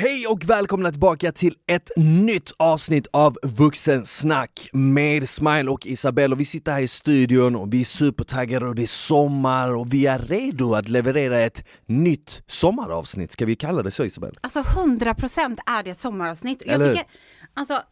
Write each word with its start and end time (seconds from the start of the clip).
Hej 0.00 0.26
och 0.26 0.44
välkomna 0.44 0.90
tillbaka 0.90 1.32
till 1.32 1.54
ett 1.66 1.90
nytt 1.96 2.52
avsnitt 2.56 3.06
av 3.12 3.38
Vuxensnack 3.42 4.70
med 4.72 5.28
Smile 5.28 5.70
och 5.70 5.86
Isabelle. 5.86 6.34
Och 6.34 6.40
vi 6.40 6.44
sitter 6.44 6.72
här 6.72 6.80
i 6.80 6.88
studion 6.88 7.56
och 7.56 7.74
vi 7.74 7.80
är 7.80 7.84
supertaggade 7.84 8.66
och 8.66 8.74
det 8.74 8.82
är 8.82 8.86
sommar 8.86 9.74
och 9.74 9.92
vi 9.92 10.06
är 10.06 10.18
redo 10.18 10.74
att 10.74 10.88
leverera 10.88 11.40
ett 11.40 11.64
nytt 11.86 12.42
sommaravsnitt. 12.46 13.32
Ska 13.32 13.46
vi 13.46 13.56
kalla 13.56 13.82
det 13.82 13.90
så 13.90 14.04
Isabelle? 14.04 14.34
Alltså 14.40 14.60
100% 14.60 15.58
är 15.66 15.82
det 15.82 15.90
ett 15.90 15.98
sommaravsnitt. 15.98 16.62
Jag 16.66 16.74
Eller 16.74 16.86
hur? 16.86 16.92
tycker, 16.92 17.08
alltså, 17.54 17.82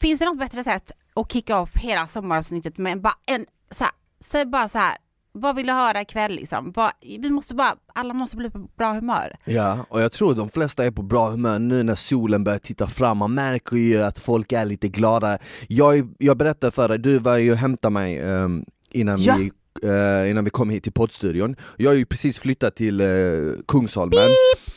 finns 0.00 0.18
det 0.18 0.24
något 0.24 0.38
bättre 0.38 0.64
sätt 0.64 0.90
att 1.14 1.32
kicka 1.32 1.58
off 1.58 1.76
hela 1.76 2.06
sommaravsnittet 2.06 2.78
med 2.78 3.00
bara 3.00 3.14
en, 3.26 3.46
så 3.70 3.84
här, 3.84 3.92
säg 4.20 4.46
bara 4.46 4.68
så 4.68 4.78
här, 4.78 4.96
vad 5.40 5.56
vill 5.56 5.66
du 5.66 5.72
höra 5.72 6.00
ikväll 6.00 6.32
liksom? 6.32 6.72
Vad- 6.76 6.92
vi 7.20 7.30
måste 7.30 7.54
bara, 7.54 7.74
alla 7.94 8.14
måste 8.14 8.36
bli 8.36 8.50
på 8.50 8.58
bra 8.78 8.92
humör. 8.92 9.36
Ja, 9.44 9.86
och 9.88 10.02
jag 10.02 10.12
tror 10.12 10.34
de 10.34 10.48
flesta 10.48 10.84
är 10.84 10.90
på 10.90 11.02
bra 11.02 11.30
humör 11.30 11.58
nu 11.58 11.82
när 11.82 11.94
solen 11.94 12.44
börjar 12.44 12.58
titta 12.58 12.86
fram. 12.86 13.18
Man 13.18 13.34
märker 13.34 13.76
ju 13.76 14.02
att 14.02 14.18
folk 14.18 14.52
är 14.52 14.64
lite 14.64 14.88
glada. 14.88 15.38
Jag, 15.68 16.14
jag 16.18 16.36
berättade 16.36 16.70
för 16.72 16.88
dig, 16.88 16.98
du 16.98 17.18
var 17.18 17.36
ju 17.38 17.52
och 17.52 17.58
hämtade 17.58 17.92
mig 17.92 18.18
ehm, 18.18 18.64
innan, 18.90 19.18
Ja. 19.20 19.36
vi, 19.38 19.50
eh, 19.88 20.30
innan 20.30 20.44
vi 20.44 20.50
kom 20.50 20.70
hit 20.70 20.82
till 20.82 20.92
poddstudion. 20.92 21.56
Jag 21.76 21.90
har 21.90 21.94
ju 21.96 22.06
precis 22.06 22.38
flyttat 22.38 22.76
till 22.76 23.00
uh, 23.00 23.54
Kungsholmen. 23.68 24.18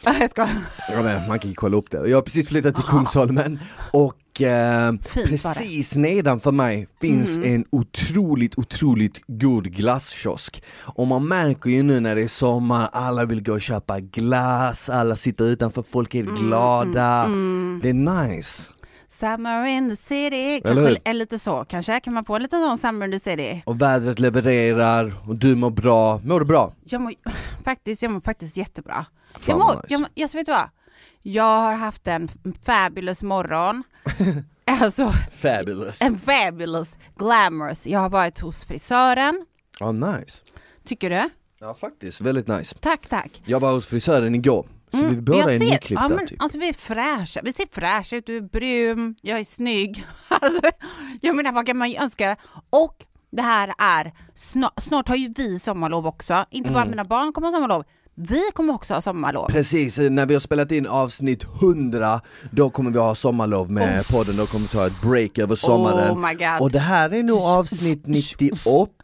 Jag 0.19 0.29
ska. 0.29 0.47
Ja, 0.89 1.01
men 1.03 1.27
man 1.27 1.39
kan 1.39 1.49
ju 1.49 1.55
kolla 1.55 1.77
upp 1.77 1.89
det. 1.91 2.09
Jag 2.09 2.17
har 2.17 2.21
precis 2.21 2.47
flyttat 2.47 2.75
till 2.75 2.83
Kungsholmen 2.83 3.59
och 3.93 4.13
eh, 4.41 4.91
precis 5.13 5.95
nedanför 5.95 6.51
mig 6.51 6.87
finns 7.01 7.37
en 7.37 7.65
otroligt, 7.69 8.57
otroligt 8.57 9.21
god 9.27 9.71
glasskiosk. 9.71 10.63
Och 10.79 11.07
man 11.07 11.27
märker 11.27 11.69
ju 11.69 11.83
nu 11.83 11.99
när 11.99 12.15
det 12.15 12.21
är 12.21 12.27
sommar, 12.27 12.89
alla 12.93 13.25
vill 13.25 13.43
gå 13.43 13.53
och 13.53 13.61
köpa 13.61 13.99
glass, 13.99 14.89
alla 14.89 15.15
sitter 15.15 15.45
utanför, 15.45 15.83
folk 15.91 16.15
är 16.15 16.23
glada. 16.23 17.25
Det 17.81 17.89
är 17.89 18.27
nice. 18.27 18.63
Summer 19.11 19.65
in 19.65 19.89
the 19.89 19.95
city, 19.95 20.61
Eller 20.63 20.85
kanske 20.85 21.09
är 21.09 21.13
lite 21.13 21.39
så 21.39 21.65
kanske, 21.69 21.99
kan 21.99 22.13
man 22.13 22.25
få 22.25 22.35
en 22.35 22.41
liten 22.41 22.61
sån 22.61 22.77
summer 22.77 23.05
in 23.05 23.11
the 23.11 23.19
city? 23.19 23.63
Och 23.65 23.81
vädret 23.81 24.19
levererar 24.19 25.13
och 25.27 25.35
du 25.35 25.55
mår 25.55 25.69
bra. 25.71 26.21
Mår 26.23 26.39
du 26.39 26.45
bra? 26.45 26.73
Jag 26.83 27.01
mår 27.01 27.13
faktiskt, 27.65 28.01
jag 28.03 28.11
mår 28.11 28.21
faktiskt 28.21 28.57
jättebra. 28.57 29.05
Fan 29.33 29.41
Jag 29.45 29.57
mår, 29.59 29.73
nice. 29.73 29.85
jag, 29.89 29.99
mår- 30.01 30.09
jag, 30.13 30.29
vet 30.33 30.45
du 30.45 30.51
vad? 30.51 30.69
Jag 31.31 31.43
har 31.59 31.73
haft 31.73 32.07
en 32.07 32.29
fabulous 32.65 33.23
morgon. 33.23 33.83
alltså 34.65 35.11
Fabulous. 35.31 36.01
en 36.01 36.19
fabulous, 36.19 36.91
glamorous. 37.15 37.87
Jag 37.87 37.99
har 37.99 38.09
varit 38.09 38.39
hos 38.39 38.65
frisören. 38.65 39.45
Ja, 39.79 39.91
nice. 39.91 40.37
Tycker 40.85 41.09
du? 41.09 41.29
Ja 41.59 41.73
faktiskt, 41.73 42.21
väldigt 42.21 42.47
nice. 42.47 42.75
Tack, 42.79 43.07
tack. 43.09 43.41
Jag 43.45 43.59
var 43.59 43.71
hos 43.71 43.87
frisören 43.87 44.35
igår, 44.35 44.67
så 44.91 44.97
vi 44.97 45.03
Mm, 45.03 45.25
båda 45.25 45.39
jag 45.39 45.55
är 45.55 45.59
nyklippta 45.59 46.03
ja, 46.09 46.15
men, 46.15 46.27
typ. 46.27 46.41
Alltså 46.41 46.57
vi 46.57 46.69
är 46.69 46.73
fräscha, 46.73 47.41
vi 47.43 47.53
ser 47.53 47.65
fräscha 47.71 48.15
ut, 48.15 48.25
du 48.25 48.37
är 48.37 48.41
brun, 48.41 49.15
jag 49.21 49.39
är 49.39 49.43
snygg. 49.43 50.05
Alltså, 50.27 50.61
jag 51.21 51.35
menar 51.35 51.51
vad 51.51 51.65
kan 51.65 51.77
man 51.77 51.95
önska? 51.95 52.35
Och 52.69 53.05
det 53.31 53.41
här 53.41 53.73
är, 53.77 54.13
snart, 54.35 54.73
snart 54.83 55.07
har 55.07 55.15
ju 55.15 55.33
vi 55.37 55.59
sommarlov 55.59 56.07
också, 56.07 56.45
inte 56.49 56.69
Mm. 56.69 56.81
bara 56.81 56.89
mina 56.89 57.03
barn 57.05 57.33
kommer 57.33 57.47
ha 57.47 57.51
sommarlov, 57.51 57.83
vi 58.21 58.41
kommer 58.53 58.73
också 58.73 58.93
ha 58.93 59.01
sommarlov. 59.01 59.47
Precis, 59.47 59.97
när 59.97 60.25
vi 60.25 60.33
har 60.33 60.39
spelat 60.39 60.71
in 60.71 60.87
avsnitt 60.87 61.43
100 61.61 62.21
då 62.51 62.69
kommer 62.69 62.91
vi 62.91 62.99
ha 62.99 63.15
sommarlov 63.15 63.71
med 63.71 64.07
podden, 64.07 64.37
då 64.37 64.45
kommer 64.45 64.65
vi 64.65 64.69
ta 64.69 64.87
ett 64.87 65.01
break 65.01 65.37
över 65.37 65.55
sommaren. 65.55 66.11
Oh 66.11 66.29
my 66.29 66.33
god. 66.33 66.61
Och 66.61 66.71
det 66.71 66.79
här 66.79 67.13
är 67.13 67.23
nog 67.23 67.39
avsnitt 67.39 68.07
98 68.07 68.98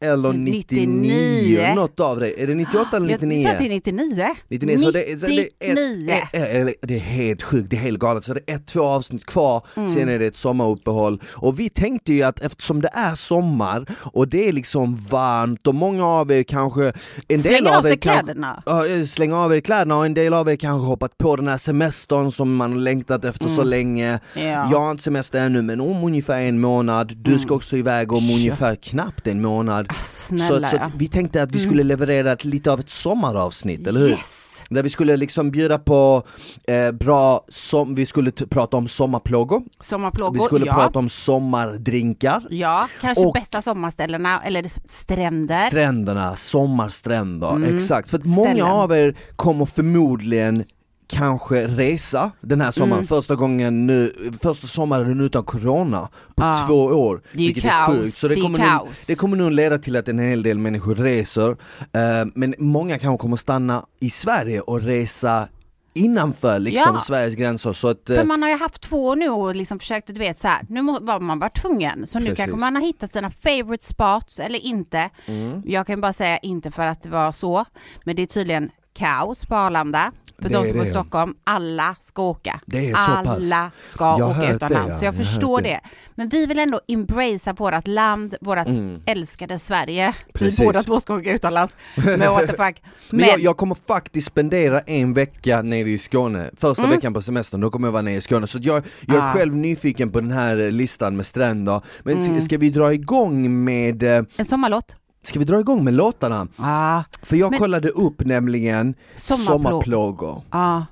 eller 0.00 0.32
99, 0.32 0.86
99. 0.86 1.72
något 1.74 2.00
av 2.00 2.20
det. 2.20 2.42
Är 2.42 2.46
det 2.46 2.54
98 2.54 2.96
eller 2.96 3.10
Jag 3.10 3.20
tror 3.20 3.28
99? 3.28 3.48
att 3.48 3.58
det 3.58 3.64
är 3.64 3.68
99. 3.68 4.26
99, 4.48 4.78
så 4.78 4.90
det, 4.90 5.20
så 5.20 5.26
det, 5.26 5.32
är 5.60 5.74
99. 5.74 6.10
ett, 6.12 6.28
är, 6.32 6.46
är, 6.66 6.74
det 6.82 6.94
är 6.94 6.98
helt 6.98 7.42
sjukt, 7.42 7.70
det 7.70 7.76
är 7.76 7.80
helt 7.80 7.98
galet. 7.98 8.24
Så 8.24 8.34
det 8.34 8.40
är 8.46 8.54
ett, 8.54 8.66
två 8.66 8.82
avsnitt 8.82 9.26
kvar, 9.26 9.62
Mm. 9.76 9.94
sen 9.94 10.08
är 10.08 10.18
det 10.18 10.26
ett 10.26 10.36
sommaruppehåll. 10.36 11.22
Och 11.26 11.58
vi 11.60 11.68
tänkte 11.68 12.12
ju 12.12 12.22
att 12.22 12.40
eftersom 12.40 12.80
det 12.82 12.88
är 12.92 13.14
sommar 13.14 13.86
och 14.00 14.28
det 14.28 14.48
är 14.48 14.52
liksom 14.52 14.96
varmt 15.10 15.66
och 15.66 15.74
många 15.74 16.06
av 16.06 16.32
er 16.32 16.42
kanske... 16.42 16.92
En 17.28 17.38
Slänger 17.40 17.58
del 17.62 17.66
av 17.66 17.82
sig 17.82 17.92
er 17.92 17.96
kanske- 17.96 18.22
kläderna. 18.24 18.62
Ja, 18.66 18.86
eh, 18.86 19.04
slänga 19.06 19.38
av 19.38 19.54
er 19.54 19.60
kläderna 19.60 19.96
och 19.96 20.06
en 20.06 20.14
del 20.14 20.34
av 20.34 20.48
er 20.48 20.56
kanske 20.56 20.86
hoppat 20.86 21.18
på 21.18 21.36
den 21.36 21.48
här 21.48 21.58
semestern 21.58 22.32
som 22.32 22.56
man 22.56 22.72
har 22.72 22.78
längtat 22.78 23.24
efter 23.24 23.48
så 23.48 23.62
länge. 23.62 24.08
Mm. 24.34 24.48
Ja. 24.48 24.68
Jag 24.72 24.80
har 24.80 24.90
inte 24.90 25.02
semester 25.02 25.46
ännu 25.46 25.62
men 25.62 25.80
om 25.80 26.04
ungefär 26.04 26.42
en 26.42 26.60
månad, 26.60 27.12
du 27.16 27.38
ska 27.38 27.54
också 27.54 27.76
iväg 27.76 28.12
om 28.12 28.18
ungefär 28.36 28.74
knappt 28.74 29.26
en 29.26 29.42
månad. 29.42 29.53
Ah, 29.62 29.84
Så, 29.94 30.04
Snälla 30.04 30.68
så 30.68 30.76
att 30.76 30.92
vi 30.98 31.08
tänkte 31.08 31.42
att 31.42 31.52
vi 31.54 31.58
skulle 31.58 31.82
leverera 31.84 32.32
ett, 32.32 32.44
lite 32.44 32.72
av 32.72 32.80
ett 32.80 32.90
sommaravsnitt, 32.90 33.86
eller 33.86 34.00
hur? 34.00 34.10
Yes! 34.10 34.64
Där 34.68 34.82
vi 34.82 34.90
skulle 34.90 35.16
liksom 35.16 35.50
bjuda 35.50 35.78
på 35.78 36.22
eh, 36.68 36.92
bra, 36.92 37.44
som, 37.48 37.94
vi 37.94 38.06
skulle 38.06 38.30
prata 38.30 38.76
om 38.76 38.88
sommarplågor, 38.88 39.62
Sommarplågor, 39.80 40.34
vi 40.34 40.40
skulle 40.40 40.66
ja. 40.66 40.74
prata 40.74 40.98
om 40.98 41.08
sommardrinkar, 41.08 42.42
Ja, 42.50 42.88
kanske 43.00 43.24
Och- 43.26 43.32
bästa 43.32 43.62
sommarställena, 43.62 44.42
eller 44.42 44.64
stränder. 44.88 45.66
stränderna, 45.68 46.36
sommarstränder, 46.36 47.76
exakt. 47.76 48.10
För 48.10 48.18
att 48.18 48.24
Mm. 48.24 48.38
Ställen. 48.38 48.58
många 48.66 48.74
av 48.74 48.92
er 48.92 49.16
kommer 49.36 49.66
förmodligen 49.66 50.64
kanske 51.06 51.66
resa 51.66 52.30
den 52.40 52.60
här 52.60 52.70
sommaren, 52.70 52.92
Mm. 52.92 53.06
första 53.06 53.34
gången 53.34 53.86
nu, 53.86 54.12
första 54.42 54.66
sommaren 54.66 55.20
utan 55.20 55.44
corona 55.44 56.08
på 56.34 56.42
Ja. 56.42 56.64
två 56.66 56.84
år. 56.84 57.22
Det 57.32 57.42
är 57.42 57.46
ju 57.48 57.54
kaos, 57.54 57.96
är 57.96 58.02
sjukt. 58.02 58.14
Så 58.16 58.28
det, 58.28 58.34
det 58.34 58.40
kommer 58.40 58.58
kaos. 58.58 58.88
Nu, 58.88 59.14
det 59.14 59.14
kommer 59.14 59.36
nog 59.36 59.52
leda 59.52 59.78
till 59.78 59.96
att 59.96 60.08
en 60.08 60.18
hel 60.18 60.42
del 60.42 60.58
människor 60.58 60.94
reser, 60.94 61.50
eh, 61.92 62.26
men 62.34 62.54
många 62.58 62.98
kanske 62.98 63.22
kommer 63.22 63.36
stanna 63.36 63.84
i 64.00 64.10
Sverige 64.10 64.60
och 64.60 64.82
resa 64.82 65.48
innanför 65.96 66.58
liksom 66.58 66.94
Ja. 66.94 67.00
Sveriges 67.00 67.34
gränser. 67.34 67.72
Så 67.72 67.88
att, 67.88 68.10
eh, 68.10 68.16
För 68.16 68.24
man 68.24 68.42
har 68.42 68.48
ju 68.50 68.56
haft 68.56 68.80
två 68.80 69.06
år 69.06 69.16
nu 69.16 69.28
och 69.28 69.54
liksom 69.56 69.78
försökt, 69.78 70.06
du 70.06 70.12
vet 70.14 70.38
så 70.38 70.48
här, 70.48 70.66
nu 70.68 70.82
var 70.82 71.20
man 71.20 71.38
bara 71.38 71.50
tvungen. 71.50 72.06
Så 72.06 72.18
nu 72.18 72.24
Precis. 72.24 72.36
kanske 72.36 72.56
man 72.56 72.74
har 72.76 72.82
hittat 72.82 73.12
sina 73.12 73.30
favorite 73.30 73.84
spots 73.84 74.40
eller 74.40 74.58
inte. 74.58 75.10
Mm. 75.26 75.62
Jag 75.66 75.86
kan 75.86 76.00
bara 76.00 76.12
säga 76.12 76.38
inte 76.38 76.70
för 76.70 76.86
att 76.86 77.02
det 77.02 77.08
var 77.08 77.32
så, 77.32 77.64
men 78.04 78.16
det 78.16 78.22
är 78.22 78.26
tydligen 78.26 78.70
kaos 78.94 79.46
på 79.46 79.54
Arlanda. 79.56 80.12
För 80.42 80.48
Det 80.48 80.54
de 80.54 80.66
som 80.66 80.76
bor 80.76 80.86
i. 80.86 80.90
Stockholm, 80.90 81.34
alla 81.44 81.96
ska 82.00 82.22
åka. 82.22 82.60
Alla 82.94 83.70
ska 83.90 84.04
Jag 84.18 84.30
åka 84.30 84.34
hört 84.38 84.48
det, 84.48 84.54
utomlands. 84.54 84.88
ja. 84.92 84.98
Så 84.98 85.04
jag 85.04 85.14
Jag 85.14 85.26
förstår 85.26 85.60
det. 85.62 85.68
det. 85.68 85.80
Men 86.14 86.28
vi 86.28 86.46
vill 86.46 86.58
ändå 86.58 86.80
embracea 86.88 87.52
vårt 87.52 87.86
land, 87.86 88.34
vårt 88.40 88.66
Mm. 88.66 89.00
älskade 89.06 89.58
Sverige. 89.58 90.14
Precis. 90.34 90.60
Vi 90.60 90.64
båda 90.64 90.82
två 90.82 91.00
ska 91.00 91.14
åka 91.14 91.32
utomlands. 91.32 91.76
Men 91.96 92.20
what 92.20 92.40
the 92.46 92.46
fuck. 92.46 92.58
Men, 92.58 92.72
Men, 93.10 93.28
jag, 93.28 93.40
jag 93.40 93.56
kommer 93.56 93.76
faktiskt 93.88 94.26
spendera 94.26 94.80
en 94.80 95.14
vecka 95.14 95.62
nere 95.62 95.90
i 95.90 95.98
Skåne, 95.98 96.50
första 96.56 96.86
veckan 96.86 97.14
på 97.14 97.22
semestern, 97.22 97.60
då 97.60 97.70
kommer 97.70 97.88
jag 97.88 97.92
vara 97.92 98.02
nere 98.02 98.14
i 98.14 98.20
Skåne. 98.20 98.46
Så 98.46 98.58
jag, 98.62 98.82
jag 99.00 99.16
är 99.16 99.20
Mm. 99.20 99.30
Ah. 99.30 99.32
själv 99.32 99.56
nyfiken 99.56 100.10
på 100.10 100.20
den 100.20 100.30
här 100.30 100.56
listan 100.70 101.16
med 101.16 101.26
stränder. 101.26 101.80
Men 102.02 102.22
ska, 102.24 102.40
ska 102.40 102.58
vi 102.58 102.70
dra 102.70 102.94
igång 102.94 103.64
med, 103.64 104.02
eh, 104.02 104.22
en 104.36 104.44
sommarlåt? 104.44 104.96
Ska 105.26 105.38
vi 105.38 105.44
dra 105.44 105.60
igång 105.60 105.84
med 105.84 105.94
låtarna? 105.94 106.48
Ah, 106.56 107.02
För 107.22 107.36
jag 107.36 107.50
Men- 107.50 107.60
kollade 107.60 107.88
upp 107.88 108.20
nämligen 108.26 108.94
Sommarplå- 109.16 109.36
sommarplågor. 109.46 110.42
ah. 110.50 110.82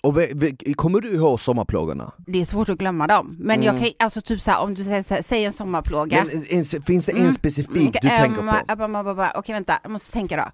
Och 0.00 0.18
ve, 0.18 0.28
ve, 0.34 0.74
kommer 0.74 1.00
du 1.00 1.08
ihåg 1.14 1.40
sommarplågorna? 1.40 2.12
Det 2.26 2.40
är 2.40 2.44
svårt 2.44 2.68
att 2.68 2.78
glömma 2.78 3.06
dem. 3.06 3.36
Men 3.40 3.62
jag 3.62 3.78
kan 3.80 3.90
alltså 3.98 4.20
typ 4.20 4.40
såhär 4.40 4.60
om 4.60 4.74
du 4.74 4.84
säger, 4.84 5.02
säger, 5.02 5.22
säger 5.22 5.46
en 5.46 5.52
sommarplåga. 5.52 6.18
Mm. 6.20 6.28
Men, 6.50 6.58
en, 6.58 6.82
finns 6.82 7.06
det 7.06 7.12
en 7.12 7.18
Mm. 7.20 7.32
specifik 7.32 7.88
Okej, 7.88 8.00
du 8.02 8.08
ehm, 8.08 8.16
tänker 8.20 8.36
på? 8.36 8.76
ba, 8.76 8.88
ba, 8.88 9.02
ba, 9.04 9.14
ba. 9.14 9.30
Okej 9.36 9.52
vänta, 9.52 9.78
jag 9.82 9.92
måste 9.92 10.12
tänka 10.12 10.36
då. 10.36 10.50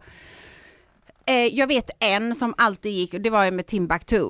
Eh, 1.32 1.34
jag 1.46 1.66
vet 1.66 1.90
en 2.00 2.34
som 2.34 2.54
alltid 2.56 2.92
gick, 2.92 3.14
och 3.14 3.20
det 3.20 3.30
var 3.30 3.44
ju 3.44 3.50
med 3.50 3.66
Timbuktu. 3.66 4.24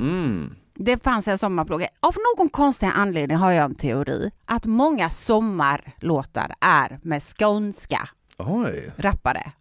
Mm. 0.00 0.54
Det 0.74 1.02
fanns 1.04 1.28
en 1.28 1.38
sommarplåga. 1.38 1.86
Av 2.00 2.14
någon 2.36 2.48
konstig 2.48 2.90
anledning 2.94 3.36
har 3.36 3.50
jag 3.52 3.64
en 3.64 3.74
teori 3.74 4.30
att 4.46 4.64
många 4.66 5.10
sommarlåtar 5.10 6.54
är 6.60 6.98
med 7.02 7.22
skånska 7.22 8.08
Oj. 8.38 8.92
rappare. 8.96 9.52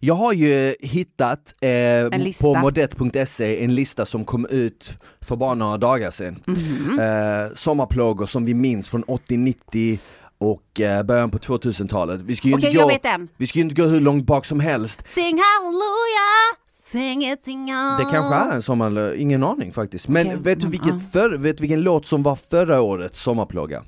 Jag 0.00 0.14
har 0.14 0.32
ju 0.32 0.74
hittat 0.80 1.54
eh, 1.60 2.32
på 2.40 2.54
modett.se 2.54 3.64
en 3.64 3.74
lista 3.74 4.06
som 4.06 4.24
kom 4.24 4.46
ut 4.46 4.98
för 5.20 5.36
bara 5.36 5.54
några 5.54 5.78
dagar 5.78 6.10
sedan. 6.10 6.42
Mhm. 6.46 7.00
Eh, 7.00 7.54
sommarplågor 7.54 8.26
som 8.26 8.44
vi 8.44 8.54
minns 8.54 8.88
från 8.88 9.02
80, 9.02 9.36
90 9.36 9.98
och 10.38 10.80
eh, 10.80 11.02
början 11.02 11.30
på 11.30 11.38
2000-talet. 11.38 12.22
Vi 12.22 12.36
ska 12.36 12.48
ju 12.48 12.54
Okej, 12.54 12.70
inte 12.70 13.18
gå, 13.18 13.26
vi 13.36 13.46
ska 13.46 13.58
inte 13.58 13.74
gå 13.74 13.82
hur 13.82 14.00
långt 14.00 14.26
bak 14.26 14.46
som 14.46 14.60
helst. 14.60 15.08
Sing 15.08 15.38
hallelujah, 15.38 16.56
sing 16.68 17.32
it, 17.32 17.42
sing 17.42 17.60
on. 17.60 17.98
Det 17.98 18.06
kanske 18.10 18.34
är 18.34 18.52
en 18.54 18.62
sommar, 18.62 19.14
ingen 19.14 19.42
aning 19.42 19.72
faktiskt. 19.72 20.08
Men 20.08 20.26
Okej, 20.26 20.38
vet, 20.42 20.60
du 20.60 20.66
men, 20.66 20.70
vilket 20.70 21.12
för, 21.12 21.30
vet 21.30 21.56
du 21.56 21.60
vilken 21.60 21.80
låt 21.80 22.06
som 22.06 22.22
var 22.22 22.36
förra 22.36 22.80
årets 22.80 23.22
sommarplåga? 23.22 23.84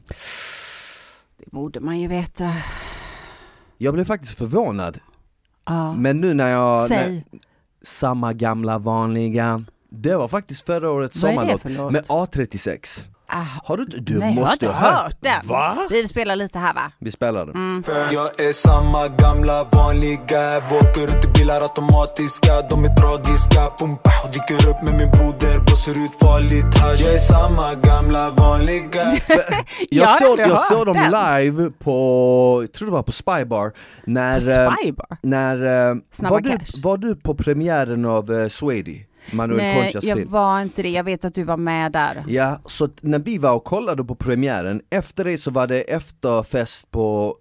Det 1.38 1.50
borde 1.50 1.80
man 1.80 2.00
ju 2.00 2.08
veta. 2.08 2.52
Jag 3.84 3.94
blev 3.94 4.04
faktiskt 4.04 4.38
förvånad, 4.38 4.98
Ja. 5.64 5.94
men 5.94 6.20
nu 6.20 6.34
när 6.34 6.48
jag... 6.50 6.88
Säg. 6.88 7.14
När, 7.14 7.22
samma 7.82 8.32
gamla 8.32 8.78
vanliga. 8.78 9.64
Det 9.90 10.16
var 10.16 10.28
faktiskt 10.28 10.66
förra 10.66 10.90
årets 10.90 11.20
sommarlåt 11.20 11.64
med 11.64 12.04
A36. 12.04 13.04
Ah, 13.36 13.44
Har 13.64 13.76
du? 13.76 13.84
Du 13.84 14.18
nej, 14.18 14.28
jag 14.28 14.42
har 14.42 14.48
måste 14.50 14.66
inte 14.66 14.76
hört 14.76 15.16
den. 15.20 15.46
Va? 15.46 15.86
Vi 15.90 16.08
spelar 16.08 16.36
lite 16.36 16.58
här 16.58 16.74
va? 16.74 16.90
Vi 16.98 17.12
spelar 17.12 17.46
den. 17.46 17.54
Mm. 17.54 17.82
Jag 18.12 18.40
är 18.40 18.52
samma 18.52 19.08
gamla 19.08 19.64
vanliga 19.72 20.56
Åker 20.58 21.02
ut 21.16 21.24
i 21.24 21.28
bilar 21.38 21.56
automatiska 21.60 22.62
De 22.70 22.84
är 22.84 22.94
tragiska 22.96 23.70
Pum, 23.78 23.96
pow, 23.96 24.30
dyker 24.32 24.68
upp 24.70 24.76
med 24.90 24.98
min 25.00 25.10
broder 25.10 25.58
Blåser 25.66 26.04
ut 26.04 26.10
farligt 26.22 26.78
hasch 26.78 27.00
Jag 27.00 27.14
är 27.14 27.18
samma 27.18 27.74
gamla 27.74 28.30
vanliga 28.30 29.04
Jag, 29.90 30.08
såg, 30.10 30.38
jag 30.40 30.60
såg 30.60 30.86
dem 30.86 30.96
den. 30.96 31.10
live 31.44 31.70
på, 31.70 32.58
jag 32.62 32.72
tror 32.72 32.86
det 32.86 32.92
var 32.92 33.02
på 33.02 33.12
Spybar. 33.12 33.72
När, 34.04 34.34
eh, 34.66 34.72
Spybar? 34.72 35.16
när 35.22 35.88
eh, 35.90 35.96
Snabba 36.10 36.34
var, 36.34 36.40
du, 36.40 36.50
Cash. 36.50 36.82
var 36.82 36.96
du 36.96 37.16
på 37.16 37.34
premiären 37.34 38.04
av 38.04 38.30
uh, 38.30 38.48
Swedy? 38.48 39.04
Manuel 39.32 39.56
Nej, 39.58 39.82
Conchas 39.82 40.04
jag 40.04 40.18
film? 40.18 40.30
var 40.30 40.60
inte 40.62 40.82
det. 40.82 40.88
Jag 40.90 41.04
vet 41.04 41.24
att 41.24 41.34
du 41.34 41.42
var 41.42 41.56
med 41.56 41.92
där. 41.92 42.24
Ja, 42.28 42.60
så 42.66 42.88
när 43.00 43.18
vi 43.18 43.38
var 43.38 43.54
och 43.54 43.64
kollade 43.64 44.04
på 44.04 44.14
premiären, 44.14 44.80
efter 44.90 45.24
det 45.24 45.38
så 45.38 45.50
var 45.50 45.66
det 45.66 45.80
efterfest 45.80 46.90
på 46.90 47.36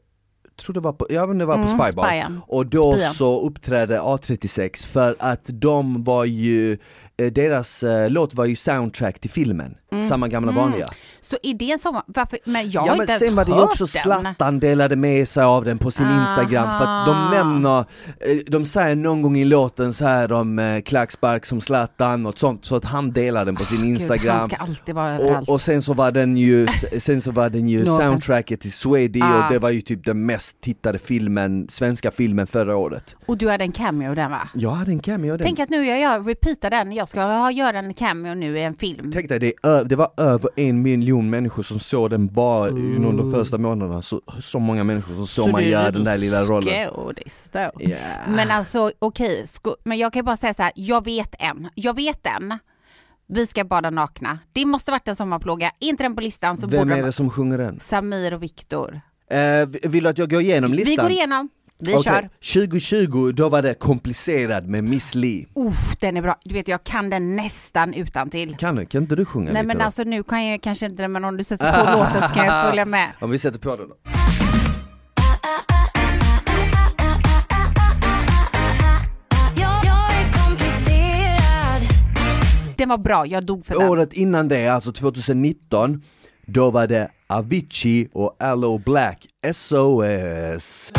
jag 0.56 0.66
tror 0.66 0.74
det 0.74 0.80
var 0.80 0.94
på, 0.94 1.08
ja 1.10 1.26
men 1.26 1.38
det 1.38 1.46
var 1.46 1.56
på 1.56 1.62
Mm, 1.64 1.78
Spybar. 1.80 2.08
Spyan. 2.08 2.42
Och 2.48 2.66
då 2.66 2.94
Spyan. 2.94 3.14
så 3.14 3.42
uppträdde 3.48 4.00
A36 4.00 4.88
för 4.88 5.16
att 5.20 5.42
de 5.46 6.04
var 6.04 6.26
ju, 6.26 6.78
deras 7.16 7.84
eh, 7.84 8.10
låt 8.10 8.34
var 8.34 8.46
ju 8.46 8.56
soundtrack 8.56 9.20
till 9.20 9.30
filmen, 9.30 9.76
Mm. 9.92 10.06
samma 10.06 10.28
gamla 10.28 10.52
vanliga. 10.52 10.90
Så 11.22 11.38
är 11.44 11.54
det 11.54 11.72
en 11.72 11.80
sommar... 11.80 12.04
Varför? 12.08 12.40
Men 12.46 12.72
jag 12.72 12.82
har 12.82 12.88
Ja 12.88 12.94
men 12.94 13.02
inte 13.02 13.12
ens 13.12 13.24
sen 13.26 13.36
var 13.36 13.46
det 13.46 13.52
ju 13.52 13.62
också 13.62 13.84
den. 13.86 13.88
Zlatan 14.22 14.60
delade 14.60 14.96
med 14.96 15.28
sig 15.28 15.44
av 15.44 15.66
den 15.66 15.78
på 15.78 15.92
sin 15.92 16.06
Aha. 16.06 16.22
Instagram 16.22 16.78
för 16.80 16.86
att 16.88 17.06
de 17.06 17.38
nämner, 17.38 17.80
eh, 17.80 18.38
de 18.48 18.66
säger 18.66 18.96
någon 18.96 19.22
gång 19.22 19.38
i 19.38 19.46
låten 19.46 19.94
så 19.94 20.06
här 20.06 20.32
om 20.32 20.60
eh, 20.60 20.82
klackspark 20.82 21.46
som 21.46 21.62
Zlatan 21.62 22.26
och 22.26 22.40
sånt 22.40 22.66
så 22.66 22.76
att 22.76 22.86
han 22.86 23.12
delar 23.12 23.46
den 23.46 23.56
på 23.56 23.66
sin 23.66 23.78
Gud, 23.78 23.86
han 23.86 23.90
Instagram. 23.96 24.50
överallt. 24.98 25.48
Och, 25.48 25.54
och 25.54 25.62
sen 25.62 25.82
så 25.82 25.94
var 25.94 26.12
den 26.12 26.38
ju, 26.38 26.68
sen 27.00 27.22
så 27.22 27.32
var 27.32 27.50
den 27.50 27.68
ju 27.70 27.86
soundtracket 28.00 28.62
till 28.62 28.72
Swedy 28.72 29.22
Ah. 29.22 29.46
och 29.46 29.54
det 29.54 29.60
var 29.60 29.70
ju 29.70 29.82
typ 29.82 30.06
den 30.06 30.26
mest 30.26 30.62
tittade 30.62 31.00
filmen, 31.00 31.68
svenska 31.70 32.12
filmen 32.12 32.48
förra 32.48 32.76
året. 32.76 33.16
Och 33.26 33.38
du 33.38 33.50
hade 33.50 33.64
en 33.64 33.72
cameo 33.72 34.16
den 34.16 34.32
va? 34.32 34.50
Jag 34.54 34.72
hade 34.72 34.92
en 34.92 35.00
cameo 35.00 35.38
den. 35.38 35.46
Tänk 35.46 35.60
att 35.60 35.70
nu 35.70 35.86
gör 35.86 35.96
jag 35.96 36.30
repeatar 36.30 36.70
den, 36.70 36.92
jag 36.92 37.03
ska 37.10 37.22
ha, 37.24 37.52
göra 37.52 37.80
en 37.80 37.94
cameo 37.94 38.34
nu 38.34 38.58
i 38.58 38.64
en 38.64 38.76
film. 38.76 39.12
Tänk 39.14 39.30
dig, 39.30 39.40
det, 39.40 39.54
är 39.64 39.84
det 39.84 39.96
var 39.96 40.12
över 40.18 40.50
en 40.56 40.82
miljon 40.82 41.30
människor 41.30 41.64
som 41.64 41.80
såg 41.80 42.10
den 42.10 42.28
bara 42.28 42.70
inom 42.70 43.18
de 43.18 43.34
första 43.34 43.58
månaderna, 43.58 44.02
så, 44.02 44.22
så 44.42 44.60
många 44.60 44.84
människor 44.84 45.16
som 45.16 45.28
såg 45.28 45.52
man 45.52 45.62
du 45.62 45.68
göra 45.68 45.92
den 45.92 46.04
där 46.04 46.18
lilla 46.18 46.42
rollen. 46.42 46.90
skådis 46.90 47.44
då. 47.52 47.72
Ja. 47.80 47.98
Men 48.28 48.52
alltså 48.52 48.92
okej, 49.00 49.48
sko- 49.48 49.76
men 49.84 49.98
jag 49.98 50.14
kan 50.14 50.26
bara 50.26 50.38
säga 50.38 50.54
så 50.54 50.64
här, 50.64 50.72
jag 50.76 51.06
vet 51.06 51.36
en, 51.40 51.70
jag 51.76 51.96
vet 51.96 52.28
en. 52.28 52.60
Vi 53.28 53.48
ska 53.48 53.64
bada 53.64 53.90
nakna. 53.90 54.40
Det 54.54 54.66
måste 54.66 54.92
varit 54.92 55.08
en 55.08 55.16
sommarplåga, 55.16 55.72
inte 55.80 56.04
den 56.04 56.16
på 56.16 56.22
listan 56.22 56.58
så 56.58 56.68
Vem 56.68 56.80
borde 56.80 56.94
är 56.94 56.98
den 56.98 57.06
det 57.06 57.12
som 57.12 57.30
sjunger 57.30 57.58
den? 57.58 57.80
Samir 57.80 58.34
och 58.34 58.44
Viktor. 58.44 59.02
Eh, 59.30 59.90
vill 59.90 60.04
du 60.04 60.10
att 60.10 60.18
jag 60.18 60.30
går 60.30 60.42
igenom 60.42 60.74
listan? 60.74 60.92
Vi 60.92 60.96
går 60.96 61.12
igenom, 61.12 61.50
vi 61.88 61.94
Okej, 61.96 62.04
kör. 62.04 62.30
2020, 62.64 63.32
då 63.32 63.50
var 63.50 63.62
det 63.62 63.74
komplicerad 63.74 64.68
med 64.68 64.84
Miss 64.84 65.16
Li. 65.16 65.48
Uff, 65.56 65.96
den 66.00 66.18
är 66.18 66.22
bra. 66.22 66.36
Du 66.44 66.54
vet 66.56 66.68
jag 66.68 66.84
kan 66.84 67.10
den 67.10 67.36
nästan 67.36 67.94
utan 67.94 68.30
till. 68.30 68.56
Kan, 68.56 68.76
du- 68.76 68.86
kan 68.86 69.02
inte 69.02 69.16
du 69.16 69.26
sjunga 69.26 69.46
Nej 69.46 69.54
lite 69.54 69.68
men 69.68 69.78
då? 69.78 69.84
alltså 69.84 70.04
nu 70.04 70.24
kan 70.24 70.46
jag 70.46 70.62
kanske 70.62 70.86
inte 70.86 71.08
men 71.08 71.26
om 71.26 71.38
du 71.38 71.44
sätter 71.44 71.72
på 71.86 71.98
låten 71.98 72.22
så 72.30 72.34
kan 72.36 72.46
jag 72.46 72.66
följa 72.70 72.86
med. 72.86 73.12
Om 73.22 73.32
vi 73.32 73.40
sätter 73.40 73.60
på 73.60 73.76
den 73.76 73.90
då. 73.90 73.96
Den 82.78 82.90
var 82.90 82.98
bra, 82.98 83.26
jag 83.28 83.46
dog 83.46 83.66
för 83.66 83.74
den. 83.80 83.90
Året 83.90 84.14
innan 84.14 84.48
det, 84.48 84.68
alltså 84.68 84.92
2019, 84.92 86.02
då 86.46 86.72
var 86.72 86.88
det 86.88 87.08
Avicii 87.28 88.08
och 88.14 88.36
Allo 88.40 88.78
Black, 88.78 89.26
SOS. 89.54 90.92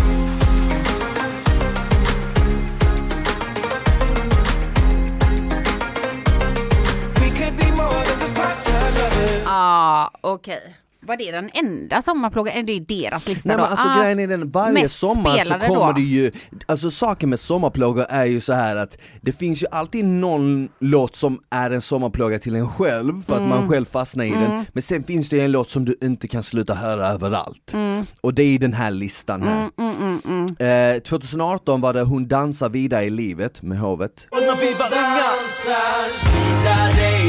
Okej. 10.21 10.75
Var 11.07 11.17
det 11.17 11.31
den 11.33 11.51
enda 11.55 12.03
sommarplågan? 12.03 12.55
Är 12.57 12.63
det 12.63 12.81
deras 12.81 13.29
lista 13.29 13.49
Nej 13.49 13.57
då? 13.57 13.63
men 13.63 13.71
alltså 13.71 13.89
Ah, 13.89 14.03
grejen 14.03 14.19
är 14.21 14.27
den, 14.27 14.51
varje 14.51 14.89
sommar 14.89 15.39
så 15.39 15.55
kommer 15.55 15.87
då. 15.87 15.93
det 15.93 16.01
ju, 16.01 16.33
alltså 16.67 16.91
saken 16.91 17.31
med 17.31 17.41
sommarplågor 17.41 18.07
är 18.09 18.25
ju 18.25 18.41
så 18.41 18.53
här 18.53 18.77
att 18.77 18.99
det 19.21 19.33
finns 19.33 19.63
ju 19.63 19.67
alltid 19.71 20.05
någon 20.05 20.69
låt 20.79 21.17
som 21.17 21.39
är 21.51 21.71
en 21.71 21.83
sommarplåga 21.83 22.39
till 22.39 22.55
en 22.55 22.69
själv 22.69 23.23
för 23.27 23.33
att 23.35 23.39
Mm. 23.41 23.51
man 23.51 23.69
själv 23.69 23.85
fastnar 23.85 24.25
i 24.25 24.31
den, 24.31 24.65
men 24.73 24.83
sen 24.83 25.05
finns 25.05 25.29
det 25.29 25.37
ju 25.37 25.43
en 25.43 25.53
låt 25.53 25.71
som 25.71 25.85
du 25.85 25.99
inte 26.03 26.29
kan 26.29 26.43
sluta 26.43 26.75
höra 26.75 27.09
överallt. 27.09 27.73
Mm. 27.75 28.07
Och 28.21 28.35
det 28.35 28.43
är 28.43 28.59
den 28.59 28.73
här 28.73 28.91
listan 28.91 29.43
här. 29.43 30.95
Eh, 30.95 31.01
2018 31.01 31.81
var 31.81 31.93
det 31.93 32.03
Hon 32.03 32.29
dansar 32.29 32.69
vidare 32.69 33.05
i 33.05 33.11
livet 33.11 33.63
med 33.63 33.79
hovet. 33.79 34.27
Och 34.31 34.39
när 34.41 34.57
vi 34.61 34.75
var 34.75 34.87
unga 34.87 35.17
Dansar 35.17 36.05
vidare 36.35 37.24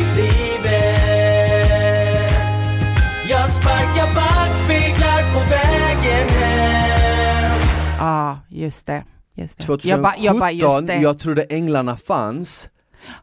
Ja, 8.00 8.39
just 8.50 8.88
det. 8.88 9.03
Just 9.36 9.57
det. 9.57 9.63
2017, 9.65 9.89
Jag 9.89 10.01
bara, 10.01 10.18
jag 10.18 10.39
bara 10.39 10.51
just 10.51 10.88
det. 10.88 10.95
jag 11.01 11.19
trodde 11.19 11.44
änglarna 11.44 11.97
fanns, 11.97 12.69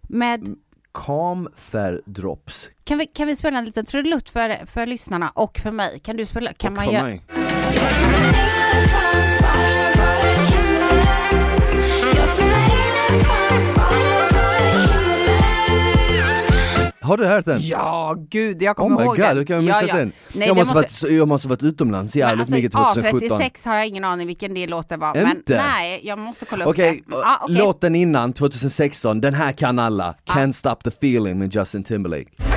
Med, 0.03 0.55
Kamferdrops. 0.95 2.69
kan, 2.85 2.99
vi, 2.99 3.07
kan 3.07 3.27
vi 3.27 3.37
spela 3.37 3.59
en 3.59 3.65
liten 3.65 3.85
trudelutt 3.85 4.31
för, 4.31 4.67
för 4.67 4.87
lyssnarna 4.87 5.31
och 5.31 5.59
för 5.59 5.71
mig? 5.71 6.01
Kan 6.01 6.17
du 6.17 6.27
spela? 6.27 6.53
Kan 6.53 6.73
och 6.73 6.77
man 6.77 6.85
för 6.85 6.93
göra- 6.93 7.03
mig. 7.05 7.23
Har 17.03 17.17
du 17.17 17.27
hört 17.27 17.45
den? 17.45 17.59
Ja, 17.63 18.17
gud, 18.31 18.63
jag 18.63 18.79
Oh 18.79 18.83
kommer 18.83 18.97
my 18.97 19.05
ihåg 19.05 19.17
god, 19.17 19.27
den. 19.27 19.37
du 19.37 19.45
kan 19.45 19.57
ha 19.57 19.63
ja, 19.63 19.67
missat 19.67 19.89
ja. 19.89 19.97
den. 19.97 20.13
Nej, 20.33 20.49
jag, 20.49 20.57
det 20.57 20.61
måste 20.61 20.75
Varit, 20.75 21.03
jag 21.11 21.29
måste 21.29 21.49
varit 21.49 21.63
utomlands 21.63 22.17
jävligt 22.17 22.41
alltså, 22.41 22.55
mycket 22.55 22.73
2017. 22.73 23.21
A36 23.21 23.69
har 23.69 23.77
jag 23.77 23.87
ingen 23.87 24.05
aning 24.05 24.27
vilken 24.27 24.55
det 24.55 24.67
låten 24.67 25.01
var. 25.01 25.09
Inte? 25.09 25.53
Men 25.53 25.67
nej, 25.67 26.01
jag 26.05 26.19
måste 26.19 26.45
kolla 26.45 26.65
upp 26.65 26.71
Okej, 26.71 27.03
det. 27.07 27.17
Ja, 27.17 27.39
okej. 27.43 27.57
låten 27.57 27.95
innan, 27.95 28.33
2016, 28.33 29.21
den 29.21 29.35
här 29.35 29.53
kan 29.53 29.79
alla. 29.79 30.15
Can't 30.27 30.53
stop 30.53 30.77
the 30.85 30.89
feeling 30.89 31.39
med 31.39 31.55
Justin 31.55 31.85
Timberlake. 31.85 32.52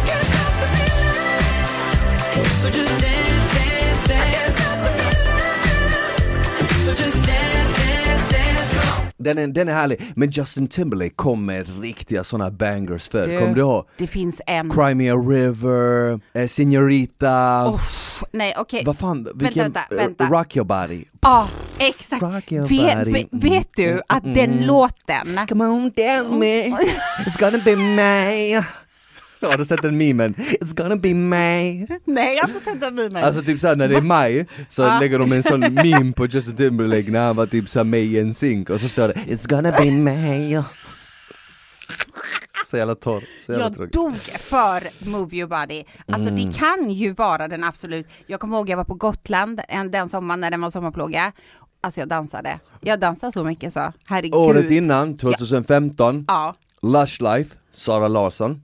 Den 9.26 9.38
är, 9.38 9.48
den 9.48 9.70
är 9.70 9.74
härlig, 9.74 10.02
men 10.16 10.30
Justin 10.30 10.68
Timberlake 10.68 11.16
kom 11.16 11.46
med 11.46 11.82
riktiga 11.82 12.24
såna 12.24 12.52
bangers 12.52 13.08
förr, 13.10 13.40
kommer 13.40 13.56
du 13.56 13.62
ihåg? 13.62 13.86
Det 13.98 14.08
finns 14.08 14.42
en. 14.48 14.70
Cry 14.70 14.94
Me 14.96 15.12
A 15.12 15.16
River, 15.16 16.20
eh, 16.34 16.48
Senorita, 16.48 17.66
Uff, 17.74 18.24
nej, 18.32 18.54
okej. 18.58 18.84
vad 18.86 18.98
fan, 18.98 19.28
vilken, 19.36 19.64
vänta, 19.64 19.80
eh, 19.92 19.98
vänta. 19.98 20.26
Rock 20.26 20.56
Your 20.56 20.66
Body. 20.66 21.06
Ja, 21.22 21.48
exakt. 21.78 22.22
Rock 22.22 22.52
your 22.52 22.68
Vet, 22.68 23.08
vet, 23.08 23.28
vet 23.32 23.70
du 23.76 24.02
att 24.08 24.24
den 24.24 24.66
låten, 24.66 25.40
Come 25.48 25.66
on 25.66 25.92
tell 25.92 26.40
me, 26.40 26.68
it's 27.26 27.40
gonna 27.40 27.64
be 27.66 27.76
me. 27.76 28.64
Har 29.52 29.58
du 29.58 29.66
sett 29.66 29.82
den 29.82 29.98
memen? 29.98 30.34
It's 30.34 30.76
gonna 30.76 30.96
be 30.96 31.14
me. 31.14 31.88
nej 32.06 32.36
jag 32.36 32.44
har 32.44 32.50
inte 32.50 32.66
sett 32.66 32.82
den 32.82 32.96
memen. 32.96 33.24
Alltså 33.24 33.42
typ 33.42 33.62
såhär 33.62 33.76
när 33.76 33.88
det 33.88 33.96
är 33.98 34.02
maj 34.02 34.48
så 34.70 34.82
Ja. 34.82 35.00
lägger 35.00 35.20
de 35.20 35.32
en 35.32 35.44
sån 35.44 35.60
meme 35.74 36.12
på 36.14 36.26
Justin 36.26 36.56
Timberlake 36.56 37.12
när 37.12 37.26
han 37.26 37.36
var 37.36 37.46
typ 37.46 37.70
såhär 37.70 37.96
i 37.96 38.20
en 38.20 38.34
synk 38.34 38.70
och 38.70 38.82
så 38.82 38.88
står 38.88 39.08
det 39.08 39.14
It's 39.14 39.50
gonna 39.50 39.72
be 39.72 39.92
me. 39.92 40.64
Så 42.66 42.78
jävla 42.78 42.96
torr, 42.96 43.24
så 43.46 43.52
jävla 43.52 43.66
jag 43.66 43.74
tråkig. 43.76 43.94
dog 43.94 44.16
för 44.16 45.10
Move 45.10 45.36
Your 45.38 45.48
Body. 45.50 45.84
Alltså 46.08 46.30
Mm. 46.30 46.46
det 46.52 46.54
kan 46.58 46.92
ju 46.92 47.12
vara 47.14 47.48
den 47.48 47.64
absolut, 47.64 48.08
jag 48.28 48.40
kommer 48.40 48.58
ihåg 48.58 48.70
jag 48.70 48.78
var 48.78 48.84
på 48.84 48.94
Gotland 48.94 49.62
en, 49.70 49.92
den 49.92 50.10
sommaren 50.10 50.40
när 50.42 50.52
den 50.52 50.62
var 50.62 50.70
sommarplåga. 50.70 51.32
Alltså 51.82 52.02
jag 52.02 52.08
dansade. 52.10 52.60
Jag 52.82 53.00
dansade 53.00 53.32
så 53.32 53.44
mycket 53.44 53.74
så, 53.74 53.94
herregud. 54.10 54.36
Året 54.36 54.72
innan, 54.72 55.18
2015, 55.18 56.26
Ja. 56.28 56.56
Lush 56.82 57.22
Life, 57.24 57.56
Sara 57.76 58.08
Larsson. 58.08 58.62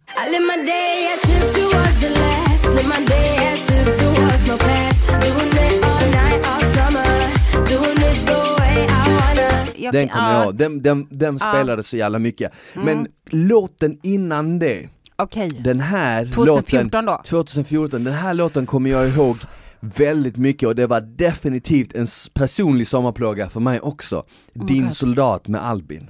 Den 9.92 10.10
kommer 10.10 10.32
ja, 10.32 10.34
jag 10.38 10.44
ihåg, 10.46 10.56
den, 10.56 10.82
den, 10.82 11.08
den 11.10 11.40
spelade 11.40 11.84
så 11.84 11.98
jävla 11.98 12.20
mycket. 12.20 12.52
Men 12.74 13.08
låten 13.30 13.98
innan 14.04 14.60
det, 14.60 14.90
Okej. 15.16 15.50
den 15.64 15.80
här 15.80 16.26
2014 16.26 16.84
låten, 16.86 17.06
då? 17.06 17.22
2014, 17.26 18.04
den 18.04 18.14
här 18.14 18.34
låten 18.34 18.66
kommer 18.66 18.90
jag 18.90 19.10
ihåg 19.10 19.38
väldigt 19.80 20.38
mycket 20.38 20.68
och 20.68 20.76
det 20.76 20.88
var 20.88 21.02
definitivt 21.02 21.94
en 21.96 22.04
s- 22.04 22.30
personlig 22.34 22.88
sommarplåga 22.88 23.50
för 23.50 23.60
mig 23.60 23.80
också. 23.80 24.24
Din 24.54 24.84
God. 24.84 24.94
soldat 24.94 25.48
med 25.48 25.66
Albin. 25.66 26.10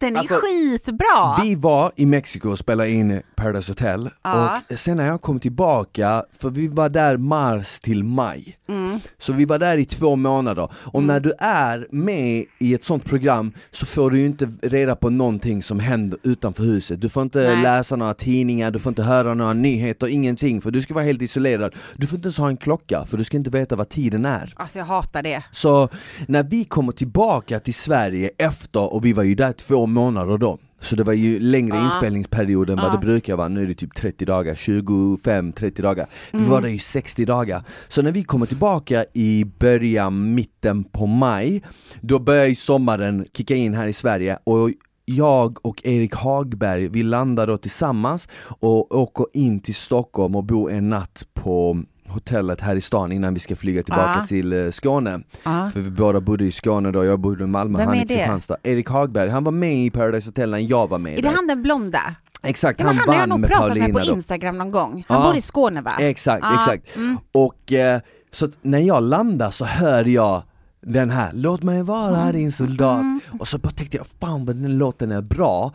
Den 0.00 0.14
är 0.16 0.18
Alltså, 0.18 0.34
skitbra! 0.34 1.42
Vi 1.42 1.54
var 1.54 1.92
i 1.96 2.06
Mexiko 2.06 2.50
och 2.50 2.58
spelade 2.58 2.90
in 2.90 3.22
Paradise 3.36 3.70
Hotel 3.72 4.10
Ja. 4.22 4.60
och 4.70 4.78
sen 4.78 4.96
när 4.96 5.06
jag 5.06 5.22
kom 5.22 5.40
tillbaka, 5.40 6.24
för 6.38 6.50
vi 6.50 6.68
var 6.68 6.88
där 6.88 7.16
mars 7.16 7.80
till 7.80 8.04
maj, 8.04 8.58
Mm. 8.68 9.00
så 9.18 9.32
vi 9.32 9.44
var 9.44 9.58
där 9.58 9.78
i 9.78 9.84
två 9.84 10.16
månader 10.16 10.68
och 10.74 11.02
när 11.02 11.20
du 11.20 11.32
är 11.38 11.86
med 11.90 12.44
i 12.58 12.74
ett 12.74 12.84
sånt 12.84 13.04
program 13.04 13.52
så 13.70 13.86
får 13.86 14.10
du 14.10 14.18
ju 14.18 14.26
inte 14.26 14.48
reda 14.62 14.96
på 14.96 15.10
någonting 15.10 15.62
som 15.62 15.80
händer 15.80 16.18
utanför 16.22 16.62
huset. 16.62 17.00
Du 17.00 17.08
får 17.08 17.22
inte 17.22 17.38
Nej. 17.38 17.62
läsa 17.62 17.96
några 17.96 18.14
tidningar, 18.14 18.70
du 18.70 18.78
får 18.78 18.90
inte 18.90 19.02
höra 19.02 19.34
några 19.34 19.52
nyheter, 19.52 20.06
ingenting 20.06 20.60
för 20.60 20.70
du 20.70 20.82
ska 20.82 20.94
vara 20.94 21.04
helt 21.04 21.22
isolerad. 21.22 21.74
Du 21.96 22.06
får 22.06 22.16
inte 22.16 22.26
ens 22.26 22.38
ha 22.38 22.48
en 22.48 22.56
klocka 22.56 23.04
för 23.06 23.16
du 23.16 23.24
ska 23.24 23.36
inte 23.36 23.50
veta 23.50 23.76
vad 23.76 23.88
tiden 23.88 24.24
är. 24.24 24.52
Alltså 24.56 24.78
jag 24.78 24.86
hatar 24.86 25.22
det. 25.22 25.42
Så 25.52 25.88
när 26.28 26.42
vi 26.42 26.64
kommer 26.64 26.92
tillbaka 26.92 27.60
till 27.60 27.74
Sverige 27.74 28.30
efter, 28.38 28.92
och 28.92 29.04
vi 29.04 29.12
var 29.12 29.22
ju 29.22 29.34
där 29.34 29.52
två 29.52 29.85
månader 29.86 30.38
då 30.38 30.58
så 30.80 30.96
det 30.96 31.04
var 31.04 31.12
ju 31.12 31.40
längre 31.40 31.76
Ja. 31.76 31.84
inspelningsperiod 31.84 32.70
än 32.70 32.76
vad 32.76 32.84
Ja. 32.86 32.90
det 32.92 32.98
brukar 32.98 33.36
vara, 33.36 33.48
nu 33.48 33.62
är 33.62 33.66
det 33.66 33.74
typ 33.74 33.94
30 33.94 34.24
dagar, 34.24 34.54
25-30 34.54 35.82
dagar 35.82 36.06
Vi 36.32 36.38
Mm. 36.38 36.50
var 36.50 36.60
där 36.60 36.68
i 36.68 36.78
60 36.78 37.24
dagar 37.24 37.62
Så 37.88 38.02
när 38.02 38.12
vi 38.12 38.24
kommer 38.24 38.46
tillbaka 38.46 39.04
i 39.14 39.44
början, 39.58 40.34
mitten 40.34 40.84
på 40.84 41.06
maj 41.06 41.62
Då 42.00 42.18
börjar 42.18 42.46
ju 42.46 42.54
sommaren 42.54 43.26
kicka 43.36 43.54
in 43.54 43.74
här 43.74 43.86
i 43.86 43.92
Sverige 43.92 44.38
och 44.44 44.70
jag 45.04 45.66
och 45.66 45.86
Erik 45.86 46.14
Hagberg, 46.14 46.88
vi 46.88 47.02
landar 47.02 47.46
då 47.46 47.58
tillsammans 47.58 48.28
och 48.44 48.94
åker 48.96 49.26
in 49.32 49.60
till 49.60 49.74
Stockholm 49.74 50.34
och 50.36 50.44
bor 50.44 50.70
en 50.72 50.88
natt 50.90 51.26
på 51.34 51.82
hotellet 52.16 52.60
här 52.60 52.76
i 52.76 52.80
stan 52.80 53.12
innan 53.12 53.34
vi 53.34 53.40
ska 53.40 53.56
flyga 53.56 53.82
tillbaka 53.82 54.14
Ja. 54.20 54.26
till 54.26 54.52
eh, 54.52 54.70
Skåne 54.70 55.20
Ja. 55.44 55.70
För 55.72 55.80
vi 55.80 55.90
båda 55.90 56.20
bodde 56.20 56.44
i 56.44 56.52
Skåne 56.52 56.90
då, 56.90 57.04
jag 57.04 57.20
bodde 57.20 57.44
i 57.44 57.46
Malmö, 57.46 57.78
Vem 57.78 57.88
han 57.88 57.96
är 57.96 58.04
i? 58.04 58.06
Kristianstad 58.06 58.56
Erik 58.62 58.88
Hagberg, 58.88 59.28
han 59.30 59.44
var 59.44 59.52
med 59.52 59.74
i 59.76 59.90
Paradise 59.90 60.28
Hotel 60.28 60.50
när 60.50 60.58
jag 60.58 60.88
var 60.88 60.98
med 60.98 61.18
Är 61.18 61.22
det 61.22 61.28
han 61.28 61.46
den 61.46 61.62
blonda? 61.62 62.00
Exakt, 62.42 62.80
Ja, 62.80 62.86
men 62.86 62.96
han 62.96 62.98
han 62.98 63.08
har 63.08 63.14
jag 63.14 63.20
vann 63.20 63.28
nog 63.28 63.40
med 63.40 63.50
pratat 63.50 63.68
med 63.68 63.78
Paulina 63.78 63.98
på 64.00 64.06
då 64.06 64.14
Instagram 64.16 64.58
någon 64.58 64.70
gång. 64.70 65.04
Han 65.08 65.20
Ja. 65.20 65.26
bor 65.28 65.36
i 65.36 65.40
Skåne 65.40 65.80
va? 65.80 65.92
Exakt, 66.00 66.44
exakt. 66.54 66.96
mm. 66.96 67.16
Och 67.32 67.72
eh, 67.72 68.00
så 68.32 68.48
när 68.62 68.78
jag 68.78 69.02
landar 69.02 69.50
så 69.50 69.64
hör 69.64 70.08
jag 70.08 70.42
den 70.88 71.10
här, 71.10 71.30
låt 71.34 71.62
mig 71.62 71.82
vara 71.82 72.20
Mm. 72.20 72.32
din 72.36 72.52
soldat. 72.52 73.02
Och 73.38 73.48
så 73.48 73.58
bara 73.58 73.70
tänkte 73.70 73.96
jag, 73.96 74.06
fan 74.20 74.44
vad 74.44 74.56
den 74.56 74.78
låten 74.78 75.12
är 75.12 75.20
bra. 75.22 75.72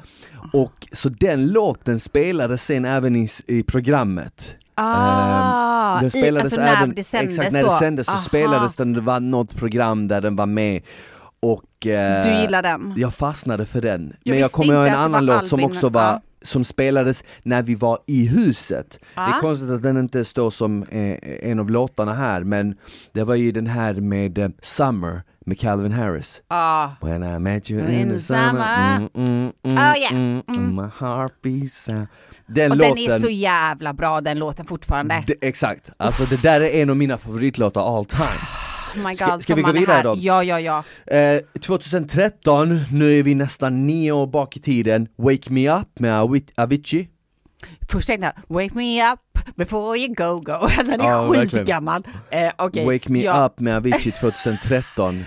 Och 0.54 0.88
så 0.92 1.10
den 1.10 1.48
låten 1.48 2.00
spelades 2.00 2.64
sen 2.66 2.86
även 2.86 3.16
i, 3.16 3.28
i 3.48 3.64
programmet. 3.64 4.56
Ah, 4.76 5.98
den 5.98 6.08
i- 6.08 6.10
spelades 6.10 6.44
alltså 6.44 6.62
när 6.62 6.76
även, 6.78 6.96
det 6.96 7.04
sändes 7.04 7.40
exakt 7.40 7.54
när 7.54 7.64
det 7.64 7.70
sändes 7.72 8.08
så 8.08 8.12
Aha. 8.14 8.22
spelades 8.22 8.76
den, 8.76 8.94
det 8.94 9.02
var 9.02 9.20
något 9.20 9.56
program 9.56 10.08
där 10.08 10.22
den 10.22 10.36
var 10.36 10.46
med. 10.46 10.82
Och 11.40 11.88
eh, 11.88 12.24
Du 12.24 12.42
gillar 12.42 12.62
den? 12.62 12.94
jag 12.98 13.14
fastnade 13.14 13.66
för 13.66 13.82
den. 13.82 14.14
Jag 14.24 14.32
Men 14.34 14.40
jag 14.40 14.52
kommer 14.52 14.74
ihåg 14.74 14.88
en 14.88 14.96
annan 14.96 15.26
låt 15.26 15.50
som 15.50 15.64
också 15.64 15.90
var. 15.90 16.22
Som 16.42 16.64
spelades 16.64 17.24
när 17.44 17.62
vi 17.64 17.76
var 17.76 18.00
i 18.08 18.28
huset. 18.28 18.90
Det 19.00 19.06
Ja. 19.16 19.38
är 19.38 19.42
konstigt 19.42 19.70
att 19.70 19.84
den 19.84 19.98
inte 19.98 20.26
står 20.26 20.52
som 20.52 20.84
eh, 20.84 21.18
en 21.52 21.60
av 21.60 21.70
låtarna 21.70 22.14
här, 22.14 22.44
men 22.44 22.76
det 23.14 23.24
var 23.24 23.36
ju 23.36 23.52
den 23.52 23.68
här 23.68 23.94
med 23.94 24.38
eh, 24.38 24.50
Summer 24.62 25.22
med 25.46 25.60
Calvin 25.60 25.92
Harris. 25.92 26.42
Ah. 26.48 26.90
When 27.02 27.24
I 27.24 27.40
met 27.40 27.72
you 27.72 27.82
in, 27.82 28.00
In 28.00 28.10
the 28.10 28.20
summer, 28.20 28.96
mm, 28.98 29.10
mm, 29.16 29.52
mm, 29.64 29.78
Oh, 29.78 29.98
yeah. 30.00 30.12
mm, 30.14 30.42
Mm. 30.48 30.76
my 30.76 30.90
heart 31.00 31.34
beats 31.42 31.90
out. 31.90 32.08
Den 32.48 32.72
Och 32.72 32.78
låten, 32.78 32.96
den 33.08 33.16
är 33.16 33.20
så 33.20 33.30
jävla 33.30 33.94
bra 33.94 34.22
den 34.22 34.40
låten 34.40 34.66
fortfarande. 34.66 35.24
det, 35.28 35.36
exakt, 35.48 35.90
alltså 35.98 36.24
det 36.36 36.42
där 36.42 36.62
är 36.62 36.82
en 36.82 36.90
av 36.90 36.98
mina 36.98 37.18
favoritlåtar 37.18 37.98
all 37.98 38.06
time. 38.06 38.71
Oh 38.96 39.08
my 39.08 39.16
Ska- 39.16 39.26
God, 39.32 39.44
ska 39.44 39.56
vi 39.56 39.62
gå 39.62 39.72
vidare 39.72 40.04
då? 40.04 40.16
Ja, 40.18 40.44
ja, 40.44 40.60
ja. 40.60 40.84
Eh, 41.16 41.40
2013, 41.62 42.80
nu 42.92 43.20
är 43.20 43.24
vi 43.24 43.36
nästan 43.36 43.88
nio 43.88 44.12
år 44.12 44.28
bak 44.28 44.58
i 44.58 44.60
tiden, 44.60 45.08
Wake 45.18 45.54
Me 45.54 45.70
Up 45.80 46.00
med 46.00 46.12
Avi- 46.22 46.52
Avicii 46.58 47.08
Först 47.92 48.08
tänkte 48.08 48.34
jag, 48.48 48.56
wake 48.56 48.76
me 48.78 49.12
up 49.14 49.20
before 49.56 49.98
you 50.00 50.14
go 50.14 50.40
go. 50.40 50.68
Den 50.86 51.02
är 51.02 51.06
Ja, 51.10 51.28
skitgammal. 51.34 52.04
Eh, 52.32 52.52
okej. 52.58 52.86
Wake 52.86 53.12
Me 53.12 53.24
ja. 53.24 53.46
Up 53.46 53.60
med 53.60 53.76
Avicii 53.76 54.12
2013 54.12 55.26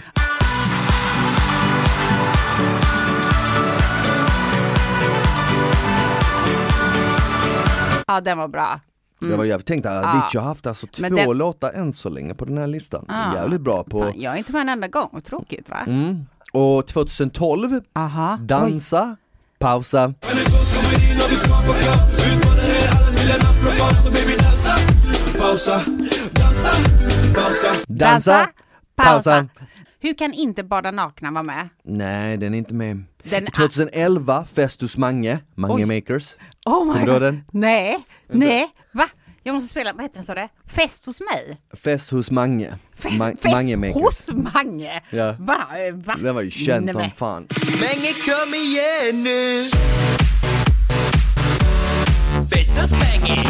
Ja, 8.06 8.20
den 8.20 8.38
var 8.38 8.48
bra. 8.48 8.80
Det 9.30 9.36
var 9.36 9.44
jävligt, 9.44 9.66
tänk 9.66 9.82
dig, 9.82 9.96
Avicii 9.98 10.38
har 10.40 10.46
haft 10.46 10.66
alltså 10.66 10.86
två 10.86 11.08
det- 11.08 11.34
låtar 11.34 11.72
än 11.72 11.92
så 11.92 12.08
länge 12.08 12.34
på 12.34 12.44
den 12.44 12.58
här 12.58 12.66
listan, 12.66 13.04
Ah. 13.08 13.34
jävligt 13.34 13.60
bra 13.60 13.84
på 13.84 14.00
Fan, 14.00 14.12
jag 14.20 14.32
är 14.34 14.36
inte 14.38 14.52
med 14.52 14.60
en 14.60 14.68
enda 14.68 14.88
gång, 14.88 15.20
tråkigt 15.24 15.68
va? 15.68 15.76
mm. 15.86 16.26
Och 16.52 16.86
2012, 16.86 17.80
Aha. 17.94 18.38
Oj. 18.40 18.46
Dansa, 18.46 19.16
Pausa 19.58 20.14
Dansa, 27.88 28.48
pausa 28.96 29.48
Hur 30.00 30.14
kan 30.14 30.32
inte 30.32 30.62
Bada 30.64 30.90
nakna 30.90 31.30
vara 31.30 31.42
med? 31.42 31.68
Nej 31.82 32.36
den 32.36 32.54
är 32.54 32.58
inte 32.58 32.74
med 32.74 33.02
Den 33.30 33.46
är- 33.46 33.50
2011, 33.50 34.44
Fest 34.54 34.80
hos 34.80 34.96
Mange, 34.96 35.38
Mange 35.54 35.74
Oj. 35.74 35.84
Makers 35.86 36.36
Oh 36.66 36.84
my 36.86 36.92
Kommer 36.92 37.06
du 37.06 37.12
ihåg 37.12 37.20
den? 37.20 37.44
Nej, 37.52 37.98
nej, 38.28 38.66
va? 38.92 39.08
Jag 39.42 39.54
måste 39.54 39.70
spela, 39.70 39.92
vad 39.92 40.02
heter 40.02 40.14
den 40.16 40.24
sa 40.24 40.34
det? 40.34 40.48
Fest 40.66 41.06
hos 41.06 41.20
mig? 41.20 41.58
Fest 41.82 42.10
hos 42.10 42.30
Mange, 42.30 42.74
Fest, 42.94 43.14
Ma- 43.14 43.36
fest 43.36 43.54
Mange 43.54 43.76
Makers 43.76 43.94
hos 44.02 44.28
Mange? 44.54 45.00
Ja. 45.10 45.36
Va? 45.38 45.56
Va? 45.94 46.14
Den 46.20 46.34
var 46.34 46.42
ju 46.42 46.50
känd 46.50 46.92
som 46.92 47.10
fan 47.16 47.46
Mange 47.80 48.12
kom 48.26 48.54
igen 48.54 49.22
nu 49.22 49.64
Fest 52.50 52.78
hos 52.80 52.90
Mange 52.90 53.44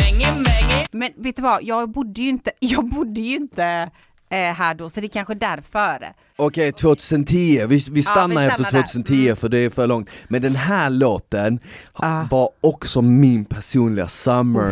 Mange, 0.00 0.26
Mange 0.32 0.86
Men 0.92 1.12
vet 1.16 1.36
du 1.36 1.42
vad, 1.42 1.62
jag 1.62 1.90
bodde 1.90 2.20
ju 2.20 2.28
inte, 2.28 2.50
jag 2.58 2.84
bodde 2.88 3.20
ju 3.20 3.36
inte 3.36 3.90
eh, 4.30 4.38
här 4.54 4.74
då, 4.74 4.90
så 4.90 5.00
det 5.00 5.06
är 5.06 5.08
kanske 5.08 5.34
därför. 5.34 6.12
Okej, 6.36 6.72
2010, 6.72 7.66
vi, 7.68 7.84
vi 7.92 8.02
stannar 8.02 8.40
vi 8.40 8.46
efter 8.46 8.64
stannar 8.64 8.82
där. 8.82 8.88
2010 8.88 9.14
Mm. 9.24 9.36
för 9.36 9.48
det 9.48 9.58
är 9.58 9.70
för 9.70 9.86
långt 9.86 10.08
Men 10.28 10.42
den 10.42 10.54
här 10.56 10.90
låten 10.90 11.58
Ah. 11.92 12.24
var 12.30 12.48
också 12.60 13.02
min 13.02 13.44
personliga 13.44 14.08
summer 14.08 14.70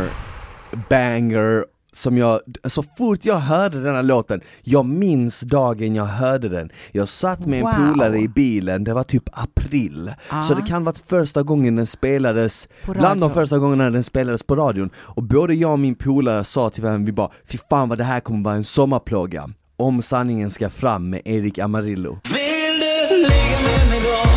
banger 0.89 1.65
som 1.95 2.17
jag, 2.17 2.39
så 2.65 2.83
fort 2.97 3.25
jag 3.25 3.35
hörde 3.39 3.83
den 3.83 3.95
här 3.95 4.03
låten, 4.03 4.41
jag 4.61 4.85
minns 4.85 5.39
dagen 5.41 5.95
jag 5.95 6.05
hörde 6.05 6.49
den 6.49 6.69
Jag 6.91 7.09
satt 7.09 7.45
med 7.45 7.59
en 7.59 7.65
Wow. 7.65 7.73
polare 7.93 8.19
i 8.19 8.27
bilen, 8.27 8.83
det 8.83 8.93
var 8.93 9.03
typ 9.03 9.23
april 9.31 10.13
Så 10.29 10.53
Ah. 10.53 10.55
det 10.55 10.61
kan 10.67 10.83
vara 10.83 10.95
första 11.07 11.43
gången 11.43 11.75
den 11.75 11.87
spelades, 11.87 12.67
bland 12.85 13.21
de 13.21 13.31
första 13.31 13.57
gångerna 13.57 13.89
den 13.89 14.03
spelades 14.03 14.43
på 14.43 14.55
radion 14.55 14.89
Och 14.97 15.23
både 15.23 15.53
jag 15.53 15.71
och 15.71 15.79
min 15.79 15.95
polare 15.95 16.43
sa 16.43 16.69
till 16.69 16.83
varandra, 16.83 17.05
vi 17.05 17.11
bara 17.11 17.29
Fy 17.47 17.57
fan 17.69 17.89
vad 17.89 17.97
det 17.97 18.03
här 18.03 18.19
kommer 18.19 18.43
vara 18.43 18.55
en 18.55 18.63
sommarplåga 18.63 19.49
Om 19.83 20.01
sanningen 20.01 20.51
ska 20.51 20.69
fram 20.69 21.09
med 21.09 21.21
Erik 21.25 21.59
Amarillo 21.59 22.19
Vill 22.23 22.79
du 22.79 23.17
ligga 23.17 23.57
med 23.65 23.89
mig 23.89 23.99
då? 24.03 24.29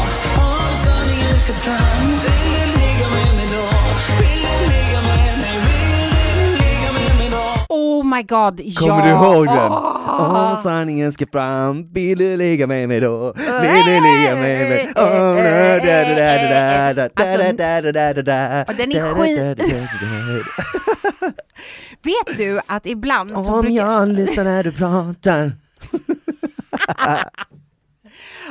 Om 0.43 0.71
sanningen 0.85 1.39
ska 1.39 1.53
fram 1.53 2.07
Vill 2.25 2.53
du 2.53 2.81
ligga 2.81 3.09
med 3.15 3.37
mig 3.37 3.49
då? 3.53 3.67
Vill 4.21 4.43
du 4.43 4.67
ligga 4.71 5.01
med 5.09 5.39
mig? 5.43 5.57
Vill 5.67 6.39
du 6.39 6.53
ligga 6.59 6.93
med 6.93 7.19
mig 7.19 7.31
då? 7.31 7.75
Oh 7.75 8.05
my 8.05 8.23
god, 8.23 8.61
ja! 8.65 8.81
Kommer 8.81 9.03
du 9.03 9.11
ihåg 9.11 9.47
den? 9.47 9.73
Åh. 9.73 10.51
Om 10.53 10.57
sanningen 10.57 11.13
ska 11.13 11.27
fram, 11.33 11.93
vill 11.93 12.19
du 12.19 12.37
ligga 12.37 12.67
med 12.67 12.89
mig 12.89 13.01
då? 13.01 13.33
Vill 13.37 13.85
du 13.87 13.95
ligga 14.01 14.35
med 14.35 14.69
mig? 14.69 14.89
Oh, 14.97 15.37
da, 15.37 15.79
da, 15.79 16.03
da, 16.09 16.49
da, 16.49 16.93
da, 16.93 17.09
da, 17.09 17.23
Alltså, 17.23 17.53
da, 17.57 17.81
da, 17.81 17.93
da, 17.93 18.13
da, 18.13 18.23
da, 18.23 18.65
och 18.69 18.75
den 18.75 18.93
är 18.93 19.01
da, 19.01 19.09
da, 19.09 19.15
skit- 19.15 19.39
da, 19.39 19.55
da, 19.55 19.65
da, 19.65 19.77
da. 20.87 20.96
Vet 22.03 22.37
du 22.37 22.61
att 22.67 22.87
ibland 22.87 23.31
så 23.31 23.37
Om 23.37 23.61
brukar... 23.61 23.77
jag 23.77 24.09
lyssnar 24.09 24.45
när 24.45 24.65
du 24.65 24.73
pratar 24.73 25.53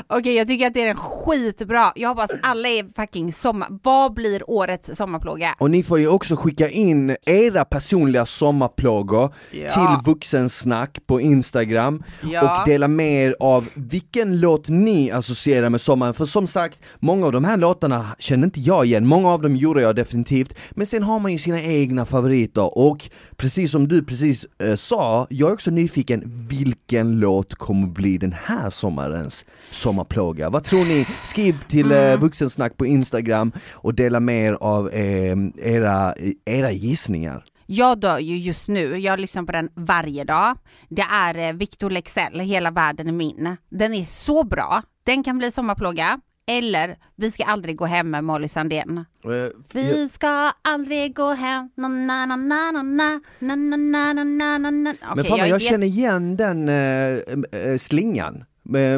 Okej, 0.08 0.34
jag 0.36 0.48
tycker 0.48 0.68
att 0.68 0.74
det 0.74 0.82
är 0.82 0.90
en 0.90 0.96
skitbra. 0.98 1.92
Jag 1.96 2.10
hoppas 2.10 2.30
alla 2.44 2.68
är 2.70 2.96
fucking 2.96 3.34
sommar... 3.34 3.68
Vad 3.84 4.14
blir 4.14 4.50
årets 4.50 4.90
sommarplåga? 4.94 5.56
Och 5.60 5.72
ni 5.72 5.84
får 5.84 6.00
ju 6.00 6.08
också 6.08 6.36
skicka 6.36 6.70
in 6.70 7.16
era 7.26 7.66
personliga 7.66 8.26
sommarplågor 8.26 9.34
Ja. 9.52 9.70
till 9.70 10.12
vuxensnack 10.14 11.00
på 11.08 11.22
Instagram 11.22 12.04
Ja. 12.32 12.60
och 12.62 12.68
dela 12.70 12.88
med 12.88 13.26
er 13.26 13.36
av 13.40 13.70
vilken 13.76 14.40
låt 14.40 14.70
ni 14.70 15.12
associerar 15.12 15.70
med 15.70 15.82
sommaren. 15.82 16.14
För 16.14 16.26
som 16.26 16.48
sagt, 16.48 16.80
många 17.00 17.26
av 17.26 17.32
de 17.32 17.44
här 17.44 17.58
låtarna 17.58 18.16
känner 18.20 18.44
inte 18.46 18.60
jag 18.60 18.86
igen, 18.86 19.08
många 19.08 19.30
av 19.30 19.42
dem 19.42 19.56
gjorde 19.56 19.82
jag 19.82 19.96
definitivt, 19.96 20.54
men 20.72 20.86
sen 20.86 21.04
har 21.04 21.20
man 21.20 21.32
ju 21.32 21.38
sina 21.40 21.62
egna 21.62 22.06
favoriter 22.06 22.78
och 22.78 23.10
precis 23.36 23.72
som 23.72 23.88
du 23.88 24.04
precis 24.04 24.46
eh, 24.64 24.76
sa, 24.76 25.28
jag 25.30 25.50
är 25.50 25.54
också 25.54 25.72
nyfiken, 25.72 26.22
vilken 26.50 27.20
låt 27.20 27.56
kommer 27.56 27.88
bli 27.88 28.18
den 28.18 28.36
här 28.44 28.70
sommarens 28.70 29.46
sommarplåga? 29.86 30.50
Vad 30.50 30.64
tror 30.64 30.86
ni? 30.86 31.08
Skriv 31.24 31.56
till 31.68 31.92
eh, 31.92 32.18
vuxensnack 32.20 32.78
på 32.78 32.86
Instagram 32.86 33.52
och 33.74 33.94
dela 33.94 34.20
med 34.20 34.46
er 34.48 34.54
av 34.54 34.90
eh, 34.90 35.38
era, 35.56 36.16
era 36.46 36.72
gissningar. 36.72 37.44
Jag 37.68 38.00
dör 38.00 38.20
ju 38.20 38.38
just 38.38 38.70
nu, 38.70 38.98
jag 38.98 39.20
lyssnar 39.20 39.44
på 39.44 39.52
den 39.52 39.70
varje 39.76 40.24
dag. 40.24 40.58
Det 40.90 41.06
är 41.12 41.38
eh, 41.48 41.54
Victor 41.54 41.90
Lexell, 41.90 42.40
Hela 42.40 42.72
världen 42.72 43.08
är 43.08 43.12
min. 43.12 43.58
Den 43.70 43.94
är 43.94 44.04
så 44.06 44.44
bra. 44.44 44.82
Den 45.06 45.24
kan 45.24 45.38
bli 45.38 45.52
sommarplåga. 45.52 46.20
Eller 46.48 46.96
Vi 47.16 47.32
ska 47.32 47.44
aldrig 47.44 47.76
gå 47.78 47.86
hem 47.86 48.12
med 48.12 48.24
Molly 48.24 48.48
Sandén. 48.48 49.06
Eh, 49.26 49.32
jag- 49.32 49.52
Vi 49.74 50.10
ska 50.10 50.52
aldrig 50.62 51.16
gå 51.16 51.34
hem, 51.34 51.70
na 51.76 51.88
na 51.88 52.26
na 52.26 52.36
na 52.36 52.72
na 52.72 53.20
na 53.40 53.56
na 53.56 53.56
na 53.56 53.78
na 53.78 54.14
na 54.14 54.24
na 54.24 54.58
na 54.58 54.72
na 54.72 55.16
Men 55.16 55.26
fan 55.26 55.38
jag 55.40 55.48
jätte- 55.48 55.60
känner 55.66 55.88
igen 55.88 56.36
den 56.38 56.70
äh, 56.70 57.72
äh, 57.72 57.78
slingan 57.78 58.44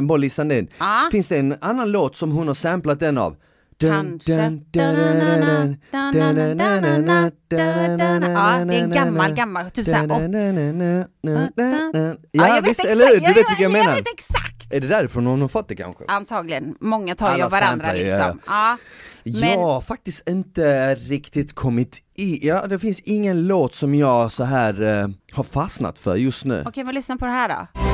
Molly 0.01 0.29
Sandén. 0.29 0.67
Ja. 0.77 1.09
Finns 1.12 1.27
det 1.27 1.38
en 1.38 1.55
annan 1.62 1.91
låt 1.91 2.17
som 2.17 2.31
hon 2.31 2.47
har 2.47 2.55
samplat 2.55 3.00
den 3.00 3.17
av? 3.17 3.36
Kanske. 3.79 4.31
Ja, 4.31 4.50
det 4.71 4.79
är 7.59 8.71
en 8.71 8.91
gammal, 8.91 9.33
gammal, 9.33 9.69
typ 9.69 9.86
såhär 9.86 10.07
Ja, 12.31 12.47
jag 12.47 12.53
vet 12.53 12.67
visst, 12.67 12.79
exakt, 12.79 12.89
eller 12.89 13.05
hur? 13.05 13.19
Du 13.19 13.27
vet 13.27 13.38
vilka 13.38 13.51
jag 13.51 13.62
Jag 13.62 13.71
menar. 13.71 13.95
vet 13.95 14.13
exakt! 14.13 14.74
Är 14.74 14.81
det 14.81 14.88
därifrån 14.88 15.25
hon 15.25 15.41
har 15.41 15.47
fått 15.47 15.67
det 15.67 15.75
kanske? 15.75 16.03
Antagligen, 16.07 16.75
många 16.79 17.15
tar 17.15 17.38
ju 17.38 17.43
av 17.43 17.51
varandra 17.51 17.93
liksom. 17.93 18.39
Ja. 18.47 18.77
Jag 19.24 19.57
har 19.57 19.81
faktiskt 19.81 20.29
inte 20.29 20.95
riktigt 20.95 21.53
kommit 21.53 21.97
i, 22.15 22.47
ja 22.47 22.67
det 22.67 22.79
finns 22.79 23.00
ingen 23.00 23.47
låt 23.47 23.75
som 23.75 23.95
jag 23.95 24.31
så 24.31 24.43
här 24.43 25.01
eh, 25.01 25.07
har 25.33 25.43
fastnat 25.43 26.00
för 26.00 26.15
just 26.15 26.45
nu. 26.45 26.63
Okej 26.67 26.83
men 26.83 26.95
lyssna 26.95 27.17
på 27.17 27.25
det 27.25 27.31
här 27.31 27.50
då. 27.50 27.87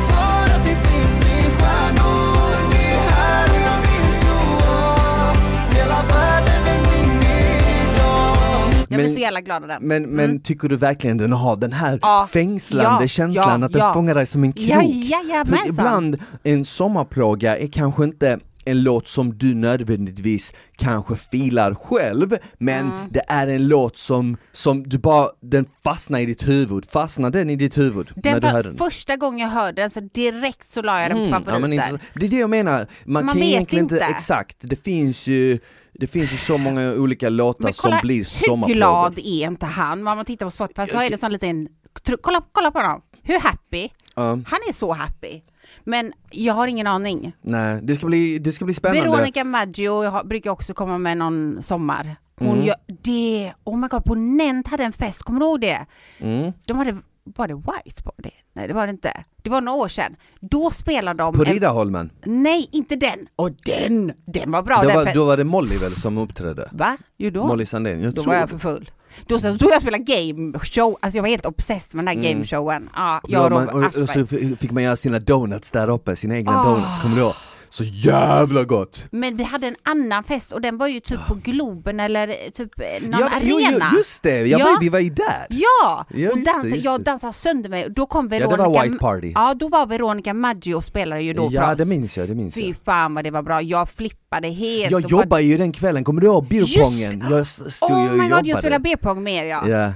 Jag 8.89 8.97
blir 8.97 9.07
Men- 9.07 9.13
så 9.15 9.19
jävla 9.21 9.41
glad 9.41 9.61
av 9.63 9.67
den. 9.67 9.87
Men, 9.87 10.03
men 10.03 10.39
tycker 10.39 10.69
du 10.69 10.75
verkligen 10.75 11.17
den 11.17 11.31
har 11.33 11.55
den 11.55 11.73
här 11.73 11.99
Ja, 12.01 12.27
fängslande 12.33 13.03
ja, 13.03 13.07
känslan 13.07 13.59
ja, 13.61 13.65
att 13.65 13.73
den 13.73 13.81
ja. 13.81 13.93
fångar 13.93 14.15
dig 14.15 14.25
som 14.25 14.43
en 14.43 14.53
krok? 14.53 14.65
Ja, 14.67 14.75
För 14.81 14.87
jajamensan. 14.89 15.67
ibland, 15.69 16.17
en 16.43 16.65
sommarplåga 16.65 17.57
är 17.57 17.67
kanske 17.67 18.03
inte 18.03 18.39
en 18.65 18.83
låt 18.83 19.07
som 19.07 19.37
du 19.37 19.55
nödvändigtvis 19.55 20.53
kanske 20.77 21.15
filar 21.15 21.73
själv, 21.75 22.37
men 22.57 22.85
Mm. 22.91 23.07
det 23.11 23.21
är 23.27 23.47
en 23.47 23.67
låt 23.67 23.97
som, 23.97 24.37
som 24.51 24.83
du 24.83 24.97
bara, 24.97 25.29
den 25.41 25.65
fastnar 25.83 26.19
i 26.19 26.25
ditt 26.25 26.47
huvud, 26.47 26.85
fastnar 26.85 27.29
den 27.29 27.49
i 27.49 27.55
ditt 27.55 27.77
huvud 27.77 28.11
när 28.15 28.23
Den 28.31 28.41
du 28.41 28.47
hör 28.47 28.63
den? 28.63 28.77
första 28.77 29.15
gången 29.17 29.39
jag 29.39 29.47
hörde 29.49 29.81
den 29.81 29.89
så 29.89 29.99
direkt 29.99 30.67
så 30.67 30.81
la 30.81 31.01
jag 31.01 31.11
den 31.11 31.17
på 31.17 31.23
Mm, 31.23 31.43
ja, 31.47 31.53
favoriter. 31.53 31.73
inte, 31.93 31.99
det 32.15 32.25
är 32.25 32.29
det 32.29 32.37
jag 32.37 32.49
menar, 32.49 32.87
man, 33.05 33.25
Man 33.25 33.27
kan 33.33 33.39
vet 33.41 33.49
egentligen 33.49 33.85
inte, 33.85 33.99
exakt, 33.99 34.57
det 34.61 34.75
finns 34.83 35.27
ju 35.27 35.59
det 35.99 36.07
finns 36.07 36.33
ju 36.33 36.37
så 36.37 36.57
många 36.57 36.93
olika 36.93 37.29
låtar 37.29 37.63
Men 37.63 37.73
som 37.73 37.89
kolla, 37.91 38.01
blir 38.01 38.15
hur 38.17 38.23
sommarplågor. 38.23 38.73
glad 38.75 39.19
är 39.19 39.47
inte 39.47 39.65
han? 39.65 39.99
Om 39.99 40.03
man 40.17 40.25
tittar 40.25 40.45
på 40.45 40.51
Spotify 40.51 40.87
så 40.87 41.01
är 41.01 41.09
det 41.09 41.17
sån 41.19 41.31
liten, 41.31 41.67
tro- 42.03 42.17
kolla, 42.21 42.41
kolla 42.51 42.71
på 42.71 42.79
honom, 42.79 43.01
hur 43.23 43.39
happy? 43.39 43.89
Ja, 44.15 44.23
Han 44.29 44.59
är 44.69 44.73
så 44.73 44.93
happy. 44.93 45.41
Men 45.83 46.13
jag 46.31 46.53
har 46.53 46.67
ingen 46.67 46.87
aning. 46.87 47.33
nej, 47.41 47.79
det 47.83 47.95
ska 47.95 48.05
bli, 48.05 48.39
det 48.39 48.51
ska 48.51 48.65
bli 48.65 48.73
spännande. 48.73 49.09
Veronica 49.09 49.43
Maggio 49.43 50.03
har- 50.09 50.23
brukar 50.23 50.51
också 50.51 50.73
komma 50.73 50.97
med 50.97 51.17
någon 51.17 51.61
sommar. 51.61 52.15
Hon 52.39 52.47
Mm. 52.53 52.65
gör 52.65 52.75
det, 53.01 53.53
oh 53.63 53.77
my 53.77 53.87
god, 53.87 54.03
på 54.05 54.15
Nent 54.15 54.67
hade 54.67 54.83
en 54.83 54.93
fest, 54.93 55.23
kommer 55.23 55.39
du 55.39 55.45
ihåg 55.45 55.61
det? 55.61 55.85
Mm. 56.19 56.51
De 56.65 56.77
hade, 56.77 56.97
var 57.23 57.47
det 57.47 57.53
White 57.55 58.03
på 58.03 58.11
det? 58.17 58.31
Nej 58.53 58.67
det 58.67 58.73
var 58.73 58.87
det 58.87 58.91
inte. 58.91 59.23
Det 59.43 59.49
var 59.49 59.61
några 59.61 59.77
år 59.79 59.87
sedan. 59.87 60.15
Då 60.39 60.71
spelade 60.71 61.23
de 61.23 61.33
På 61.33 61.43
en, 61.45 61.53
Riddarholmen, 61.53 62.09
Nej 62.25 62.69
inte 62.71 62.95
den! 62.95 63.27
Och 63.35 63.49
den! 63.65 64.13
Den 64.25 64.51
var 64.51 64.61
bra 64.61 64.81
den 64.81 64.95
var, 64.95 65.05
fe- 65.05 65.13
då 65.13 65.25
var 65.25 65.37
det 65.37 65.43
Molly 65.43 65.77
väl 65.77 65.91
som 65.91 66.17
uppträdde? 66.17 66.69
Va? 66.71 66.97
Jo 67.17 67.29
då? 67.29 67.47
Molly 67.47 67.65
Sandén, 67.65 68.01
jag 68.03 68.13
Då 68.13 68.21
tror 68.21 68.33
var 68.33 68.39
jag 68.39 68.49
för 68.49 68.57
full. 68.57 68.91
Då 69.27 69.39
så 69.39 69.57
tog 69.57 69.69
jag 69.71 69.75
och 69.75 69.81
spelade 69.81 70.03
game 70.03 70.59
show, 70.59 70.97
alltså 71.01 71.17
jag 71.17 71.21
var 71.23 71.29
helt 71.29 71.45
obsessed 71.45 71.95
med 71.95 72.05
den 72.05 72.17
här 72.23 72.31
game 72.31 72.45
showen. 72.45 72.89
Ja, 72.95 73.21
jag 73.27 73.45
och 73.45 73.51
Robert 73.51 73.73
man, 73.73 73.83
och, 73.85 73.95
och 74.01 74.09
så 74.09 74.25
fick 74.57 74.71
man 74.71 74.83
göra 74.83 74.95
sina 74.95 75.19
donuts 75.19 75.71
där 75.71 75.89
uppe, 75.89 76.15
sina 76.15 76.35
egna 76.37 76.59
Ah. 76.59 76.63
donuts, 76.63 77.01
kommer 77.01 77.15
du 77.15 77.21
ihåg? 77.21 77.33
Så 77.73 77.83
jävla 77.83 78.63
gott! 78.63 79.05
Men 79.11 79.35
vi 79.37 79.43
hade 79.43 79.67
en 79.67 79.75
annan 79.83 80.23
fest 80.23 80.51
och 80.51 80.61
den 80.61 80.77
var 80.77 80.87
ju 80.87 80.99
typ 80.99 81.19
på 81.27 81.33
Globen 81.43 81.99
eller 81.99 82.27
eh, 82.27 82.35
typ 82.53 82.79
eh, 82.79 82.85
någon 83.09 83.19
Ja, 83.19 83.29
jo, 83.41 83.57
arena. 83.57 83.89
jo, 83.91 83.97
just 83.97 84.23
det, 84.23 84.39
jag 84.45 84.59
Ja. 84.61 84.65
Var, 84.65 84.79
vi 84.79 84.89
var 84.89 84.99
ju 84.99 85.09
där! 85.09 85.47
Ja! 85.49 86.05
Ja, 86.09 86.29
och 86.31 86.37
dansa, 86.37 86.61
det, 86.61 86.77
jag 86.77 87.01
dansade 87.03 87.33
sönder 87.33 87.69
mig 87.69 87.87
då 87.89 88.05
kom 88.05 88.25
Ja, 88.25 88.29
Veronica... 88.29 88.57
det 88.63 88.69
var 88.69 88.83
White 88.83 88.97
Party. 88.97 89.31
Ja, 89.35 89.53
då 89.53 89.67
var 89.67 89.85
Veronica 89.85 90.33
Maggio 90.33 90.73
och 90.75 90.83
spelade 90.83 91.21
ju 91.21 91.33
då 91.33 91.47
Ja, 91.51 91.75
det 91.75 91.85
minns 91.85 92.17
jag, 92.17 92.27
det 92.27 92.35
minns 92.35 92.53
Fy 92.55 92.67
jag. 92.67 92.75
fan 92.85 93.15
vad 93.15 93.23
det 93.23 93.31
var 93.31 93.41
bra, 93.41 93.61
jag 93.61 93.89
flippade 93.89 94.47
helt. 94.47 94.91
Jag 94.91 95.05
och 95.05 95.09
bara- 95.11 95.21
jobbade 95.23 95.41
ju 95.43 95.57
den 95.57 95.71
kvällen, 95.71 96.03
kommer 96.03 96.21
du 96.21 96.27
ihåg 96.27 96.47
beerpongen? 96.47 97.23
Jag 97.29 97.47
stod 97.47 97.89
ju 97.89 97.95
Oh 97.95 98.11
och 98.11 98.17
my 98.17 98.17
god, 98.17 98.29
jobbade. 98.29 98.49
jag 98.49 98.57
spelade 98.57 98.81
B-pong 98.83 99.23
med 99.23 99.33
er 99.45 99.49
ja. 99.49 99.67
Ja. 99.67 99.91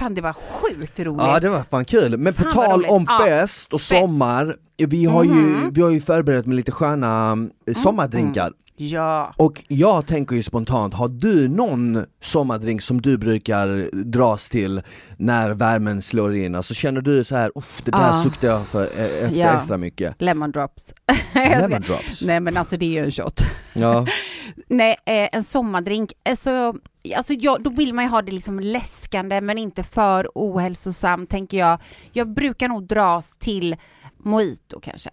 Fan 0.00 0.14
det 0.14 0.20
var 0.20 0.32
sjukt 0.32 1.00
roligt. 1.00 1.22
Ja 1.22 1.40
det 1.40 1.48
var 1.48 1.62
fan 1.70 1.84
kul, 1.84 2.16
men 2.16 2.34
på 2.34 2.42
Fan, 2.42 2.52
tal 2.52 2.84
om 2.84 3.06
fest 3.06 3.72
och. 3.72 3.80
Mhm. 3.80 4.00
sommar, 4.00 4.56
vi 4.76 5.04
har, 5.04 5.24
ju, 5.24 5.70
vi 5.70 5.82
har 5.82 5.90
ju 5.90 6.00
förberett 6.00 6.46
med 6.46 6.56
lite 6.56 6.72
sköna 6.72 7.38
eh, 7.68 7.74
sommardrinkar 7.74 8.52
Ja. 8.82 9.34
och 9.36 9.64
jag 9.68 10.06
tänker 10.06 10.36
ju 10.36 10.42
spontant, 10.42 10.94
har 10.94 11.08
du 11.08 11.48
någon 11.48 12.04
sommardrink 12.22 12.82
som 12.82 13.00
du 13.02 13.18
brukar 13.18 13.90
dras 14.04 14.48
till 14.48 14.82
när 15.16 15.50
värmen 15.50 16.02
slår 16.02 16.36
in? 16.36 16.54
Alltså 16.54 16.74
känner 16.74 17.00
du 17.00 17.24
så 17.24 17.36
här, 17.36 17.52
"Uff, 17.54 17.80
det 17.84 17.90
där 17.90 17.98
Ja. 17.98 18.22
suktar 18.22 18.48
jag 18.48 18.66
för 18.66 18.82
eh, 18.98 19.04
efter 19.04 19.40
Ja. 19.40 19.56
extra 19.56 19.76
mycket? 19.76 20.22
Lemon 20.22 20.50
drops. 20.50 20.94
Lemon 21.34 21.80
drops? 21.82 22.22
Nej 22.22 22.40
men 22.40 22.56
alltså 22.56 22.76
det 22.76 22.86
är 22.86 22.90
ju 22.90 23.04
en 23.04 23.10
shot. 23.10 23.40
Ja, 23.72 24.06
Nej, 24.68 24.96
eh, 25.06 25.28
en 25.32 25.44
sommardrink, 25.44 26.12
alltså, 26.28 26.74
alltså 27.16 27.32
jag, 27.32 27.62
då 27.62 27.70
vill 27.70 27.94
man 27.94 28.04
ju 28.04 28.10
ha 28.10 28.22
det 28.22 28.32
liksom 28.32 28.60
läskande 28.60 29.40
men 29.40 29.58
inte 29.58 29.82
för 29.82 30.28
ohälsosamt 30.34 31.30
tänker 31.30 31.58
jag. 31.58 31.78
Jag 32.12 32.34
brukar 32.34 32.68
nog 32.68 32.86
dras 32.86 33.36
till 33.38 33.76
mojito 34.24 34.80
kanske. 34.80 35.10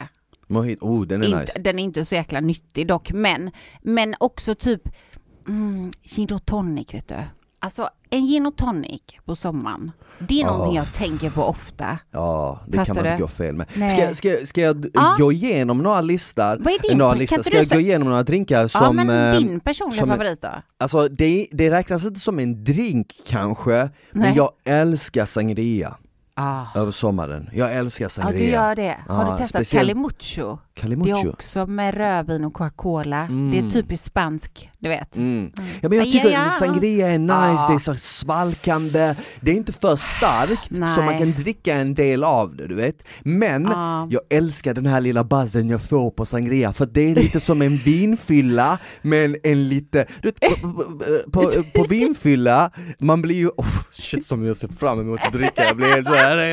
Mojito, 0.48 0.86
oh 0.86 1.06
den 1.08 1.22
är 1.24 1.26
Inte, 1.28 1.40
nice. 1.40 1.60
Den 1.60 1.80
är 1.80 1.84
inte 1.84 2.06
så 2.06 2.16
jäkla 2.16 2.40
nyttig 2.40 2.88
dock, 2.88 3.12
men, 3.12 3.52
men 3.82 4.16
också 4.20 4.56
typ 4.56 4.82
mm, 5.48 5.92
gin 6.04 6.34
och 6.34 6.46
tonic 6.46 6.94
vet 6.94 7.08
du. 7.08 7.16
Alltså 7.60 7.90
en 8.10 8.26
gin 8.26 8.46
och 8.46 8.56
tonic 8.56 9.02
på 9.26 9.36
sommaren, 9.36 9.92
det 10.20 10.42
är 10.42 10.46
någonting 10.46 10.72
Åh. 10.72 10.76
jag 10.78 10.94
tänker 10.94 11.30
på 11.30 11.44
ofta. 11.44 12.00
Ja, 12.12 12.60
det 12.68 12.78
Fattar 12.78 12.86
kan 12.94 12.96
man 13.04 13.06
inte 13.06 13.18
du? 13.18 13.22
gå 13.22 13.28
fel 13.28 13.56
med. 13.56 13.68
Nej. 13.76 13.90
Ska, 14.16 14.16
ska, 14.16 14.46
ska 14.46 14.62
jag 14.62 14.86
Ja. 14.94 15.16
gå 15.20 15.32
igenom 15.32 15.78
några 15.78 16.02
listor? 16.02 16.58
Vad 16.64 16.74
är 16.74 16.90
din- 16.90 16.98
några 16.98 17.14
listor? 17.14 17.38
inte 17.38 17.50
Ska 17.50 17.58
jag 17.58 17.68
gå 17.68 17.80
igenom 17.80 18.08
några 18.10 18.24
drinkar 18.24 18.68
som... 18.68 18.82
ja 18.84 18.92
men 19.04 19.34
eh, 19.34 19.40
din 19.40 19.60
personliga 19.60 20.00
som- 20.00 20.10
favorit 20.10 20.42
då? 20.42 20.50
Alltså 20.78 21.08
det, 21.08 21.48
det 21.52 21.72
räknas 21.72 22.06
inte 22.06 22.20
som 22.20 22.40
en 22.40 22.64
drink 22.64 23.14
kanske, 23.28 23.72
men 24.12 24.22
Nej. 24.22 24.34
jag 24.36 24.52
älskar 24.66 25.26
sangria 25.26 25.98
Ah. 26.39 26.65
över 26.76 26.91
sommaren. 26.91 27.50
Jag 27.54 27.73
älskar 27.73 28.06
Ja 28.06 28.10
sangria. 28.10 28.38
du 28.39 28.45
gör 28.45 28.76
det. 28.76 28.97
Har 29.08 29.23
Ja, 29.26 29.32
du 29.32 29.38
testat 29.38 29.47
speciellt- 29.50 29.82
Calimucho? 29.88 30.58
Det 30.78 30.82
Calimucho. 30.82 31.18
är 31.28 31.30
också 31.30 31.66
med 31.66 31.96
rödvin 31.96 32.46
och 32.46 32.54
Coca-Cola. 32.54 33.28
Det 33.52 33.58
är 33.60 33.70
typiskt 33.70 34.06
spansk, 34.08 34.70
du 34.80 34.90
vet. 34.90 35.18
Mm. 35.18 35.52
Ja, 35.82 35.90
men 35.90 35.98
jag 35.98 36.08
Ja, 36.08 36.12
tycker 36.12 36.30
ja. 36.30 36.50
sangria 36.50 37.08
är 37.10 37.20
nice, 37.20 37.34
Ja. 37.34 37.66
det 37.70 37.76
är 37.76 37.80
så 37.80 37.96
svalkande, 37.96 39.16
det 39.42 39.52
är 39.52 39.56
inte 39.56 39.74
för 39.74 39.96
starkt 39.96 40.72
Nej. 40.72 40.90
så 40.90 41.02
man 41.02 41.18
kan 41.18 41.32
dricka 41.32 41.74
en 41.76 41.96
del 41.96 42.24
av 42.24 42.56
det 42.56 42.68
du 42.68 42.76
vet. 42.76 43.04
Men 43.24 43.63
Ja. 43.63 44.08
jag 44.12 44.22
älskar 44.30 44.74
den 44.74 44.86
här 44.86 45.02
lilla 45.02 45.24
buzzen 45.24 45.70
jag 45.70 45.82
får 45.82 46.12
på 46.12 46.26
sangria 46.26 46.74
för 46.74 46.86
det 46.86 47.12
är 47.12 47.16
lite 47.16 47.40
som 47.40 47.62
en 47.62 47.78
vinfylla 47.78 48.80
men 49.02 49.36
en 49.44 49.68
lite, 49.70 50.06
du 50.22 50.28
vet, 50.28 50.40
på, 50.62 50.70
på, 51.32 51.34
på, 51.42 51.50
på 51.76 51.84
vinfylla, 51.90 52.72
man 53.00 53.22
blir 53.22 53.36
ju, 53.36 53.48
oh, 53.48 53.66
shit 53.92 54.26
som 54.26 54.46
jag 54.46 54.58
ser 54.58 54.68
fram 54.68 55.00
emot 55.00 55.20
att 55.28 55.34
dricka, 55.34 55.63
jag 55.63 55.76
blir 55.78 55.88
helt 55.88 56.08
såhär, 56.08 56.38
Det 56.38 56.44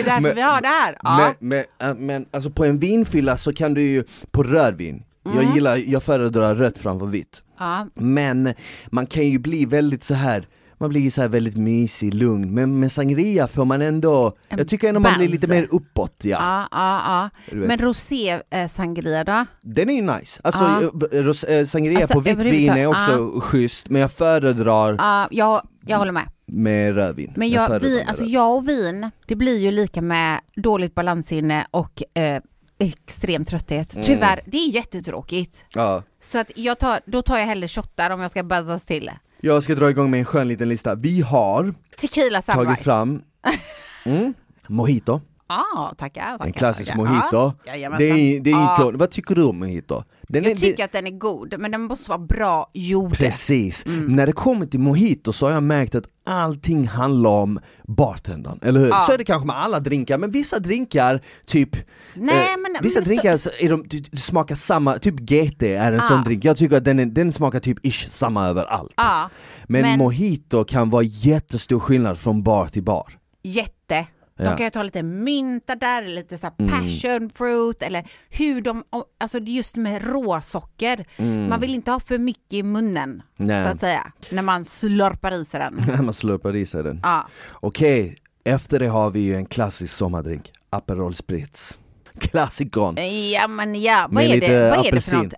är 0.00 0.04
därför 0.04 0.20
Men- 0.20 0.34
vi 0.34 0.40
har 0.40 0.60
det 0.60 0.68
här. 0.68 0.96
Ja. 1.02 1.32
men, 1.38 1.64
men, 1.98 2.22
äh, 2.22 2.23
men 2.24 2.36
alltså 2.36 2.50
på 2.50 2.64
en 2.64 2.78
vinfylla 2.78 3.36
så 3.36 3.52
kan 3.52 3.74
du 3.74 3.82
ju, 3.82 4.04
på 4.30 4.42
rödvin, 4.42 5.04
jag 5.24 5.54
gillar, 5.54 5.76
jag 5.76 6.02
föredrar 6.02 6.54
rött 6.54 6.78
framför 6.78 7.06
vitt. 7.06 7.42
Ja. 7.58 7.86
Men 7.94 8.54
man 8.86 9.06
kan 9.06 9.28
ju 9.28 9.38
bli 9.38 9.66
väldigt 9.66 10.04
så 10.04 10.14
här 10.14 10.48
man 10.84 10.90
blir 10.90 11.10
så 11.10 11.20
här 11.20 11.28
väldigt 11.28 11.56
mysig, 11.56 12.14
lugn, 12.14 12.54
men 12.54 12.80
med 12.80 12.92
sangria 12.92 13.48
får 13.48 13.64
man 13.64 13.82
ändå, 13.82 14.36
En 14.48 14.58
jag 14.58 14.68
tycker 14.68 14.88
ändå 14.88 15.00
man 15.00 15.18
blir 15.18 15.28
lite 15.28 15.46
mer 15.46 15.66
uppåt 15.70 16.14
ja. 16.22 16.38
Ja, 16.40 16.68
ja, 16.72 17.30
ja. 17.50 17.56
Men 17.56 17.78
rosé 17.78 18.40
eh, 18.50 18.68
sangria 18.68 19.24
då? 19.24 19.44
Den 19.62 19.90
är 19.90 19.94
ju 19.94 20.02
nice, 20.18 20.40
alltså 20.44 20.64
Ja. 20.64 20.82
eh, 20.82 21.22
ros- 21.22 21.44
eh, 21.48 21.64
sangria 21.66 21.98
Alltså, 21.98 22.14
på 22.14 22.20
vitt 22.20 22.38
vin 22.38 22.70
är 22.70 22.86
också 22.86 23.40
schysst, 23.40 23.88
men 23.88 24.00
jag 24.00 24.12
föredrar 24.12 24.94
Ja, 24.98 25.28
jag, 25.30 25.62
jag 25.86 25.98
håller 25.98 26.12
med. 26.12 26.28
med 26.46 26.94
rödvin. 26.94 27.32
Men 27.36 27.48
jag, 27.50 27.80
vin, 27.80 27.90
med 27.94 28.04
alltså 28.08 28.22
rödvin. 28.22 28.34
jag 28.34 28.56
och 28.56 28.68
vin, 28.68 29.10
det 29.26 29.36
blir 29.36 29.58
ju 29.58 29.70
lika 29.70 30.02
med 30.02 30.40
dåligt 30.56 30.94
balanssinne 30.94 31.66
och 31.70 32.02
eh, 32.14 32.42
extrem 32.78 33.44
trötthet. 33.44 33.92
Mm. 33.94 34.04
Tyvärr, 34.04 34.40
det 34.46 34.56
är 34.58 34.68
jättetråkigt. 34.74 35.64
Ja. 35.74 36.02
Så 36.20 36.38
att 36.38 36.50
jag 36.54 36.78
tar, 36.78 37.00
då 37.06 37.22
tar 37.22 37.38
jag 37.38 37.46
hellre 37.46 37.68
shottar 37.68 38.10
om 38.10 38.20
jag 38.20 38.30
ska 38.30 38.42
buzzas 38.42 38.86
till. 38.86 39.10
Jag 39.44 39.62
ska 39.62 39.74
dra 39.74 39.90
igång 39.90 40.10
med 40.10 40.18
en 40.20 40.24
skön 40.24 40.48
liten 40.48 40.68
lista, 40.68 40.94
vi 40.94 41.20
har 41.20 41.74
Tequila 41.96 42.42
sunrise. 42.42 42.64
tagit 42.64 42.80
fram 42.80 43.22
mm, 44.04 44.34
mojito, 44.66 45.20
Ah, 45.46 45.94
tackar, 45.98 46.22
tackar. 46.32 46.46
En 46.46 46.52
klassisk 46.52 46.90
tackar. 46.90 47.04
mojito. 47.04 47.52
Ja, 47.64 47.98
det 47.98 48.10
är, 48.10 48.40
det 48.40 48.50
är 48.50 48.76
klon. 48.76 48.98
Vad 48.98 49.10
tycker 49.10 49.34
du 49.34 49.42
om 49.42 49.58
mojito? 49.58 50.02
Den 50.28 50.42
Jag 50.44 50.52
är- 50.52 50.56
tycker 50.56 50.84
att 50.84 50.92
den 50.92 51.06
är 51.06 51.10
god, 51.10 51.54
men 51.58 51.70
den 51.70 51.80
måste 51.82 52.10
vara 52.10 52.18
bra 52.18 52.70
gjord. 52.74 53.16
Precis. 53.18 53.86
Mm. 53.86 54.12
När 54.12 54.26
det 54.26 54.32
kommer 54.32 54.66
till 54.66 54.80
mojito 54.80 55.32
så 55.32 55.46
har 55.46 55.52
jag 55.52 55.62
märkt 55.62 55.94
att 55.94 56.04
allting 56.26 56.88
handlar 56.88 57.30
om 57.30 57.60
bartendern, 57.88 58.58
eller 58.62 58.80
hur? 58.80 58.88
Ja. 58.88 59.00
Så 59.00 59.12
är 59.12 59.18
det 59.18 59.24
kanske 59.24 59.46
med 59.46 59.56
alla 59.56 59.80
drinkar, 59.80 60.18
men 60.18 60.30
vissa 60.30 60.58
drinkar, 60.58 61.20
typ 61.46 61.76
Nej, 62.14 62.34
eh, 62.34 62.60
men- 62.62 62.82
Vissa 62.82 62.98
men 63.00 63.04
drinkar 63.04 63.36
så 63.36 63.50
är 63.60 63.68
de, 63.70 63.84
de 64.10 64.16
smakar 64.16 64.54
samma, 64.54 64.98
typ 64.98 65.14
GT 65.20 65.62
är 65.62 65.88
en 65.92 65.94
Ja. 65.94 66.00
sån 66.02 66.22
drink, 66.24 66.44
jag 66.44 66.56
tycker 66.56 66.76
att 66.76 66.84
den, 66.84 66.98
är, 66.98 67.06
den 67.06 67.32
smakar 67.32 67.60
typ 67.60 67.86
ish 67.86 68.08
samma 68.08 68.46
överallt. 68.46 68.92
Men, 68.96 69.82
men- 69.82 69.98
mojito 69.98 70.64
kan 70.64 70.90
vara 70.90 71.02
jättestor 71.02 71.80
skillnad 71.80 72.18
från 72.18 72.42
bar 72.42 72.66
till 72.66 72.82
bar. 72.82 73.18
jätte. 73.46 74.06
De 74.36 74.42
Ja. 74.42 74.46
Mm. 74.46 74.56
kan 74.56 74.66
ju 74.66 74.70
ta 74.70 74.82
lite 74.82 75.02
mynta 75.02 75.76
där, 75.76 76.02
lite 76.06 76.38
så 76.38 76.46
här 76.46 76.68
passion 76.68 77.30
fruit 77.30 77.82
eller 77.82 78.04
hur 78.30 78.60
de, 78.60 78.84
alltså 79.20 79.38
just 79.38 79.76
med 79.76 80.04
råsocker. 80.12 81.06
Man 81.48 81.60
vill 81.60 81.74
inte 81.74 81.90
ha 81.90 82.00
för 82.00 82.18
mycket 82.18 82.52
i 82.54 82.62
munnen 82.62 83.22
Mm. 83.38 83.46
Nej. 83.56 83.62
så 83.62 83.68
att 83.68 83.80
säga, 83.80 84.12
när 84.30 84.42
man 84.42 84.64
slurpar 84.64 85.32
i 85.32 85.44
sig 85.44 85.60
den. 85.60 85.82
När 85.88 86.02
man 86.02 86.14
slurpar 86.14 86.56
i 86.56 86.66
sig 86.66 86.82
den. 86.82 87.00
Ja. 87.02 87.26
Okej, 87.52 88.16
efter 88.44 88.78
det 88.78 88.86
har 88.86 89.10
vi 89.10 89.20
ju 89.20 89.34
en 89.36 89.46
klassisk 89.46 89.94
sommardrink, 89.94 90.52
Aperol 90.70 91.14
Spritz. 91.14 91.78
Klassikern. 92.20 92.96
Ja 93.32 93.48
men 93.48 93.82
ja, 93.82 94.06
vad 94.10 94.14
Med 94.24 94.30
är 94.36 94.40
det, 94.40 94.70
vad 94.76 94.86
är 94.86 94.92
det 94.92 95.00
för 95.00 95.16
något? 95.16 95.34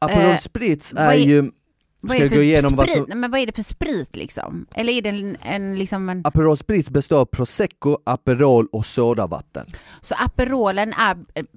Aperol 0.00 0.30
Eh, 0.30 0.38
Spritz 0.38 0.92
vad 0.92 1.04
är 1.04 1.08
är- 1.12 1.14
ju, 1.16 1.50
Vad 2.06 2.10
ska 2.10 2.20
jag 2.24 2.30
gå 2.30 2.42
igenom 2.42 2.76
vad 2.76 2.88
sprit? 2.88 3.06
som 3.10 3.20
men 3.20 3.30
vad 3.30 3.40
är 3.40 3.46
det 3.46 3.52
för 3.56 3.62
sprit 3.62 4.16
liksom? 4.16 4.66
Eller 4.74 4.92
är 4.92 5.02
det 5.02 5.08
en, 5.08 5.36
en 5.42 5.78
liksom 5.78 6.08
en... 6.08 6.20
Aperol 6.26 6.56
Spritz 6.56 6.90
består 6.90 7.20
av 7.20 7.24
prosecco, 7.24 7.98
Aperol 8.06 8.66
och 8.72 8.86
sodavatten. 8.86 9.66
Så 10.00 10.14
Aperolen 10.14 10.92
är... 10.92 11.14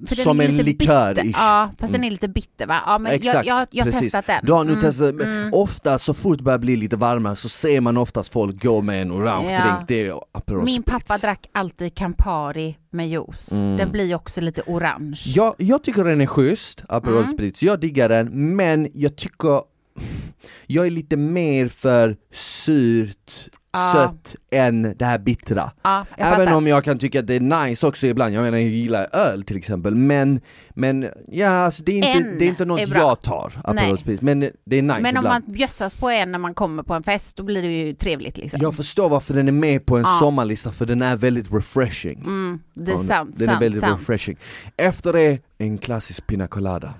För 0.07 0.15
den 0.15 0.23
Som 0.23 0.39
är 0.39 0.45
en 0.45 0.57
likör-ish. 0.57 1.23
bitter. 1.23 1.39
Ja, 1.39 1.71
fast 1.79 1.93
den 1.93 2.03
är 2.03 2.11
lite 2.11 2.27
bitter 2.27 2.67
va? 2.67 2.81
Ja 2.85 2.97
men 2.97 3.11
jag, 3.11 3.19
Exakt, 3.19 3.47
jag, 3.47 3.67
jag 3.71 3.85
har 3.85 3.91
precis. 3.91 4.11
testat 4.11 4.27
den. 4.27 4.45
Du 4.45 4.51
har 4.53 4.63
nu 4.63 4.71
Mm, 4.71 4.81
testat, 4.81 5.15
men 5.15 5.53
ofta 5.53 5.97
så 5.99 6.13
fort 6.13 6.37
det 6.37 6.43
börjar 6.43 6.59
bli 6.59 6.75
lite 6.75 6.95
varmare 6.95 7.35
så 7.35 7.49
ser 7.49 7.81
man 7.81 7.97
oftast 7.97 8.33
folk 8.33 8.63
gå 8.63 8.81
med 8.81 9.01
en 9.01 9.11
orange 9.11 9.51
Ja. 9.53 9.61
drink, 9.63 9.87
det 9.87 10.07
är 10.07 10.19
Aperol 10.31 10.63
Min 10.65 10.81
Spritz. 10.81 11.07
pappa 11.07 11.17
drack 11.17 11.49
alltid 11.51 11.95
Campari 11.95 12.77
med 12.91 13.09
juice. 13.09 13.51
Mm. 13.51 13.77
Den 13.77 13.91
blir 13.91 14.15
också 14.15 14.41
lite 14.41 14.61
orange. 14.67 15.23
Jag, 15.25 15.55
jag 15.57 15.83
tycker 15.83 16.03
den 16.03 16.21
är 16.21 16.25
schysst, 16.25 16.83
Aperol 16.89 17.17
Mm. 17.17 17.31
Spritz, 17.31 17.63
jag 17.63 17.79
diggar 17.79 18.09
den, 18.09 18.55
men 18.55 18.89
jag 18.93 19.15
tycker 19.15 19.61
jag 20.67 20.85
är 20.85 20.91
lite 20.91 21.17
mer 21.17 21.67
för 21.67 22.17
surt, 22.33 23.31
Ja. 23.71 23.91
sött 23.93 24.35
än 24.51 24.81
det 24.97 25.05
här 25.05 25.17
bittra. 25.19 25.71
Jag 25.83 26.05
Även 26.17 26.53
om 26.53 26.67
jag 26.67 26.83
kan 26.83 26.97
tycka 26.99 27.19
att 27.19 27.27
det 27.27 27.33
är 27.35 27.65
nice 27.67 27.87
också 27.87 28.07
ibland, 28.07 28.35
jag 28.35 28.41
menar 28.43 28.57
jag 28.57 28.67
gillar 28.69 29.07
öl 29.15 29.43
till 29.43 29.57
exempel, 29.57 29.95
men, 29.95 30.41
men 30.69 31.07
ja, 31.27 31.49
alltså 31.49 31.83
det, 31.83 31.91
är 31.91 31.95
inte, 31.95 32.29
En 32.29 32.39
det 32.39 32.45
är 32.45 32.49
inte 32.49 32.65
något 32.65 32.79
är 32.79 32.95
jag 32.95 33.21
tar, 33.21 33.61
Aperol 33.63 33.99
men 34.21 34.39
det 34.39 34.75
är 34.77 34.81
nice 34.81 34.99
Men 34.99 35.17
om 35.17 35.25
ibland. 35.25 35.27
man 35.27 35.53
bjössas 35.53 35.95
på 35.95 36.09
en 36.09 36.31
när 36.31 36.39
man 36.39 36.53
kommer 36.53 36.83
på 36.83 36.93
en 36.93 37.03
fest, 37.03 37.35
då 37.37 37.43
blir 37.43 37.61
det 37.61 37.67
ju 37.67 37.93
trevligt 37.93 38.37
liksom. 38.37 38.59
Jag 38.61 38.75
förstår 38.75 39.09
varför 39.09 39.33
den 39.33 39.47
är 39.47 39.51
med 39.51 39.85
på 39.85 39.97
en 39.97 40.03
Ja. 40.03 40.17
sommarlista, 40.19 40.71
för 40.71 40.85
den 40.85 41.01
är 41.01 41.17
väldigt 41.17 41.51
refreshing. 41.53 42.19
Mm, 42.19 42.59
det 42.73 42.91
är 42.91 42.95
Ja, 42.95 43.03
sant, 43.03 43.31
Den 43.37 43.47
sant, 43.47 43.55
är 43.57 43.59
väldigt 43.65 43.81
sant. 43.81 43.99
refreshing. 44.01 44.37
Efter 44.77 45.13
det, 45.13 45.39
en 45.57 45.77
klassisk 45.77 46.27
pina 46.27 46.47
colada. 46.47 46.93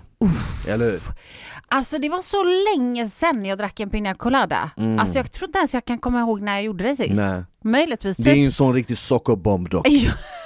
Eller 0.73 0.85
hur? 0.85 0.99
Alltså 1.69 1.97
det 1.97 2.09
var 2.09 2.21
så 2.21 2.43
länge 2.43 3.09
sedan 3.09 3.45
jag 3.45 3.57
drack 3.57 3.79
en 3.79 3.89
pina 3.89 4.13
colada. 4.13 4.71
Alltså 4.99 5.17
jag 5.17 5.31
tror 5.31 5.49
inte 5.49 5.57
ens 5.57 5.73
jag 5.73 5.85
kan 5.85 5.99
komma 5.99 6.19
ihåg 6.19 6.41
när 6.41 6.53
jag 6.53 6.63
gjorde 6.63 6.83
det 6.83 6.95
sist. 6.95 7.09
Mm. 7.09 7.31
Nej. 7.35 7.43
Möjligtvis 7.63 8.17
Det 8.17 8.29
är 8.29 8.33
typ... 8.33 8.39
ju 8.41 8.45
en 8.45 8.51
sån 8.51 8.73
riktig 8.73 8.97
sockerbomb 8.97 9.69
dock. 9.69 9.87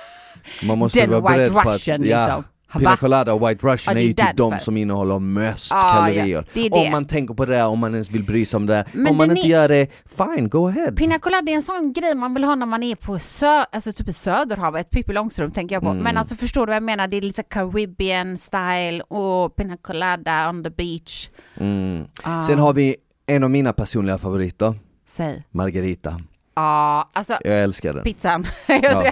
Man 0.63 0.77
måste 0.77 0.99
Den 0.99 1.09
vara 1.09 1.21
White 1.21 1.51
beredd 1.51 1.63
på 1.63 1.71
Russian, 1.71 2.01
att, 2.01 2.07
ja, 2.07 2.25
liksom. 2.25 2.43
Pina 2.79 2.97
colada 2.97 3.33
och 3.33 3.49
White 3.49 3.67
Russian 3.67 3.95
Ja, 3.95 4.01
är 4.01 4.05
ju 4.05 4.13
typ 4.13 4.37
de 4.37 4.59
som 4.59 4.77
innehåller 4.77 5.19
mest 5.19 5.71
Ja, 5.71 5.81
kalorier. 5.81 6.25
ja, 6.27 6.43
det 6.53 6.69
det. 6.69 6.85
Om 6.85 6.91
man 6.91 7.05
tänker 7.07 7.33
på 7.33 7.45
det, 7.45 7.53
där, 7.55 7.67
om 7.67 7.79
man 7.79 7.93
ens 7.93 8.11
vill 8.11 8.23
bry 8.23 8.45
sig 8.45 8.57
om 8.57 8.65
det. 8.65 8.85
Men 8.91 9.07
om 9.07 9.17
man 9.17 9.31
inte 9.37 9.47
är- 9.47 9.49
gör 9.49 9.69
det, 9.69 9.87
fine, 10.17 10.49
go 10.49 10.67
ahead. 10.67 10.91
Pina 10.91 11.19
colada 11.19 11.51
är 11.51 11.55
en 11.55 11.61
sån 11.61 11.93
grej 11.93 12.15
man 12.15 12.33
vill 12.33 12.43
ha 12.43 12.55
när 12.55 12.65
man 12.65 12.83
är 12.83 12.95
på 12.95 13.19
sö 13.19 13.63
alltså 13.71 13.91
typ 13.91 14.07
i 14.09 14.13
Söderhavet, 14.13 14.89
Pippi 14.89 15.13
Långstrump 15.13 15.53
tänker 15.53 15.75
jag 15.75 15.83
på. 15.83 15.89
Mm. 15.89 16.03
Men 16.03 16.17
alltså 16.17 16.35
förstår 16.35 16.65
du 16.65 16.69
vad 16.69 16.75
jag 16.75 16.83
menar? 16.83 17.07
Det 17.07 17.17
är 17.17 17.21
lite 17.21 17.43
Caribbean 17.43 18.37
style 18.37 19.01
och 19.07 19.55
pina 19.55 19.77
colada 19.77 20.49
on 20.49 20.63
the 20.63 20.69
beach. 20.69 21.29
Mm. 21.57 22.05
Ah. 22.23 22.41
Sen 22.41 22.59
har 22.59 22.73
vi 22.73 22.95
en 23.27 23.43
av 23.43 23.49
mina 23.49 23.73
personliga 23.73 24.17
favoriter, 24.17 24.75
Säg. 25.07 25.43
Margarita. 25.51 26.21
Ja, 26.55 27.09
alltså 27.13 27.37
Jag 27.43 27.61
älskar 27.63 27.93
den. 27.93 28.03
pizzan. 28.03 28.45
Ja. 28.67 29.11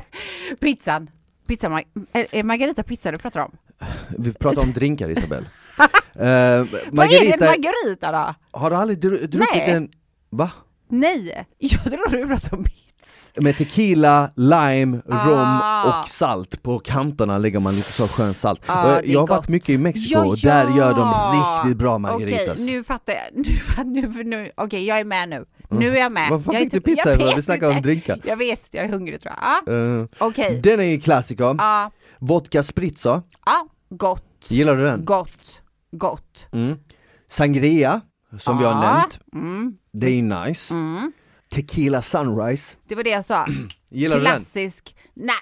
pizzan. 0.61 1.09
Pizzan, 1.49 1.71
Mar- 1.73 1.83
är, 2.13 2.43
Margarita 2.43 2.83
pizza 2.83 3.11
du 3.11 3.17
pratar 3.17 3.39
om? 3.39 3.51
Vi 4.17 4.33
pratar 4.33 4.63
om 4.63 4.73
drinkar 4.73 5.09
Isabel. 5.09 5.43
uh, 5.43 5.47
Vad 6.15 6.27
är 6.27 6.65
det 6.65 6.91
Margarita, 6.91 7.45
Margarita 7.45 8.11
då? 8.11 8.35
har 8.59 8.69
du 8.69 8.75
aldrig 8.75 8.99
dru- 8.99 9.27
druckit 9.27 9.39
Nej. 9.53 9.71
en, 9.71 9.89
va? 10.29 10.51
Nej, 10.89 11.45
jag 11.57 11.83
tror 11.83 12.09
du 12.09 12.27
pratar 12.27 12.57
om 12.57 12.63
pizza. 12.63 13.41
Med 13.41 13.57
tequila, 13.57 14.31
lime, 14.35 14.97
rom 15.07 15.59
Ah. 15.61 16.01
och 16.01 16.09
salt. 16.09 16.63
På 16.63 16.79
kanterna 16.79 17.37
lägger 17.37 17.59
man 17.59 17.75
lite 17.75 17.91
så 17.91 18.07
skön 18.07 18.33
salt. 18.33 18.61
Ah, 18.65 18.99
jag, 19.03 19.19
har 19.19 19.27
varit 19.27 19.39
gott. 19.41 19.49
mycket 19.49 19.69
i 19.69 19.77
Mexiko 19.77 20.13
Ja, 20.19 20.25
och 20.25 20.37
där 20.37 20.63
ja. 20.69 20.77
gör 20.77 20.93
de 20.93 21.33
riktigt 21.65 21.77
bra 21.77 21.97
margaritas. 21.97 22.49
Okej, 22.59 22.65
nu 22.65 22.83
fattar 22.83 23.13
jag. 23.13 23.45
Nu, 23.85 24.07
nu, 24.07 24.23
nu, 24.23 24.51
Okej, 24.57 24.85
jag 24.87 24.99
är 24.99 25.03
med 25.05 25.29
nu. 25.29 25.45
Nu 25.69 25.97
är 25.97 25.99
jag 26.01 26.11
med. 26.11 26.29
Varför 26.31 26.53
jag 26.53 26.61
är 26.61 26.65
fick 26.65 26.71
du 26.73 26.79
typ- 26.79 26.85
pizza 26.85 27.09
jag 27.09 27.15
ifrån? 27.15 27.27
Vi 27.29 27.35
vet 27.35 27.45
snackar 27.45 27.69
om 27.75 27.81
drinkar. 27.81 28.19
Jag 28.23 28.37
vet, 28.37 28.67
jag 28.71 28.85
är 28.85 28.89
hungrig 28.89 29.21
tror 29.21 29.33
jag. 29.41 29.61
Ja, 29.65 29.73
Eh, 30.01 30.05
Okej. 30.27 30.59
Den 30.63 30.79
är 30.79 30.83
ju 30.83 31.01
klassiker. 31.01 31.55
Ja, 31.57 31.91
Vodka 32.19 32.63
spritzer, 32.63 33.21
ja, 33.45 33.67
gott. 33.89 34.47
gillar 34.49 34.75
du 34.75 34.83
den? 34.83 35.05
Gott. 35.05 35.61
Gott. 35.91 36.47
Mm. 36.51 36.77
Sangria, 37.29 38.01
som 38.39 38.57
vi 38.57 38.65
har 38.65 38.81
nämnt, 38.81 39.19
Mm, 39.33 39.73
det 39.93 40.07
är 40.07 40.11
ju 40.11 40.21
nice. 40.21 40.73
mm. 40.73 41.11
Tequila 41.55 42.01
sunrise, 42.01 42.75
Det 42.87 42.95
var 42.95 43.03
det 43.03 43.09
jag 43.09 43.25
sa. 43.25 43.45
gillar 43.89 44.17
du 44.17 44.23
den? 44.23 44.31
Klassisk. 44.31 44.95
Nej, 45.13 45.35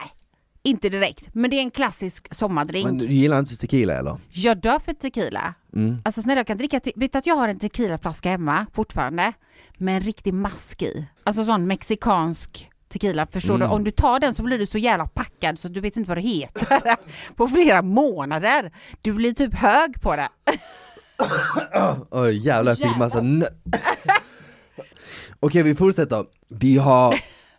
inte 0.64 0.90
direkt. 0.90 1.30
Men 1.34 1.50
det 1.50 1.56
är 1.56 1.62
en 1.62 1.72
klassisk 1.72 2.34
sommardrink. 2.36 2.86
Men 2.86 2.98
du 2.98 3.06
gillar 3.06 3.40
inte 3.40 3.58
tequila 3.58 3.94
eller? 3.94 4.18
Jag 4.30 4.58
dör 4.62 4.80
för 4.80 4.94
tequila. 4.94 5.54
Mm. 5.76 5.98
Alltså 6.06 6.22
snälla 6.22 6.40
jag 6.40 6.48
kan 6.48 6.58
dricka, 6.58 6.80
vet 6.96 7.12
du 7.12 7.18
att 7.18 7.26
jag 7.26 7.36
har 7.36 7.48
en 7.48 7.60
tequilaflaska 7.60 8.30
hemma 8.30 8.66
fortfarande? 8.74 9.34
Med 9.78 9.96
en 9.96 10.02
riktig 10.02 10.34
mask 10.34 10.82
i. 10.82 11.06
Alltså 11.24 11.44
sån 11.44 11.68
mexikansk 11.68 12.70
tequila, 12.90 13.28
förstår 13.32 13.56
Mm. 13.56 13.68
du? 13.70 13.76
Om 13.76 13.84
du 13.84 13.92
tar 13.92 14.20
den 14.20 14.34
så 14.34 14.44
blir 14.44 14.60
du 14.60 14.66
så 14.66 14.78
jävla 14.78 15.08
packad 15.08 15.60
så 15.60 15.68
du 15.68 15.80
vet 15.82 15.98
inte 15.98 16.10
vad 16.10 16.18
det 16.18 16.22
heter 16.22 16.96
på 17.36 17.48
flera 17.48 17.82
månader. 17.82 18.72
Du 19.02 19.14
blir 19.14 19.34
typ 19.34 19.54
hög 19.54 20.02
på 20.02 20.16
det. 20.16 20.30
Oj 22.12 22.38
jävlar, 22.48 22.72
jag 22.80 22.90
fick 22.90 22.98
massa 22.98 23.22
nö- 23.22 23.54
Okej 25.40 25.64
vi 25.64 25.76
fortsätter. 25.76 26.26
Vi 26.50 26.78
har 26.78 27.16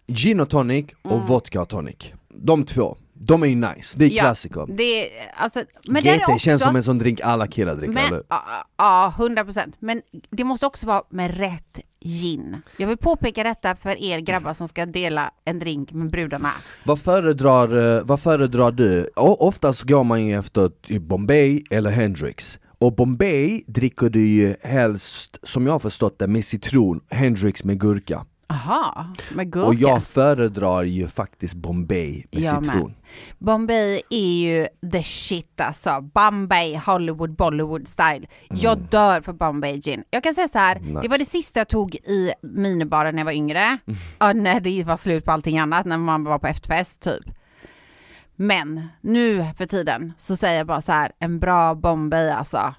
gin 0.06 0.40
och 0.40 0.50
tonic 0.50 0.86
och 1.02 1.12
Mm. 1.12 1.26
vodka 1.26 1.60
och 1.62 1.68
tonic. 1.68 1.96
De 2.28 2.64
två, 2.64 2.96
de 3.20 3.42
är 3.42 3.46
ju 3.46 3.54
nice, 3.54 3.98
det 3.98 4.04
är 4.04 4.10
Ja, 4.10 4.22
klassiker. 4.22 4.66
Det 4.68 5.08
alltså, 5.36 5.62
men 5.88 6.02
GT 6.02 6.22
också... 6.28 6.38
känns 6.38 6.62
som 6.62 6.76
en 6.76 6.82
sån 6.82 6.98
drink 6.98 7.20
alla 7.20 7.46
killar 7.46 7.76
dricker 7.76 7.92
Men, 7.94 8.06
eller? 8.06 8.22
ja, 8.76 9.14
100 9.18 9.44
procent. 9.44 9.76
Men 9.78 10.02
det 10.30 10.44
måste 10.44 10.66
också 10.66 10.86
vara 10.86 11.02
med 11.10 11.36
rätt 11.38 11.80
gin. 12.04 12.62
Jag 12.76 12.86
vill 12.86 12.96
påpeka 12.96 13.42
detta 13.42 13.76
för 13.76 14.02
er 14.02 14.18
grabbar 14.18 14.52
som 14.52 14.68
ska 14.68 14.86
dela 14.86 15.30
en 15.44 15.58
drink 15.58 15.92
med 15.92 16.10
brudarna. 16.10 16.50
Vad 16.84 17.00
föredrar, 17.00 17.96
eh, 17.96 18.02
vad 18.04 18.20
föredrar 18.20 18.70
du? 18.70 19.10
Oftast 19.16 19.82
går 19.82 20.04
man 20.04 20.26
ju 20.26 20.38
efter 20.38 20.68
typ 20.68 21.02
Bombay 21.02 21.64
eller 21.70 21.90
Hendrix 21.90 22.58
Och 22.78 22.92
Bombay 22.96 23.64
dricker 23.66 24.10
du 24.10 24.26
ju 24.28 24.56
helst, 24.62 25.38
som 25.42 25.66
jag 25.66 25.72
har 25.72 25.78
förstått 25.78 26.18
det, 26.18 26.26
med 26.26 26.44
citron, 26.44 27.00
Hendrix 27.10 27.64
med 27.64 27.80
gurka 27.80 28.24
Aha, 28.50 29.06
med 29.34 29.52
gurka. 29.52 29.66
Och 29.68 29.74
jag 29.74 30.02
föredrar 30.02 30.82
ju 30.82 31.08
faktiskt 31.08 31.54
Bombay 31.54 32.24
med 32.32 32.42
Jag 32.44 32.54
med. 32.54 32.64
citron 32.64 32.94
Bombay 33.38 34.00
är 34.10 34.40
ju 34.40 34.68
the 34.92 35.02
shit 35.02 35.60
alltså. 35.60 36.00
Bombay, 36.14 36.76
Hollywood, 36.76 37.36
Bollywood 37.36 37.88
style. 37.88 38.26
Jag 38.50 38.76
Mm. 38.78 38.88
dör 38.90 39.20
för 39.20 39.32
Bombay 39.32 39.76
gin. 39.80 40.04
Jag 40.10 40.22
kan 40.22 40.34
säga 40.34 40.48
så 40.48 40.58
här, 40.58 40.80
Nice. 40.80 41.00
det 41.02 41.08
var 41.08 41.18
det 41.18 41.24
sista 41.24 41.60
jag 41.60 41.68
tog 41.68 41.94
i 41.94 42.32
minibaren 42.42 43.14
när 43.14 43.20
jag 43.20 43.24
var 43.24 43.32
yngre. 43.32 43.78
Mm. 44.20 44.42
När 44.42 44.60
det 44.60 44.84
var 44.84 44.96
slut 44.96 45.24
på 45.24 45.32
allting 45.32 45.58
annat, 45.58 45.86
när 45.86 45.98
man 45.98 46.24
var 46.24 46.38
på 46.38 46.46
efterfest 46.46 47.00
typ. 47.02 47.24
Men 48.36 48.88
nu 49.00 49.46
för 49.58 49.66
tiden 49.66 50.12
så 50.18 50.36
säger 50.36 50.56
jag 50.58 50.66
bara 50.66 50.80
så 50.80 50.92
här, 50.92 51.12
en 51.18 51.38
bra 51.38 51.74
Bombay 51.74 52.30
alltså. 52.30 52.74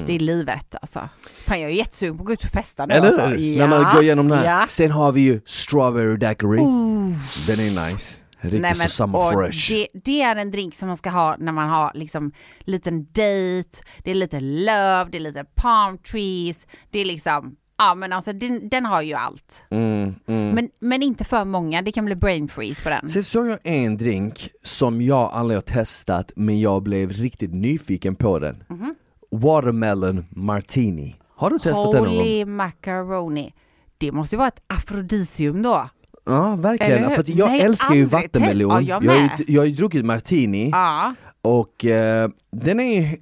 Psh, 0.00 0.06
Det 0.06 0.12
är 0.14 0.18
livet 0.18 0.74
alltså. 0.82 1.08
Fan 1.46 1.60
jag 1.60 1.70
är 1.70 1.74
jättesugen 1.74 2.16
på 2.16 2.22
att 2.22 2.26
gå 2.26 2.32
ut 2.32 2.44
och 2.44 2.50
festa 2.50 2.86
nu 2.86 2.94
Mm. 2.94 3.04
Eller 3.04 3.22
alltså. 3.22 3.36
hur? 3.36 3.58
När 3.58 3.66
man 3.68 3.94
går 3.94 4.02
igenom 4.02 4.28
den 4.28 4.38
här. 4.38 4.60
Ja. 4.60 4.66
Sen 4.68 4.90
har 4.90 5.12
vi 5.12 5.20
ju 5.20 5.40
Strawberry 5.46 6.16
Daiquiri, 6.16 6.60
Ooh. 6.60 7.14
den 7.46 7.60
är 7.60 7.90
nice 7.90 8.16
Riktigt 8.42 8.60
Nej, 8.60 8.74
så 8.74 8.82
men, 8.82 8.88
summer 8.88 9.30
fresh 9.32 9.72
Det, 9.72 9.86
det 10.04 10.22
är 10.22 10.36
en 10.36 10.50
drink 10.50 10.74
som 10.74 10.88
man 10.88 10.96
ska 10.96 11.10
ha 11.10 11.36
när 11.38 11.52
man 11.52 11.68
har 11.68 11.90
liksom 11.94 12.32
liten 12.60 13.04
date, 13.04 13.82
det 13.98 14.10
är 14.10 14.14
lite 14.14 14.40
löv, 14.40 15.10
det 15.10 15.18
är 15.18 15.20
lite 15.20 15.44
palm 15.54 15.98
trees, 15.98 16.66
det 16.90 16.98
är 17.00 17.04
liksom, 17.04 17.56
Ja 17.78 17.94
men 17.94 18.12
alltså 18.12 18.32
den, 18.32 18.68
den 18.68 18.86
har 18.86 19.02
ju 19.02 19.14
allt. 19.14 19.62
Mm, 19.70 20.14
mm. 20.26 20.50
Men, 20.54 20.68
men 20.80 21.02
inte 21.02 21.24
för 21.24 21.44
många, 21.44 21.82
det 21.82 21.92
kan 21.92 22.04
bli 22.04 22.14
brain 22.16 22.48
freeze 22.48 22.82
på 22.82 22.88
den. 22.88 23.10
Sen 23.10 23.24
såg 23.24 23.46
jag 23.46 23.58
en 23.64 23.96
drink 23.96 24.48
som 24.64 25.02
jag 25.02 25.30
aldrig 25.32 25.56
har 25.56 25.62
testat 25.62 26.32
men 26.36 26.60
jag 26.60 26.82
blev 26.82 27.10
riktigt 27.10 27.54
nyfiken 27.54 28.14
på 28.14 28.38
den. 28.38 28.64
Mhm. 28.68 28.94
Watermelon 29.30 30.26
martini. 30.30 31.16
Har 31.36 31.50
du 31.50 31.58
testat 31.58 31.92
den 31.92 32.04
någon 32.04 32.14
gång? 32.14 32.16
Holy 32.16 32.44
macaroni. 32.44 33.52
Det 33.98 34.12
måste 34.12 34.34
ju 34.34 34.38
vara 34.38 34.48
ett 34.48 34.62
afrodisium 34.66 35.62
då. 35.62 35.88
Ja 36.26 36.56
verkligen, 36.56 37.10
för 37.10 37.24
jag 37.38 37.48
Nej, 37.48 37.60
älskar 37.60 37.94
ju 37.94 38.04
vattenmelon. 38.04 38.70
Ja, 38.70 38.80
jag 38.80 39.04
jag, 39.04 39.20
har 39.20 39.30
jag 39.46 39.60
har 39.60 39.66
ju 39.66 39.74
druckit 39.74 40.04
martini 40.04 40.68
Ja. 40.72 41.14
och 41.42 41.84
eh, 41.84 42.30
den 42.52 42.80
är 42.80 43.16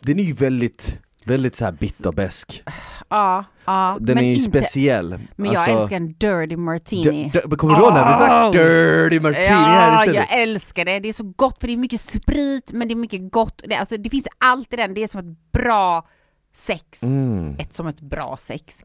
den 0.00 0.18
är 0.20 0.24
ju 0.24 0.32
väldigt, 0.32 0.98
väldigt 1.24 1.56
så 1.56 1.64
här 1.64 1.72
bitterbesk. 1.72 2.62
Ja, 3.08 3.44
ja. 3.64 3.96
Den 4.00 4.14
men 4.14 4.24
är 4.24 4.28
ju 4.28 4.34
inte, 4.34 4.50
speciell. 4.50 5.18
Men 5.36 5.52
jag 5.52 5.56
Alltså, 5.56 5.76
älskar 5.82 5.96
en 5.96 6.12
dirty 6.12 6.56
martini. 6.56 7.30
d- 7.34 7.56
Kommer 7.56 7.74
du 7.74 7.80
ihåg 7.82 7.92
när 7.94 8.18
vi 8.20 8.26
drack 8.26 8.52
dirty 8.52 9.20
martini 9.20 9.44
här 9.46 9.92
Ja, 9.92 10.00
istället? 10.04 10.26
jag 10.30 10.40
älskar 10.42 10.84
det. 10.84 10.98
Det 11.00 11.08
är 11.08 11.12
så 11.12 11.32
gott 11.36 11.60
för 11.60 11.66
det 11.66 11.72
är 11.72 11.76
mycket 11.76 12.00
sprit 12.00 12.70
men 12.72 12.88
det 12.88 12.94
är 12.94 12.96
mycket 12.96 13.32
gott. 13.32 13.62
Det, 13.66 13.74
alltså, 13.76 13.96
det 13.96 14.10
finns 14.10 14.26
allt 14.38 14.72
i 14.72 14.76
den. 14.76 14.94
Det 14.94 15.02
är 15.02 15.08
som 15.08 15.20
ett 15.20 15.52
bra 15.52 16.06
sex. 16.54 17.02
Mm, 17.02 17.56
Ett 17.58 17.74
som 17.74 17.86
ett 17.86 18.00
bra 18.00 18.36
sex. 18.38 18.82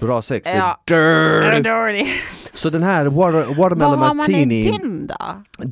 bra 0.00 0.22
sex, 0.22 0.50
Ja. 0.54 0.82
dirty. 0.86 1.62
Dirty. 1.62 2.10
Så 2.54 2.70
den 2.70 2.82
här 2.82 3.06
water, 3.06 3.44
Vad 3.46 3.56
watermelon 3.56 3.98
har 3.98 4.06
man 4.06 4.16
martini 4.16 4.58
i 4.66 4.70
den 4.70 5.06
då? 5.06 5.14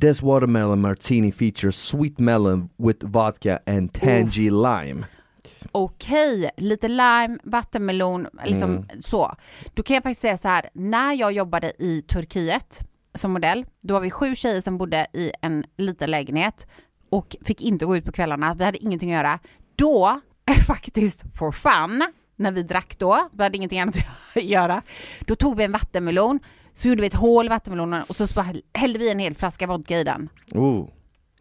This 0.01 0.23
watermelon 0.23 0.81
martini 0.81 1.33
features 1.33 1.77
sweet 1.77 2.19
melon 2.19 2.69
with 2.79 3.07
vodka 3.07 3.59
and 3.67 3.93
tangy 3.93 4.51
lime. 4.51 5.05
Okej, 5.73 6.51
lite 6.57 6.89
lime, 6.89 7.39
vattenmelon, 7.45 8.27
liksom 8.45 8.71
Mm. 8.71 8.87
så. 9.03 9.35
Då 9.75 9.83
kan 9.83 9.95
jag 9.95 10.03
faktiskt 10.03 10.21
säga 10.21 10.39
så 10.39 10.49
här, 10.49 10.71
när 10.73 11.13
jag 11.15 11.33
jobbade 11.33 11.73
i 11.79 12.03
Turkiet 12.03 12.81
som 13.15 13.33
modell, 13.33 13.67
då 13.83 13.95
var 13.95 14.01
vi 14.01 14.11
sju 14.11 14.35
tjejer 14.35 14.61
som 14.61 14.79
bodde 14.79 15.07
i 15.13 15.33
en 15.43 15.65
liten 15.77 16.11
lägenhet 16.11 16.67
och 17.11 17.37
fick 17.45 17.63
inte 17.63 17.87
gå 17.87 17.97
ut 17.97 18.05
på 18.05 18.13
kvällarna, 18.13 18.55
vi 18.55 18.65
hade 18.65 18.79
ingenting 18.79 19.13
att 19.15 19.19
göra. 19.19 19.39
Då, 19.77 20.21
faktiskt 20.67 21.25
for 21.39 21.53
fun, 21.53 22.03
när 22.37 22.53
vi 22.53 22.63
drack 22.63 22.99
då, 22.99 23.29
vi 23.33 23.43
hade 23.43 23.57
ingenting 23.57 23.81
annat 23.81 23.97
att 24.35 24.43
göra, 24.43 24.83
då 25.21 25.35
tog 25.35 25.57
vi 25.57 25.65
en 25.65 25.73
vattenmelon, 25.73 26.41
så 26.73 26.89
gjorde 26.89 27.01
vi 27.01 27.07
ett 27.07 27.15
hål 27.15 27.47
i 27.47 27.49
vattenmelonen 27.49 28.03
och 28.03 28.17
så 28.17 28.27
hällde 28.75 28.99
vi 28.99 29.11
en 29.11 29.19
hel 29.19 29.35
flaska 29.35 29.67
vodka 29.67 29.99
i 30.01 30.05
den. 30.05 30.29
Oh, 30.53 30.89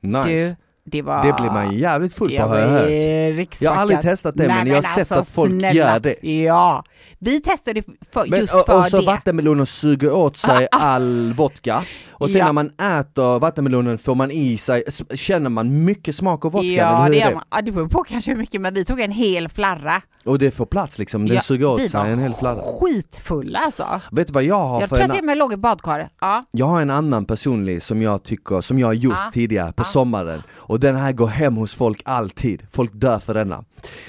nice. 0.02 0.30
Du, 0.30 0.56
det 0.86 1.02
var... 1.02 1.24
Det 1.26 1.34
blir 1.34 1.52
man 1.52 1.78
jävligt 1.78 2.14
full 2.14 2.28
på 2.30 2.34
Jag 2.36 2.48
har 2.48 2.58
jag 2.58 2.68
hört. 2.70 3.62
Jag 3.62 3.72
har 3.72 3.82
aldrig 3.82 4.02
testat 4.02 4.36
det, 4.38 4.48
men 4.48 4.68
jag 4.68 4.76
har 4.76 4.82
sett 4.82 5.12
att 5.12 5.28
folk 5.30 5.52
gör 5.74 6.00
det. 6.00 6.10
alltså, 6.10 6.26
Ja, 6.26 6.84
vi 7.20 7.42
testade 7.42 7.82
för, 8.12 8.26
Men, 8.28 8.40
just 8.40 8.54
och, 8.54 8.66
för 8.66 8.80
och 8.80 8.88
så 8.88 8.98
det. 9.00 9.06
vattenmelonen 9.06 9.66
suger 9.66 10.14
åt 10.14 10.38
sig 10.38 10.68
all 10.72 11.34
vodka 11.34 11.84
och 12.12 12.30
sen 12.30 12.40
Ja. 12.40 12.46
när 12.46 12.54
man 12.54 12.70
äter 13.00 13.40
vattenmelonen 13.40 13.98
får 13.98 14.16
man 14.16 14.32
i 14.32 14.58
sig, 14.58 14.84
känner 15.14 15.50
man 15.50 15.84
mycket 15.86 16.16
smak 16.16 16.46
av 16.46 16.52
vodka, 16.52 16.68
Ja, 16.68 17.08
det 17.10 17.18
gör 17.18 17.26
det? 17.30 17.36
man. 17.36 17.44
Ja, 17.52 17.62
det 17.62 17.72
beror 17.72 17.88
på 17.88 18.04
kanske 18.04 18.32
hur 18.32 18.38
mycket, 18.38 18.62
men 18.62 18.74
vi 18.74 18.86
tog 18.86 19.00
en 19.02 19.12
hel 19.12 19.50
flarra. 19.50 20.02
Och 20.26 20.40
det 20.40 20.52
får 20.52 20.66
plats 20.66 21.00
liksom, 21.00 21.26
den 21.28 21.36
Ja, 21.36 21.42
suger 21.42 21.66
åt 21.68 21.82
vi 21.82 21.90
sig 21.90 22.00
var 22.00 22.08
en 22.08 22.20
hel 22.20 22.34
flarra. 22.34 22.56
skitfulla 22.82 23.60
alltså. 23.60 24.02
Vet 24.12 24.28
du 24.28 24.34
vad 24.34 24.44
jag 24.44 24.56
har 24.68 24.82
Jag 24.82 24.90
för 24.90 24.96
tror 24.96 25.06
en, 25.12 25.12
att 25.20 25.24
med 25.26 25.38
låg 25.38 25.54
i 25.54 25.58
badkar. 25.58 26.10
Ja. 26.22 26.46
Jag 26.52 26.66
har 26.66 26.82
en 26.82 26.90
annan 26.90 27.26
personlig 27.26 27.84
som 27.84 28.02
jag 28.02 28.24
tycker, 28.24 28.62
som 28.62 28.80
jag 28.80 28.88
har 28.88 28.94
gjort 28.94 29.16
Ja. 29.26 29.30
tidigare 29.34 29.74
på 29.74 29.84
sommaren 29.84 30.42
och 30.56 30.75
den 30.80 30.96
här 30.96 31.12
går 31.12 31.28
hem 31.28 31.56
hos 31.56 31.76
folk 31.76 32.02
alltid, 32.06 32.64
folk 32.72 32.92
dör 32.94 33.20
för 33.20 33.34
denna. 33.34 33.64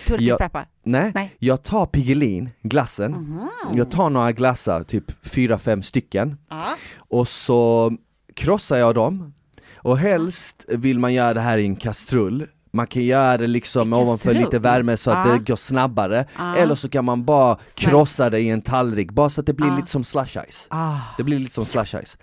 Turkisk 0.07 0.31
Ja. 0.31 0.37
peppar. 0.37 0.67
Nej, 0.85 1.13
Nej. 1.15 1.35
jag 1.39 1.63
tar 1.63 1.87
Piggelin, 1.87 2.51
glassen, 2.63 3.13
Mhm. 3.13 3.49
jag 3.75 3.91
tar 3.91 4.11
några 4.11 4.33
glassar, 4.33 4.83
typ 4.83 5.27
fyra 5.27 5.59
fem 5.59 5.83
stycken 5.83 6.37
Ja. 6.51 6.63
och 6.99 7.29
så 7.29 7.93
krossar 8.35 8.77
jag 8.77 8.95
dem 8.95 9.33
och 9.77 9.99
helst 9.99 10.65
vill 10.69 10.99
man 10.99 11.15
göra 11.15 11.35
det 11.35 11.41
här 11.41 11.59
i 11.59 11.65
en 11.67 11.77
kastrull 11.77 12.47
man 12.73 12.87
kan 12.87 13.03
göra 13.03 13.37
det 13.39 13.47
liksom 13.47 13.93
ovanför 13.93 14.35
lite 14.35 14.59
värme 14.59 14.97
så 14.97 15.11
att 15.11 15.29
Ja. 15.29 15.33
det 15.33 15.39
går 15.39 15.57
snabbare 15.57 16.27
Ja. 16.39 16.57
Eller 16.57 16.75
så 16.75 16.89
kan 16.89 17.05
man 17.05 17.25
bara 17.25 17.59
krossa 17.75 18.31
det 18.31 18.41
i 18.41 18.49
en 18.51 18.63
tallrik, 18.63 19.13
bara 19.13 19.31
så 19.31 19.41
att 19.41 19.47
det 19.47 19.53
blir 19.53 19.67
Ja. 19.69 19.77
lite 19.77 19.91
som 19.91 20.05
slush 20.05 20.39
ice 20.51 20.67
Ah. 20.71 20.99
Det 21.17 21.23
blir 21.23 21.39
lite 21.39 21.55
som 21.55 21.65
slush 21.65 21.97
ice 22.05 22.17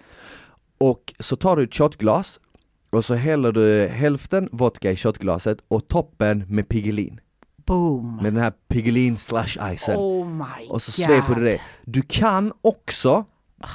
Och 0.78 1.14
så 1.20 1.36
tar 1.36 1.56
du 1.56 1.64
ett 1.64 1.76
shotglas 1.76 2.40
och 2.96 3.06
så 3.06 3.14
häller 3.14 3.52
du 3.52 3.88
hälften 3.88 4.50
vodka 4.52 4.92
i 4.92 4.96
shotglaset 4.96 5.58
och 5.68 5.88
toppen 5.88 6.44
med 6.48 6.70
Piggelin 6.70 7.20
Boom. 7.66 8.16
Med 8.16 8.34
den 8.34 8.44
här 8.44 8.54
Piggelin 8.68 9.18
slush 9.18 9.74
icen 9.74 9.98
Oh 9.98 10.28
my 10.28 10.68
och 10.70 10.82
så 10.82 10.92
sveper 10.92 11.36
du 11.36 11.44
det. 11.44 11.60
Du 11.86 12.02
kan 12.02 12.52
också 12.62 13.26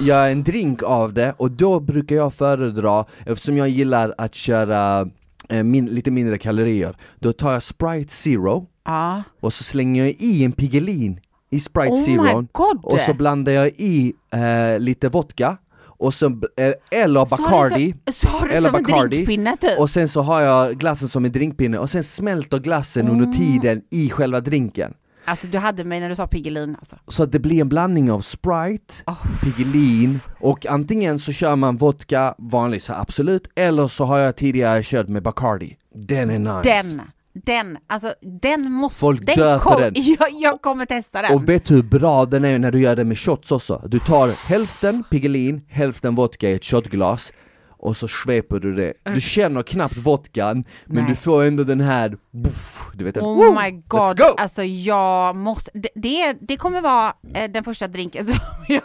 göra 0.00 0.28
en 0.28 0.44
drink 0.44 0.82
av 0.82 1.12
det 1.12 1.34
och 1.36 1.50
då 1.50 1.80
brukar 1.80 2.16
jag 2.16 2.34
föredra, 2.34 3.04
eftersom 3.26 3.56
jag 3.56 3.68
gillar 3.68 4.14
att 4.18 4.34
köra 4.34 5.10
eh, 5.48 5.64
min, 5.64 5.86
lite 5.86 6.10
mindre 6.10 6.38
kalorier, 6.38 6.96
då 7.18 7.32
tar 7.32 7.52
jag 7.52 7.62
Sprite 7.62 8.12
Zero 8.12 8.66
Ja. 8.84 9.22
och 9.40 9.52
så 9.52 9.64
slänger 9.64 10.04
jag 10.04 10.14
i 10.18 10.44
en 10.44 10.52
Piggelin 10.52 11.20
i 11.50 11.60
Sprite 11.60 11.88
Oh 11.92 12.04
Zero 12.04 12.46
och 12.82 13.00
så 13.00 13.14
blandar 13.14 13.52
jag 13.52 13.68
i 13.68 14.12
eh, 14.32 14.80
lite 14.80 15.08
vodka 15.08 15.56
och 15.98 16.14
så, 16.14 16.26
eh, 16.26 16.72
eller 17.02 17.20
Bacardi 17.30 17.94
Så, 18.10 18.28
du 18.44 18.50
eller 18.50 18.70
Bacardi. 18.70 19.26
typ. 19.60 19.78
och 19.78 19.90
sen 19.90 20.08
så 20.08 20.20
har 20.22 20.42
jag 20.42 20.74
glassen 20.78 21.08
som 21.08 21.24
en 21.24 21.32
drinkpinne 21.32 21.78
och 21.78 21.90
sen 21.90 22.04
smälter 22.04 22.58
glassen 22.58 23.08
under 23.08 23.24
Mm. 23.24 23.36
tiden 23.36 23.82
i 23.90 24.10
själva 24.10 24.40
drinken 24.40 24.94
Alltså 25.24 25.46
du 25.46 25.58
hade 25.58 25.84
mig 25.84 26.00
när 26.00 26.08
du 26.08 26.14
sa 26.14 26.26
Piggelin 26.26 26.76
alltså. 26.78 26.96
Så 27.06 27.26
det 27.26 27.38
blir 27.38 27.60
en 27.60 27.68
blandning 27.68 28.10
av 28.12 28.20
Sprite, 28.20 28.94
Oh. 29.06 29.26
Piggelin 29.42 30.20
och 30.40 30.66
antingen 30.66 31.18
så 31.18 31.32
kör 31.32 31.56
man 31.56 31.76
vodka, 31.76 32.34
vanlig 32.38 32.82
så 32.82 32.92
absolut, 32.92 33.48
eller 33.56 33.88
så 33.88 34.04
har 34.04 34.18
jag 34.18 34.36
tidigare 34.36 34.82
kört 34.84 35.08
med 35.08 35.22
Bacardi. 35.22 35.76
Den 35.94 36.30
är 36.30 36.38
nice. 36.38 36.70
Den, 36.96 37.02
den, 37.44 37.78
alltså 37.86 38.14
den 38.40 38.72
måste... 38.72 39.00
Folk 39.00 39.26
den 39.26 39.36
dör 39.36 39.58
för 39.58 39.80
den. 39.80 39.94
Jag, 40.18 40.28
jag 40.32 40.62
kommer 40.62 40.86
testa 40.86 41.22
den. 41.22 41.34
Och 41.34 41.48
vet 41.48 41.64
du 41.64 41.74
hur 41.74 41.82
bra 41.82 42.24
den 42.26 42.44
är 42.44 42.58
när 42.58 42.72
du 42.72 42.80
gör 42.80 42.96
det 42.96 43.04
med 43.04 43.18
shots 43.18 43.52
också? 43.52 43.82
Du 43.86 43.98
tar 43.98 44.48
hälften 44.48 45.04
Piggelin, 45.10 45.62
hälften 45.68 46.14
vodka 46.14 46.50
i 46.50 46.54
ett 46.54 46.64
shotglas 46.64 47.32
och 47.78 47.96
så 47.96 48.08
sveper 48.08 48.60
du 48.60 48.74
det. 48.74 48.92
Du 49.02 49.20
känner 49.20 49.62
knappt 49.62 49.96
vodkan, 49.96 50.64
men 50.84 51.04
Nej. 51.04 51.10
du 51.10 51.16
får 51.16 51.42
ändå 51.42 51.64
den 51.64 51.80
här, 51.80 52.16
buff, 52.30 52.82
du 52.94 53.04
vet 53.04 53.14
den, 53.14 53.24
Oh 53.24 53.36
woo, 53.36 53.52
my 53.52 53.58
let's 53.58 53.82
god, 53.88 54.18
go! 54.18 54.24
alltså 54.36 54.64
jag 54.64 55.36
måste, 55.36 55.70
det, 55.74 55.88
det, 55.94 56.36
det 56.40 56.56
kommer 56.56 56.80
vara 56.80 57.12
eh, 57.34 57.50
den 57.50 57.64
första 57.64 57.88
drinken 57.88 58.24
som 58.24 58.36
jag... 58.68 58.82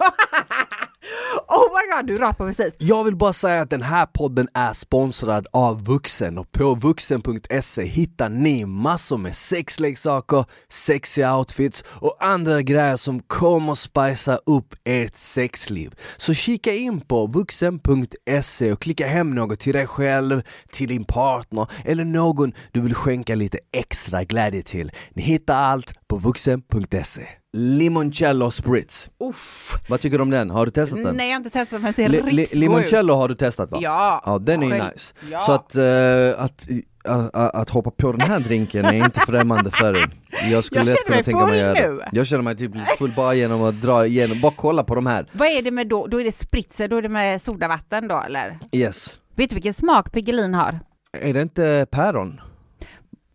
oh 1.47 1.67
my 1.73 1.95
god, 1.95 2.07
du 2.07 2.17
rapar 2.17 2.47
precis. 2.47 2.75
Jag 2.77 3.03
vill 3.03 3.15
bara 3.15 3.33
säga 3.33 3.61
att 3.61 3.69
den 3.69 3.81
här 3.81 4.05
podden 4.05 4.47
är 4.53 4.73
sponsrad 4.73 5.47
av 5.53 5.83
Vuxen 5.83 6.37
och 6.37 6.51
på 6.51 6.75
vuxen.se 6.75 7.83
hittar 7.83 8.29
ni 8.29 8.65
massor 8.65 9.17
med 9.17 9.35
sexleksaker, 9.35 10.45
sexiga 10.69 11.37
outfits 11.37 11.83
och 11.87 12.17
andra 12.19 12.61
grejer 12.61 12.95
som 12.95 13.19
kommer 13.19 13.75
spicea 13.75 14.39
upp 14.45 14.75
ert 14.83 15.15
sexliv. 15.15 15.95
Så 16.17 16.33
kika 16.33 16.73
in 16.73 17.01
på 17.01 17.27
vuxen.se 17.27 18.71
och 18.71 18.81
klicka 18.81 19.07
hem 19.07 19.35
något 19.35 19.59
till 19.59 19.73
dig 19.73 19.87
själv, 19.87 20.41
till 20.71 20.87
din 20.87 21.05
partner 21.05 21.67
eller 21.85 22.05
någon 22.05 22.53
du 22.71 22.81
vill 22.81 22.95
skänka 22.95 23.35
lite 23.35 23.59
extra 23.71 24.23
glädje 24.23 24.61
till. 24.61 24.91
Ni 25.13 25.21
hittar 25.21 25.55
allt 25.55 25.93
på 26.07 26.17
vuxen.se. 26.17 27.42
Limoncello 27.53 28.51
Spritz. 28.51 29.09
Uff. 29.19 29.75
Vad 29.89 29.99
tycker 29.99 30.17
du 30.17 30.21
om 30.21 30.29
den? 30.29 30.49
Har 30.49 30.65
du 30.65 30.71
testat 30.71 31.03
den? 31.03 31.15
Nej 31.15 31.27
jag 31.27 31.33
har 31.33 31.37
inte 31.37 31.49
testat 31.49 31.81
men 31.81 31.91
det 31.91 31.95
ser 31.95 32.09
Li- 32.09 32.21
li- 32.21 32.31
god 32.31 32.39
ut. 32.39 32.55
limoncello 32.55 33.13
har 33.13 33.27
du 33.27 33.35
testat 33.35 33.71
va? 33.71 33.77
Ja. 33.81 34.21
Ja 34.25 34.39
den 34.39 34.63
är 34.63 34.67
ju 34.77 34.83
nice. 34.83 35.13
Ja. 35.31 35.39
Så 35.39 35.51
att, 35.51 35.75
eh, 35.75 36.43
att, 36.43 36.67
att, 37.03 37.35
att, 37.35 37.55
att 37.55 37.69
hoppa 37.69 37.91
på 37.91 38.11
den 38.11 38.21
här 38.21 38.39
drinken 38.47 38.85
är 38.85 38.93
inte 38.93 39.19
främmande 39.19 39.71
för 39.71 39.93
dig. 39.93 40.03
Jag 40.51 40.63
skulle 40.63 40.81
Jag 40.81 40.85
lätt 40.85 41.05
kunna 41.05 41.23
tänka 41.23 41.39
mig 41.39 41.47
full 41.47 41.57
göra 41.57 41.73
det. 41.73 42.09
Jag 42.11 42.27
känner 42.27 42.43
mig 42.43 42.57
typ 42.57 42.75
lite 42.75 42.91
full 42.97 43.13
bara 43.15 43.33
genom 43.33 43.63
att 43.63 43.81
dra 43.81 44.05
igenom, 44.05 44.41
bara 44.41 44.53
kolla 44.57 44.83
på 44.83 44.95
de 44.95 45.05
här. 45.05 45.25
Vad 45.31 45.47
är 45.47 45.61
det 45.61 45.71
med 45.71 45.87
då? 45.87 46.07
Då 46.07 46.19
är 46.19 46.23
det 46.23 46.31
spritzer, 46.31 46.87
då 46.87 46.97
är 46.97 47.01
det 47.01 47.09
med 47.09 47.41
sodavatten 47.41 48.07
då 48.07 48.21
eller? 48.25 48.57
Yes. 48.71 49.19
Vet 49.35 49.49
du 49.49 49.53
vilken 49.55 49.73
smak 49.73 50.11
Piggelin 50.11 50.53
har? 50.53 50.79
Är 51.17 51.33
det 51.33 51.41
inte 51.41 51.85
päron? 51.91 52.41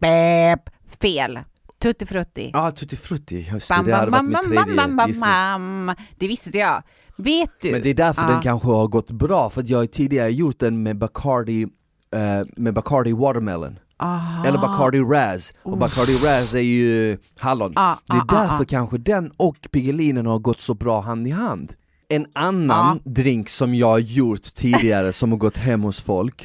Bäp. 0.00 0.60
Fel. 1.02 1.38
Tutti 1.78 2.06
frutti. 2.06 2.50
Ja, 2.52 2.66
ah, 2.66 2.70
tutti 2.70 2.96
frutti, 2.96 3.48
just 3.52 3.68
det, 3.68 3.74
Bam, 3.74 3.84
det 3.86 3.94
hade 3.94 4.10
bam, 4.10 4.32
varit 4.32 4.54
bam, 4.54 4.76
bam, 4.76 4.96
bam, 4.96 5.20
bam. 5.20 5.96
Det 6.18 6.28
visste 6.28 6.58
jag. 6.58 6.82
Vet 7.16 7.50
du? 7.60 7.72
Men 7.72 7.82
det 7.82 7.90
är 7.90 7.94
därför 7.94 8.22
Ja. 8.22 8.28
den 8.28 8.42
kanske 8.42 8.68
har 8.68 8.86
gått 8.88 9.10
bra, 9.10 9.50
för 9.50 9.64
jag 9.66 9.78
har 9.78 9.86
tidigare 9.86 10.30
gjort 10.30 10.58
den 10.58 10.82
med 10.82 10.98
Bacardi, 10.98 11.62
eh, 12.14 12.46
med 12.56 12.74
Bacardi 12.74 13.12
Watermelon. 13.12 13.78
Aha. 14.00 14.46
Eller 14.46 14.58
Bacardi 14.58 15.00
Raz, 15.00 15.52
och 15.62 15.78
Bacardi 15.78 16.16
Raz 16.16 16.54
är 16.54 16.58
ju 16.58 17.18
hallon. 17.38 17.72
Ah, 17.76 17.94
det 18.06 18.12
är 18.12 18.18
ah, 18.18 18.24
ah, 18.28 18.40
därför 18.40 18.64
ah. 18.64 18.66
kanske 18.68 18.98
den 18.98 19.30
och 19.36 19.56
Piggelinen 19.70 20.26
har 20.26 20.38
gått 20.38 20.60
så 20.60 20.74
bra 20.74 21.00
hand 21.00 21.26
i 21.28 21.30
hand. 21.30 21.74
En 22.08 22.26
annan 22.34 23.00
drink 23.04 23.48
som 23.48 23.74
jag 23.74 23.86
har 23.86 23.98
gjort 23.98 24.42
tidigare 24.42 25.12
som 25.12 25.30
har 25.30 25.38
gått 25.38 25.56
hem 25.56 25.82
hos 25.82 26.00
folk, 26.00 26.44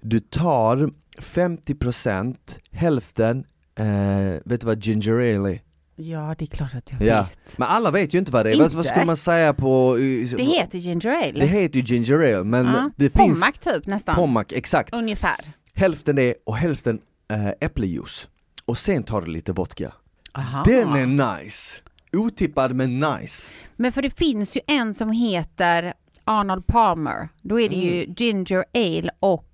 du 0.00 0.20
tar 0.20 0.90
50% 1.18 2.36
hälften, 2.72 3.44
eh, 3.78 4.40
vet 4.44 4.60
du 4.60 4.66
vad 4.66 4.84
ginger 4.84 5.12
ale 5.12 5.50
är? 5.50 5.60
Ja, 5.96 6.34
det 6.38 6.44
är 6.44 6.46
klart 6.46 6.74
att 6.74 6.92
jag 6.92 7.02
Ja. 7.02 7.22
vet. 7.22 7.58
Men 7.58 7.68
alla 7.68 7.90
vet 7.90 8.14
ju 8.14 8.18
inte 8.18 8.32
vad 8.32 8.46
det 8.46 8.50
är, 8.52 8.56
vad, 8.58 8.72
vad 8.72 8.78
Inte. 8.84 8.88
skulle 8.88 9.06
man 9.06 9.16
säga 9.16 9.54
på... 9.54 9.94
Det 10.36 10.42
heter 10.44 10.78
ginger 10.78 11.08
ale. 11.10 11.32
det 11.40 11.46
heter 11.46 11.78
ju 11.78 11.82
ginger 11.84 12.14
ale, 12.14 12.44
men 12.44 12.66
ja. 12.66 12.90
det 12.96 13.10
finns... 13.10 13.40
Pommac 13.40 13.58
typ 13.58 13.86
nästan. 13.86 14.14
Pommac, 14.14 14.46
exakt. 14.50 14.94
Ungefär. 14.94 15.52
Hälften 15.74 16.16
det 16.16 16.34
och 16.46 16.56
hälften 16.56 17.00
äh, 17.30 17.48
äppeljuice. 17.60 18.28
Och 18.64 18.78
sen 18.78 19.02
tar 19.02 19.20
du 19.22 19.30
lite 19.30 19.52
vodka. 19.52 19.92
Aha. 20.34 20.62
Den 20.64 20.88
är 20.88 21.06
nice! 21.42 21.80
Otippad 22.16 22.74
men 22.74 23.00
nice. 23.00 23.52
Men 23.76 23.92
för 23.92 24.02
det 24.02 24.10
finns 24.18 24.56
ju 24.56 24.60
en 24.66 24.94
som 24.94 25.10
heter 25.12 25.92
Arnold 26.24 26.66
Palmer. 26.66 27.28
Då 27.42 27.60
är 27.60 27.68
det 27.68 27.74
ju 27.76 28.02
Mm. 28.02 28.14
ginger 28.16 28.64
ale 28.74 29.10
och 29.20 29.44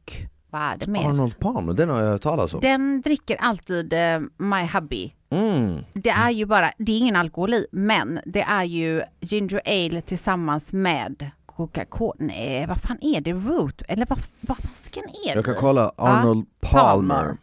vad 0.51 0.63
är 0.63 0.77
det 0.79 0.87
mer? 0.87 1.09
Arnold 1.09 1.39
Palmer, 1.39 1.73
den 1.73 1.89
har 1.89 2.01
jag 2.01 2.11
hört 2.11 2.23
talas 2.23 2.55
om. 2.55 2.61
Den 2.61 3.01
dricker 3.03 3.37
alltid 3.37 3.93
eh, 3.93 4.21
My 4.37 4.67
Hubby. 4.75 5.13
Mm. 5.31 5.79
Det 5.93 6.11
är 6.11 6.31
ju 6.31 6.47
bara, 6.47 6.73
det 6.79 6.93
är 6.93 6.99
ingen 6.99 7.17
alkohol 7.17 7.55
i, 7.55 7.67
men 7.73 8.21
det 8.27 8.43
är 8.43 8.65
ju 8.65 9.03
ginger 9.21 9.61
ale 9.67 10.01
tillsammans 10.01 10.73
med 10.73 11.31
Coca-Cola. 11.47 12.15
Nej, 12.19 12.67
vad 12.67 12.81
fan 12.81 12.99
är 13.01 13.21
det? 13.21 13.33
Root? 13.33 13.83
Eller 13.89 14.07
vad, 14.09 14.19
vad 14.41 14.57
fasken 14.57 15.03
är 15.05 15.29
det? 15.29 15.35
Jag 15.35 15.45
kan 15.45 15.55
kolla 15.55 15.93
Arnold 15.97 16.47
Palmer. 16.61 17.15
Palmer. 17.15 17.37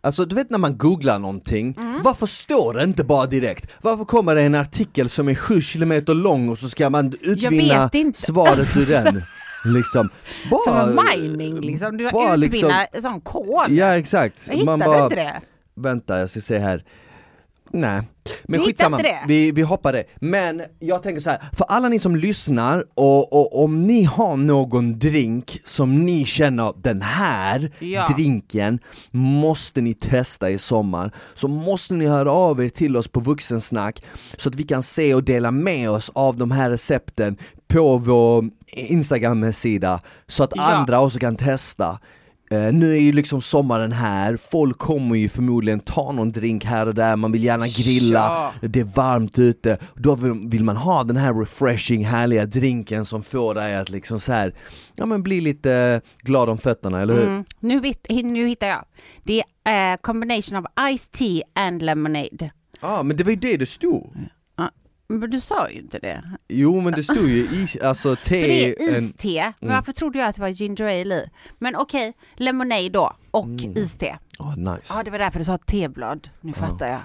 Alltså 0.00 0.24
du 0.24 0.34
vet 0.36 0.50
när 0.50 0.58
man 0.58 0.78
googlar 0.78 1.18
någonting, 1.18 1.74
Mm. 1.78 2.02
varför 2.02 2.26
står 2.26 2.74
det 2.74 2.84
inte 2.84 3.04
bara 3.04 3.26
direkt? 3.26 3.70
Varför 3.82 4.04
kommer 4.04 4.34
det 4.34 4.42
en 4.42 4.54
artikel 4.54 5.08
som 5.08 5.28
är 5.28 5.34
7 5.34 5.60
kilometer 5.60 6.14
lång 6.14 6.48
och 6.48 6.58
så 6.58 6.68
ska 6.68 6.90
man 6.90 7.12
utvinna 7.20 7.90
svaret 8.14 8.76
ur 8.76 8.86
den? 8.86 9.22
Liksom. 9.72 10.10
Bara, 10.50 10.60
Som 10.60 10.98
en 10.98 11.20
mining 11.22 11.60
liksom, 11.60 11.96
du 11.96 12.10
bara 12.10 12.36
utvinna 12.36 12.86
liksom- 12.92 13.10
sån 13.12 13.20
kod. 13.20 13.68
Ja 13.70 13.96
exakt. 13.96 14.46
Jag 14.48 14.56
hittade 14.56 14.84
bara, 14.84 15.04
inte 15.04 15.16
det. 15.16 15.40
Vänta 15.74 16.18
jag 16.18 16.30
ska 16.30 16.40
se 16.40 16.58
här. 16.58 16.84
Nej, 17.70 18.02
men 18.44 18.60
skitsamma. 18.64 19.00
Vi, 19.28 19.52
vi 19.52 19.62
hoppar 19.62 19.92
det. 19.92 20.04
Men 20.16 20.62
jag 20.78 21.02
tänker 21.02 21.20
så 21.20 21.30
här, 21.30 21.40
för 21.52 21.64
alla 21.64 21.88
ni 21.88 21.98
som 21.98 22.16
lyssnar 22.16 22.84
och, 22.94 23.32
och 23.32 23.64
om 23.64 23.82
ni 23.82 24.02
har 24.02 24.36
någon 24.36 24.98
drink 24.98 25.60
som 25.64 26.04
ni 26.04 26.24
känner 26.24 26.72
den 26.76 27.02
här 27.02 27.72
Ja. 27.78 28.06
drinken 28.16 28.78
måste 29.10 29.80
ni 29.80 29.94
testa 29.94 30.50
i 30.50 30.58
sommar 30.58 31.10
så 31.34 31.48
måste 31.48 31.94
ni 31.94 32.06
höra 32.06 32.32
av 32.32 32.64
er 32.64 32.68
till 32.68 32.96
oss 32.96 33.08
på 33.08 33.20
Vuxensnack 33.20 34.02
så 34.36 34.48
att 34.48 34.54
vi 34.54 34.64
kan 34.64 34.82
se 34.82 35.14
och 35.14 35.24
dela 35.24 35.50
med 35.50 35.90
oss 35.90 36.10
av 36.14 36.36
de 36.36 36.50
här 36.50 36.70
recepten 36.70 37.36
på 37.68 37.96
vår 37.96 38.44
Instagram-sida 38.72 40.00
så 40.26 40.44
att 40.44 40.52
Ja. 40.54 40.62
andra 40.62 41.00
också 41.00 41.18
kan 41.18 41.36
testa. 41.36 41.98
Eh, 42.50 42.72
nu 42.72 42.92
är 42.96 43.00
ju 43.00 43.12
liksom 43.12 43.40
sommaren 43.42 43.92
här, 43.92 44.36
folk 44.50 44.78
kommer 44.78 45.16
ju 45.16 45.28
förmodligen 45.28 45.80
ta 45.80 46.12
någon 46.12 46.32
drink 46.32 46.64
här 46.64 46.86
och 46.86 46.94
där, 46.94 47.16
man 47.16 47.32
vill 47.32 47.44
gärna 47.44 47.66
grilla, 47.66 48.52
Ja. 48.62 48.68
det 48.68 48.80
är 48.80 48.84
varmt 48.84 49.38
ute, 49.38 49.78
då 49.94 50.14
vill, 50.48 50.64
man 50.64 50.76
ha 50.76 51.04
den 51.04 51.16
här 51.16 51.34
refreshing, 51.34 52.04
härliga 52.04 52.46
drinken 52.46 53.04
som 53.04 53.22
får 53.22 53.54
dig 53.54 53.76
att 53.76 53.88
liksom 53.88 54.20
så 54.20 54.32
här, 54.32 54.54
ja 54.94 55.06
men 55.06 55.22
bli 55.22 55.40
lite 55.40 56.00
glad 56.22 56.48
om 56.48 56.58
fötterna, 56.58 57.00
eller 57.02 57.14
hur? 57.14 57.26
Mm. 57.28 57.44
Nu, 57.60 57.80
vet, 57.80 58.06
nu 58.10 58.46
hittar 58.48 58.66
jag. 58.66 58.84
Det 59.24 59.42
är 59.64 59.92
eh, 59.92 59.96
combination 59.96 60.56
of 60.58 60.64
iced 60.90 61.12
tea 61.12 61.42
and 61.54 61.82
lemonade. 61.82 62.50
Ja 62.80 63.02
men 63.02 63.16
det 63.16 63.24
var 63.24 63.30
ju 63.30 63.36
det 63.36 63.56
det 63.56 63.66
stod. 63.66 64.16
Men 65.08 65.30
du 65.30 65.40
sa 65.40 65.70
ju 65.70 65.78
inte 65.80 65.98
det. 65.98 66.22
Jo 66.48 66.80
men 66.80 66.92
det 66.92 67.02
stod 67.02 67.28
ju 67.28 67.36
i, 67.44 67.68
alltså 67.84 68.16
te, 68.16 68.40
Så 68.40 68.46
det 68.46 68.66
är 68.82 68.96
en, 68.96 69.04
iste. 69.04 69.38
Mm. 69.40 69.52
Varför 69.60 69.92
trodde 69.92 70.18
jag 70.18 70.28
att 70.28 70.36
det 70.36 70.42
var 70.42 70.48
ginger 70.48 70.82
ale 70.84 71.14
i? 71.14 71.30
Men 71.58 71.76
okej, 71.76 72.12
lemonade 72.36 72.88
då 72.88 73.12
och 73.30 73.44
Mm. 73.46 73.76
iste. 73.76 74.18
oh, 74.38 74.56
nice. 74.56 74.92
Ja, 74.96 75.02
det 75.02 75.10
var 75.10 75.18
därför 75.18 75.38
du 75.38 75.44
sa 75.44 75.58
teblad. 75.58 76.28
Nu 76.40 76.52
fattar 76.52 76.88
jag. 76.88 77.00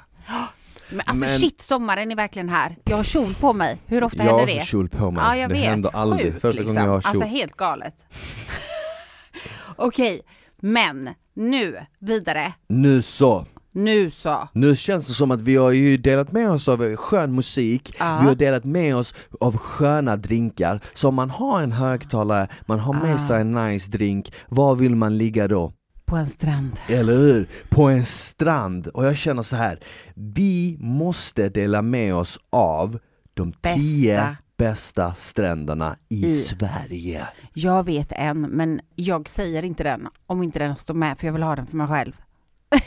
Men 0.90 1.00
alltså 1.00 1.16
Men- 1.16 1.30
shit, 1.30 1.62
sommaren 1.62 2.12
är 2.12 2.16
verkligen 2.16 2.50
här. 2.50 2.76
Jag 2.86 2.98
har 2.98 3.04
kjol 3.04 3.34
på 3.40 3.54
mig. 3.54 3.78
Hur 3.86 4.04
ofta 4.04 4.18
jag 4.18 4.24
händer 4.26 4.40
har 4.40 4.48
det? 4.48 4.56
också 4.56 4.66
kjol 4.66 4.90
på 4.90 5.12
mig, 5.12 5.24
Ja, 5.24 5.38
jag 5.38 5.50
det 5.50 5.54
vet. 5.54 5.64
händer 5.66 5.96
aldrig, 5.96 6.26
Sjukt, 6.32 6.42
första 6.42 6.64
gången 6.64 6.84
jag 6.84 6.92
har 6.92 7.02
kjol. 7.02 7.10
Alltså 7.10 7.28
helt 7.28 7.58
galet. 7.58 7.96
Okej, 9.76 10.22
men 10.62 11.10
nu 11.34 11.80
vidare. 12.00 12.54
Nu 12.68 13.02
så, 13.02 13.46
Nu 13.74 14.10
så. 14.10 14.50
Nu 14.54 14.76
känns 14.76 15.08
det 15.08 15.14
som 15.14 15.32
att 15.32 15.42
vi 15.42 15.56
har 15.56 15.72
ju 15.72 15.98
delat 15.98 16.32
med 16.32 16.50
oss 16.52 16.68
av 16.68 16.96
skön 16.96 17.36
musik, 17.36 17.96
Ja. 18.00 18.20
vi 18.22 18.28
har 18.28 18.36
delat 18.36 18.64
med 18.64 18.96
oss 18.96 19.14
av 19.40 19.58
sköna 19.58 20.18
drinkar. 20.18 20.80
Så 20.94 21.08
om 21.08 21.16
man 21.16 21.30
har 21.30 21.62
en 21.64 21.72
högtalare, 21.72 22.48
man 22.66 22.80
har 22.80 22.94
med 22.94 23.16
Ah. 23.16 23.28
sig 23.28 23.42
en 23.42 23.54
nice 23.54 23.92
drink, 23.92 24.34
var 24.50 24.76
vill 24.76 24.96
man 24.96 25.18
ligga 25.18 25.48
då? 25.48 25.72
På 26.06 26.16
en 26.18 26.28
strand. 26.28 26.72
Eller 26.88 27.14
hur? 27.18 27.48
På 27.70 27.90
en 27.90 28.06
strand. 28.06 28.88
Och 28.88 29.06
jag 29.06 29.18
känner 29.18 29.44
så 29.44 29.56
här. 29.56 29.80
vi 30.16 30.78
måste 30.80 31.50
dela 31.50 31.82
med 31.82 32.16
oss 32.16 32.40
av 32.50 33.00
de 33.34 33.54
tio 33.54 34.16
Bästa. 34.16 34.38
bästa 34.58 35.14
stränderna 35.18 35.96
i, 36.10 36.26
I. 36.26 36.32
Sverige. 36.36 37.28
Jag 37.54 37.84
vet 37.86 38.12
en, 38.12 38.42
men 38.42 38.82
jag 38.96 39.30
säger 39.30 39.66
inte 39.66 39.84
den 39.84 40.08
om 40.28 40.44
inte 40.44 40.60
den 40.60 40.76
står 40.76 40.94
med 40.94 41.18
för 41.20 41.28
jag 41.28 41.34
vill 41.34 41.44
ha 41.44 41.56
den 41.56 41.68
för 41.68 41.78
mig 41.78 41.88
själv. 41.88 42.14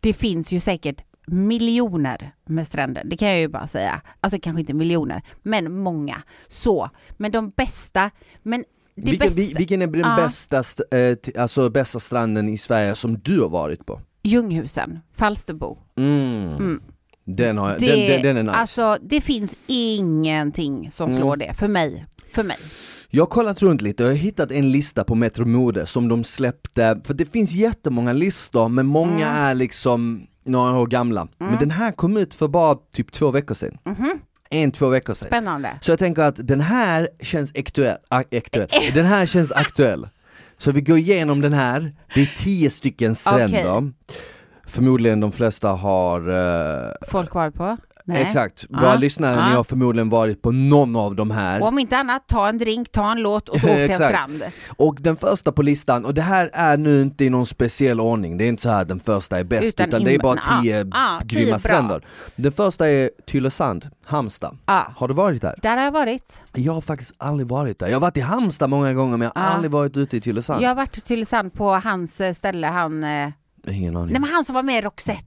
det 0.00 0.12
finns 0.12 0.52
ju 0.52 0.60
säkert 0.60 1.02
miljoner 1.26 2.34
med 2.44 2.66
stränder, 2.66 3.02
det 3.04 3.16
kan 3.16 3.28
jag 3.28 3.38
ju 3.38 3.48
bara 3.48 3.66
säga. 3.66 4.00
Alltså 4.20 4.38
kanske 4.42 4.60
inte 4.60 4.74
miljoner, 4.74 5.22
men 5.42 5.72
många. 5.78 6.22
Så, 6.48 6.90
men 7.16 7.32
de 7.32 7.50
bästa, 7.50 8.10
men 8.42 8.64
det 8.94 9.10
Vilken, 9.10 9.18
bästa, 9.26 9.40
vi- 9.40 9.54
vilken 9.54 9.82
är 9.82 9.86
den 9.86 10.00
Ja. 10.00 10.16
bästa, 10.16 10.60
st- 10.60 10.82
eh, 11.36 11.42
alltså 11.42 11.70
bästa 11.70 12.00
stranden 12.00 12.48
i 12.48 12.58
Sverige 12.58 12.94
som 12.94 13.18
du 13.18 13.40
har 13.40 13.48
varit 13.48 13.86
på? 13.86 14.00
Ljunghusen, 14.22 14.98
Falsterbo. 15.16 15.78
Mm. 15.98 16.48
Mm. 16.48 16.82
Den, 17.24 17.58
har 17.58 17.70
jag, 17.70 17.80
Det, 17.80 17.86
den, 17.86 18.08
den, 18.08 18.22
den 18.22 18.36
är 18.36 18.42
nice. 18.42 18.54
Alltså 18.56 18.98
det 19.02 19.20
finns 19.20 19.56
ingenting 19.66 20.90
som 20.92 21.08
Mm. 21.10 21.20
slår 21.20 21.36
det, 21.36 21.54
för 21.54 21.68
mig. 21.68 22.06
För 22.32 22.42
mig. 22.42 22.56
Jag 23.16 23.22
har 23.22 23.26
kollat 23.26 23.62
runt 23.62 23.82
lite 23.82 24.02
och 24.04 24.08
jag 24.10 24.14
har 24.14 24.18
hittat 24.18 24.50
en 24.52 24.70
lista 24.72 25.04
på 25.04 25.14
Metro 25.14 25.44
Mode 25.46 25.86
som 25.86 26.08
de 26.08 26.24
släppte, 26.24 27.00
för 27.04 27.14
det 27.14 27.24
finns 27.24 27.52
jättemånga 27.52 28.12
listor 28.12 28.68
men 28.68 28.86
många 28.86 29.26
Mm. 29.28 29.42
är 29.42 29.54
liksom 29.54 30.26
några 30.44 30.78
år 30.78 30.86
gamla. 30.86 31.28
Men 31.38 31.58
den 31.58 31.70
här 31.70 31.92
kom 31.92 32.16
ut 32.16 32.34
för 32.34 32.48
bara 32.48 32.74
typ 32.94 33.12
två 33.12 33.30
veckor 33.30 33.54
sedan. 33.54 33.78
Mhm. 33.84 34.18
En, 34.50 34.72
två 34.72 34.88
veckor 34.88 35.14
sedan. 35.14 35.26
Spännande. 35.26 35.78
Så 35.80 35.90
jag 35.92 35.98
tänker 35.98 36.22
att 36.22 36.46
den 36.48 36.60
här 36.60 37.08
känns 37.20 37.52
aktuell, 37.58 37.96
aktuell. 38.08 38.68
den 38.94 39.04
här 39.06 39.26
känns 39.26 39.52
aktuell. 39.52 40.08
Så 40.58 40.72
vi 40.72 40.80
går 40.80 40.98
igenom 40.98 41.40
den 41.40 41.52
här, 41.52 41.94
det 42.14 42.20
är 42.22 42.32
tio 42.36 42.70
stycken 42.70 43.14
stränder. 43.16 43.92
Förmodligen 44.66 45.20
de 45.20 45.32
flesta 45.32 45.68
har 45.68 46.28
eh, 46.28 46.92
Folk 47.08 47.34
var 47.34 47.50
på? 47.50 47.76
Nej. 48.08 48.22
Exakt, 48.22 48.64
Ja. 48.68 48.78
våra 48.80 48.94
lyssnare 48.96 49.34
Ja. 49.34 49.56
har 49.56 49.64
förmodligen 49.64 50.08
varit 50.08 50.42
på 50.42 50.50
någon 50.52 50.96
av 50.96 51.14
de 51.14 51.30
här. 51.30 51.60
Och 51.62 51.68
om 51.68 51.78
inte 51.78 51.96
annat, 51.96 52.26
ta 52.28 52.48
en 52.48 52.58
drink, 52.58 52.92
ta 52.92 53.10
en 53.12 53.18
låt 53.22 53.48
och 53.48 53.60
så 53.60 53.66
åk 53.68 53.72
till 53.72 53.82
en 53.84 53.90
Exakt. 53.90 54.08
strand. 54.14 54.42
Och 54.76 54.96
den 55.00 55.16
första 55.16 55.52
på 55.52 55.62
listan, 55.62 56.04
och 56.04 56.14
det 56.14 56.22
här 56.22 56.50
är 56.52 56.76
nu 56.76 57.02
inte 57.02 57.24
i 57.24 57.30
någon 57.30 57.46
speciell 57.46 58.00
ordning, 58.00 58.38
det 58.38 58.44
är 58.44 58.48
inte 58.48 58.62
så 58.62 58.70
här 58.70 58.84
den 58.84 59.00
första 59.00 59.38
är 59.38 59.44
bäst, 59.44 59.64
Utan 59.68 59.88
utan, 59.88 60.04
det 60.04 60.14
är 60.14 60.18
bara 60.18 60.60
tio 60.62 60.78
ja, 60.78 60.84
ja, 60.92 61.20
tio 61.20 61.38
grymma 61.38 61.50
bra. 61.50 61.58
stränder. 61.58 62.04
Den 62.36 62.52
första 62.52 62.88
är 62.88 63.10
Tylösand, 63.26 63.90
Halmstad. 64.04 64.58
Ja. 64.66 64.86
Har 64.96 65.08
du 65.08 65.14
varit 65.14 65.42
där? 65.42 65.58
Där 65.62 65.76
har 65.76 65.84
jag 65.84 65.92
varit. 65.92 66.42
Jag 66.54 66.72
har 66.72 66.80
faktiskt 66.80 67.14
aldrig 67.18 67.48
varit 67.48 67.78
där. 67.78 67.86
Jag 67.86 67.94
har 67.94 68.00
varit 68.00 68.16
i 68.16 68.20
Halmstad 68.20 68.70
många 68.70 68.92
gånger 68.94 69.16
men 69.16 69.30
jag 69.34 69.42
har 69.42 69.48
Ja. 69.48 69.54
aldrig 69.54 69.70
varit 69.70 69.96
ute 69.96 70.16
i 70.16 70.20
Tylösand. 70.20 70.62
Jag 70.62 70.68
har 70.68 70.74
varit 70.74 70.92
till 70.92 71.02
Tylösand 71.02 71.52
på 71.52 71.70
hans 71.74 72.20
ställe, 72.34 72.66
han, 72.66 73.04
eh, 73.04 73.28
Ingen 73.68 73.96
aning. 73.96 74.12
nej 74.12 74.20
men 74.20 74.30
han 74.30 74.44
som 74.44 74.54
var 74.54 74.62
med 74.62 74.78
i 74.78 74.82
Roxette. 74.82 75.22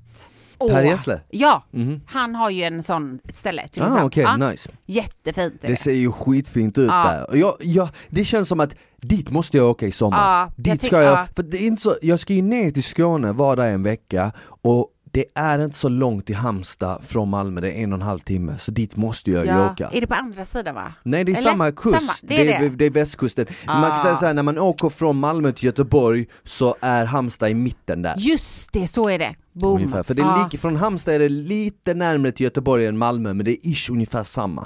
Åh. 0.60 0.70
Per 0.74 0.84
Gessle? 0.84 1.22
Ja, 1.30 1.64
Mhm. 1.72 2.02
han 2.06 2.36
har 2.36 2.50
ju 2.50 2.64
en 2.64 2.84
sån 2.84 3.20
ställe, 3.34 3.68
Tylösand. 3.68 4.00
Ah, 4.00 4.04
okej, 4.06 4.24
ja, 4.24 4.38
nice. 4.38 4.70
Jättefint 4.86 5.54
är 5.64 5.68
Det 5.68 5.74
det. 5.74 5.76
ser 5.78 5.92
ju 5.94 6.12
skitfint 6.12 6.78
ut 6.78 6.88
Ja. 6.88 7.04
där. 7.04 7.30
Och 7.30 7.38
Jag, 7.38 7.54
jag, 7.60 7.90
det 8.10 8.24
känns 8.24 8.48
som 8.50 8.60
att 8.60 8.76
dit 9.02 9.30
måste 9.32 9.58
jag 9.58 9.70
åka 9.70 9.88
i 9.88 9.92
sommar. 9.92 10.18
Ja, 10.18 10.52
jag 10.56 10.64
dit 10.66 10.82
tyck- 10.82 10.88
ska 10.88 11.02
jag, 11.02 11.14
ja. 11.14 11.28
för 11.36 11.44
det 11.44 11.58
är 11.58 11.68
inte 11.68 11.82
så, 11.82 11.96
jag 12.02 12.20
ska 12.20 12.34
ju 12.34 12.42
ner 12.42 12.72
till 12.72 12.84
Skåne, 12.84 13.32
vara 13.32 13.56
där 13.56 13.68
en 13.68 13.84
vecka 13.84 14.32
och 14.62 14.88
det 15.12 15.26
är 15.36 15.64
inte 15.64 15.78
så 15.78 15.90
långt 15.90 16.26
till 16.26 16.36
Halmstad 16.36 17.04
från 17.04 17.30
Malmö, 17.30 17.62
det 17.62 17.72
är 17.72 17.84
en 17.84 17.94
och 17.94 18.00
en 18.00 18.06
halv 18.06 18.20
timme, 18.20 18.58
så 18.58 18.72
dit 18.72 18.96
måste 18.96 19.32
jag 19.32 19.46
ju 19.46 19.66
åka. 19.66 19.90
Är 19.94 20.02
det 20.02 20.08
på 20.08 20.14
andra 20.14 20.46
sidan 20.46 20.76
va? 20.76 20.94
Nej 21.04 21.24
det 21.24 21.32
är 21.32 21.34
Eller? 21.38 21.50
samma 21.50 21.72
kust, 21.72 21.96
Samma, 22.02 22.14
det 22.22 22.54
är 22.54 22.60
det. 22.62 22.70
det 22.70 22.86
är 22.86 22.90
västkusten. 22.90 23.46
Man 23.66 23.90
kan 23.90 24.00
säga 24.00 24.16
såhär, 24.16 24.34
när 24.34 24.44
man 24.44 24.58
åker 24.60 24.90
från 24.90 25.16
Malmö 25.20 25.52
till 25.52 25.66
Göteborg 25.66 26.26
så 26.44 26.76
är 26.82 27.06
Halmstad 27.06 27.50
i 27.50 27.54
mitten 27.54 28.02
där. 28.02 28.16
Just 28.18 28.74
det, 28.74 28.88
så 28.88 29.10
är 29.10 29.20
det. 29.20 29.36
Boom. 29.60 29.76
Ungefär. 29.76 30.04
För 30.04 30.14
det 30.14 30.22
ja. 30.22 30.44
ligger, 30.44 30.58
från 30.58 30.76
Halmstad 30.76 31.14
är 31.16 31.20
det 31.20 31.30
lite 31.30 31.94
närmare 31.94 32.32
till 32.32 32.44
Göteborg 32.44 32.86
än 32.86 32.98
Malmö, 32.98 33.34
men 33.34 33.46
det 33.46 33.52
är 33.52 33.72
ish 33.72 33.90
ungefär 33.90 34.24
samma. 34.24 34.66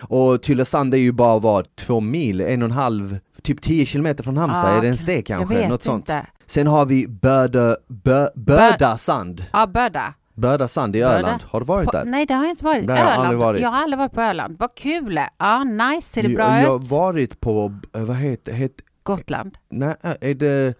Och 0.00 0.42
Tylösand 0.42 0.94
är 0.94 0.98
ju 0.98 1.12
bara 1.12 1.38
vad, 1.38 1.76
två 1.76 2.00
mil, 2.00 2.40
en 2.40 2.62
och 2.62 2.66
en 2.68 2.72
halv, 2.72 3.18
typ 3.42 3.60
10 3.62 3.86
kilometer 3.86 4.24
från 4.24 4.36
Halmstad, 4.36 4.76
är 4.76 4.80
det 4.80 4.86
ens 4.86 5.00
det 5.04 5.22
kanske? 5.22 5.54
Jag 5.54 5.60
vet 5.60 5.70
Något 5.70 5.82
sånt. 5.82 6.00
inte. 6.02 6.26
Sen 6.46 6.66
har 6.66 6.86
vi 6.86 7.08
Bödö, 7.08 7.76
Bö, 7.88 8.28
Bödasand, 8.34 9.44
Ja, 9.52 9.66
Böda. 9.66 10.14
Bödasand 10.34 10.96
i 10.96 11.00
Böda. 11.00 11.18
Öland, 11.18 11.42
har 11.42 11.60
du 11.60 11.66
varit 11.66 11.86
På, 11.86 11.92
där? 11.92 12.04
nej, 12.04 12.26
det 12.26 12.34
har 12.34 12.42
jag 12.44 12.50
inte 12.50 12.64
varit. 12.64 12.84
Nej, 12.84 12.98
jag 12.98 13.06
har 13.24 13.34
varit. 13.34 13.60
Jag 13.60 13.68
har 13.70 13.82
aldrig 13.82 13.98
varit 13.98 14.12
på 14.12 14.20
Öland. 14.20 14.56
Vad 14.58 14.74
kul! 14.74 15.20
Ja, 15.38 15.64
nice. 15.64 16.08
Ser 16.12 16.22
det 16.22 16.28
Jag- 16.28 16.36
bra 16.36 16.60
jag 16.60 16.68
har 16.70 16.80
ut? 16.80 16.90
varit 16.90 17.40
på, 17.40 17.74
eh, 17.96 18.02
vad 18.04 18.16
heter, 18.16 18.52
heter 18.52 18.84
Gotland. 19.02 19.58
nej, 19.70 19.94
är 20.20 20.34
det 20.34 20.74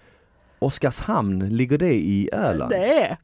Oskarshamn, 0.58 1.48
ligger 1.56 1.78
det 1.78 1.94
i 1.94 2.30
Öland? 2.32 2.70
Nej. 2.70 3.16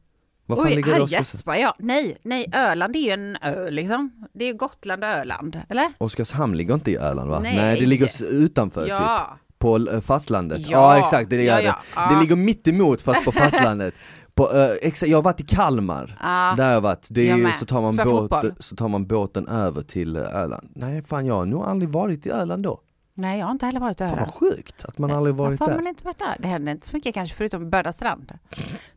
Vad 0.49 0.59
Oj, 0.59 0.75
ligger 0.75 0.91
här 0.93 1.07
gäspar 1.07 1.55
jag. 1.55 1.73
Nej, 1.79 2.17
nej, 2.23 2.45
Öland 2.53 2.95
är 2.95 2.99
ju 2.99 3.09
en 3.11 3.37
ö 3.41 3.69
liksom. 3.69 4.11
Det 4.33 4.45
är 4.45 4.53
Gotland 4.53 5.03
och 5.03 5.09
Öland, 5.09 5.61
eller? 5.69 5.85
Oskarshamn 5.97 6.57
ligger 6.57 6.73
inte 6.73 6.91
i 6.91 6.97
Öland 6.97 7.29
va? 7.29 7.39
Nej. 7.39 7.79
det 7.79 7.85
ligger 7.85 8.23
utanför 8.23 8.81
typ. 8.81 8.89
Ja. 8.89 9.37
På 9.57 9.77
eh, 9.77 10.01
fastlandet? 10.01 10.59
Ja. 10.59 10.67
Ja, 10.71 10.97
exakt, 10.99 11.29
det 11.29 11.35
gör 11.43 11.55
Ja, 11.55 11.61
ja. 11.61 11.71
det. 11.71 12.01
Ja. 12.01 12.09
Det 12.13 12.21
ligger 12.21 12.35
mitt 12.35 12.67
emot 12.67 13.01
fast 13.01 13.25
på 13.25 13.31
fastlandet. 13.41 13.93
På, 14.33 14.49
exakt, 14.81 15.09
jag 15.09 15.17
har 15.17 15.23
varit 15.23 15.39
i 15.41 15.45
Kalmar, 15.45 16.17
Ja. 16.21 16.53
där 16.57 16.65
har 16.65 16.73
jag 16.73 16.81
varit. 16.81 17.07
Det 17.11 17.29
är, 17.29 17.37
ju- 17.37 17.51
så, 17.59 17.65
tar 17.65 17.81
man 17.81 17.95
båt, 17.95 18.45
så 18.59 18.75
tar 18.75 18.87
man 18.87 19.07
båten 19.07 19.47
över 19.47 19.81
till 19.81 20.15
eh, 20.15 20.21
Öland. 20.35 20.69
Nej 20.75 21.03
fan 21.03 21.25
jag 21.25 21.33
har 21.35 21.45
nog 21.45 21.63
aldrig 21.63 21.89
varit 21.89 22.25
i 22.25 22.29
Öland 22.31 22.63
då. 22.63 22.79
Nej, 23.19 23.39
jag 23.39 23.45
har 23.45 23.51
inte 23.51 23.65
heller 23.65 23.79
varit 23.79 24.01
i 24.01 24.07
Fan 24.07 24.17
vad 24.19 24.33
sjukt 24.33 24.85
att 24.85 24.97
man 24.97 25.11
aldrig 25.11 25.35
varit 25.35 25.59
Varför 25.59 25.65
har 25.65 25.77
där. 25.77 25.83
man 25.83 25.87
inte 25.87 26.03
varit 26.03 26.19
där? 26.19 26.35
Det 26.39 26.47
händer 26.47 26.71
inte 26.71 26.87
så 26.87 26.95
mycket 26.95 27.13
kanske 27.13 27.35
förutom 27.35 27.69
Böda 27.69 27.93
strand. 27.93 28.31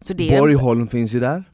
Så 0.00 0.12
det 0.12 0.34
är... 0.34 0.40
Borgholm 0.40 0.88
finns 0.88 1.12
ju 1.12 1.20
där. 1.20 1.44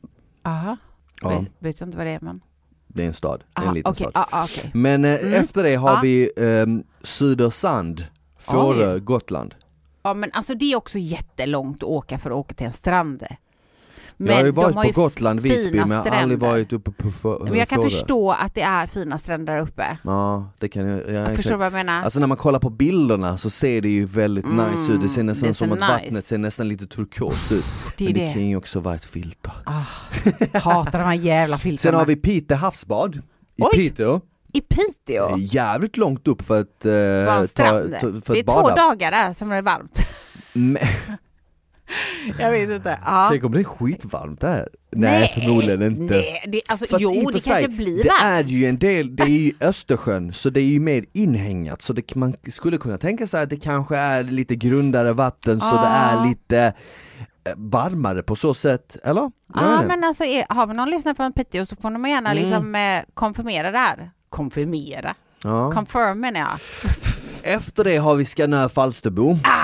Aha. 0.42 0.76
Ja, 1.22 1.28
Vet, 1.28 1.48
vet 1.58 1.80
jag 1.80 1.86
inte 1.86 1.96
vad 1.98 2.06
det 2.06 2.10
är 2.12 2.20
men... 2.20 2.40
det 2.86 3.02
är 3.02 3.06
en 3.06 3.14
stad, 3.14 3.40
det 3.54 3.60
är 3.60 3.62
Aha, 3.62 3.68
en 3.68 3.74
liten 3.74 3.92
okej. 3.92 4.06
stad. 4.10 4.12
Ja, 4.14 4.28
ja, 4.32 4.44
okej. 4.44 4.70
Men 4.74 5.04
eh, 5.04 5.20
Mm. 5.20 5.32
efter 5.34 5.62
det 5.62 5.74
har 5.74 5.90
Ja. 5.90 6.00
vi 6.02 6.30
um, 6.36 6.84
Södersand, 7.02 8.06
Fårö, 8.38 8.98
Gotland. 8.98 9.54
Ja 10.02 10.14
men 10.14 10.30
alltså 10.32 10.54
det 10.54 10.72
är 10.72 10.76
också 10.76 10.98
jättelångt 10.98 11.76
att 11.82 11.88
åka 11.88 12.18
för 12.18 12.30
att 12.30 12.36
åka 12.36 12.54
till 12.54 12.66
en 12.66 12.72
strand. 12.72 13.22
Jag 14.26 14.34
har 14.34 14.44
ju 14.44 14.50
varit 14.50 14.74
har 14.74 14.82
på 14.82 14.86
ju 14.88 14.92
Gotland, 14.92 15.40
Visby, 15.40 15.78
men 15.78 15.90
jag 15.90 16.02
har 16.02 16.10
aldrig 16.10 16.38
varit 16.40 16.72
uppe 16.72 16.90
på 16.90 17.10
Få- 17.10 17.44
Men 17.44 17.54
jag 17.54 17.68
kan 17.68 17.76
Fårö. 17.76 17.88
förstå 17.88 18.30
att 18.32 18.54
det 18.54 18.60
är 18.62 18.86
fina 18.86 19.18
stränder 19.18 19.54
där 19.54 19.60
uppe. 19.62 19.98
Ja, 20.04 20.50
det 20.58 20.68
kan 20.68 20.86
jag, 20.88 21.00
ja, 21.00 21.10
Jag 21.12 21.22
exakt. 21.22 21.36
förstår 21.36 21.56
vad 21.56 21.66
jag 21.66 21.72
menar. 21.72 22.02
Alltså 22.02 22.20
när 22.20 22.26
man 22.26 22.36
kollar 22.36 22.58
på 22.58 22.70
bilderna 22.70 23.38
så 23.38 23.50
ser 23.50 23.80
det 23.80 23.88
ju 23.88 24.04
väldigt 24.04 24.44
Mm, 24.44 24.70
nice 24.70 24.92
ut, 24.92 25.02
det 25.02 25.08
ser 25.08 25.22
nästan 25.22 25.48
det 25.48 25.54
som 25.54 25.72
att 25.72 25.78
nice. 25.78 25.92
vattnet 25.92 26.26
ser 26.26 26.38
nästan 26.38 26.68
lite 26.68 26.86
turkost 26.86 27.52
ut. 27.52 27.64
det 27.96 28.04
Men 28.04 28.14
det 28.14 28.20
det. 28.26 28.32
kan 28.32 28.46
ju 28.46 28.56
också 28.56 28.80
vara 28.80 28.94
ett 28.94 29.04
filter. 29.04 29.52
Ah, 29.64 29.82
hatar 30.58 30.98
de 30.98 31.04
här 31.04 31.14
jävla 31.14 31.58
filtrarna. 31.58 31.92
Sen 31.92 31.98
har 31.98 32.06
vi 32.06 32.16
Pite 32.16 32.54
havsbad 32.54 33.16
i 33.56 33.62
Oj! 33.62 33.68
Piteå. 33.74 34.20
I 34.52 34.60
Piteå? 34.60 35.36
Jävligt 35.38 35.96
långt 35.96 36.28
upp 36.28 36.42
för 36.42 36.60
att, 36.60 36.84
eh, 36.84 37.46
ta, 37.54 37.72
ta, 38.00 38.20
för 38.20 38.32
det 38.34 38.38
är 38.38 38.40
att 38.40 38.46
två 38.46 38.68
dagar 38.70 39.10
där 39.10 39.32
som 39.32 39.48
det 39.48 39.56
är 39.56 39.62
varmt. 39.62 40.00
Jag 42.38 42.50
vet 42.50 42.70
inte. 42.70 42.98
Ja. 43.04 43.28
tänk 43.30 43.44
om 43.44 43.52
det 43.52 43.60
är 43.60 43.64
skitvarmt 43.64 44.40
där? 44.40 44.68
Nej, 44.92 45.30
förmodligen 45.34 45.82
inte. 45.82 46.14
Nej, 46.14 46.44
det, 46.48 46.62
alltså, 46.68 46.86
Fast 46.86 47.02
jo, 47.02 47.30
det 47.32 47.40
sig, 47.40 47.50
kanske 47.52 47.68
blir 47.68 48.02
Det 48.02 48.08
varmt. 48.08 48.22
är 48.22 48.44
ju 48.44 48.66
en 48.66 48.78
del, 48.78 49.16
det 49.16 49.22
är 49.22 49.26
ju 49.28 49.52
Östersjön, 49.60 50.32
så 50.32 50.50
det 50.50 50.60
är 50.60 50.64
ju 50.64 50.80
mer 50.80 51.04
inhängat 51.12 51.82
så 51.82 51.92
det, 51.92 52.14
man 52.14 52.34
skulle 52.48 52.78
kunna 52.78 52.98
tänka 52.98 53.26
sig 53.26 53.42
att 53.42 53.50
det 53.50 53.56
kanske 53.56 53.96
är 53.96 54.24
lite 54.24 54.56
grundare 54.56 55.12
vatten 55.12 55.60
så 55.60 55.74
det 55.74 55.80
Ah. 55.80 56.22
är 56.22 56.28
lite 56.28 56.58
eh, 57.44 57.52
varmare 57.56 58.22
på 58.22 58.36
så 58.36 58.54
sätt, 58.54 58.96
eller? 59.04 59.30
Ja, 59.54 59.82
men 59.88 60.04
alltså 60.04 60.24
är, 60.24 60.44
har 60.48 60.66
vi 60.66 60.74
någon 60.74 60.90
lyssnare 60.90 61.14
från 61.14 61.32
Piteå 61.32 61.66
så 61.66 61.76
får 61.76 61.90
de 61.90 62.04
gärna 62.08 62.30
Mm. 62.32 62.42
liksom 62.44 62.74
eh, 62.74 63.00
konfirmera 63.14 63.70
det 63.70 63.78
här. 63.78 64.10
Konfirmera? 64.28 65.14
ja. 65.42 65.70
Confirm 65.72 66.20
menar 66.20 66.40
jag. 66.40 66.50
Efter 67.42 67.84
det 67.84 67.96
har 67.96 68.14
vi 68.14 68.24
Skanör 68.24 68.68
Falsterbo, 68.68 69.38
Ah, 69.44 69.57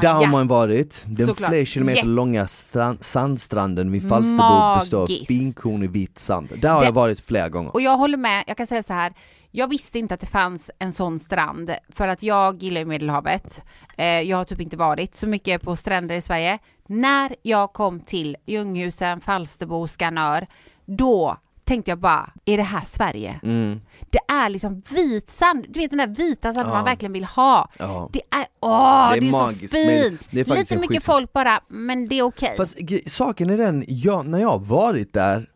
där 0.00 0.12
har 0.12 0.22
ja. 0.22 0.28
man 0.30 0.48
varit. 0.48 1.04
Den 1.06 1.26
Såklart. 1.26 1.50
flera 1.50 1.64
kilometer 1.64 1.96
Jätte- 1.96 2.08
långa 2.08 2.46
strand, 2.46 3.04
sandstranden 3.04 3.92
vid 3.92 4.08
Falsterbo 4.08 4.78
består 4.80 5.02
av 5.02 5.06
finkornig 5.06 5.90
vit 5.90 6.18
sand. 6.18 6.48
Där 6.56 6.68
har 6.68 6.80
Det- 6.80 6.86
jag 6.86 6.92
varit 6.92 7.20
flera 7.20 7.48
gånger. 7.48 7.72
Och 7.74 7.80
jag 7.80 7.96
håller 7.96 8.18
med, 8.18 8.44
jag 8.46 8.56
kan 8.56 8.66
säga 8.66 8.82
så 8.82 8.92
här. 8.92 9.12
Jag 9.50 9.68
visste 9.68 9.98
inte 9.98 10.14
att 10.14 10.20
det 10.20 10.26
fanns 10.26 10.70
en 10.78 10.92
sån 10.92 11.18
strand 11.18 11.74
för 11.88 12.08
att 12.08 12.22
jag 12.22 12.62
gillar 12.62 12.84
Medelhavet. 12.84 13.62
Eh, 13.96 14.04
jag 14.06 14.36
har 14.36 14.44
typ 14.44 14.60
inte 14.60 14.76
varit 14.76 15.14
så 15.14 15.26
mycket 15.26 15.62
på 15.62 15.76
stränder 15.76 16.14
i 16.14 16.20
Sverige. 16.20 16.58
När 16.86 17.34
jag 17.42 17.72
kom 17.72 18.00
till 18.00 18.36
Ljunghusen, 18.46 19.20
Falsterbo, 19.20 19.86
Skanör, 19.86 20.46
då 20.86 21.36
tänkte 21.70 21.90
jag 21.90 21.98
bara, 21.98 22.30
är 22.44 22.56
det 22.56 22.62
här 22.62 22.84
Sverige? 22.84 23.40
Mm. 23.42 23.80
Det 24.10 24.18
är 24.32 24.48
liksom 24.48 24.82
vit 24.90 25.30
sand, 25.30 25.66
du 25.68 25.80
vet 25.80 25.90
den 25.90 25.98
där 25.98 26.06
vita 26.06 26.52
sanden 26.52 26.70
Ja. 26.72 26.76
man 26.76 26.84
verkligen 26.84 27.12
vill 27.12 27.24
ha. 27.24 27.68
Ja. 27.78 28.10
Det 28.12 28.20
är, 28.36 28.46
åh, 28.60 29.10
Det 29.10 29.16
är 29.16 29.20
det 29.20 29.26
är, 29.28 29.30
magiskt, 29.32 29.70
så 29.74 29.76
fint! 29.76 30.20
det 30.30 30.40
är 30.40 30.56
Lite 30.56 30.76
mycket 30.78 30.96
skit- 30.96 31.04
folk 31.04 31.32
bara, 31.32 31.60
men 31.68 32.08
det 32.08 32.18
är 32.18 32.22
okej. 32.22 32.54
Fast 32.56 32.78
g- 32.78 33.02
saken 33.06 33.50
är 33.50 33.56
den, 33.58 33.84
jag, 33.88 34.26
när 34.26 34.38
jag 34.40 34.48
har 34.48 34.58
varit 34.58 35.12
där, 35.12 35.46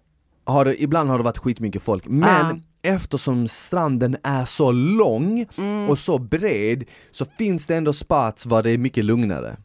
har 0.47 0.65
det, 0.65 0.83
ibland 0.83 1.11
har 1.11 1.19
det 1.19 1.25
varit 1.25 1.39
skitmycket 1.39 1.83
folk, 1.83 2.05
men 2.07 2.63
eftersom 2.83 3.49
stranden 3.49 4.17
är 4.23 4.45
så 4.45 4.73
lång 4.73 5.47
Mm. 5.57 5.91
och 5.91 5.99
så 5.99 6.19
bred 6.19 6.85
så 7.11 7.25
finns 7.25 7.67
det 7.67 7.77
ändå 7.77 7.93
spots 7.93 8.47
var 8.47 8.63
det 8.63 8.71
är 8.71 8.79
mycket 8.79 9.05
lugnare. 9.05 9.57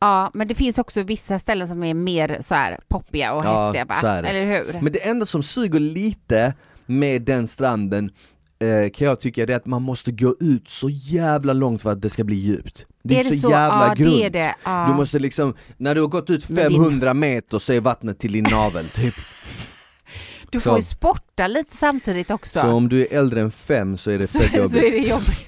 Ja, 0.00 0.30
men 0.34 0.48
det 0.48 0.54
finns 0.54 0.78
också 0.78 1.02
vissa 1.02 1.38
ställen 1.38 1.68
som 1.68 1.84
är 1.84 1.94
mer 1.94 2.38
så 2.40 2.54
här 2.54 2.78
poppiga 2.88 3.32
och 3.32 3.44
Ja, 3.44 3.64
häftiga 3.66 3.84
va? 3.84 3.94
så 4.00 4.06
är. 4.06 4.22
Eller 4.22 4.44
hur? 4.46 4.80
Men 4.80 4.92
det 4.92 4.98
enda 5.08 5.26
som 5.26 5.42
suger 5.42 5.80
lite 5.80 6.54
med 6.86 7.22
den 7.22 7.48
stranden 7.48 8.10
eh, 8.58 8.90
kan 8.90 9.06
jag 9.06 9.20
tycka 9.20 9.42
är 9.42 9.50
att 9.50 9.66
man 9.66 9.82
måste 9.82 10.12
gå 10.12 10.36
ut 10.40 10.68
så 10.70 10.88
jävla 10.90 11.52
långt 11.52 11.82
för 11.82 11.92
att 11.92 12.02
det 12.02 12.10
ska 12.10 12.24
bli 12.24 12.36
djupt. 12.36 12.86
Det 13.02 13.20
är, 13.20 13.24
så, 13.24 13.34
jävla 13.50 13.86
ja, 13.88 13.94
grunt. 13.94 14.14
Det 14.16 14.24
är 14.26 14.30
det. 14.30 14.54
Ja. 14.64 14.86
Du 14.90 14.94
måste 14.94 15.18
liksom, 15.18 15.54
när 15.76 15.94
du 15.94 16.00
har 16.00 16.08
gått 16.08 16.30
ut 16.30 16.48
Med 16.48 16.70
din- 16.70 16.82
500 16.82 17.14
meter 17.14 17.58
så 17.58 17.72
är 17.72 17.80
vattnet 17.80 18.18
till 18.18 18.32
din 18.32 18.44
navel 18.50 18.88
typ. 18.88 19.14
du 20.50 20.60
får 20.60 20.70
så- 20.70 20.76
ju 20.76 20.82
sporta 20.82 21.46
lite 21.46 21.76
samtidigt 21.76 22.30
också. 22.30 22.60
Så 22.60 22.68
om 22.68 22.88
du 22.88 23.00
är 23.02 23.06
äldre 23.18 23.40
än 23.40 23.50
fem 23.50 23.98
så 23.98 24.10
är 24.10 24.18
det 24.18 24.26
så, 24.26 24.38
fett 24.38 24.50
så 24.50 24.56
är 24.56 24.62
jobbigt. 24.62 24.92
det 24.92 24.98
jobbigt. 25.08 25.46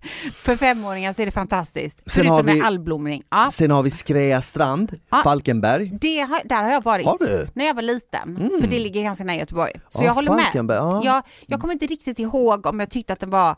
För 0.34 0.56
femåringar 0.56 1.12
så 1.12 1.22
är 1.22 1.26
det 1.26 1.32
fantastiskt. 1.32 1.96
Sen 1.98 2.04
Förutom 2.06 2.32
har 2.36 2.42
vi- 2.42 2.54
med 2.54 2.66
algblomning. 2.66 3.22
Ja. 3.30 3.48
Sen 3.52 3.70
har 3.70 3.82
vi 3.82 3.90
Skrea 3.90 4.42
strand, 4.42 5.00
Ja. 5.10 5.20
Falkenberg. 5.24 5.90
Det 6.00 6.20
har, 6.20 6.40
där 6.44 6.62
har 6.62 6.70
jag 6.70 6.84
varit 6.84 7.06
Har 7.06 7.18
du? 7.20 7.48
när 7.54 7.66
jag 7.66 7.74
var 7.74 7.82
liten, 7.82 8.36
Mm. 8.36 8.60
för 8.60 8.68
det 8.68 8.78
ligger 8.78 9.02
ganska 9.02 9.24
nära 9.24 9.36
Göteborg. 9.36 9.72
Så 9.88 10.00
Ja, 10.02 10.06
jag 10.06 10.14
håller 10.14 10.32
med. 10.32 10.44
Falkenberg, 10.44 10.78
ja. 10.78 11.00
Jag, 11.04 11.22
jag 11.46 11.60
kommer 11.60 11.72
inte 11.74 11.86
riktigt 11.86 12.18
ihåg 12.18 12.66
om 12.66 12.80
jag 12.80 12.90
tyckte 12.90 13.12
att 13.12 13.20
den 13.20 13.30
var 13.30 13.56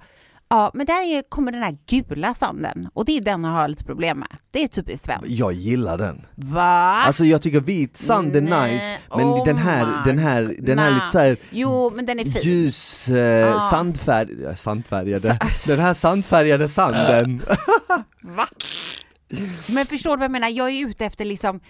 Ja, 0.54 0.70
men 0.74 0.86
där 0.86 1.02
är, 1.18 1.22
kommer 1.28 1.52
den 1.52 1.62
här 1.62 1.76
gula 1.86 2.34
sanden 2.34 2.88
och 2.94 3.04
det 3.04 3.16
är 3.16 3.20
den 3.20 3.44
jag 3.44 3.50
har 3.50 3.68
lite 3.68 3.84
problem 3.84 4.18
med. 4.18 4.28
Det 4.50 4.62
är 4.62 4.68
typiskt 4.68 5.04
svenskt. 5.06 5.28
Jag 5.28 5.52
gillar 5.52 5.98
den. 5.98 6.26
Va? 6.34 7.02
Alltså 7.06 7.24
jag 7.24 7.42
tycker 7.42 7.60
vit 7.60 7.96
sand 7.96 8.36
är 8.36 8.40
Nej, 8.40 8.72
nice, 8.74 8.98
men 9.16 9.24
oh 9.26 9.44
den 9.44 9.56
här, 9.56 10.02
den 10.04 10.18
här, 10.18 10.56
den 10.58 10.78
här 10.78 10.90
lite 10.94 11.06
såhär 11.06 11.36
Jo, 11.50 11.90
men 11.94 12.06
den 12.06 12.20
är 12.20 12.24
fin. 12.24 12.42
ljus, 12.42 13.08
eh, 13.08 13.56
Ah. 13.56 13.60
sandfärg, 13.60 14.42
ja, 14.42 14.56
sandfärgade, 14.56 15.38
Sa- 15.54 15.72
den 15.72 15.80
här 15.80 15.94
sandfärgade 15.94 16.68
sanden. 16.68 17.42
Va? 18.22 18.46
Men 19.66 19.86
förstår 19.86 20.10
du 20.10 20.16
vad 20.16 20.24
jag 20.24 20.30
menar? 20.30 20.48
Jag 20.48 20.70
är 20.70 20.86
ute 20.88 21.04
efter 21.06 21.24
liksom 21.24 21.60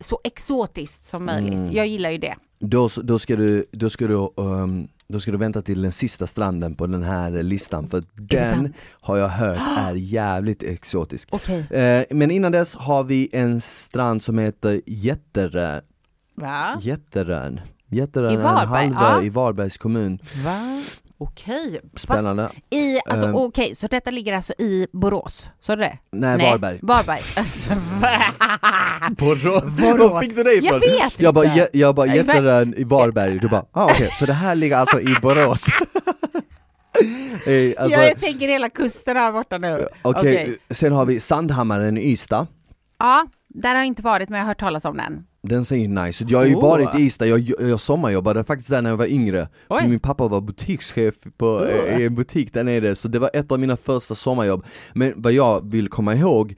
så 0.00 0.20
exotiskt 0.24 1.04
som 1.04 1.24
möjligt. 1.24 1.54
Mm. 1.54 1.72
Jag 1.72 1.86
gillar 1.86 2.10
ju 2.10 2.18
det. 2.18 2.34
Då, 2.60 2.88
då, 3.02 3.18
ska 3.18 3.36
du, 3.36 3.64
då, 3.72 3.90
ska 3.90 4.06
du, 4.06 4.14
um, 4.36 4.88
då 5.10 5.20
ska 5.20 5.30
du 5.30 5.38
vänta 5.38 5.62
till 5.62 5.82
den 5.82 5.92
sista 5.92 6.26
stranden 6.26 6.74
på 6.74 6.86
den 6.86 7.02
här 7.02 7.42
listan 7.42 7.88
för 7.88 8.02
den 8.14 8.74
har 9.00 9.16
jag 9.16 9.28
hört 9.28 9.58
är 9.78 9.94
jävligt 9.94 10.62
exotisk. 10.62 11.28
Okej. 11.32 11.66
Eh, 11.70 12.04
men 12.10 12.30
innan 12.30 12.52
dess 12.52 12.74
har 12.74 13.04
vi 13.04 13.28
en 13.32 13.60
strand 13.60 14.22
som 14.22 14.38
heter 14.38 14.80
Jätterön. 14.86 15.80
Va? 16.34 16.78
Jätterön. 16.80 17.60
Jätterön 17.86 18.30
I 18.30 18.34
är 18.34 18.38
en 18.38 18.42
Varberg, 18.42 18.92
halvö 18.92 19.20
ja. 19.20 19.22
i 19.22 19.28
Varbergs 19.28 19.78
kommun. 19.78 20.18
Va? 20.44 20.82
Okej. 21.22 21.80
Spännande. 21.96 22.50
I, 22.70 22.98
alltså 23.06 23.26
Ehm. 23.26 23.34
okej, 23.34 23.74
så 23.74 23.86
detta 23.86 24.10
ligger 24.10 24.32
alltså 24.36 24.52
i 24.58 24.86
Borås? 24.92 25.50
Sa 25.60 25.76
du 25.76 25.82
det? 25.82 25.98
Nej, 26.12 26.50
Varberg. 26.50 26.78
Varberg. 26.82 27.20
Alltså, 27.36 27.74
Borås? 29.10 29.76
Borås. 29.76 30.12
Var 30.12 30.20
fick 30.22 30.36
du 30.36 30.42
det 30.42 30.52
ifrån? 30.54 30.80
Jag 30.84 31.04
vet 31.04 31.20
Jag 31.20 31.34
bara, 31.34 31.44
inte. 31.44 31.68
jag 31.72 31.94
bara 31.94 32.06
Nej, 32.06 32.16
men- 32.24 32.36
Jätterön 32.36 32.74
i 32.76 32.84
Varberg, 32.84 33.38
du 33.38 33.48
bara, 33.48 33.64
ah, 33.72 33.84
okej, 33.84 34.10
så 34.18 34.26
det 34.26 34.32
här 34.32 34.54
ligger 34.54 34.76
alltså 34.76 35.00
i 35.00 35.14
Borås? 35.22 35.66
Alltså, 37.78 38.00
jag 38.00 38.20
tänker 38.20 38.48
hela 38.48 38.68
kusten 38.70 39.16
här 39.16 39.32
borta 39.32 39.58
nu. 39.58 39.88
Okej, 40.02 40.58
sen 40.70 40.92
har 40.92 41.06
vi 41.06 41.20
Sandhammaren 41.20 41.98
i 41.98 42.12
Ystad. 42.12 42.46
Ja, 42.98 43.26
där 43.48 43.68
har 43.68 43.76
jag 43.76 43.86
inte 43.86 44.02
varit 44.02 44.28
men 44.28 44.38
jag 44.38 44.44
har 44.44 44.48
hört 44.50 44.60
talas 44.60 44.84
om 44.84 44.96
den. 44.96 45.24
Den 45.42 45.64
ju 45.64 45.88
nice. 45.88 46.24
Jag 46.28 46.38
har 46.38 46.46
ju 46.46 46.54
Oh. 46.54 46.62
varit 46.62 46.94
i 46.94 47.02
Ystad, 47.02 47.26
jag, 47.26 47.52
jag 47.60 47.80
sommarjobbade 47.80 48.44
faktiskt 48.44 48.70
där 48.70 48.82
när 48.82 48.90
jag 48.90 48.96
var 48.96 49.06
yngre. 49.06 49.48
Oj. 49.68 49.80
För 49.80 49.88
min 49.88 50.00
pappa 50.00 50.28
var 50.28 50.40
butikschef 50.40 51.14
på, 51.36 51.66
i 51.98 52.04
en 52.06 52.14
butik 52.14 52.52
där 52.52 52.64
nere, 52.64 52.96
så 52.96 53.08
det 53.08 53.18
var 53.18 53.30
ett 53.34 53.52
av 53.52 53.60
mina 53.60 53.76
första 53.76 54.14
sommarjobb. 54.14 54.64
Men 54.94 55.12
vad 55.16 55.32
jag 55.32 55.70
vill 55.70 55.88
komma 55.88 56.14
ihåg 56.14 56.54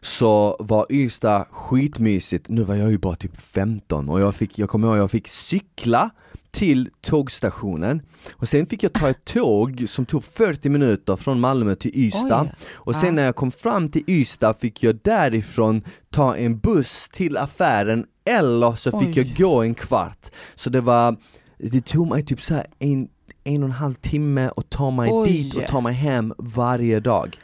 så 0.00 0.56
var 0.58 0.86
Ystad 0.90 1.46
skitmysigt, 1.50 2.48
nu 2.48 2.62
var 2.62 2.74
jag 2.74 2.90
ju 2.90 2.98
bara 2.98 3.16
typ 3.16 3.36
15 3.40 4.08
och 4.08 4.20
jag, 4.20 4.34
fick, 4.34 4.58
jag 4.58 4.68
kommer 4.68 4.88
ihåg 4.88 4.96
jag 4.96 5.10
fick 5.10 5.28
cykla 5.28 6.10
till 6.54 6.90
tågstationen 7.00 8.02
och 8.32 8.48
sen 8.48 8.66
fick 8.66 8.82
jag 8.82 8.92
ta 8.92 9.08
ett 9.10 9.24
tåg 9.24 9.84
som 9.88 10.06
tog 10.06 10.24
40 10.24 10.68
minuter 10.68 11.16
från 11.16 11.40
Malmö 11.40 11.74
till 11.74 11.90
Ystad 11.94 12.40
Oj. 12.42 12.52
och 12.74 12.96
sen 12.96 13.06
Ja. 13.06 13.12
när 13.12 13.24
jag 13.24 13.36
kom 13.36 13.50
fram 13.52 13.88
till 13.88 14.02
Ystad 14.06 14.54
fick 14.54 14.82
jag 14.82 14.98
därifrån 15.04 15.82
ta 16.10 16.36
en 16.36 16.58
buss 16.58 17.08
till 17.12 17.36
affären 17.36 18.06
eller 18.30 18.72
så 18.72 18.98
fick 19.00 19.08
Oj. 19.08 19.18
jag 19.18 19.36
gå 19.36 19.62
en 19.62 19.74
kvart. 19.74 20.28
Så 20.54 20.70
det 20.70 20.80
var, 20.80 21.16
det 21.58 21.84
tog 21.86 22.08
mig 22.08 22.22
typ 22.24 22.42
så 22.42 22.62
en 22.78 23.08
en 23.46 23.62
och 23.62 23.68
en 23.68 23.72
halv 23.74 23.94
timme 23.94 24.48
och 24.48 24.70
ta 24.70 24.90
mig 24.90 25.10
Oj. 25.12 25.28
dit 25.32 25.54
och 25.56 25.66
ta 25.66 25.80
mig 25.80 25.94
hem 25.94 26.34
varje 26.38 27.00
dag. 27.00 27.36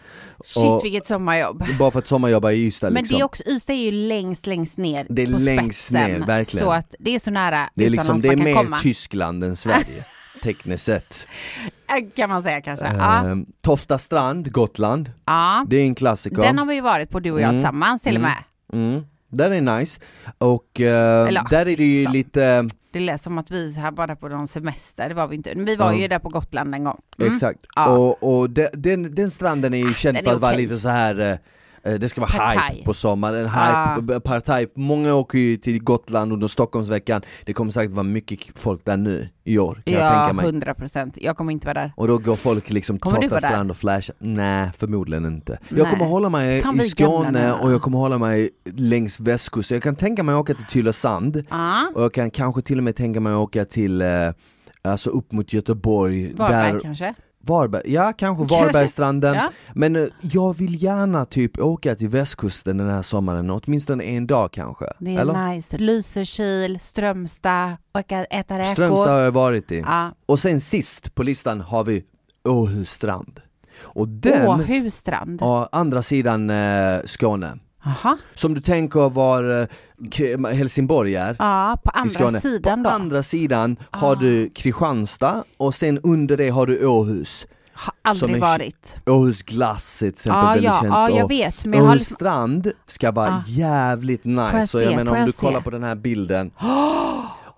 Shit 0.45 0.65
Och- 0.65 0.85
vilket 0.85 1.07
sommarjobb. 1.07 1.65
Bara 1.79 1.91
för 1.91 1.99
att 1.99 2.07
sommarjobba 2.07 2.51
i 2.53 2.67
Ystad 2.67 2.91
Men 2.91 3.03
liksom. 3.03 3.17
det 3.17 3.23
är 3.23 3.25
också, 3.25 3.43
Ystad 3.47 3.73
är 3.73 3.77
ju 3.77 3.91
längst, 3.93 4.47
längst 4.47 4.77
ner 4.77 5.07
Det 5.09 5.23
är 5.23 5.27
på 5.33 5.39
längst 5.39 5.85
spetsen. 5.87 6.11
ner, 6.21 6.27
verkligen. 6.27 6.67
Så 6.67 6.73
att 6.73 6.95
det 6.99 7.15
är 7.15 7.19
så 7.19 7.31
nära 7.31 7.71
det 7.75 7.87
är, 7.87 7.91
liksom, 7.91 8.21
det 8.21 8.29
är 8.29 8.37
mer 8.37 8.55
komma. 8.55 8.79
Tyskland 8.79 9.45
än 9.45 9.57
Sverige, 9.57 10.05
tekniskt 10.43 10.85
sett. 10.85 11.27
Kan 12.17 12.29
man 12.29 12.43
säga 12.43 12.61
kanske. 12.61 12.87
Ja. 12.87 13.25
Ehm, 13.27 13.47
Tofta 13.63 13.99
strand, 13.99 14.53
Gotland, 14.53 15.13
ja. 15.25 15.65
det 15.69 15.77
är 15.77 15.83
en 15.85 15.95
klassiker. 15.95 16.37
Den 16.43 16.59
har 16.59 16.67
vi 16.67 16.75
ju 16.75 16.81
varit 16.81 17.11
på 17.11 17.21
du 17.21 17.31
och 17.31 17.41
jag 17.41 17.49
Mm. 17.49 17.57
tillsammans 17.57 18.03
till 18.03 18.17
och 18.17 18.23
med. 18.23 18.45
mm. 18.73 19.05
Den 19.33 19.53
är 19.69 19.79
nice, 19.79 20.01
och 20.39 20.81
eh, 20.81 21.29
Eller, 21.29 21.43
där 21.51 21.61
är 21.61 21.77
det 21.77 21.85
ju 21.85 22.05
så. 22.05 22.11
lite, 22.11 22.69
Det 22.93 23.01
lät 23.01 23.23
som 23.23 23.39
att 23.39 23.51
vi 23.51 23.73
här 23.75 23.91
bara 23.91 24.17
på 24.17 24.29
någon 24.29 24.49
semester, 24.49 25.09
det 25.09 25.15
var 25.15 25.27
vi 25.27 25.37
inte. 25.37 25.55
Men 25.55 25.65
vi 25.65 25.77
var 25.77 25.93
Ja. 25.93 25.99
ju 25.99 26.09
där 26.09 26.19
på 26.19 26.29
Gotland 26.29 26.75
en 26.75 26.85
gång. 26.85 27.01
Mm. 27.19 27.33
exakt, 27.33 27.61
Ja. 27.77 27.89
och, 27.99 28.23
och 28.41 28.51
de, 28.51 28.69
den, 28.73 29.15
den 29.15 29.31
stranden 29.31 29.75
är 29.75 29.79
ju 29.79 29.95
känd 29.95 30.17
den 30.17 30.25
för 30.25 30.35
att 30.35 30.41
vara 30.41 30.57
lite 30.57 30.79
så 30.79 30.89
här 30.89 31.21
eh, 31.21 31.37
det 31.83 32.09
ska 32.09 32.21
vara 32.21 32.31
Partaj. 32.31 32.73
hype 32.75 32.85
på 32.85 32.95
sommaren, 32.95 33.49
Ah. 33.55 33.95
hype, 33.97 34.21
partaj. 34.21 34.67
Många 34.75 35.15
åker 35.15 35.39
ju 35.39 35.57
till 35.57 35.83
Gotland 35.83 36.33
under 36.33 36.49
Stockholmsveckan, 36.49 37.23
det 37.47 37.53
kommer 37.53 37.71
säkert 37.71 37.93
vara 37.93 38.03
mycket 38.03 38.59
folk 38.59 38.85
där 38.85 38.97
nu 38.97 39.29
i 39.45 39.59
år 39.59 39.83
kan 39.85 39.95
jag 39.95 40.03
Ja, 40.03 40.09
tänka 40.19 40.33
mig. 40.33 40.45
100 40.47 40.75
procent. 40.75 41.19
Jag 41.21 41.37
kommer 41.37 41.53
inte 41.53 41.67
vara 41.67 41.75
där. 41.81 41.93
Och 41.97 42.09
då 42.09 42.19
går 42.19 42.35
folk 42.35 42.71
liksom 42.71 42.99
Kommer 42.99 43.39
strand 43.39 43.71
och 43.71 43.77
flashar, 43.77 44.15
nej 44.19 44.71
förmodligen 44.79 45.27
inte. 45.27 45.59
Jag 45.69 45.79
Nej. 45.79 45.91
kommer 45.91 46.05
hålla 46.05 46.29
mig 46.29 46.63
Fan, 46.63 46.81
i 46.81 46.83
Skåne 46.83 47.53
och 47.53 47.73
jag 47.73 47.83
kommer 47.83 47.99
hålla 47.99 48.19
mig 48.19 48.51
längs 48.65 49.21
västkusten, 49.21 49.75
jag 49.75 49.83
kan 49.83 49.97
tänka 49.97 50.23
mig 50.23 50.35
att 50.35 50.41
åka 50.41 50.55
till 50.55 50.65
Tylösand 50.67 51.43
Ja, 51.51 51.87
och 51.95 52.03
jag 52.03 52.13
kan 52.15 52.31
kanske 52.31 52.63
till 52.63 52.79
och 52.79 52.85
med 52.85 52.97
tänka 52.97 53.21
mig 53.21 53.33
att 53.33 53.39
åka 53.39 53.65
till, 53.65 54.03
eh, 54.03 54.09
alltså 54.83 55.11
upp 55.11 55.33
mot 55.33 55.53
Göteborg, 55.53 56.35
Varberg 56.35 56.73
där, 56.73 56.81
kanske? 56.81 57.15
Varberg, 57.43 57.83
ja 57.93 58.13
kanske. 58.17 58.45
Varbergstranden, 58.55 59.35
Ja. 59.35 59.51
men 59.75 59.97
eh, 59.97 60.07
jag 60.21 60.57
vill 60.57 60.83
gärna 60.83 61.25
typ 61.25 61.59
åka 61.59 61.95
till 61.95 62.09
västkusten 62.09 62.79
den 62.79 62.91
här 62.91 63.03
sommaren, 63.03 63.51
åtminstone 63.51 64.05
en 64.05 64.27
dag 64.27 64.53
kanske. 64.53 64.85
Det 64.99 65.17
är 65.17 65.21
Eller? 65.21 65.49
nice. 65.55 65.79
Lysekil, 65.79 66.81
Strömstad, 66.81 67.77
åka, 67.95 68.25
äta 68.25 68.59
räkor. 68.59 68.73
Strömstad 68.73 69.09
har 69.11 69.19
jag 69.21 69.33
varit 69.33 69.73
i. 69.73 69.79
Ja. 69.79 70.11
Och 70.27 70.39
sen 70.39 70.61
sist 70.61 71.15
på 71.15 71.23
listan 71.23 71.61
har 71.61 71.85
vi 71.85 72.05
Åhus 72.49 72.91
strand. 72.91 73.41
Och 73.83 74.09
den, 74.09 74.49
Åhusstrand. 74.49 75.39
Ja, 75.43 75.69
andra 75.73 76.03
sidan 76.03 76.51
eh, 76.51 76.99
Skåne. 77.05 77.59
Jaha. 77.85 78.17
Som 78.35 78.55
du 78.55 78.61
tänker 78.61 79.09
var 79.09 79.69
eh, 80.21 80.53
Helsingborg 80.55 81.15
är. 81.17 81.37
Ja, 81.39 81.79
på 81.85 81.91
andra 81.91 82.41
sidan 82.41 82.83
På 82.83 82.89
då. 82.89 82.95
andra 82.95 83.23
sidan 83.23 83.77
har 83.91 84.13
Ah. 84.13 84.21
du 84.21 84.49
Kristianstad 84.49 85.45
och 85.57 85.75
sen 85.75 85.99
under 86.03 86.37
det 86.37 86.49
har 86.49 86.67
du 86.67 86.87
Åhus. 86.87 87.47
Har 87.73 87.95
aldrig 88.03 88.37
är- 88.37 88.41
varit. 88.41 88.97
Åhus 89.07 89.43
glass 89.43 89.99
till 89.99 90.09
exempel 90.09 90.47
väldigt 90.47 90.65
ja, 90.65 90.79
känt. 90.81 90.95
ja, 90.95 91.11
jag 91.11 91.29
vet. 91.29 91.65
Men 91.65 91.79
jag 91.79 91.87
har 91.87 91.93
Åhus 91.93 91.99
liksom... 92.01 92.15
strand 92.15 92.73
ska 92.87 93.11
vara 93.11 93.29
Ah. 93.29 93.43
jävligt 93.47 94.23
Får 94.23 94.33
jag 94.33 94.55
nice, 94.55 94.67
så 94.67 94.79
jag 94.81 94.91
se? 94.91 94.97
menar 94.97 95.21
om 95.21 95.27
du 95.27 95.33
se? 95.33 95.39
kollar 95.39 95.61
på 95.61 95.71
den 95.71 95.83
här 95.83 95.95
bilden 95.95 96.51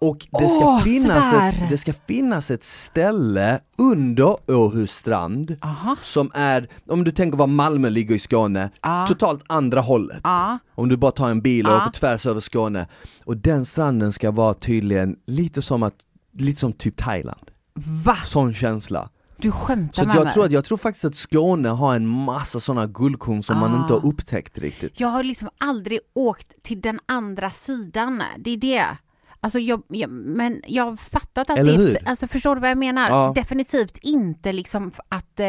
och 0.09 0.27
det 0.39 0.49
ska, 0.49 0.65
Åh, 0.65 0.81
finnas 0.83 1.31
svär! 1.31 1.49
ett, 1.49 1.69
det 1.69 1.79
ska 1.79 1.93
finnas 1.93 2.51
ett 2.51 2.65
ställe 2.65 3.61
under 3.79 4.51
Åhus 4.51 4.91
strand 4.93 5.57
Aha. 5.63 5.97
som 6.03 6.31
är, 6.35 6.69
om 6.89 7.05
du 7.05 7.11
tänker 7.13 7.39
var 7.39 7.47
Malmö 7.47 7.89
ligger 7.91 8.15
i 8.15 8.19
Skåne, 8.19 8.71
Ja. 8.83 9.05
totalt 9.09 9.43
andra 9.47 9.81
hållet. 9.81 10.21
Ja. 10.25 10.59
Om 10.75 10.89
du 10.89 10.97
bara 10.97 11.11
tar 11.13 11.29
en 11.29 11.41
bil 11.43 11.67
och 11.67 11.73
Ja. 11.73 11.77
åker 11.83 11.91
tvärs 11.93 12.27
över 12.27 12.41
Skåne. 12.41 12.87
Och 13.25 13.37
den 13.37 13.65
stranden 13.65 14.13
ska 14.13 14.31
vara 14.31 14.55
tydligen 14.55 15.17
lite 15.27 15.63
som 15.63 15.83
att, 15.83 15.95
lite 16.39 16.61
som 16.61 16.73
typ 16.73 16.97
Thailand. 16.97 17.51
Va? 18.05 18.17
Sån 18.25 18.55
känsla. 18.55 19.09
Du 19.37 19.53
skämtar 19.53 20.03
Så 20.03 20.07
med 20.09 20.17
jag 20.17 20.25
mig? 20.25 20.33
tror, 20.33 20.45
att, 20.45 20.53
jag 20.53 20.65
tror 20.65 20.79
faktiskt 20.79 21.05
att 21.05 21.17
Skåne 21.17 21.69
har 21.69 21.97
en 21.97 22.07
massa 22.07 22.61
sådana 22.61 22.87
guldkorn 22.87 23.43
som 23.43 23.59
man 23.59 23.75
Ah. 23.75 23.83
inte 23.83 23.93
har 23.93 24.07
upptäckt 24.07 24.59
riktigt. 24.59 25.01
Jag 25.01 25.09
har 25.09 25.23
liksom 25.23 25.49
aldrig 25.59 25.99
åkt 26.15 26.63
till 26.63 26.81
den 26.81 27.01
andra 27.07 27.51
sidan. 27.51 28.23
Det 28.39 28.51
är 28.51 28.57
det. 28.57 28.87
Alltså 29.45 29.59
jag, 29.59 29.83
jag, 29.89 30.11
men 30.11 30.63
jag 30.67 30.85
har 30.85 30.97
fattat 30.97 31.51
att 31.51 31.59
Eller 31.59 31.79
det 31.79 31.99
är, 31.99 32.09
alltså 32.09 32.27
förstår 32.27 32.55
du 32.55 32.61
vad 32.61 32.71
jag 32.71 32.79
menar? 32.79 33.09
Ja. 33.09 33.33
Definitivt 33.35 33.99
inte 34.03 34.53
liksom 34.53 34.93
att 35.09 35.41
eh, 35.41 35.47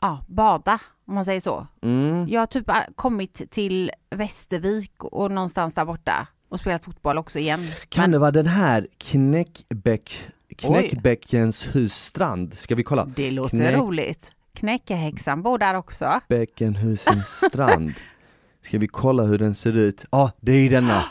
ja, 0.00 0.24
bada, 0.28 0.78
om 1.06 1.14
man 1.14 1.24
säger 1.24 1.40
så. 1.40 1.66
Mm. 1.82 2.28
Jag 2.28 2.40
har 2.40 2.46
typ 2.46 2.68
äh, 2.68 2.76
kommit 2.94 3.50
till 3.50 3.90
Västervik 4.10 5.04
och 5.04 5.30
någonstans 5.30 5.74
där 5.74 5.84
borta 5.84 6.26
och 6.48 6.60
spelat 6.60 6.84
fotboll 6.84 7.18
också 7.18 7.38
igen. 7.38 7.68
Kan 7.88 8.02
Men 8.02 8.10
det 8.10 8.18
vara 8.18 8.30
den 8.30 8.46
här 8.46 8.86
Knäckbäck, 8.98 10.28
Knäckbäckens 10.56 11.74
husstrand? 11.74 12.58
Ska 12.58 12.74
vi 12.74 12.82
kolla? 12.82 13.04
det 13.16 13.30
låter 13.30 13.56
Knäck- 13.56 13.76
roligt. 13.76 14.32
Knäckehäxan 14.54 15.42
bor 15.42 15.58
där 15.58 15.74
också. 15.74 16.20
Bäckenhusens 16.28 17.28
strand. 17.28 17.92
Ska 18.62 18.78
vi 18.78 18.88
kolla 18.88 19.22
hur 19.22 19.38
den 19.38 19.54
ser 19.54 19.76
ut? 19.76 20.04
Ja, 20.10 20.18
ah, 20.18 20.30
det 20.40 20.52
är 20.52 20.70
denna. 20.70 21.04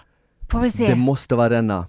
Får 0.52 0.60
vi 0.60 0.72
se. 0.72 0.88
Det 0.88 0.96
måste 0.96 1.36
vara 1.36 1.50
denna. 1.50 1.88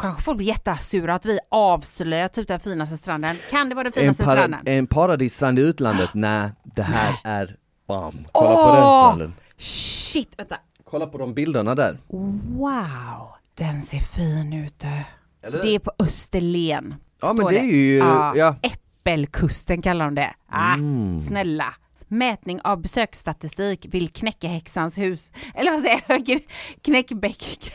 Kanske 0.00 0.22
folk 0.22 0.36
blir 0.38 0.46
jättesura 0.48 1.14
att 1.14 1.26
vi 1.26 1.38
avslöjar 1.50 2.28
typ 2.28 2.48
den 2.48 2.60
finaste 2.60 2.96
stranden. 2.96 3.36
Kan 3.50 3.68
det 3.68 3.74
vara 3.74 3.84
den 3.84 3.92
En, 3.96 4.00
finaste 4.00 4.24
para, 4.24 4.36
stranden? 4.40 4.60
en 4.64 4.86
paradisstrand 4.86 5.58
i 5.58 5.62
utlandet? 5.62 6.10
Nej, 6.14 6.50
det 6.64 6.82
här 6.82 7.14
är 7.24 7.56
bam. 7.88 8.14
Kolla 8.32 8.54
på 8.54 8.60
Åh! 8.60 8.74
den 8.74 8.82
stranden. 9.16 9.34
Shit, 9.58 10.34
vänta. 10.38 10.56
Kolla 10.90 11.06
på 11.06 11.18
de 11.18 11.34
bilderna 11.34 11.74
där. 11.74 11.98
Wow, 12.08 13.28
den 13.54 13.82
ser 13.82 13.98
fin 13.98 14.52
ut. 14.52 14.84
Eller? 15.42 15.62
Det 15.62 15.74
är 15.74 15.78
på 15.78 15.92
Österlen. 15.98 16.94
Ja 17.20 17.26
men 17.32 17.36
står 17.36 17.50
det 17.50 17.58
är 17.58 17.64
ju, 17.64 17.96
Ja. 17.96 18.32
ja. 18.36 18.54
Äppelkusten 18.62 19.82
kallar 19.82 20.04
de 20.04 20.14
det. 20.14 20.34
Ah, 20.48 20.74
Mm. 20.74 21.20
Snälla. 21.20 21.74
Mätning 22.08 22.60
av 22.64 22.80
besöksstatistik 22.82 23.86
vill 23.90 24.08
Knäckehäxans 24.08 24.98
hus. 24.98 25.30
Eller 25.54 25.70
vad 25.72 25.80
säger 25.80 26.00
jag? 26.06 26.20
Kn- 26.20 26.42
Knäckbäck. 26.82 27.72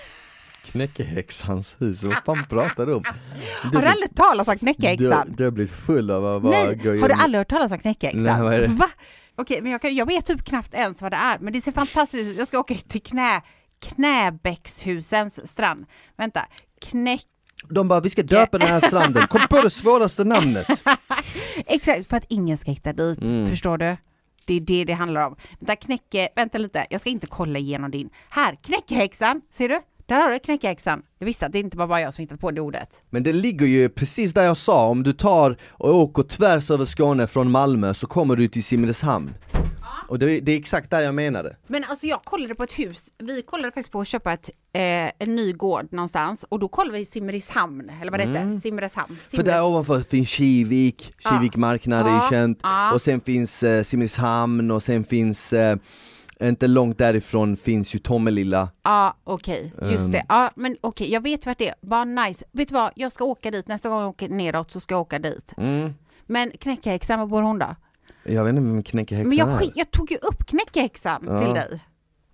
Knäckehäxans 0.65 1.77
hus, 1.79 2.03
vad 2.03 2.17
fan 2.25 2.45
pratar 2.49 2.85
du 2.85 2.93
om? 2.93 3.03
Har 3.73 3.81
du 3.81 3.87
aldrig 3.87 4.15
talat 4.15 4.47
om 4.47 4.57
Knäckehäxan? 4.57 5.27
Du, 5.27 5.33
du 5.35 5.43
har 5.43 5.51
blivit 5.51 5.71
full 5.73 6.11
av 6.11 6.25
att 6.35 6.41
bara 6.41 6.51
Nej, 6.51 6.99
har 6.99 7.07
du 7.07 7.13
aldrig 7.13 7.39
hört 7.39 7.47
talas 7.49 7.71
om 7.71 7.77
Knäckehäxan? 7.79 8.23
Nej, 8.23 8.41
vad 8.41 8.53
är 8.53 8.59
det? 8.61 8.67
Va? 8.67 8.89
Okej, 9.35 9.61
men 9.61 9.71
jag, 9.71 9.81
kan, 9.81 9.95
jag 9.95 10.05
vet 10.05 10.25
typ 10.25 10.43
knappt 10.45 10.73
ens 10.73 11.01
vad 11.01 11.11
det 11.11 11.15
är, 11.17 11.39
men 11.39 11.53
det 11.53 11.61
ser 11.61 11.71
fantastiskt 11.71 12.27
ut. 12.27 12.37
Jag 12.37 12.47
ska 12.47 12.59
åka 12.59 12.73
till 12.73 13.01
knä, 13.03 13.41
Knäbäckshusens 13.79 15.51
strand. 15.51 15.85
Vänta, 16.17 16.45
Knäck... 16.81 17.21
De 17.69 17.87
bara, 17.87 17.99
vi 17.99 18.09
ska 18.09 18.23
döpa 18.23 18.57
den 18.57 18.67
här 18.67 18.79
stranden, 18.79 19.27
kom 19.27 19.41
på 19.49 19.61
det 19.61 19.69
svåraste 19.69 20.23
namnet! 20.23 20.67
Exakt, 21.65 22.09
för 22.09 22.17
att 22.17 22.25
ingen 22.29 22.57
ska 22.57 22.71
hitta 22.71 22.93
dit, 22.93 23.21
Mm. 23.21 23.49
förstår 23.49 23.77
du? 23.77 23.97
Det 24.47 24.53
är 24.53 24.59
det 24.59 24.83
det 24.83 24.93
handlar 24.93 25.21
om. 25.27 25.35
Vänta, 25.59 25.75
knäcke... 25.75 26.29
Vänta 26.35 26.57
lite, 26.57 26.85
jag 26.89 27.01
ska 27.01 27.09
inte 27.09 27.27
kolla 27.27 27.59
igenom 27.59 27.91
din. 27.91 28.09
Här, 28.29 28.55
Knäckehäxan, 28.63 29.41
ser 29.51 29.69
du? 29.69 29.79
Där 30.07 30.21
har 30.21 30.31
du 30.31 30.39
Knäckehäxan. 30.39 31.01
Jag 31.19 31.25
visste 31.25 31.45
att 31.45 31.51
det 31.51 31.59
inte 31.59 31.77
var 31.77 31.87
bara 31.87 32.01
jag 32.01 32.13
som 32.13 32.21
hittat 32.21 32.39
på 32.39 32.51
det 32.51 32.61
ordet. 32.61 33.03
Men 33.09 33.23
det 33.23 33.33
ligger 33.33 33.65
ju 33.65 33.89
precis 33.89 34.33
där 34.33 34.43
jag 34.43 34.57
sa, 34.57 34.87
om 34.87 35.03
du 35.03 35.13
tar 35.13 35.57
och 35.69 35.95
åker 35.95 36.23
tvärs 36.23 36.71
över 36.71 36.85
Skåne 36.85 37.27
från 37.27 37.51
Malmö 37.51 37.93
så 37.93 38.07
kommer 38.07 38.35
du 38.35 38.47
till 38.47 38.63
Simrishamn. 38.63 39.29
Och 40.07 40.19
det, 40.19 40.39
det 40.39 40.51
är 40.51 40.57
exakt 40.59 40.89
där 40.89 40.99
jag 40.99 41.15
menade. 41.15 41.55
Men 41.67 41.83
alltså 41.83 42.07
jag 42.07 42.23
kollade 42.23 42.55
på 42.55 42.63
ett 42.63 42.79
hus, 42.79 43.07
vi 43.17 43.41
kollade 43.41 43.67
faktiskt 43.67 43.91
på 43.91 43.99
att 44.01 44.07
köpa 44.07 44.33
ett, 44.33 44.49
eh, 44.73 44.81
en 45.19 45.35
ny 45.35 45.53
gård 45.53 45.87
någonstans 45.93 46.45
och 46.49 46.59
då 46.59 46.67
kollade 46.67 46.93
vi 46.97 47.01
i 47.01 47.05
Simrishamn, 47.05 47.89
eller 48.01 48.11
vad 48.11 48.19
det 48.19 48.23
heter, 48.25 48.59
Simrishamn. 48.59 49.07
Mm. 49.09 49.19
För 49.35 49.43
där 49.43 49.63
ovanför 49.65 49.99
finns 50.01 50.29
Kivik, 50.29 51.13
Kivik 51.29 51.55
marknad 51.55 52.07
är 52.07 52.11
Ja. 52.11 52.23
ju 52.23 52.29
känt, 52.37 52.59
Ja. 52.63 52.93
och 52.93 53.01
sen 53.01 53.21
finns 53.21 53.63
eh, 53.63 53.83
Simrishamn 53.83 54.71
och 54.71 54.83
sen 54.83 55.03
finns, 55.03 55.53
eh, 55.53 55.77
inte 56.41 56.67
långt 56.67 56.97
därifrån 56.97 57.57
finns 57.57 57.95
ju 57.95 57.99
Tommelilla. 57.99 58.69
Ja, 58.83 59.17
okej, 59.23 59.73
just 59.81 60.05
Ehm. 60.05 60.11
det. 60.11 60.25
Ja, 60.29 60.51
men 60.55 60.77
okej, 60.81 61.11
jag 61.11 61.21
vet 61.21 61.45
vart 61.45 61.57
det 61.57 61.67
är. 61.69 61.75
Vad 61.81 62.07
nice. 62.07 62.45
Vet 62.51 62.67
du 62.67 62.73
vad, 62.73 62.91
jag 62.95 63.11
ska 63.11 63.25
åka 63.25 63.51
dit, 63.51 63.67
nästa 63.67 63.89
gång 63.89 63.99
jag 63.99 64.09
åker 64.09 64.29
neråt 64.29 64.71
så 64.71 64.79
ska 64.79 64.93
jag 64.95 65.01
åka 65.01 65.19
dit. 65.19 65.53
Mm. 65.57 65.93
Men 66.25 66.51
knäckehäxan, 66.51 67.19
var 67.19 67.27
bor 67.27 67.41
hon 67.41 67.59
då? 67.59 67.75
Jag 68.23 68.43
vet 68.43 68.49
inte 68.49 68.61
vem 68.61 68.83
knäckehäxan 68.83 69.29
Men 69.29 69.37
jag, 69.37 69.63
är. 69.63 69.71
jag 69.75 69.91
tog 69.91 70.11
ju 70.11 70.17
upp 70.17 70.45
knäckehäxan 70.47 71.25
Ja. 71.29 71.39
till 71.39 71.53
dig. 71.53 71.79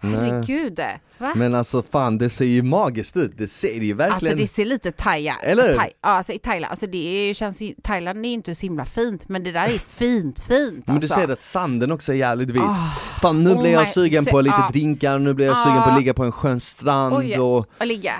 Herregud. 0.01 0.79
Va? 1.17 1.31
Men 1.35 1.55
alltså 1.55 1.83
fan 1.91 2.17
det 2.17 2.29
ser 2.29 2.45
ju 2.45 2.61
magiskt 2.63 3.17
ut, 3.17 3.33
det 3.37 3.47
ser 3.47 3.73
ju 3.81 3.93
verkligen 3.93 4.13
Alltså 4.33 4.35
det 4.43 4.47
ser 4.47 4.65
lite 4.65 4.91
thai 4.91 5.27
Eller 5.43 5.75
thai, 5.77 5.89
alltså 6.01 6.33
i 6.33 6.39
Thailand, 6.39 6.69
alltså 6.71 6.87
det 6.87 6.97
är, 7.29 7.33
känns 7.33 7.61
ju, 7.61 7.73
Thailand 7.83 8.25
är 8.25 8.29
inte 8.29 8.55
så 8.55 8.61
himla 8.65 8.85
fint 8.85 9.29
men 9.29 9.43
det 9.43 9.51
där 9.51 9.63
är 9.65 9.77
fint, 9.87 10.39
fint 10.39 10.87
Men 10.87 10.99
du 10.99 11.05
alltså. 11.05 11.19
ser 11.19 11.27
att 11.31 11.41
sanden 11.41 11.91
också 11.91 12.11
är 12.11 12.15
jävligt 12.17 12.49
vit. 12.49 12.61
Ah. 12.61 12.93
Fan 13.21 13.43
nu 13.43 13.49
Oh 13.53 13.61
blir 13.61 13.71
jag 13.71 13.81
my- 13.81 13.85
sugen 13.87 14.25
på 14.25 14.41
lite 14.41 14.55
ah. 14.55 14.69
drinkar, 14.69 15.19
nu 15.19 15.33
blir 15.33 15.45
jag 15.45 15.57
sugen 15.57 15.77
på 15.83 15.89
Ah. 15.89 15.91
att 15.93 15.99
ligga 15.99 16.13
på 16.13 16.23
en 16.23 16.31
skön 16.31 16.59
strand 16.59 17.15
Oj. 17.15 17.39
och 17.39 17.57
Och 17.79 17.85
ligga. 17.87 18.13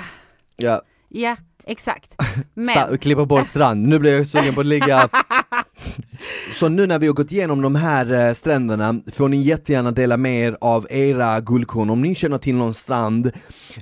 ja, 0.57 0.81
Ja, 1.13 1.35
exakt. 1.65 2.15
Men, 2.53 2.97
klippa 2.97 3.25
bort 3.25 3.47
strand. 3.47 3.87
Nu 3.87 3.99
blir 3.99 4.17
jag 4.17 4.27
sugen 4.27 4.53
på 4.53 4.59
att 4.59 4.65
ligga 4.65 5.09
Så 6.53 6.69
nu 6.69 6.87
när 6.87 6.99
vi 6.99 7.07
har 7.07 7.13
gått 7.13 7.31
igenom 7.31 7.61
de 7.61 7.75
här 7.75 8.27
eh, 8.27 8.33
stränderna 8.33 9.01
får 9.13 9.29
ni 9.29 9.41
jättegärna 9.41 9.91
dela 9.91 10.17
med 10.17 10.47
er 10.47 10.57
av 10.61 10.87
era 10.89 11.39
guldkorn 11.39 11.89
om 11.89 12.01
ni 12.01 12.15
känner 12.15 12.37
till 12.37 12.55
någon 12.55 12.73
strand 12.73 13.31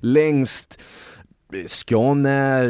längst 0.01 0.81
Skåne, 1.67 2.63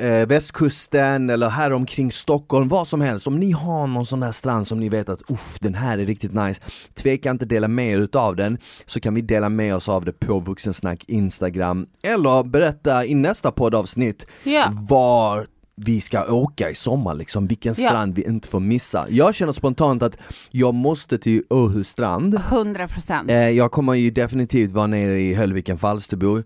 eh, 0.00 0.26
västkusten 0.26 1.30
eller 1.30 1.48
här 1.48 1.72
omkring 1.72 2.12
Stockholm, 2.12 2.68
vad 2.68 2.88
som 2.88 3.00
helst. 3.00 3.26
Om 3.26 3.38
ni 3.38 3.52
har 3.52 3.86
någon 3.86 4.06
sån 4.06 4.20
där 4.20 4.32
strand 4.32 4.66
som 4.66 4.80
ni 4.80 4.88
vet 4.88 5.08
att 5.08 5.30
uff, 5.30 5.56
den 5.60 5.74
här 5.74 5.98
är 5.98 6.06
riktigt 6.06 6.34
nice, 6.34 6.62
tveka 6.94 7.30
inte 7.30 7.44
dela 7.44 7.68
med 7.68 7.92
er 7.92 7.98
utav 7.98 8.36
den, 8.36 8.58
så 8.86 9.00
kan 9.00 9.14
vi 9.14 9.20
dela 9.20 9.48
med 9.48 9.74
oss 9.74 9.88
av 9.88 10.04
det 10.04 10.12
på 10.12 10.38
Vuxensnack 10.40 11.04
Instagram, 11.08 11.86
eller 12.02 12.42
berätta 12.42 13.04
i 13.06 13.14
nästa 13.14 13.52
poddavsnitt 13.52 14.26
Ja. 14.44 14.68
var 14.70 15.46
vi 15.84 16.00
ska 16.00 16.32
åka 16.32 16.70
i 16.70 16.74
sommar 16.74 17.14
liksom, 17.14 17.46
vilken 17.46 17.74
Ja. 17.78 17.88
strand 17.88 18.14
vi 18.14 18.22
inte 18.26 18.48
får 18.48 18.60
missa. 18.60 19.06
Jag 19.10 19.34
känner 19.34 19.52
spontant 19.52 20.02
att 20.02 20.16
jag 20.50 20.74
måste 20.74 21.18
till 21.18 21.42
Åhus 21.50 21.88
strand, 21.88 22.34
100 22.50 22.88
procent. 22.88 23.30
Eh, 23.30 23.48
jag 23.48 23.72
kommer 23.72 23.94
ju 23.94 24.10
definitivt 24.10 24.72
vara 24.72 24.86
nere 24.86 25.20
i 25.20 25.34
Höllviken 25.34 25.78
Falsterbo 25.78 26.38
i 26.38 26.42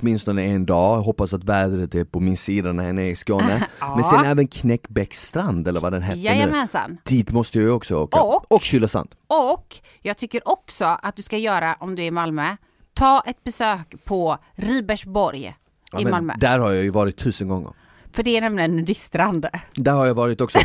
åtminstone 0.00 0.42
en 0.44 0.66
dag, 0.66 1.02
hoppas 1.02 1.32
att 1.34 1.44
vädret 1.44 1.94
är 1.94 2.04
på 2.04 2.20
min 2.20 2.36
sida 2.36 2.72
när 2.72 2.82
jag 2.82 2.88
är 2.88 2.94
nere 2.94 3.08
i 3.10 3.16
Skåne. 3.16 3.66
Ja. 3.80 3.94
Men 3.94 4.04
sen 4.04 4.24
även 4.24 4.46
Knäckbäcksstrand 4.48 5.68
eller 5.68 5.80
vad 5.80 5.92
den 5.92 6.02
hette 6.02 6.16
nu. 6.18 6.22
Jajamensan. 6.24 6.98
Dit 7.04 7.30
måste 7.30 7.58
jag 7.58 7.64
ju 7.64 7.70
också 7.72 7.96
åka. 7.96 8.20
Och- 8.22 8.52
och 8.52 8.60
Tylösand. 8.60 9.08
Och 9.26 9.76
jag 10.02 10.16
tycker 10.16 10.48
också 10.48 10.84
att 11.02 11.16
du 11.16 11.22
ska 11.22 11.38
göra, 11.38 11.76
om 11.80 11.94
du 11.94 12.02
är 12.02 12.06
i 12.06 12.10
Malmö, 12.10 12.56
ta 12.94 13.22
ett 13.26 13.44
besök 13.44 13.94
på 14.04 14.38
Ribersborg 14.54 15.54
Ja, 15.92 16.00
i 16.00 16.04
men 16.04 16.10
Malmö. 16.10 16.34
Där 16.38 16.58
har 16.58 16.72
jag 16.72 16.84
ju 16.84 16.90
varit 16.90 17.16
tusen 17.16 17.48
gånger. 17.48 17.70
För 18.12 18.22
det 18.22 18.36
är 18.36 18.40
nämligen 18.40 18.70
en 18.70 18.76
nudiststrand. 18.76 19.46
Där 19.74 19.92
har 19.92 20.06
jag 20.06 20.14
varit 20.14 20.40
också. 20.40 20.58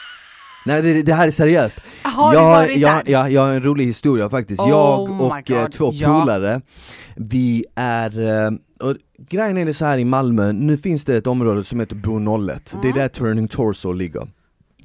Nej 0.66 0.82
det, 0.82 1.02
det 1.02 1.14
här 1.14 1.26
är 1.26 1.30
seriöst. 1.30 1.78
Har 2.02 2.30
du 2.32 2.36
jag, 2.38 2.44
varit 2.44 2.76
jag, 2.76 3.04
där? 3.04 3.12
jag, 3.12 3.30
jag 3.30 3.40
har 3.42 3.54
en 3.54 3.62
rolig 3.62 3.86
historia 3.86 4.30
faktiskt. 4.30 4.60
Oh 4.60 4.68
jag 4.68 5.20
och 5.20 5.50
eh, 5.50 5.68
två 5.68 5.90
ja. 5.92 6.20
polare, 6.20 6.60
vi 7.16 7.64
är, 7.76 8.20
eh, 8.46 8.50
och 8.80 8.96
grejen 9.28 9.58
är 9.58 9.64
det 9.64 9.74
så 9.74 9.84
här 9.84 9.98
i 9.98 10.04
Malmö, 10.04 10.52
nu 10.52 10.76
finns 10.76 11.04
det 11.04 11.16
ett 11.16 11.26
område 11.26 11.64
som 11.64 11.80
heter 11.80 11.96
Bo 11.96 12.48
01, 12.50 12.76
det 12.82 12.88
är 12.88 12.92
Mm. 12.92 12.98
där 12.98 13.08
Turning 13.08 13.48
Torso 13.48 13.92
ligger. 13.92 14.28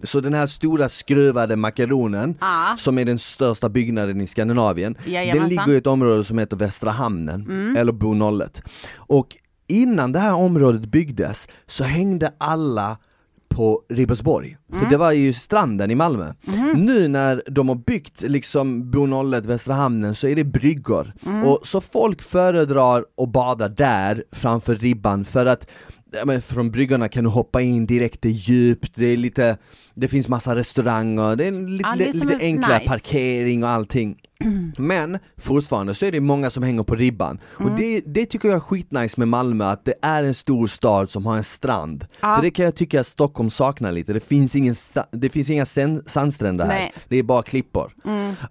Så 0.03 0.21
den 0.21 0.33
här 0.33 0.47
stora 0.47 0.89
skruvade 0.89 1.55
makaronen, 1.55 2.37
Ja. 2.41 2.75
som 2.77 2.97
är 2.97 3.05
den 3.05 3.19
största 3.19 3.69
byggnaden 3.69 4.21
i 4.21 4.27
Skandinavien, 4.27 4.97
den 5.03 5.13
Jajamensan. 5.13 5.51
Mm. 5.51 5.65
ligger 5.65 5.75
i 5.75 5.77
ett 5.77 5.87
område 5.87 6.23
som 6.23 6.37
heter 6.37 6.57
Västra 6.57 6.91
Hamnen, 6.91 7.75
eller 7.77 7.91
Bo 7.91 8.13
01. 8.41 8.61
Och 8.95 9.27
innan 9.69 10.11
det 10.11 10.19
här 10.19 10.33
området 10.33 10.85
byggdes 10.85 11.47
så 11.67 11.83
hängde 11.83 12.31
alla 12.37 12.97
på 13.49 13.81
Ribersborg, 13.89 14.57
för 14.69 14.77
Mm. 14.77 14.89
det 14.89 14.97
var 14.97 15.11
ju 15.11 15.33
stranden 15.33 15.91
i 15.91 15.95
Malmö. 15.95 16.33
Mhm. 16.43 16.71
Nu 16.85 17.07
när 17.07 17.41
de 17.47 17.69
har 17.69 17.75
byggt 17.75 18.21
liksom 18.21 18.91
Bo 18.91 19.05
01, 19.33 19.45
Västra 19.45 19.73
Hamnen 19.73 20.15
så 20.15 20.27
är 20.27 20.35
det 20.35 20.43
bryggor. 20.43 21.13
Mm. 21.25 21.43
Och 21.43 21.59
så 21.67 21.81
folk 21.81 22.21
föredrar 22.21 23.05
att 23.21 23.29
bada 23.29 23.67
där 23.67 24.23
framför 24.31 24.75
ribban 24.75 25.25
för 25.25 25.45
att 25.45 25.67
ja, 26.11 26.25
men 26.25 26.41
från 26.41 26.71
bryggorna 26.71 27.09
kan 27.09 27.23
du 27.23 27.29
hoppa 27.29 27.61
in 27.61 27.85
direkt, 27.85 28.21
det 28.21 28.29
är 28.29 28.33
djupt, 28.33 28.95
det 28.95 29.05
är 29.05 29.17
lite, 29.17 29.57
det 29.93 30.07
finns 30.07 30.27
massa 30.27 30.55
restauranger, 30.55 31.35
det 31.35 31.47
är 31.47 31.51
lite, 31.51 31.89
Ja, 31.89 31.95
det 31.97 32.09
är 32.09 32.13
lite 32.13 32.33
är 32.33 32.39
enklare 32.39 32.77
nice. 32.77 32.89
parkering 32.89 33.63
och 33.63 33.69
allting. 33.69 34.17
Men 34.77 35.19
fortfarande 35.37 35.95
så 35.95 36.05
är 36.05 36.11
det 36.11 36.19
många 36.19 36.49
som 36.49 36.63
hänger 36.63 36.83
på 36.83 36.95
ribban. 36.95 37.39
Mm. 37.59 37.71
Och 37.71 37.79
det, 37.79 38.01
det 38.05 38.25
tycker 38.25 38.47
jag 38.49 38.55
är 38.55 38.59
skitnice 38.59 39.13
med 39.17 39.27
Malmö, 39.27 39.65
att 39.65 39.85
det 39.85 39.93
är 40.01 40.23
en 40.23 40.33
stor 40.33 40.67
stad 40.67 41.09
som 41.09 41.25
har 41.25 41.37
en 41.37 41.43
strand. 41.43 42.05
Ja. 42.21 42.35
För 42.35 42.41
det 42.41 42.51
kan 42.51 42.65
jag 42.65 42.75
tycka 42.75 42.99
att 42.99 43.07
Stockholm 43.07 43.49
saknar 43.49 43.91
lite, 43.91 44.13
det 44.13 44.19
finns, 44.19 44.55
ingen 44.55 44.75
det 45.11 45.29
finns 45.29 45.49
inga 45.49 45.65
sandstränder 46.05 46.65
här, 46.65 46.73
Nej. 46.73 46.93
det 47.07 47.17
är 47.17 47.23
bara 47.23 47.43
klippor. 47.43 47.93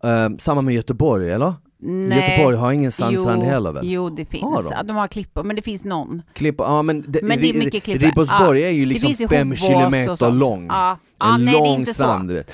Eh, 0.03 0.29
samma 0.39 0.63
med 0.63 0.75
Göteborg 0.75 1.31
eller? 1.31 1.55
Nej. 1.81 2.31
Göteborg 2.31 2.57
har 2.57 2.73
ingen 2.73 2.93
sandstrand 2.93 3.43
jo, 3.43 3.49
heller 3.49 3.73
väl? 3.73 3.91
Jo, 3.91 4.11
det 4.11 4.25
finns. 4.25 4.43
Har 4.45 4.63
de? 4.63 4.69
Ja, 4.73 4.83
de 4.83 4.97
har 4.97 5.07
klippor, 5.09 5.43
men 5.45 5.57
det 5.57 5.63
finns 5.63 5.85
någon. 5.85 6.23
Klippor, 6.33 6.67
ja 6.67 6.83
men, 6.83 7.05
det, 7.09 7.23
Men 7.23 7.41
det 7.41 7.49
är 7.51 7.55
mycket 7.59 7.83
klippor. 7.83 8.07
Ribersborg 8.07 8.61
Ja. 8.61 8.67
är 8.67 8.73
ju 8.73 8.87
liksom 8.87 9.11
ju 9.11 9.29
fem 9.29 9.57
kilometer 9.57 10.31
lång. 10.31 10.67
Ja. 10.67 10.99
En 11.25 11.45
nej, 11.45 11.55
är 11.55 11.59
lång 11.59 11.79
inte 11.79 11.95
så. 11.95 12.03
strand 12.03 12.29
du 12.29 12.35
vet. 12.35 12.51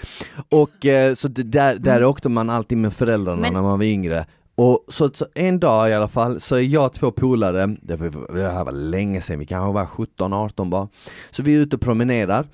Och 0.49 0.87
eh, 0.87 1.15
så 1.15 1.29
där, 1.29 1.79
där 1.79 2.05
åkte 2.05 2.29
man 2.29 2.51
alltid 2.51 2.79
med 2.79 2.93
föräldrarna 2.93 3.41
Men- 3.41 3.53
när 3.53 3.63
man 3.63 3.79
var 3.79 3.87
yngre. 3.87 4.27
Och 4.57 4.85
så, 4.89 5.11
så 5.15 5.27
en 5.35 5.61
dag 5.61 5.91
i 5.91 5.95
alla 5.95 6.09
fall 6.09 6.41
så 6.41 6.57
är 6.57 6.61
jag 6.61 6.93
två 6.93 7.11
polare, 7.11 7.77
det 7.83 7.97
här 8.51 8.65
var 8.65 8.73
länge 8.73 9.21
sedan, 9.21 9.39
vi 9.39 9.47
kanske 9.47 9.73
var 9.73 9.85
17-18 9.87 10.71
bara. 10.71 10.89
Så 11.31 11.43
vi 11.43 11.55
är 11.55 11.59
ute 11.61 11.77
och 11.77 11.83
promenerar, 11.83 12.47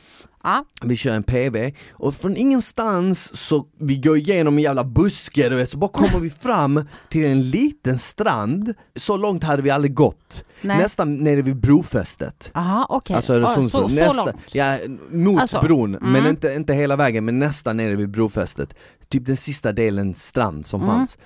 Ja. 0.42 0.64
vi 0.82 0.96
kör 0.96 1.12
en 1.12 1.22
PV 1.22 1.72
och 1.92 2.14
från 2.14 2.36
ingenstans 2.36 3.36
så 3.36 3.66
vi 3.78 3.96
går 3.96 4.16
igenom 4.16 4.56
en 4.58 4.62
jävla 4.62 4.84
buske 4.84 5.48
du 5.48 5.56
vet, 5.56 5.70
så 5.70 5.78
bara 5.78 5.90
kommer 5.90 6.20
vi 6.20 6.30
fram 6.30 6.84
till 7.08 7.24
en 7.26 7.50
liten 7.50 7.98
strand, 7.98 8.74
så 8.96 9.16
långt 9.16 9.44
hade 9.44 9.62
vi 9.62 9.70
aldrig 9.70 9.94
gått. 9.94 10.44
Nej. 10.62 10.78
Nästan 10.78 11.16
nere 11.16 11.42
vid 11.42 11.56
brofästet. 11.56 12.50
Aha, 12.54 12.86
okej. 12.88 13.16
Alltså 13.16 13.32
Öresundsbron, 13.34 13.88
så, 13.90 13.94
så 13.96 14.00
nästa, 14.02 14.24
långt. 14.24 14.54
ja, 14.54 14.78
mot 15.10 15.40
Alltså, 15.40 15.60
bron, 15.60 15.90
men 15.90 16.16
mm. 16.16 16.26
inte, 16.26 16.54
inte 16.54 16.74
hela 16.74 16.96
vägen, 16.96 17.24
men 17.24 17.38
nästan 17.38 17.76
nere 17.76 17.96
vid 17.96 18.10
brofästet. 18.10 18.74
Typ 19.08 19.26
den 19.26 19.36
sista 19.36 19.72
delen 19.72 20.14
strand 20.14 20.66
som 20.66 20.82
Mm. 20.82 20.94
fanns. 20.94 21.18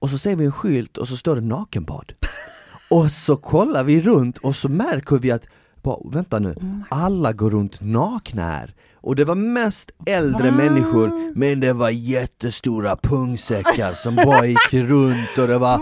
Och 0.00 0.10
så 0.10 0.18
ser 0.18 0.36
vi 0.36 0.44
en 0.44 0.52
skylt 0.52 0.96
och 0.96 1.08
så 1.08 1.16
står 1.16 1.36
det 1.36 1.42
nakenbad. 1.42 2.12
och 2.90 3.10
så 3.10 3.36
kollar 3.36 3.84
vi 3.84 4.00
runt 4.00 4.38
och 4.38 4.56
så 4.56 4.68
märker 4.68 5.16
vi 5.18 5.30
att, 5.30 5.46
bara, 5.86 6.10
vänta 6.10 6.38
nu, 6.38 6.54
Mm. 6.60 6.84
alla 6.90 7.32
går 7.32 7.50
runt 7.50 7.80
nakna 7.80 8.42
här. 8.50 8.74
Och 8.94 9.16
det 9.16 9.24
var 9.24 9.34
mest 9.34 9.90
äldre 10.06 10.50
människor, 10.50 11.32
men 11.38 11.60
det 11.60 11.72
var 11.72 11.90
jättestora 11.90 12.96
pungsäckar 12.96 13.92
som 13.92 14.16
bara 14.16 14.46
gick 14.46 14.72
runt 14.74 15.38
och 15.38 15.48
det 15.48 15.58
var 15.58 15.80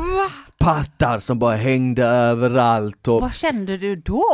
pattar 0.58 1.18
som 1.18 1.38
bara 1.38 1.56
hängde 1.56 2.04
överallt 2.04 3.08
och 3.08 3.20
Vad 3.20 3.34
kände 3.34 3.76
du 3.76 3.96
då? 3.96 4.24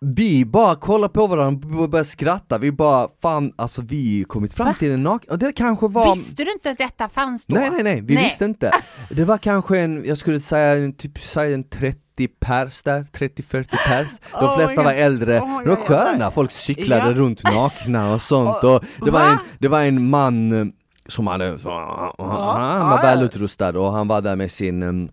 vi 0.00 0.44
bara 0.44 0.74
kollar 0.76 1.08
på 1.08 1.26
varandra 1.26 1.78
och 1.82 1.90
börjar 1.90 2.04
skratta, 2.04 2.58
vi 2.58 2.72
bara 2.72 3.08
fan 3.22 3.52
alltså 3.56 3.82
vi 3.82 4.18
har 4.20 4.24
kommit 4.24 4.52
fram 4.54 4.66
Va? 4.66 4.74
till 4.78 4.92
en 4.92 5.02
naken, 5.02 5.30
och 5.32 5.38
det 5.38 5.52
kanske 5.52 5.88
var 5.88 6.14
Visste 6.14 6.44
du 6.44 6.52
inte 6.52 6.70
att 6.70 6.78
detta 6.78 7.08
fanns 7.08 7.46
då? 7.46 7.54
Nej 7.54 7.70
nej 7.70 7.82
nej, 7.82 8.00
vi 8.00 8.16
visste 8.16 8.44
inte. 8.44 8.70
Det 9.10 9.24
var 9.24 9.38
kanske 9.38 9.78
en, 9.78 10.04
jag 10.06 10.18
skulle 10.18 10.40
säga 10.40 10.74
en, 10.84 10.92
typ 10.92 11.22
säga 11.22 11.54
en 11.54 11.64
30 11.64 11.98
pers 12.26 12.82
där, 12.82 13.02
30-40 13.12 13.64
pers. 13.88 14.08
De 14.32 14.44
Oh 14.44 14.56
flesta 14.56 14.82
var 14.82 14.92
äldre, 14.92 15.40
Oh 15.40 15.62
de 15.62 15.68
var 15.68 15.76
sköna, 15.76 16.30
folk 16.30 16.50
cyklade 16.50 17.08
Ja. 17.10 17.14
runt 17.14 17.44
nakna 17.44 18.12
och 18.14 18.22
sånt. 18.22 18.64
Och 18.64 18.84
det 19.04 19.10
var 19.10 19.20
Va? 19.20 19.30
en, 19.30 19.38
det 19.58 19.68
var 19.68 19.82
en 19.82 20.10
man 20.10 20.52
eh, 20.60 20.66
som 21.06 21.26
hade, 21.26 21.58
han 22.18 22.90
var 22.90 23.02
välutrustad 23.02 23.78
och 23.78 23.92
han 23.92 24.08
var 24.08 24.20
där 24.20 24.36
med 24.36 24.50
sin 24.50 24.82
em, 24.82 25.08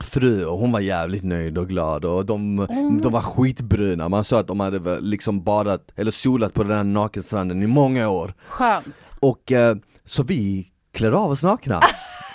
fru 0.00 0.44
och 0.44 0.58
hon 0.58 0.72
var 0.72 0.80
jävligt 0.80 1.22
nöjd 1.24 1.58
och 1.58 1.68
glad 1.68 2.04
och 2.04 2.26
de, 2.26 2.66
de 3.02 3.12
var 3.12 3.20
skitbruna, 3.22 4.08
man 4.08 4.24
sa 4.24 4.40
att 4.40 4.46
de 4.46 4.60
hade 4.60 5.00
liksom 5.00 5.42
badat 5.42 5.90
eller 5.96 6.10
solat 6.10 6.54
på 6.54 6.62
den 6.62 6.76
här 6.76 6.84
nakenstranden 6.84 7.62
i 7.62 7.66
många 7.66 8.08
år. 8.08 8.34
Skönt. 8.48 9.14
och 9.20 9.52
eh, 9.52 9.76
så 10.06 10.22
vi 10.22 10.68
klär 10.92 11.12
av 11.12 11.30
oss 11.30 11.42
nakna 11.42 11.80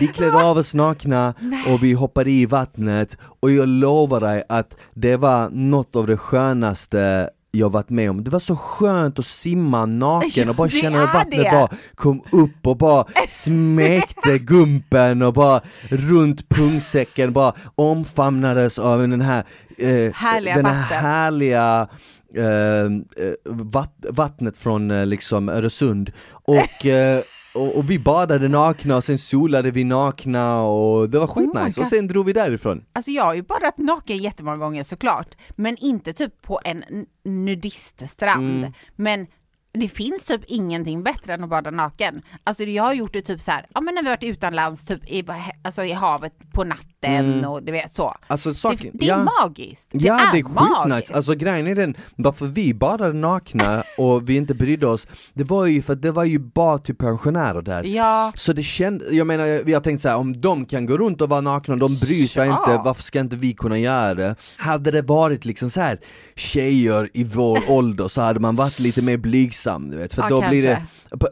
Vi 0.00 0.06
klär 0.06 0.44
av 0.44 0.58
oss 0.58 0.74
nakna 0.74 1.34
och 1.68 1.82
vi 1.82 1.92
hoppar 1.92 2.28
i 2.28 2.46
vattnet 2.46 3.16
och 3.40 3.50
jag 3.50 3.68
lovar 3.68 4.20
dig 4.20 4.42
att 4.48 4.76
det 4.94 5.16
var 5.16 5.48
något 5.50 5.96
av 5.96 6.06
det 6.06 6.16
skönaste 6.16 7.30
jag 7.52 7.70
varit 7.72 7.90
med 7.90 8.10
om. 8.10 8.24
Det 8.24 8.30
var 8.30 8.38
så 8.38 8.56
skönt 8.56 9.18
att 9.18 9.26
simma 9.26 9.86
naken 9.86 10.48
och 10.48 10.54
bara 10.54 10.68
känna 10.68 10.98
hur 10.98 11.06
vattnet 11.06 11.44
det. 11.44 11.50
bara 11.52 11.68
kom 11.94 12.22
upp 12.32 12.66
och 12.66 12.76
bara 12.76 13.04
smekte 13.28 14.38
gumpen 14.38 15.22
och 15.22 15.32
bara 15.32 15.60
runt 15.88 16.48
pungsäcken 16.48 17.32
bara 17.32 17.54
omfamnades 17.74 18.78
av 18.78 18.98
den 19.08 19.20
här 19.20 19.44
eh, 19.78 20.12
Härliga 20.14 20.54
den 20.54 20.66
här 20.66 20.82
vatten. 20.82 20.98
härliga 20.98 21.88
eh, 22.36 22.44
eh, 22.44 23.34
vatt, 23.44 23.94
vattnet 24.08 24.56
från 24.56 24.90
eh, 24.90 25.06
liksom 25.06 25.48
Öresund 25.48 26.12
och, 26.30 26.86
eh, 26.86 27.20
och, 27.54 27.76
och 27.76 27.90
vi 27.90 27.98
badade 27.98 28.48
nakna 28.48 28.96
och 28.96 29.04
sen 29.04 29.18
solade 29.18 29.70
vi 29.70 29.84
nakna 29.84 30.62
och 30.62 31.10
det 31.10 31.18
var 31.18 31.26
Oh 31.26 31.34
skitnice 31.34 31.80
och 31.80 31.84
God. 31.84 31.88
sen 31.88 32.06
drog 32.06 32.26
vi 32.26 32.32
därifrån. 32.32 32.84
Alltså 32.92 33.10
jag 33.10 33.24
har 33.24 33.34
ju 33.34 33.42
badat 33.42 33.78
naken 33.78 34.18
jättemånga 34.18 34.56
gånger 34.56 34.84
såklart, 34.84 35.36
men 35.56 35.76
inte 35.76 36.12
typ 36.12 36.42
på 36.42 36.60
en 36.64 36.84
nudiststrand. 37.24 38.58
Mm. 38.58 38.72
Men 38.96 39.26
det 39.72 39.88
finns 39.88 40.24
typ 40.24 40.40
ingenting 40.46 41.02
bättre 41.02 41.34
än 41.34 41.44
att 41.44 41.50
bada 41.50 41.70
naken. 41.70 42.22
Alltså 42.44 42.64
jag 42.64 42.82
har 42.82 42.92
gjort 42.92 43.12
det 43.12 43.22
typ 43.22 43.40
så 43.40 43.50
här, 43.50 43.66
ja 43.74 43.80
men 43.80 43.94
när 43.94 44.02
vi 44.02 44.08
varit 44.08 44.24
utomlands, 44.24 44.84
typ 44.84 45.10
i, 45.10 45.24
alltså 45.62 45.84
i 45.84 45.92
havet 45.92 46.32
på 46.52 46.64
natten 46.64 47.44
och 47.44 47.62
du 47.62 47.72
vet 47.72 47.92
så. 47.92 48.14
Alltså 48.26 48.48
Det, 48.48 48.54
saken, 48.54 48.90
det 48.94 49.04
är 49.06 49.08
ja. 49.08 49.26
magiskt. 49.42 49.88
Det 49.92 50.04
ja 50.04 50.14
är 50.20 50.32
det 50.32 50.38
är 50.38 50.42
skitnice, 50.44 51.14
alltså 51.14 51.34
grejen 51.34 51.66
är 51.66 51.74
den, 51.74 51.94
varför 52.16 52.46
vi 52.46 52.74
badade 52.74 53.12
nakna 53.12 53.82
och 53.98 54.28
vi 54.28 54.36
inte 54.36 54.54
brydde 54.54 54.86
oss, 54.86 55.06
det 55.34 55.44
var 55.44 55.66
ju 55.66 55.82
för 55.82 55.92
att 55.92 56.02
det 56.02 56.12
var 56.12 56.24
ju 56.24 56.38
bara 56.38 56.78
typ 56.78 56.98
pensionärer 56.98 57.62
där. 57.62 57.84
Ja, 57.84 58.32
Så 58.36 58.52
det 58.52 58.62
kände, 58.62 59.04
jag 59.10 59.26
menar 59.26 59.64
vi 59.64 59.72
har 59.72 59.80
tänkt 59.80 60.00
så 60.02 60.08
här, 60.08 60.16
om 60.16 60.40
de 60.40 60.64
kan 60.66 60.86
gå 60.86 60.98
runt 60.98 61.20
och 61.20 61.28
vara 61.28 61.40
nakna, 61.40 61.76
de 61.76 61.86
bryr 61.98 62.26
sig 62.26 62.46
Ja. 62.48 62.60
inte, 62.60 62.82
varför 62.84 63.02
ska 63.02 63.20
inte 63.20 63.36
vi 63.36 63.52
kunna 63.52 63.78
göra 63.78 64.14
det? 64.14 64.36
Hade 64.56 64.90
det 64.90 65.02
varit 65.02 65.44
liksom 65.44 65.70
så 65.70 65.80
här 65.80 66.00
tjejer 66.36 67.10
i 67.14 67.24
vår 67.24 67.58
ålder 67.70 68.08
så 68.08 68.20
hade 68.20 68.40
man 68.40 68.56
varit 68.56 68.78
lite 68.78 69.02
mer 69.02 69.16
blygsam 69.16 69.59
du 69.68 69.96
vet, 69.96 70.14
för 70.14 70.22
Ja, 70.22 70.28
då 70.28 70.48
blir 70.48 70.62
det, 70.62 70.82
kanske. 71.10 71.28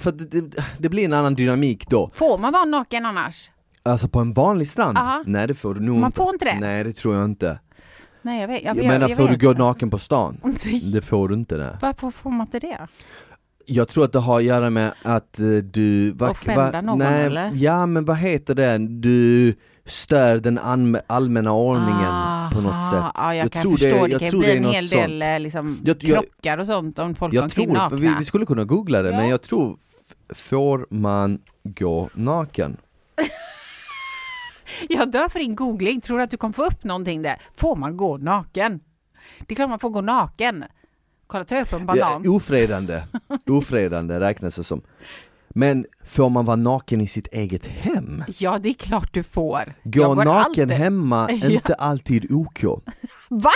för 0.00 0.12
det, 0.12 0.50
det, 0.78 0.88
blir 0.88 1.04
en 1.04 1.12
annan 1.12 1.34
dynamik 1.34 1.88
då. 1.90 2.10
får 2.14 2.38
man 2.38 2.52
vara 2.52 2.64
naken 2.64 3.06
annars? 3.06 3.50
Alltså 3.82 4.08
på 4.08 4.18
en 4.20 4.32
vanlig 4.32 4.68
strand? 4.68 4.98
Aha. 4.98 5.22
Nej 5.26 5.46
det 5.46 5.54
får 5.54 5.74
du 5.74 5.80
nog 5.80 5.96
Man 5.98 6.12
får 6.12 6.32
inte 6.32 6.44
det? 6.44 6.56
Nej 6.60 6.84
det 6.84 6.92
tror 6.92 7.14
jag 7.14 7.24
inte. 7.24 7.58
Nej 8.22 8.40
jag 8.40 8.48
vet. 8.48 8.62
Jag, 8.62 8.76
Jag, 8.76 8.84
jag, 8.84 8.88
menar 8.92 9.08
jag 9.08 9.18
får 9.18 9.28
du 9.28 9.36
gå 9.36 9.52
naken 9.52 9.90
på 9.90 9.98
stan? 9.98 10.40
Det 10.92 11.02
får 11.02 11.28
du 11.28 11.34
inte 11.34 11.56
det. 11.56 11.78
Varför 11.82 12.10
får 12.10 12.30
man 12.30 12.40
inte 12.46 12.58
det? 12.60 12.78
Jag 13.66 13.88
tror 13.88 14.04
att 14.04 14.12
det 14.12 14.18
har 14.18 14.38
att 14.38 14.44
göra 14.44 14.70
med 14.70 14.92
att 15.02 15.40
eh, 15.40 15.46
du... 15.48 16.10
va- 16.10 16.30
Offenda 16.30 16.80
någon, 16.80 16.98
nej, 16.98 17.24
eller? 17.26 17.52
Ja 17.54 17.86
men 17.86 18.04
vad 18.04 18.16
heter 18.16 18.54
det? 18.54 18.78
Du 18.78 19.54
stör 19.88 20.38
den 20.38 20.58
allm- 20.58 21.00
allmänna 21.06 21.52
ordningen 21.52 22.50
på 22.52 22.60
något 22.60 22.90
sätt. 22.90 23.02
Ah, 23.04 23.12
Ja, 23.16 23.34
jag, 23.34 23.44
Jag 23.44 23.52
kan 23.52 23.62
tror 23.62 23.72
det- 23.72 23.78
förstå. 23.78 24.06
Det, 24.06 24.10
jag 24.12 24.20
kan 24.20 24.30
tror 24.30 24.40
bli 24.40 24.48
det 24.48 24.56
en 24.56 24.64
hel 24.64 24.88
del 24.88 25.10
sånt. 25.10 25.22
eh, 25.24 25.40
liksom, 25.40 25.80
Jag- 25.84 25.96
jag- 26.04 26.22
krockar 26.22 26.58
och 26.58 26.66
sånt 26.66 26.98
om 26.98 27.14
folk 27.14 27.34
Jag 27.34 27.50
tror, 27.50 27.66
nakna. 27.66 27.96
vi, 27.96 28.14
vi 28.18 28.24
skulle 28.24 28.46
kunna 28.46 28.64
googla 28.64 29.02
det, 29.02 29.10
Ja. 29.10 29.16
men 29.16 29.28
jag 29.28 29.42
tror, 29.42 29.76
får 30.34 30.86
man 30.90 31.38
gå 31.64 32.10
naken? 32.14 32.76
Jag 34.88 35.10
dör 35.10 35.28
för 35.28 35.38
din 35.38 35.54
googling. 35.56 36.00
Tror 36.00 36.18
du 36.18 36.24
att 36.24 36.30
du 36.30 36.36
kommer 36.36 36.52
få 36.54 36.64
upp 36.66 36.84
någonting 36.84 37.22
där? 37.22 37.36
Får 37.56 37.76
man 37.76 37.96
gå 37.96 38.16
naken? 38.18 38.80
Det 39.40 39.54
är 39.54 39.56
klart 39.56 39.70
man 39.70 39.78
får 39.78 39.90
gå 39.90 40.00
naken. 40.00 40.64
Kolla, 41.26 41.44
ta 41.44 41.60
upp 41.60 41.72
en 41.72 41.86
banan. 41.86 42.22
Ja, 42.24 42.30
ofredande, 42.30 43.02
ofredande 43.46 44.20
räknas 44.20 44.56
det 44.56 44.64
som. 44.64 44.80
Men 45.58 45.84
får 46.04 46.28
man 46.30 46.44
vara 46.44 46.56
naken 46.56 47.00
i 47.00 47.06
sitt 47.06 47.26
eget 47.26 47.66
hem? 47.66 48.24
Ja, 48.38 48.58
det 48.58 48.68
är 48.68 48.72
klart 48.74 49.14
du 49.14 49.22
får. 49.22 49.74
Gå 49.84 50.00
Jag 50.00 50.16
går 50.16 50.24
naken 50.24 50.62
alltid- 50.62 50.70
hemma, 50.70 51.28
Ja. 51.42 51.50
inte 51.50 51.74
alltid 51.74 52.32
OK. 52.32 52.64
Va? 53.28 53.50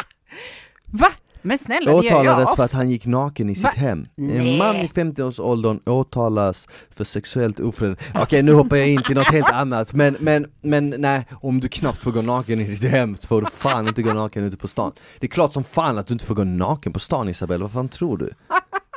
Va? 0.86 1.06
Men 1.42 1.58
snälla, 1.58 1.90
det 1.90 1.96
Åtalades 1.96 2.56
för 2.56 2.64
att 2.64 2.72
han 2.72 2.90
gick 2.90 3.06
naken 3.06 3.50
i 3.50 3.54
sitt 3.54 3.64
Va? 3.64 3.70
hem. 3.76 4.06
En 4.16 4.26
Nej. 4.26 4.58
man 4.58 4.76
i 4.76 4.88
50-årsåldern 4.94 5.80
åtalas 5.86 6.68
för 6.90 7.04
sexuellt 7.04 7.60
ofredande. 7.60 8.00
Okej 8.14 8.42
nu 8.42 8.52
hoppar 8.52 8.76
jag 8.76 8.88
in 8.88 9.02
till 9.02 9.14
något 9.16 9.30
helt 9.32 9.50
annat, 9.52 9.92
men, 9.94 10.16
men, 10.20 10.46
men 10.60 10.94
nej, 10.98 11.26
om 11.32 11.60
du 11.60 11.68
knappt 11.68 11.98
får 11.98 12.10
gå 12.12 12.22
naken 12.22 12.60
i 12.60 12.64
ditt 12.64 12.84
hem 12.84 13.16
så 13.16 13.28
får 13.28 13.40
du 13.40 13.46
fan 13.50 13.88
inte 13.88 14.02
gå 14.02 14.12
naken 14.12 14.44
ute 14.44 14.56
på 14.56 14.68
stan. 14.68 14.92
Det 15.20 15.26
är 15.26 15.30
klart 15.30 15.52
som 15.52 15.64
fan 15.64 15.98
att 15.98 16.06
du 16.06 16.12
inte 16.12 16.24
får 16.24 16.34
gå 16.34 16.44
naken 16.44 16.92
på 16.92 16.98
stan 16.98 17.28
Isabelle, 17.28 17.62
vad 17.62 17.72
fan 17.72 17.88
tror 17.88 18.16
du? 18.18 18.30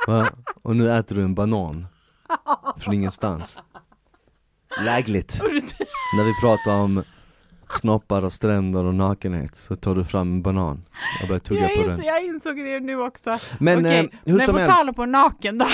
Va? 0.06 0.28
Och 0.62 0.76
nu 0.76 0.92
äter 0.98 1.16
du 1.16 1.22
en 1.22 1.34
banan. 1.34 1.86
Från 2.78 2.94
ingenstans. 2.94 3.58
Lägligt. 4.80 5.40
När 6.16 6.24
vi 6.24 6.32
pratar 6.40 6.80
om 6.80 7.02
snoppar 7.70 8.22
och 8.22 8.32
stränder 8.32 8.84
och 8.84 8.94
nakenhet 8.94 9.56
så 9.56 9.76
tar 9.76 9.94
du 9.94 10.04
fram 10.04 10.32
en 10.32 10.42
banan 10.42 10.84
och 11.22 11.28
börjar 11.28 11.40
tugga 11.40 11.60
jag, 11.60 11.74
på 11.74 11.82
den. 11.82 11.90
insåg, 11.90 12.06
jag 12.06 12.24
insåg 12.24 12.56
det 12.56 12.80
nu 12.80 13.00
också. 13.00 13.38
Men, 13.58 13.78
Okej, 13.78 13.98
eh, 13.98 14.06
hur 14.24 14.36
men 14.36 14.46
som 14.46 14.54
på 14.54 14.60
helst. 14.60 14.76
tal 14.76 14.88
om 14.96 15.12
naken 15.12 15.58
då. 15.58 15.66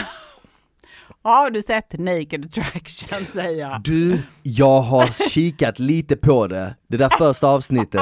Har 1.23 1.51
du 1.51 1.63
sett 1.63 1.99
Naked 1.99 2.45
Attraction 2.45 3.19
säger 3.35 3.61
jag? 3.61 3.83
Du, 3.83 4.19
jag 4.43 4.81
har 4.81 5.29
kikat 5.31 5.79
lite 5.79 6.17
på 6.17 6.47
det, 6.47 6.75
det 6.89 6.97
där 6.97 7.09
första 7.19 7.47
avsnittet. 7.47 8.01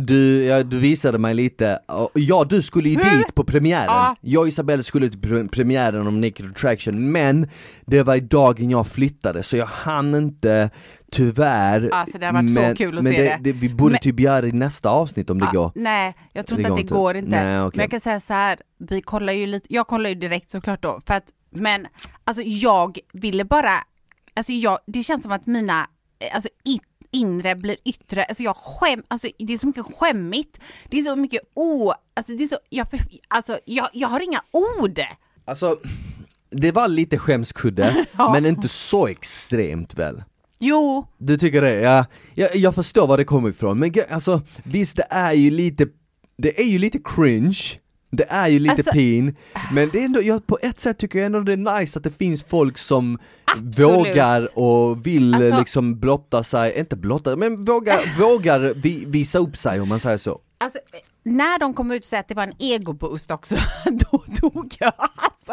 Du, 0.00 0.44
ja, 0.44 0.62
du 0.62 0.78
visade 0.78 1.18
mig 1.18 1.34
lite, 1.34 1.78
ja 2.14 2.44
du 2.48 2.62
skulle 2.62 2.88
ju 2.88 2.96
dit 2.96 3.34
på 3.34 3.44
premiären. 3.44 3.84
Ja. 3.88 4.16
Jag 4.20 4.40
och 4.42 4.48
Isabelle 4.48 4.82
skulle 4.82 5.08
till 5.10 5.20
pre- 5.20 5.48
premiären 5.48 6.06
om 6.06 6.20
Naked 6.20 6.46
Attraction, 6.50 7.12
men 7.12 7.48
det 7.86 8.02
var 8.02 8.14
i 8.14 8.20
dagen 8.20 8.70
jag 8.70 8.86
flyttade 8.86 9.42
så 9.42 9.56
jag 9.56 9.66
hann 9.66 10.14
inte 10.14 10.70
tyvärr. 11.12 11.90
Alltså, 11.92 12.18
det 12.18 12.26
har 12.26 12.32
varit 12.32 12.54
så 12.54 12.60
men, 12.60 12.76
kul 12.76 12.98
att 12.98 13.04
se 13.04 13.22
det, 13.22 13.38
det. 13.40 13.52
Vi 13.52 13.68
borde 13.68 13.92
Men- 13.92 14.00
typ 14.00 14.20
göra 14.20 14.40
det 14.40 14.48
i 14.48 14.52
nästa 14.52 14.90
avsnitt 14.90 15.30
om 15.30 15.38
det 15.40 15.46
Ah, 15.46 15.52
går. 15.52 15.72
nej, 15.74 16.14
jag 16.32 16.46
tror 16.46 16.60
inte 16.60 16.70
att 16.70 16.76
det 16.76 16.80
inte. 16.80 16.94
går 16.94 17.16
inte. 17.16 17.30
Nej, 17.30 17.60
okej. 17.60 17.76
Men 17.76 17.82
jag 17.84 17.90
kan 17.90 18.00
säga 18.00 18.20
så 18.20 18.32
här, 18.32 18.58
vi 18.78 19.00
kollar 19.00 19.32
ju 19.32 19.46
lite, 19.46 19.74
jag 19.74 19.86
kollar 19.86 20.08
ju 20.10 20.14
direkt 20.16 20.50
såklart 20.50 20.82
då, 20.82 21.00
för 21.06 21.14
att, 21.14 21.24
men 21.54 21.86
alltså 22.24 22.42
jag 22.42 22.98
ville 23.12 23.44
bara, 23.44 23.72
alltså 24.34 24.52
jag, 24.52 24.78
det 24.86 25.02
känns 25.02 25.22
som 25.22 25.32
att 25.32 25.46
mina, 25.46 25.86
eh, 26.18 26.34
alltså 26.34 26.48
inre 27.10 27.54
blir 27.56 27.76
yttre, 27.84 28.24
alltså 28.24 28.42
jag 28.42 28.56
skäm, 28.56 29.02
alltså 29.08 29.28
det 29.38 29.52
är 29.54 29.58
så 29.58 29.66
mycket 29.66 29.84
skämmigt, 29.96 30.60
det 30.90 30.98
är 30.98 31.02
så 31.02 31.16
mycket 31.16 31.40
o, 31.54 31.92
alltså 32.16 32.32
det 32.32 32.44
är 32.44 32.48
så, 32.48 32.56
jag, 32.70 32.86
alltså 33.28 33.58
jag, 33.64 33.88
jag 33.92 34.08
har 34.08 34.20
inga 34.20 34.40
ord. 34.80 35.00
Alltså, 35.44 35.76
det 36.50 36.72
var 36.72 36.88
lite 36.88 37.18
skämskudde, 37.18 38.06
Ja. 38.18 38.32
men 38.32 38.46
inte 38.46 38.68
så 38.68 39.06
extremt 39.06 39.94
väl? 39.94 40.22
Jo, 40.58 41.06
Du 41.18 41.38
tycker 41.38 41.62
det? 41.62 41.74
Ja, 41.80 42.06
jag, 42.34 42.56
jag 42.56 42.74
förstår 42.74 43.06
var 43.06 43.16
det 43.18 43.24
kommer 43.24 43.48
ifrån, 43.50 43.78
men 43.78 43.92
alltså 44.10 44.42
visst 44.64 44.96
det 44.96 45.06
är 45.10 45.32
ju 45.32 45.50
lite, 45.50 45.86
det 46.38 46.60
är 46.60 46.64
ju 46.66 46.78
lite 46.78 46.98
cringe 47.04 47.58
det 48.16 48.26
är 48.28 48.48
ju 48.48 48.58
lite 48.58 48.72
Alltså- 48.74 48.90
pin, 48.92 49.36
men 49.72 49.88
det 49.92 50.00
är 50.00 50.04
ändå, 50.04 50.22
jag, 50.22 50.46
på 50.46 50.58
ett 50.62 50.80
sätt 50.80 50.98
tycker 50.98 51.18
jag 51.18 51.26
ändå 51.26 51.40
det 51.40 51.52
är 51.52 51.80
nice 51.80 51.98
att 51.98 52.04
det 52.04 52.18
finns 52.18 52.44
folk 52.44 52.78
som 52.78 53.18
Absolut. 53.44 53.78
vågar 53.78 54.58
och 54.58 55.06
vill 55.06 55.34
Alltså- 55.34 55.58
liksom 55.58 56.00
blotta 56.00 56.42
sig, 56.44 56.78
inte 56.78 56.96
blotta, 56.96 57.36
men 57.36 57.64
vågar, 57.64 58.18
vågar 58.20 58.60
vi, 58.76 59.04
visa 59.06 59.38
upp 59.38 59.56
sig 59.56 59.80
om 59.80 59.88
man 59.88 60.00
säger 60.00 60.18
så. 60.18 60.40
Alltså, 60.58 60.78
när 61.22 61.58
de 61.58 61.74
kom 61.74 61.90
ut 61.90 62.02
och 62.02 62.06
sa 62.08 62.18
att 62.18 62.28
det 62.28 62.34
var 62.34 62.42
en 62.42 62.54
egoboost 62.58 63.30
också, 63.30 63.56
då 63.84 64.24
dog 64.40 64.74
jag. 64.78 64.92
Alltså, 64.98 65.52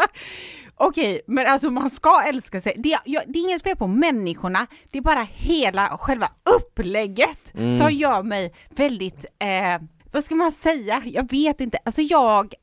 Okej, 0.76 1.22
men 1.28 1.47
alltså 1.47 1.70
man 1.70 1.89
ska 1.89 2.22
älska 2.28 2.62
sig. 2.62 2.74
Det, 2.78 2.97
jag, 3.05 3.24
det 3.28 3.39
är 3.39 3.43
inget 3.43 3.64
fel 3.64 3.76
på 3.78 3.88
människorna, 3.88 4.68
det 4.91 4.97
är 4.97 5.01
bara 5.01 5.28
hela 5.32 5.88
själva 5.97 6.30
upplägget 6.55 7.53
Mm. 7.53 7.78
som 7.80 7.91
gör 7.91 8.24
mig 8.24 8.53
väldigt, 8.76 9.26
eh, 9.39 9.82
vad 10.12 10.24
ska 10.24 10.36
man 10.36 10.51
säga? 10.51 11.01
Jag 11.05 11.32
vet 11.32 11.62
inte. 11.62 11.78
Alltså 11.86 12.01
jag, 12.01 12.53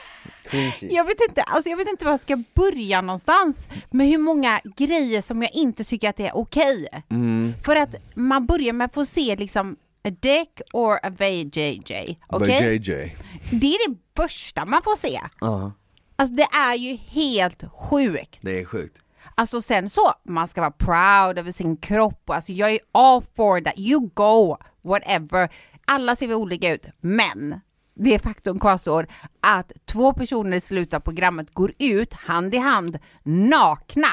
jag 0.80 1.04
vet 1.04 1.20
inte, 1.28 1.42
alltså 1.42 1.70
jag 1.70 1.76
vet 1.76 1.88
inte 1.88 2.04
var 2.04 2.12
jag 2.12 2.20
ska 2.20 2.42
börja 2.54 3.00
någonstans 3.00 3.68
med 3.90 4.08
hur 4.08 4.18
många 4.18 4.60
grejer 4.76 5.20
som 5.20 5.42
jag 5.42 5.54
inte 5.54 5.84
tycker 5.84 6.08
att 6.08 6.16
det 6.16 6.26
är 6.26 6.36
okej. 6.36 6.88
Mm. 7.10 7.52
För 7.64 7.76
att 7.76 7.94
man 8.14 8.46
börjar 8.46 8.72
med 8.72 8.84
att 8.84 8.94
få 8.94 9.06
se 9.06 9.36
liksom 9.36 9.76
a 10.04 10.10
dick 10.20 10.60
or 10.72 10.98
a 11.02 11.10
VJJ, 11.10 12.18
okej? 12.26 12.76
JJ. 12.76 13.16
Det 13.50 13.66
är 13.66 13.88
det 13.90 13.96
första 14.16 14.64
man 14.64 14.82
får 14.82 14.96
se. 14.96 15.20
Ja, 15.40 15.72
Alltså 16.16 16.34
det 16.34 16.48
är 16.52 16.74
ju 16.74 16.96
helt 16.96 17.64
sjukt. 17.72 18.38
det 18.42 18.60
är 18.60 18.64
sjukt. 18.64 18.98
Alltså 19.34 19.62
sen 19.62 19.90
så, 19.90 20.12
man 20.24 20.48
ska 20.48 20.60
vara 20.60 20.70
proud 20.70 21.38
över 21.38 21.52
sin 21.52 21.76
kropp 21.76 22.22
och 22.26 22.34
alltså 22.34 22.52
jag 22.52 22.70
är 22.70 22.78
all 22.92 23.22
for 23.36 23.60
that, 23.60 23.78
you 23.78 24.10
go, 24.14 24.56
whatever. 24.82 25.48
Alla 25.86 26.16
ser 26.16 26.28
vi 26.28 26.34
olika 26.34 26.74
ut, 26.74 26.86
men 27.00 27.60
det 27.94 28.18
faktum 28.18 28.58
kvarstår 28.58 29.06
att 29.40 29.72
två 29.92 30.12
personer 30.12 30.56
i 30.56 30.60
slutet 30.60 30.94
av 30.94 31.00
programmet 31.00 31.54
går 31.54 31.72
ut 31.78 32.14
hand 32.14 32.54
i 32.54 32.58
hand 32.58 32.98
nakna, 33.22 34.08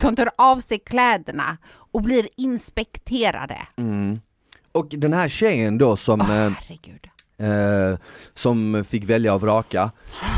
de 0.00 0.16
tar 0.16 0.28
av 0.38 0.60
sig 0.60 0.78
kläderna 0.78 1.56
och 1.92 2.02
blir 2.02 2.28
inspekterade. 2.36 3.58
Och 4.72 4.86
den 4.88 5.12
här 5.12 5.28
tjejen 5.28 5.78
då 5.78 5.96
som, 5.96 6.20
Herregud. 6.20 7.08
eh, 7.38 7.98
som 8.34 8.84
fick 8.88 9.04
välja 9.04 9.34
och 9.34 9.40
vraka, 9.40 9.90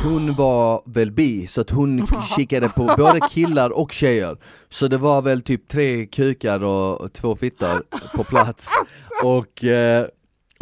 hon 0.05 0.33
var 0.35 0.83
väl 0.87 1.11
bi, 1.11 1.47
så 1.47 1.61
att 1.61 1.71
hon 1.71 2.07
kikade 2.37 2.69
på 2.69 2.95
både 2.97 3.21
killar 3.31 3.79
och 3.79 3.93
tjejer. 3.93 4.37
Så 4.69 4.89
det 4.89 4.99
var 4.99 5.23
väl 5.23 5.43
typ 5.43 5.69
tre 5.69 6.07
kukar 6.07 6.65
och 6.65 7.13
två 7.13 7.37
fittor 7.37 7.83
på 8.15 8.25
plats. 8.25 8.69
Och, 9.25 9.65
eh, 9.65 10.07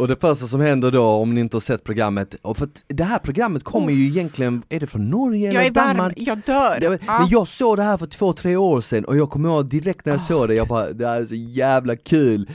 och 0.01 0.07
det 0.07 0.21
första 0.21 0.47
som 0.47 0.61
händer 0.61 0.91
då, 0.91 1.03
om 1.03 1.35
ni 1.35 1.41
inte 1.41 1.55
har 1.55 1.61
sett 1.61 1.83
programmet, 1.83 2.35
och 2.41 2.57
för 2.57 2.65
att 2.65 2.83
det 2.87 3.03
här 3.03 3.19
programmet 3.19 3.63
kommer 3.63 3.93
ju 3.93 4.05
egentligen, 4.05 4.63
är 4.69 4.79
det 4.79 4.87
från 4.87 5.09
Norge 5.09 5.49
eller 5.49 5.59
Jag 5.59 5.67
är 5.67 5.71
varm, 5.71 5.97
Danmark? 5.97 6.13
jag 6.17 6.41
dör. 6.45 6.79
Det, 6.79 6.99
Ja. 7.07 7.19
Men 7.19 7.29
jag 7.29 7.47
såg 7.47 7.77
det 7.77 7.83
här 7.83 7.97
för 7.97 8.05
två, 8.05 8.33
tre 8.33 8.55
år 8.55 8.81
sedan 8.81 9.05
och 9.05 9.17
jag 9.17 9.29
kommer 9.29 9.49
ihåg 9.49 9.69
direkt 9.69 10.05
när 10.05 10.13
jag 10.13 10.21
såg 10.21 10.47
det, 10.47 10.55
jag 10.55 10.67
bara 10.67 10.91
det 10.91 11.07
här 11.07 11.21
är 11.21 11.25
så 11.25 11.35
jävla 11.35 11.95
kul 11.95 12.49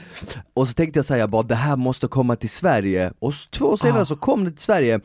Och 0.53 0.67
så 0.67 0.73
tänkte 0.73 0.99
jag 0.99 1.05
säga 1.05 1.27
bara 1.27 1.43
det 1.43 1.55
här 1.55 1.75
måste 1.75 2.07
komma 2.07 2.35
till 2.35 2.49
Sverige 2.49 3.11
och 3.19 3.33
två 3.51 3.65
år 3.65 3.77
senare 3.77 4.05
så 4.05 4.15
kom 4.15 4.43
det 4.43 4.51
till 4.51 4.59
Sverige 4.63 4.99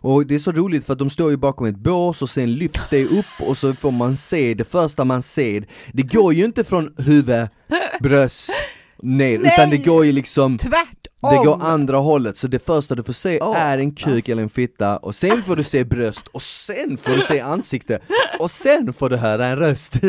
och 0.00 0.26
det 0.26 0.34
är 0.34 0.38
så 0.38 0.52
roligt 0.52 0.84
för 0.84 0.92
att 0.92 0.98
de 0.98 1.10
står 1.10 1.30
ju 1.30 1.36
bakom 1.36 1.66
ett 1.66 1.76
bås 1.76 2.22
och 2.22 2.30
sen 2.30 2.54
lyfts 2.54 2.88
det 2.88 3.04
upp 3.04 3.48
och 3.48 3.56
så 3.56 3.74
får 3.74 3.90
man 3.90 4.16
se 4.16 4.54
det 4.54 4.64
första 4.64 5.04
man 5.04 5.22
ser 5.22 5.66
Det 5.92 6.02
går 6.02 6.34
ju 6.34 6.44
inte 6.44 6.64
från 6.64 6.94
huvud, 6.98 7.48
bröst, 8.00 8.50
ner 9.02 9.38
utan 9.38 9.70
det 9.70 9.76
Nej! 9.76 9.84
går 9.84 10.04
ju 10.06 10.12
liksom 10.12 10.58
Det 11.20 11.36
går 11.36 11.62
andra 11.62 11.96
hållet, 11.96 12.36
så 12.36 12.46
det 12.46 12.58
första 12.58 12.94
du 12.94 13.02
får 13.02 13.12
se 13.12 13.40
Åh, 13.40 13.56
är 13.56 13.78
en 13.78 13.94
kuk 13.94 14.14
alltså. 14.14 14.32
eller 14.32 14.42
en 14.42 14.48
fitta 14.48 14.96
och 14.96 15.14
sen 15.14 15.42
får 15.42 15.56
du 15.56 15.62
se 15.64 15.84
bröst 15.84 16.26
och 16.26 16.42
sen 16.42 16.96
får 16.96 17.12
du 17.12 17.20
se 17.20 17.40
ansikte 17.40 17.98
och 18.38 18.50
sen 18.50 18.92
får 18.92 19.10
du 19.10 19.16
höra 19.16 19.46
en 19.46 19.56
röst. 19.56 19.94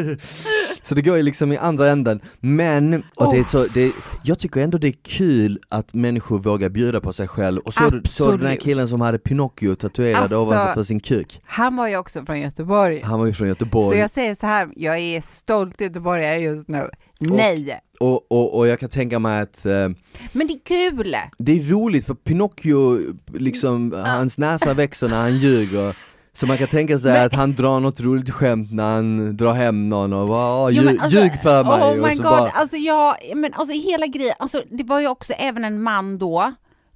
Så 0.82 0.96
det 0.96 1.02
går 1.02 1.18
ju 1.18 1.24
liksom 1.24 1.52
i 1.52 1.58
andra 1.58 1.90
änden, 1.90 2.22
men, 2.40 3.04
och 3.16 3.34
det 3.34 3.40
är 3.40 3.44
så, 3.44 3.66
det, 3.74 3.92
jag 4.24 4.40
tycker 4.40 4.62
ändå 4.62 4.78
det 4.78 4.88
är 4.88 4.96
kul 5.04 5.60
att 5.70 5.94
människor 5.94 6.40
vågar 6.40 6.70
bjuda 6.70 7.02
på 7.02 7.14
sig 7.14 7.28
själv. 7.28 7.62
Och 7.62 7.74
så, 7.74 8.02
så 8.10 8.32
den 8.32 8.48
här 8.48 8.56
killen 8.56 8.88
som 8.88 9.02
hade 9.02 9.20
Pinocchio 9.20 9.76
tatuerad 9.76 10.22
Alltså- 10.22 10.38
ovanför 10.38 10.84
sin 10.84 11.00
kuk. 11.00 11.42
Han 11.46 11.76
var 11.76 11.88
ju 11.88 11.98
också 11.98 12.26
från 12.26 12.40
Göteborg. 12.40 13.02
Han 13.04 13.20
var 13.20 13.26
ju 13.26 13.34
från 13.34 13.48
Göteborg. 13.48 13.90
Så 13.90 13.96
jag 13.96 14.10
säger 14.10 14.36
så 14.36 14.48
här, 14.48 14.70
jag 14.76 15.00
är 15.00 15.22
stolt 15.22 15.82
göteborgare 15.82 16.40
just 16.40 16.68
nu. 16.68 16.90
Nej, 17.20 17.82
och, 18.00 18.32
och, 18.32 18.58
och 18.58 18.68
jag 18.68 18.80
kan 18.80 18.90
tänka 18.90 19.20
mig 19.20 19.42
att 19.42 19.66
eh, 19.66 19.90
men 20.32 20.48
det 20.48 20.54
är 20.54 20.92
kul. 20.92 21.16
Det 21.38 21.52
är 21.52 21.64
roligt 21.64 22.06
för 22.06 22.14
Pinocchio, 22.14 23.00
liksom, 23.34 23.94
hans 24.06 24.38
näsa 24.38 24.74
växer 24.74 25.10
när 25.10 25.22
han 25.22 25.38
ljuger. 25.38 25.96
Så 26.34 26.48
man 26.48 26.58
kan 26.58 26.68
tänka 26.68 27.00
sig 27.00 27.14
Men- 27.14 27.26
att 27.26 27.34
han 27.34 27.56
drar 27.56 27.80
något 27.80 28.02
roligt 28.02 28.30
skämt 28.30 28.72
när 28.74 28.94
han 28.94 29.38
drar 29.38 29.54
hem 29.54 29.90
någon 29.90 30.14
och 30.14 30.28
bara 30.28 30.72
Jo, 30.72 30.84
ljug, 30.84 31.00
alltså, 31.02 31.20
ljug 31.20 31.32
för 31.44 31.64
mig. 31.64 31.82
Oh 31.82 31.96
my 31.96 32.02
och 32.02 32.08
så 32.18 32.24
god, 32.24 32.32
bara, 32.32 32.50
alltså 32.50 32.78
jag, 32.78 33.16
men 33.36 33.54
alltså 33.54 33.74
hela 33.74 34.08
grejen, 34.08 34.36
alltså 34.40 34.64
det 34.72 34.84
var 34.84 35.00
ju 35.00 35.08
också 35.08 35.34
även 35.34 35.64
en 35.66 35.82
man 35.82 36.18
då 36.18 36.54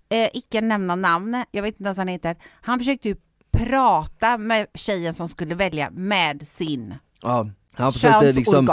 eh, 0.10 0.30
icke 0.34 0.62
nämna 0.62 0.96
namn, 0.96 1.44
jag 1.52 1.64
vet 1.64 1.74
inte 1.74 1.84
ens 1.84 1.98
vad 1.98 2.08
han 2.08 2.14
heter, 2.14 2.36
han 2.62 2.80
försökte 2.80 3.08
ju 3.10 3.16
prata 3.58 4.38
med 4.38 4.68
tjejen 4.74 5.14
som 5.14 5.28
skulle 5.28 5.56
välja 5.56 5.90
med 5.92 6.48
sin 6.48 6.94
Ja, 7.22 7.50
han 7.74 7.92
försökte 7.92 8.32
liksom, 8.32 8.68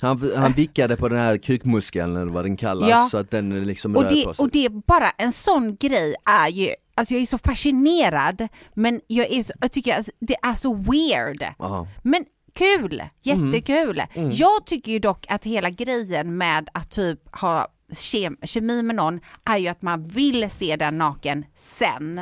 han, 0.00 0.30
han 0.36 0.52
vickade 0.52 0.96
på 0.96 1.08
den 1.08 1.18
här 1.18 1.36
kukmuskeln 1.36 2.16
eller 2.16 2.32
vad 2.32 2.44
den 2.44 2.56
kallas 2.56 2.88
Ja. 2.90 3.08
så 3.10 3.16
att 3.16 3.30
den 3.30 3.66
liksom 3.66 3.96
Och 3.96 4.04
det, 4.04 4.26
och 4.26 4.50
det 4.50 4.68
bara 4.86 5.10
en 5.10 5.32
sån 5.32 5.76
grej 5.76 6.14
är 6.24 6.48
ju, 6.48 6.68
alltså 6.94 7.14
jag 7.14 7.22
är 7.22 7.26
så 7.26 7.38
fascinerad 7.38 8.48
men 8.74 9.00
jag, 9.06 9.32
är 9.32 9.42
så, 9.42 9.52
jag 9.60 9.72
tycker 9.72 9.96
alltså, 9.96 10.12
det 10.20 10.36
är 10.42 10.54
så 10.54 10.74
weird. 10.74 11.44
Ja. 11.58 11.86
Men 12.02 12.24
kul, 12.54 13.02
jättekul. 13.22 14.02
Mm. 14.14 14.30
Jag 14.32 14.66
tycker 14.66 14.92
ju 14.92 14.98
dock 14.98 15.26
att 15.28 15.44
hela 15.44 15.70
grejen 15.70 16.38
med 16.38 16.68
att 16.74 16.90
typ 16.90 17.36
ha 17.36 17.66
kem, 17.92 18.36
kemi 18.42 18.82
med 18.82 18.96
någon 18.96 19.20
är 19.44 19.56
ju 19.56 19.68
att 19.68 19.82
man 19.82 20.04
vill 20.04 20.50
se 20.50 20.76
den 20.76 20.98
naken 20.98 21.44
sen. 21.54 22.20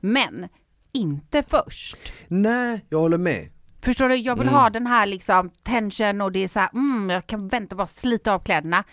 Men 0.00 0.48
inte 0.92 1.42
först. 1.48 2.12
Nej, 2.28 2.84
jag 2.88 2.98
håller 2.98 3.18
med. 3.18 3.48
Förstår 3.84 4.08
du? 4.08 4.14
Jag 4.16 4.36
vill 4.38 4.48
Mm. 4.48 4.60
ha 4.60 4.70
den 4.70 4.86
här 4.86 5.06
liksom 5.06 5.50
tension 5.62 6.20
och 6.20 6.32
det 6.32 6.42
är 6.44 6.48
så 6.48 6.60
här, 6.60 6.70
mm, 6.72 7.10
jag 7.10 7.26
kan 7.26 7.48
vänta 7.48 7.76
bara 7.76 7.86
slita 7.86 8.34
av 8.34 8.38
kläderna. 8.38 8.84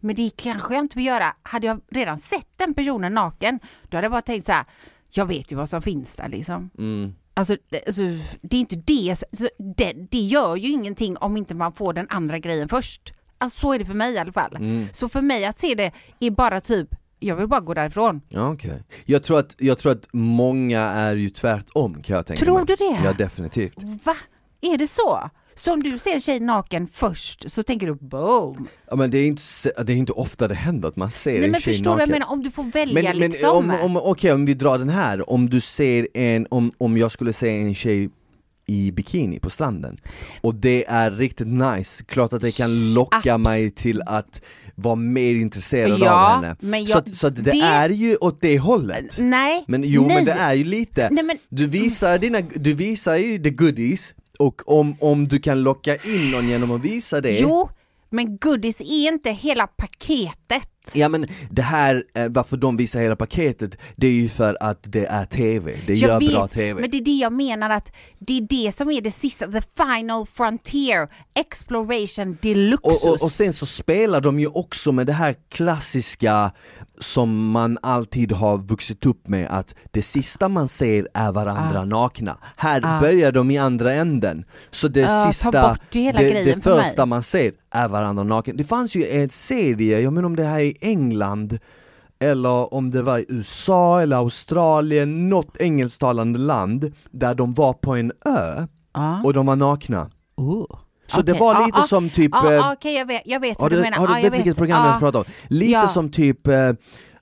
Men 0.00 0.14
det 0.16 0.30
kanske 0.36 0.74
jag 0.74 0.84
inte 0.84 0.96
vill 0.98 1.06
göra. 1.06 1.34
Hade 1.42 1.66
jag 1.66 1.80
redan 1.90 2.18
sett 2.18 2.48
den 2.56 2.74
personen 2.74 3.14
naken, 3.14 3.58
då 3.88 3.96
hade 3.96 4.04
jag 4.04 4.12
bara 4.12 4.22
tänkt 4.22 4.46
så 4.46 4.52
här, 4.52 4.64
jag 5.10 5.26
vet 5.26 5.52
ju 5.52 5.56
vad 5.56 5.68
som 5.68 5.82
finns 5.82 6.16
där 6.16 6.28
liksom. 6.28 6.70
Mm. 6.78 7.14
Alltså, 7.34 7.56
det- 7.68 7.86
alltså, 7.86 8.02
det 8.42 8.56
är 8.56 8.60
inte 8.60 8.76
det, 8.76 9.10
alltså, 9.10 9.48
det, 9.76 9.92
det 10.10 10.18
gör 10.18 10.56
ju 10.56 10.68
ingenting 10.68 11.16
om 11.16 11.36
inte 11.36 11.54
man 11.54 11.72
får 11.72 11.92
den 11.92 12.06
andra 12.10 12.38
grejen 12.38 12.68
först. 12.68 13.12
Alltså 13.38 13.60
så 13.60 13.72
är 13.72 13.78
det 13.78 13.84
för 13.84 13.94
mig 13.94 14.12
i 14.14 14.18
alla 14.18 14.32
fall. 14.32 14.56
Mm. 14.56 14.86
Så 14.92 15.08
för 15.08 15.20
mig 15.20 15.44
att 15.44 15.58
se 15.58 15.74
det 15.74 15.92
är 16.20 16.30
bara 16.30 16.60
typ, 16.60 16.88
jag 17.22 17.36
vill 17.36 17.46
bara 17.48 17.60
gå 17.60 17.74
därifrån. 17.74 18.20
Ja, 18.28 18.50
okej. 18.52 18.82
Jag, 19.04 19.22
tror 19.22 19.38
att, 19.38 19.54
jag 19.58 19.78
tror 19.78 19.92
att 19.92 20.08
många 20.12 20.80
är 20.80 21.16
ju 21.16 21.28
tvärtom 21.30 22.02
kan 22.02 22.16
jag 22.16 22.26
tänka 22.26 22.44
Tror 22.44 22.56
mig. 22.56 22.64
du 22.66 22.74
det? 22.74 23.00
Ja 23.04 23.12
definitivt. 23.12 23.82
Va? 24.04 24.16
Är 24.60 24.78
det 24.78 24.86
så? 24.86 25.30
Så 25.54 25.72
om 25.72 25.82
du 25.82 25.98
ser 25.98 26.12
en 26.14 26.20
tjej 26.20 26.40
naken 26.40 26.88
först 26.92 27.50
så 27.50 27.62
tänker 27.62 27.86
du 27.86 27.94
boom. 27.94 28.68
Ja, 28.90 28.96
men 28.96 29.10
det 29.10 29.18
är, 29.18 29.26
inte, 29.26 29.42
det 29.82 29.92
är 29.92 29.96
inte 29.96 30.12
ofta 30.12 30.48
det 30.48 30.54
händer 30.54 30.88
att 30.88 30.96
man 30.96 31.10
ser 31.10 31.30
Nej 31.32 31.44
en 31.44 31.50
men 31.50 31.60
tjej 31.60 31.74
förstår 31.74 31.90
du, 31.90 31.96
naken. 31.96 32.08
jag 32.10 32.18
menar 32.20 32.32
om 32.32 32.42
du 32.42 32.50
får 32.50 32.62
välja 32.64 32.94
men, 32.94 33.04
men 33.04 33.30
liksom. 33.30 33.56
om, 33.56 33.70
om, 33.82 33.96
okej 33.96 34.32
om 34.32 34.44
vi 34.46 34.54
drar 34.54 34.78
den 34.78 34.88
här, 34.88 35.30
om 35.30 35.50
du 35.50 35.60
ser 35.60 36.08
en, 36.14 36.46
om, 36.50 36.72
om 36.78 36.96
jag 36.98 37.12
skulle 37.12 37.32
se 37.32 37.60
en 37.60 37.74
tjej 37.74 38.10
i 38.66 38.90
bikini 38.92 39.38
på 39.40 39.50
stranden 39.50 39.96
och 40.40 40.54
det 40.54 40.84
är 40.88 41.10
riktigt 41.10 41.46
nice, 41.46 42.04
klart 42.04 42.32
att 42.32 42.42
det 42.42 42.56
kan 42.56 42.94
locka 42.94 43.34
Abs- 43.34 43.38
mig 43.38 43.70
till 43.70 44.02
att 44.06 44.42
vara 44.74 44.94
mer 44.94 45.34
intresserad 45.34 45.98
Ja, 46.00 46.10
av 46.12 46.34
henne. 46.42 46.56
men 46.60 46.86
så, 46.86 46.90
jag- 46.90 46.98
att, 46.98 47.14
så 47.16 47.26
att 47.26 47.36
det, 47.36 47.42
det- 47.42 47.60
är 47.60 47.88
ju 47.88 48.16
åt 48.16 48.40
det 48.40 48.58
hållet. 48.58 49.16
Nej, 49.18 49.64
Men 49.68 49.82
jo 49.84 50.06
nej. 50.06 50.16
men 50.16 50.24
det 50.24 50.32
är 50.32 50.52
ju 50.54 50.64
lite, 50.64 51.08
Nej, 51.10 51.24
men- 51.24 51.38
du, 51.48 51.66
visar 51.66 52.18
dina, 52.18 52.38
du 52.40 52.74
visar 52.74 53.16
ju 53.16 53.38
the 53.42 53.50
goodies 53.50 54.14
och 54.38 54.78
om, 54.78 54.96
om 55.00 55.28
du 55.28 55.38
kan 55.40 55.62
locka 55.62 55.96
in 55.96 56.30
någon 56.30 56.48
genom 56.48 56.70
att 56.70 56.82
visa 56.84 57.20
det 57.20 57.38
Jo, 57.40 57.68
men 58.10 58.36
goodies 58.36 58.80
är 58.80 59.08
inte 59.08 59.30
hela 59.30 59.66
paketet. 59.66 60.68
Ja 60.94 61.08
men 61.08 61.26
det 61.50 61.62
här, 61.62 62.04
eh, 62.14 62.28
varför 62.28 62.56
de 62.56 62.76
visar 62.76 63.00
hela 63.00 63.16
paketet, 63.16 63.76
det 63.96 64.06
är 64.06 64.10
ju 64.12 64.28
för 64.28 64.56
att 64.60 64.78
det 64.82 65.06
är 65.06 65.24
TV, 65.24 65.72
det 65.86 65.94
gör 65.94 66.08
Jag 66.08 66.30
bra 66.32 66.42
vet, 66.42 66.52
TV 66.52 66.80
men 66.80 66.90
det 66.90 66.96
är 66.96 67.04
det 67.04 67.10
jag 67.10 67.32
menar 67.32 67.70
att 67.70 67.92
det 68.18 68.38
är 68.38 68.46
det 68.50 68.72
som 68.72 68.90
är 68.90 69.00
det 69.00 69.10
sista, 69.10 69.46
the 69.46 69.60
final 69.76 70.26
frontier, 70.26 71.08
exploration 71.34 72.38
deluxus. 72.42 73.02
och, 73.04 73.08
och, 73.08 73.22
och 73.22 73.30
sen 73.32 73.52
så 73.52 73.66
spelar 73.66 74.20
de 74.20 74.40
ju 74.40 74.46
också 74.46 74.92
med 74.92 75.06
det 75.06 75.12
här 75.12 75.34
klassiska 75.48 76.52
som 77.00 77.50
man 77.50 77.78
alltid 77.82 78.32
har 78.32 78.58
vuxit 78.58 79.06
upp 79.06 79.28
med 79.28 79.48
att 79.50 79.74
det 79.90 80.02
sista 80.02 80.48
man 80.48 80.68
ser 80.68 81.08
är 81.14 81.32
varandra 81.32 81.80
Ah. 81.80 81.84
nakna. 81.84 82.38
Här 82.56 83.00
börjar 83.00 83.32
de 83.32 83.50
i 83.50 83.58
andra 83.58 83.92
änden. 83.92 84.44
Så 84.70 84.88
det 84.88 85.04
Ah, 85.04 85.24
ta 85.24 85.32
sista, 85.32 85.76
det, 85.90 86.44
det 86.44 86.62
första 86.62 87.06
man 87.06 87.22
ser 87.22 87.52
är 87.70 87.88
varandra 87.88 88.24
nakna. 88.24 88.54
Det 88.54 88.64
fanns 88.64 88.94
ju 88.94 89.06
en 89.06 89.28
serie, 89.28 90.00
jag 90.00 90.12
menar 90.12 90.26
om 90.26 90.36
det 90.36 90.44
här 90.44 90.60
är 90.60 90.71
i 90.72 90.76
England 90.80 91.58
eller 92.20 92.74
om 92.74 92.90
det 92.90 93.02
var 93.02 93.18
i 93.18 93.24
USA 93.28 94.00
eller 94.02 94.16
Australien, 94.16 95.28
något 95.28 95.56
engelsktalande 95.56 96.38
land 96.38 96.92
där 97.10 97.34
de 97.34 97.54
var 97.54 97.72
på 97.72 97.94
en 97.94 98.12
ö 98.24 98.66
Ja. 98.94 99.22
och 99.24 99.32
de 99.32 99.46
var 99.46 99.56
nakna. 99.56 100.10
Så 101.06 101.22
det 101.22 101.32
Okej. 101.32 101.40
var 101.40 101.54
Ja, 101.54 101.66
lite 101.66 101.78
ja. 101.78 101.82
som 101.86 102.10
typ 102.10 102.30
Ja, 102.34 102.46
eh, 102.48 102.52
ja, 102.54 102.72
okej 102.72 102.94
jag 102.94 103.06
vet, 103.06 103.22
jag 103.24 103.40
vet 103.40 103.60
har 103.60 103.64
vad 103.64 103.70
du, 103.72 103.76
du, 103.76 103.82
menar. 103.82 103.98
har 103.98 104.06
du 104.06 104.12
ja, 104.16 104.22
vet 104.22 104.34
vilket 104.36 104.56
program 104.56 104.84
ja. 104.84 104.90
jag 104.90 104.98
pratar 104.98 105.18
om? 105.18 105.24
Lite 105.48 105.72
Ja. 105.72 105.88
som 105.88 106.10
typ 106.10 106.46
eh, 106.46 106.70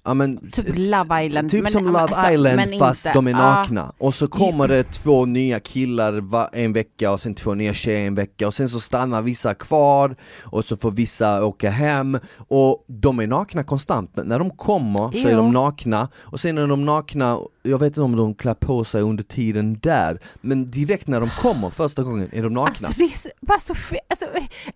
Ja, 0.04 0.14
men, 0.14 0.50
Typ 0.50 0.66
Love 0.68 1.24
Island, 1.26 1.50
Typ 1.50 1.62
men- 1.62 1.72
som 1.72 1.84
Love 1.84 1.98
alltså, 1.98 2.30
Island 2.30 2.78
fast 2.78 3.06
inte. 3.06 3.18
de 3.18 3.26
är 3.26 3.32
nakna. 3.32 3.92
Och 3.98 4.14
så 4.14 4.26
kommer 4.26 4.68
det 4.68 4.84
två 4.84 5.24
nya 5.24 5.60
killar 5.60 6.22
en 6.56 6.72
vecka 6.72 7.10
och 7.10 7.20
sen 7.20 7.34
två 7.34 7.54
nya 7.54 7.74
tjejer 7.74 8.06
en 8.06 8.14
vecka 8.14 8.46
och 8.46 8.54
sen 8.54 8.68
så 8.68 8.80
stannar 8.80 9.22
vissa 9.22 9.54
kvar 9.54 10.16
och 10.42 10.64
så 10.64 10.76
får 10.76 10.90
vissa 10.90 11.44
åka 11.44 11.70
hem. 11.70 12.18
Och 12.48 12.84
de 12.86 13.18
är 13.20 13.26
nakna 13.26 13.64
konstant, 13.64 14.10
men 14.14 14.26
när 14.26 14.38
de 14.38 14.50
kommer 14.50 15.22
så 15.22 15.28
är 15.28 15.36
de 15.36 15.52
nakna 15.52 16.08
och 16.16 16.40
sen 16.40 16.58
är 16.58 16.66
de 16.66 16.84
nakna, 16.84 17.38
jag 17.62 17.78
vet 17.78 17.86
inte 17.86 18.02
om 18.02 18.16
de 18.16 18.34
klär 18.34 18.54
på 18.54 18.84
sig 18.84 19.02
under 19.02 19.24
tiden 19.24 19.78
där 19.82 20.20
men 20.40 20.66
direkt 20.66 21.06
när 21.06 21.20
de 21.20 21.28
kommer 21.30 21.70
första 21.70 22.02
gången 22.02 22.28
är 22.32 22.42
de 22.42 22.54
nakna. 22.54 22.68
Alltså 22.86 23.02
det 23.02 23.04
är 23.04 23.18
så, 23.18 23.28
bara 23.40 23.58
så 23.58 23.74
alltså, 24.08 24.26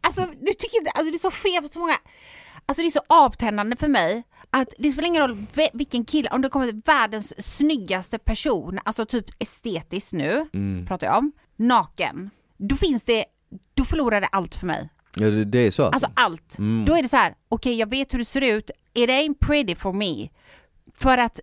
alltså 0.00 0.22
du 0.22 0.52
tycker 0.52 0.78
inte, 0.78 0.90
alltså 0.90 1.10
det 1.10 1.16
är 1.16 1.30
så 1.30 1.62
på 1.62 1.68
så 1.68 1.78
många, 1.78 1.96
alltså 2.66 2.82
det 2.82 2.88
är 2.88 2.90
så 2.90 3.02
avtändande 3.08 3.76
för 3.76 3.88
mig 3.88 4.22
att 4.54 4.74
det 4.78 4.90
spelar 4.90 5.06
ingen 5.08 5.22
roll 5.22 5.46
vilken 5.72 6.04
kille, 6.04 6.28
om 6.30 6.42
det 6.42 6.48
kommer 6.48 6.72
världens 6.86 7.56
snyggaste 7.56 8.18
person, 8.18 8.78
alltså 8.84 9.04
typ 9.04 9.24
estetiskt 9.38 10.12
nu, 10.12 10.46
Mm. 10.52 10.86
pratar 10.86 11.06
jag 11.06 11.18
om, 11.18 11.32
naken, 11.56 12.30
då 12.56 12.76
finns 12.76 13.04
det, 13.04 13.24
då 13.74 13.84
förlorar 13.84 14.20
det 14.20 14.26
allt 14.26 14.54
för 14.54 14.66
mig. 14.66 14.88
Ja, 15.16 15.30
det, 15.30 15.44
det 15.44 15.58
är 15.58 15.70
så 15.70 15.82
Alltså 15.84 16.08
allt. 16.14 16.58
Mm. 16.58 16.84
Då 16.84 16.96
är 16.96 17.02
det 17.02 17.08
så 17.08 17.16
här, 17.16 17.34
okej 17.48 17.74
jag 17.78 17.90
vet 17.90 18.14
hur 18.14 18.18
det 18.18 18.24
ser 18.24 18.40
ut, 18.40 18.70
it 18.94 19.10
ain't 19.10 19.36
pretty 19.40 19.74
for 19.74 19.92
me. 19.92 20.28
För 20.94 21.18
att 21.18 21.40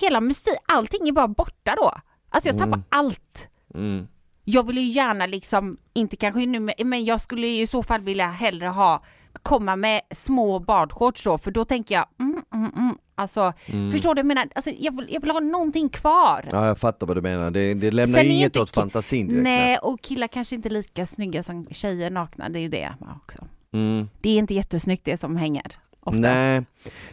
hela 0.00 0.20
mystik, 0.20 0.54
allting 0.66 1.08
är 1.08 1.12
bara 1.12 1.28
borta 1.28 1.74
då. 1.76 1.92
Alltså 2.30 2.48
jag 2.48 2.58
tappar 2.58 2.82
allt. 2.88 3.48
mm. 3.74 4.08
Jag 4.48 4.66
vill 4.66 4.78
ju 4.78 4.84
gärna 4.84 5.26
liksom, 5.26 5.76
inte 5.94 6.16
kanske 6.16 6.46
nu, 6.46 6.70
men 6.84 7.04
jag 7.04 7.20
skulle 7.20 7.46
i 7.46 7.66
så 7.66 7.82
fall 7.82 8.00
vilja 8.00 8.26
hellre 8.26 8.66
ha, 8.68 9.02
komma 9.42 9.76
med 9.76 10.00
små 10.10 10.58
badshorts 10.58 11.24
då, 11.24 11.38
för 11.38 11.50
då 11.50 11.64
tänker 11.64 11.94
jag, 11.94 12.06
mm, 12.20 12.42
mm, 12.54 12.72
mm. 12.76 12.98
alltså 13.14 13.52
förstår 13.92 14.14
du? 14.14 14.18
Jag 14.18 14.26
menar, 14.26 14.48
alltså, 14.54 14.70
jag, 14.78 14.96
vill, 14.96 15.06
jag 15.10 15.20
vill 15.20 15.30
ha 15.30 15.40
någonting 15.40 15.88
kvar. 15.88 16.48
Ja 16.52 16.66
jag 16.66 16.78
fattar 16.78 17.06
vad 17.06 17.16
du 17.16 17.20
menar, 17.20 17.50
det, 17.50 17.74
det 17.74 17.90
lämnar 17.90 18.18
Sen 18.18 18.30
inget 18.30 18.56
åt 18.56 18.70
fantasin 18.70 19.28
direkt 19.28 19.42
Nej, 19.42 19.78
och 19.78 20.00
killar 20.00 20.28
kanske 20.28 20.56
inte 20.56 20.68
är 20.68 20.70
lika 20.70 21.06
snygga 21.06 21.42
som 21.42 21.66
tjejer 21.70 22.10
nakna, 22.10 22.48
det 22.48 22.58
är 22.58 22.62
ju 22.62 22.68
det 22.68 22.94
också. 23.22 23.38
Mm. 23.72 24.08
Det 24.20 24.30
är 24.30 24.38
inte 24.38 24.54
jättesnyggt 24.54 25.04
det 25.04 25.16
som 25.16 25.36
hänger 25.36 25.72
oftast. 26.06 26.22
Nej, 26.22 26.60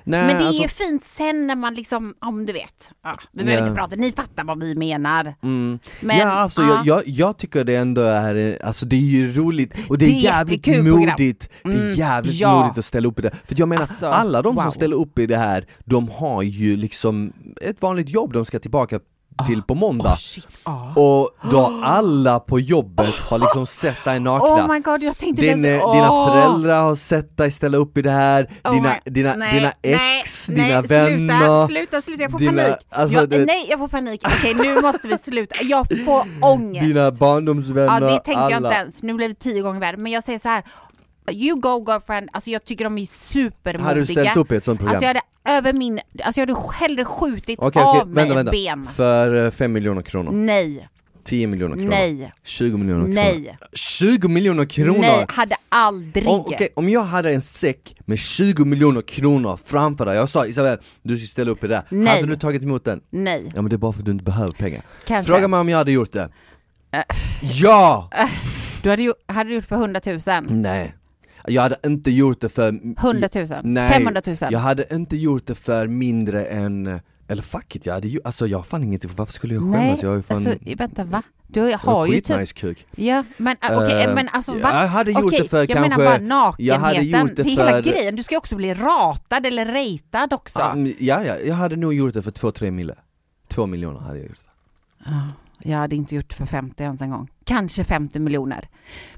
nej 0.04 0.28
Men 0.28 0.28
det 0.28 0.44
är 0.44 0.48
alltså, 0.48 0.62
ju 0.62 0.68
fint 0.68 1.04
sen 1.04 1.48
när 1.48 1.56
man 1.56 1.74
liksom, 1.74 2.14
om 2.22 2.46
du 2.46 2.54
vet, 2.54 2.92
ja, 3.04 3.16
vi 3.32 3.44
behöver 3.44 3.62
Ja. 3.64 3.68
inte 3.70 3.76
prata, 3.80 3.96
ni 3.96 4.12
fattar 4.12 4.44
vad 4.44 4.64
vi 4.64 4.76
menar. 4.76 5.36
mm. 5.44 5.80
Men, 6.02 6.18
ja 6.18 6.26
alltså 6.28 6.62
ja. 6.62 6.68
Jag, 6.68 6.86
jag, 6.86 7.04
jag 7.08 7.38
tycker 7.38 7.64
det 7.64 7.76
ändå 7.76 8.02
är, 8.02 8.60
alltså 8.66 8.86
det 8.86 8.96
är 8.96 9.00
ju 9.00 9.34
roligt 9.34 9.74
och 9.90 9.98
det 9.98 10.06
är, 10.06 10.10
Det 10.10 10.16
är 10.16 10.22
jävligt 10.24 10.68
modigt, 10.84 11.50
det 11.64 11.70
är 11.70 11.74
Mm, 11.76 11.94
jävligt 11.94 12.34
ja. 12.40 12.60
modigt 12.60 12.78
att 12.78 12.86
ställa 12.86 13.08
upp 13.08 13.20
i 13.20 13.22
det. 13.22 13.32
För 13.46 13.56
jag 13.60 13.68
menar, 13.70 13.82
Alltså, 13.82 14.08
alla 14.08 14.42
de 14.42 14.56
som 14.56 14.64
wow. 14.64 14.72
ställer 14.72 14.96
upp 14.96 15.20
i 15.20 15.26
det 15.26 15.38
här, 15.38 15.66
de 15.86 16.10
har 16.10 16.42
ju 16.42 16.78
liksom 16.78 17.34
ett 17.62 17.82
vanligt 17.82 18.10
jobb 18.10 18.34
de 18.34 18.46
ska 18.46 18.60
tillbaka 18.60 19.00
till 19.48 19.62
på 19.64 19.74
måndag. 19.76 20.10
Oh 20.10 20.18
ja. 20.66 20.94
Och 20.96 21.30
då 21.52 21.80
alla 21.84 22.40
på 22.40 22.60
jobbet 22.60 23.16
har 23.30 23.40
liksom 23.40 23.66
sett 23.68 24.04
dig 24.06 24.20
nakna. 24.20 24.48
Oh 24.48 24.68
my 24.74 24.80
god, 24.80 25.04
jag 25.04 25.18
tänkte 25.18 25.42
Din, 25.42 25.66
ens, 25.66 25.84
eh, 25.84 25.92
Dina 25.94 26.26
föräldrar 26.26 26.82
har 26.84 26.96
sett 26.96 27.38
dig 27.38 27.52
ställa 27.52 27.78
upp 27.78 27.98
i 27.98 28.02
det 28.02 28.12
här, 28.12 28.50
Oh 28.64 28.72
dina, 28.74 28.96
dina, 29.06 29.36
nej, 29.36 29.54
dina 29.60 29.72
nej, 29.84 30.20
ex, 30.22 30.50
nej, 30.50 30.68
dina 30.68 30.82
vänner 30.82 31.68
Sluta, 31.68 31.68
sluta, 31.68 32.02
sluta, 32.02 32.22
jag 32.24 32.32
får 32.32 32.40
dina- 32.40 32.62
panik. 32.64 32.78
alltså, 32.90 33.18
jag, 33.18 33.30
det- 33.30 33.46
nej, 33.46 33.68
jag 33.70 33.80
får 33.80 33.88
panik. 33.88 34.22
Okej, 34.26 34.54
nu 34.54 34.82
måste 34.82 35.08
vi 35.08 35.18
sluta. 35.18 35.56
Jag 35.64 35.88
får 36.06 36.26
ångest. 36.42 36.88
Dina 36.88 37.12
barndomsvänner, 37.12 38.02
ja, 38.02 38.14
det 38.14 38.20
tänker 38.20 38.42
alla. 38.42 38.52
jag 38.52 38.60
inte 38.60 38.76
ens. 38.76 39.04
Nu 39.04 39.14
blev 39.14 39.30
det 39.30 39.36
tio 39.40 39.62
gånger 39.62 39.80
värre. 39.80 39.98
Men 39.98 40.12
jag 40.12 40.24
säger 40.24 40.40
så 40.40 40.50
här. 40.50 40.64
You 41.32 41.60
go 41.60 41.86
girlfriend, 41.88 42.30
alltså 42.34 42.50
jag 42.50 42.66
tycker 42.66 42.84
de 42.84 42.98
är 42.98 43.06
supermodiga. 43.06 43.88
Hade 43.88 44.00
du 44.00 44.06
ställt 44.06 44.38
upp 44.38 44.52
i 44.52 44.56
ett 44.56 44.64
sånt 44.64 44.80
program? 44.80 44.96
Alltså 44.96 45.06
jag 45.06 45.10
hade 45.10 45.58
över 45.58 45.74
min, 45.74 46.00
alltså 46.24 46.42
jag 46.42 46.48
hade 46.48 46.60
hellre 46.74 47.06
skjutit 47.06 47.60
Okej, 47.60 47.82
av 47.82 47.96
okej, 47.98 48.06
mig 48.06 48.16
vänta, 48.24 48.36
vänta. 48.36 48.52
ben. 48.52 48.86
För 48.86 49.52
5 49.52 49.72
miljoner 49.74 50.02
kronor, 50.02 50.32
Nej, 50.32 50.88
10 51.24 51.48
miljoner 51.48 51.76
kronor, 51.76 51.90
nej, 51.90 52.34
20 52.44 52.78
miljoner 52.78 53.02
kronor 53.02 53.14
nej, 53.16 53.58
20 53.74 54.28
miljoner 54.28 54.66
kronor! 54.66 55.00
nej, 55.00 55.26
hade 55.30 55.56
aldrig. 55.70 56.28
Om, 56.28 56.40
okej, 56.40 56.70
om 56.76 56.90
jag 56.90 57.02
hade 57.02 57.34
en 57.34 57.42
säck 57.42 57.96
med 58.06 58.20
20 58.20 58.66
miljoner 58.66 59.02
kronor 59.02 59.60
framför 59.66 60.06
dig, 60.06 60.16
jag 60.16 60.30
sa 60.30 60.46
Isabel, 60.46 60.78
du 61.04 61.18
ska 61.18 61.28
ställa 61.28 61.52
upp 61.52 61.64
i 61.64 61.68
det. 61.68 61.84
Nej. 61.90 62.16
Hade 62.16 62.28
du 62.28 62.36
tagit 62.36 62.64
emot 62.64 62.86
den? 62.86 63.02
Nej, 63.10 63.44
Ja 63.56 63.62
men 63.62 63.70
det 63.70 63.76
är 63.76 63.78
bara 63.78 63.92
för 63.92 64.00
att 64.00 64.06
du 64.06 64.12
inte 64.12 64.24
behöver 64.24 64.52
pengar. 64.52 64.82
kanske. 65.08 65.32
Fråga 65.32 65.48
mig 65.48 65.60
om 65.60 65.70
jag 65.70 65.78
hade 65.78 65.92
gjort 65.92 66.12
det. 66.14 66.30
Äh. 66.92 67.02
Ja! 67.42 68.10
Du 68.84 68.90
hade, 68.90 69.02
ju, 69.04 69.14
hade 69.28 69.50
du 69.50 69.56
gjort 69.56 69.66
för 69.66 69.76
100 69.76 70.02
000? 70.06 70.20
Nej. 70.50 70.96
Jag 71.48 71.62
hade 71.62 71.76
inte 71.86 72.12
gjort 72.12 72.42
det 72.42 72.50
för... 72.50 72.68
100 73.00 73.30
000? 73.36 73.48
Nej, 73.64 73.92
500 73.94 74.22
000? 74.28 74.36
Jag 74.52 74.60
hade 74.60 74.96
inte 74.96 75.18
gjort 75.18 75.48
det 75.48 75.56
för 75.56 75.88
mindre 75.88 76.46
än 76.46 77.00
Eller 77.28 77.42
fuck 77.42 77.76
it, 77.76 77.86
jag 77.86 77.94
hade 77.94 78.08
ju, 78.08 78.20
alltså 78.24 78.48
jag 78.48 78.58
har 78.58 78.64
fan 78.64 78.84
ingenting, 78.84 79.12
varför 79.16 79.34
skulle 79.34 79.54
jag 79.54 79.64
Nej, 79.64 79.82
skämmas? 79.86 80.04
Jag 80.04 80.10
har 80.10 80.16
ju 80.16 80.22
fan 80.22 80.38
alltså 80.38 80.76
vänta 80.78 81.04
va? 81.04 81.24
Du 81.48 81.62
har 81.62 81.70
jag 81.70 82.08
ju 82.08 82.14
typ... 82.16 82.26
skitnice 82.26 82.54
kuk. 82.54 82.88
Ja, 82.96 83.24
men 83.38 83.58
äh, 83.62 83.78
okej, 83.78 84.04
Eh, 84.04 84.16
men 84.16 84.30
alltså 84.30 84.54
va? 84.54 84.60
Jag 84.82 84.88
hade 84.88 85.12
gjort 85.12 85.24
Okej, 85.24 85.40
det 85.42 85.48
för 85.48 85.58
jag 85.58 85.70
kanske... 85.70 85.90
menar 85.90 86.06
bara 86.06 86.18
nakenheten, 86.18 86.66
jag 86.66 86.80
hade 86.80 87.02
gjort 87.02 87.36
det 87.36 87.42
är 87.42 87.46
hela 87.46 87.72
för- 87.72 87.84
grejen. 87.84 88.16
Du 88.16 88.24
ska 88.24 88.34
ju 88.36 88.38
också 88.38 88.56
bli 88.56 88.74
ratad 88.74 89.46
eller 89.46 89.66
ratad 89.66 90.34
också. 90.34 90.60
Men- 90.76 90.94
ja, 91.00 91.24
ja, 91.24 91.36
jag 91.38 91.56
hade 91.56 91.76
nog 91.76 91.94
gjort 91.94 92.14
det 92.14 92.22
för 92.22 92.32
2-3 92.32 92.72
mille. 92.72 92.96
2 93.48 93.66
miljoner 93.66 94.00
hade 94.00 94.18
jag 94.20 94.28
gjort 94.28 94.38
det. 94.38 94.52
Ja, 95.06 95.22
Jag 95.60 95.78
hade 95.78 95.96
inte 95.96 96.16
gjort 96.16 96.34
för 96.34 96.46
50 96.46 96.84
ens 96.84 97.02
en 97.02 97.10
gång. 97.10 97.30
Kanske 97.44 97.84
50 97.84 98.20
miljoner. 98.20 98.70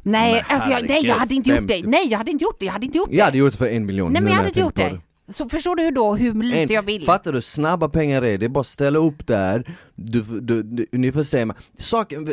Nej, 0.01 0.33
Men 0.33 0.55
alltså 0.55 0.69
jag, 0.69 0.89
nej 0.89 1.05
jag 1.05 1.15
hade 1.15 1.35
inte 1.35 1.49
gjort 1.49 1.67
det. 1.67 1.73
50. 1.73 1.89
Nej 1.89 2.07
jag 2.07 2.17
hade 2.17 2.31
inte 2.31 2.43
gjort 2.43 2.59
det. 2.59 2.65
Jag 2.65 2.73
hade 2.73 2.85
inte 2.85 2.97
gjort 2.97 3.09
det. 3.09 3.15
Jag 3.15 3.25
hade 3.25 3.37
gjort 3.37 3.51
det 3.51 3.57
för 3.57 3.67
en 3.67 3.85
miljon. 3.85 4.13
nej 4.13 4.21
men 4.21 4.31
jag 4.31 4.37
hade 4.37 4.47
inte 4.47 4.59
gjort 4.59 4.75
det. 4.75 5.01
Så 5.29 5.49
förstår 5.49 5.75
du 5.75 5.83
hur 5.83 5.91
då 5.91 6.15
hur 6.15 6.33
lite 6.33 6.61
En, 6.61 6.73
jag 6.73 6.83
vill? 6.83 7.05
Fattar 7.05 7.33
du? 7.33 7.41
Snabba 7.41 7.89
pengar 7.89 8.21
är 8.21 8.37
det, 8.37 8.45
är 8.45 8.49
bara 8.49 8.59
att 8.59 8.67
ställa 8.67 8.99
upp 8.99 9.27
där, 9.27 9.75
du, 9.95 10.21
du, 10.21 10.87
du, 10.91 11.11
får 11.11 11.23
se 11.23 11.45
mig. 11.45 11.55
Saken, 11.79 12.27
i, 12.27 12.31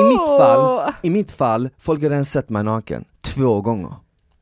i, 0.00 0.08
mitt 0.08 0.26
fall, 0.26 0.92
I 1.02 1.10
mitt 1.10 1.30
fall, 1.30 1.70
folk 1.78 2.02
har 2.02 2.10
redan 2.10 2.24
sett 2.24 2.48
mig 2.48 2.64
naken 2.64 3.04
två 3.20 3.60
gånger. 3.60 3.92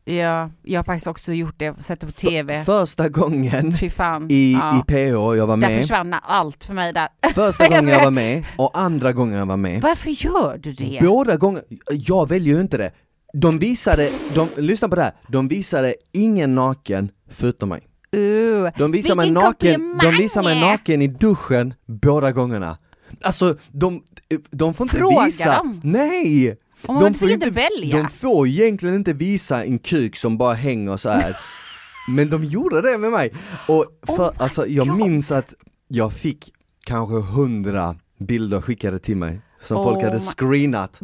Ja, 0.09 0.51
jag 0.63 0.79
har 0.79 0.85
faktiskt 0.85 1.07
också 1.07 1.33
gjort 1.33 1.55
det, 1.57 1.75
sett 1.85 2.01
det 2.01 2.07
på 2.07 2.13
TV. 2.13 2.65
Första 2.65 3.09
gången 3.09 3.77
Fy 3.77 3.91
fan. 3.91 4.27
i, 4.31 4.53
ja. 4.53 4.79
i 4.79 4.83
PH 4.93 5.37
jag 5.37 5.47
var 5.47 5.57
Där 5.57 5.69
med, 5.69 5.81
försvann 5.81 6.15
allt 6.23 6.65
för 6.65 6.75
mig 6.75 6.93
där. 6.93 7.09
första 7.35 7.69
gången 7.69 7.89
jag 7.89 8.05
var 8.05 8.11
med 8.11 8.45
och 8.59 8.79
andra 8.79 9.13
gången 9.13 9.39
jag 9.39 9.47
var 9.47 9.57
med. 9.57 9.83
Varför 9.83 10.11
gör 10.11 10.59
du 10.59 10.73
det? 10.73 10.99
Båda 11.03 11.37
gånger, 11.37 11.63
jag 11.91 12.29
väljer 12.29 12.55
ju 12.55 12.61
inte 12.61 12.77
det. 12.77 12.93
De 13.33 13.59
visade, 13.59 14.11
de, 14.35 14.49
lyssna 14.57 14.89
på 14.89 14.95
det 14.97 15.03
här, 15.03 15.13
de 15.29 15.49
visade 15.49 15.95
ingen 16.13 16.55
naken 16.55 17.11
förutom 17.31 17.69
mig. 17.69 17.81
Uh, 18.17 18.69
De 18.79 18.93
visar, 18.93 19.15
mig 19.15 19.31
naken, 19.31 19.99
de 20.03 20.11
visar 20.17 20.43
mig 20.43 20.61
naken 20.61 21.03
i 21.03 21.07
duschen 21.07 21.75
båda 21.87 22.33
gångerna. 22.33 22.79
Alltså, 23.23 23.57
de, 23.73 24.03
de 24.51 24.75
får 24.75 24.85
inte 24.85 24.97
Frågar 24.97 25.25
visa... 25.27 25.63
de? 25.63 25.81
Nej! 25.85 26.57
Och 26.89 26.95
man 26.95 27.15
får 27.15 27.31
inte 27.31 27.51
välja. 27.51 27.97
De 27.97 28.09
får 28.09 28.47
egentligen 28.49 28.95
inte 28.95 29.13
visa 29.13 29.65
en 29.65 29.79
kuk 29.79 30.17
som 30.17 30.39
bara 30.39 30.55
hänger 30.55 30.97
så 30.97 31.09
här. 31.09 31.37
Men 32.09 32.31
de 32.31 32.45
gjorde 32.45 32.83
det 32.83 32.99
med 32.99 33.11
mig! 33.11 33.33
Och 33.69 33.85
för, 34.07 34.29
Oh 34.29 34.33
alltså, 34.37 34.67
jag 34.67 34.89
God. 34.89 34.97
minns 34.99 35.33
att 35.33 35.55
jag 35.89 36.13
fick 36.13 36.53
kanske 36.85 37.15
hundra 37.15 37.97
bilder 38.19 38.61
skickade 38.61 38.99
till 38.99 39.17
mig 39.17 39.41
som 39.61 39.77
Oh 39.77 39.85
folk 39.85 40.05
hade 40.05 40.21
screenat 40.21 41.01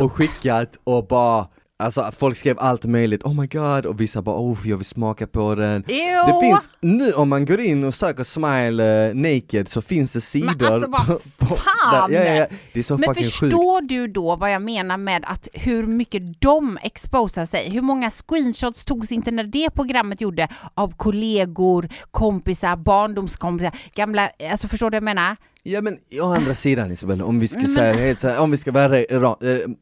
och 0.00 0.12
skickat 0.12 0.76
och 0.84 1.06
bara 1.06 1.48
Alltså 1.82 2.10
folk 2.18 2.38
skrev 2.38 2.58
allt 2.58 2.84
möjligt, 2.84 3.24
oh 3.24 3.40
my 3.40 3.46
god, 3.46 3.86
och 3.86 4.00
vissa 4.00 4.22
bara 4.22 4.36
oh 4.40 4.58
jag 4.68 4.76
vill 4.76 4.86
smaka 4.86 5.26
på 5.26 5.54
den 5.54 5.84
Jo. 5.88 5.94
Det 6.26 6.46
finns, 6.46 6.70
nu 6.80 7.12
om 7.12 7.28
man 7.28 7.44
går 7.46 7.60
in 7.60 7.84
och 7.84 7.94
söker 7.94 8.24
smile 8.24 9.08
eh, 9.08 9.14
naked 9.14 9.68
så 9.68 9.82
finns 9.82 10.12
det 10.12 10.20
sidor 10.20 10.46
Men 10.58 10.72
alltså, 10.72 10.90
vad 10.90 11.06
på- 11.06 11.56
fan! 11.56 12.10
där- 12.10 12.26
ja, 12.26 12.34
ja, 12.34 12.46
Det 12.72 12.78
är 12.78 12.82
så 12.82 12.96
men 12.98 13.04
fucking 13.08 13.24
sjukt 13.24 13.36
förstår 13.38 13.80
du 13.80 14.06
då 14.08 14.36
vad 14.36 14.52
jag 14.52 14.62
menar 14.62 14.96
med 14.96 15.24
att 15.26 15.48
hur 15.52 15.86
mycket 15.86 16.40
de 16.40 16.78
exposar 16.82 17.46
sig? 17.46 17.70
Hur 17.70 17.82
många 17.82 18.10
screenshots 18.10 18.84
togs 18.84 19.12
inte 19.12 19.30
när 19.30 19.44
det 19.44 19.70
programmet 19.70 20.20
gjorde 20.20 20.48
av 20.74 20.92
kollegor, 20.96 21.88
kompisar, 22.10 22.76
barndomskompisar, 22.76 23.72
gamla, 23.94 24.30
alltså 24.50 24.68
förstår 24.68 24.86
du 24.90 24.94
vad 24.94 24.96
jag 24.96 25.16
menar? 25.16 25.36
Ja 25.62 25.80
men 25.80 25.96
å 26.22 26.34
andra 26.34 26.54
sidan 26.54 26.92
Isabella, 26.92 27.24
om 27.24 27.40
vi 27.40 27.48
ska 27.48 27.58
Men- 27.60 27.68
säga 27.68 27.92
helt 27.94 28.20
så 28.20 28.28
här, 28.28 28.40
om 28.40 28.50
vi 28.50 28.56
ska 28.58 28.72
vara, 28.72 28.98
eh, 28.98 29.04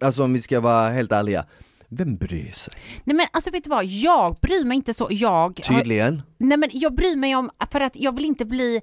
alltså 0.00 0.22
om 0.24 0.32
vi 0.32 0.40
ska 0.40 0.60
vara 0.60 0.88
helt 0.90 1.12
ärliga 1.12 1.44
Vem 1.88 2.16
bryr 2.16 2.50
sig? 2.50 2.74
Nej 3.04 3.16
men 3.16 3.26
alltså 3.32 3.50
vet 3.50 3.64
du 3.64 3.70
vad, 3.70 3.84
jag 3.84 4.36
bryr 4.42 4.64
mig 4.64 4.76
inte 4.76 4.94
så, 4.94 5.08
jag 5.10 5.28
har, 5.28 5.50
Tydligen 5.50 6.22
Nej 6.38 6.58
men 6.58 6.70
jag 6.72 6.94
bryr 6.94 7.16
mig 7.16 7.36
om, 7.36 7.50
för 7.72 7.80
att 7.80 7.96
jag 7.96 8.14
vill 8.14 8.24
inte 8.24 8.44
bli 8.44 8.80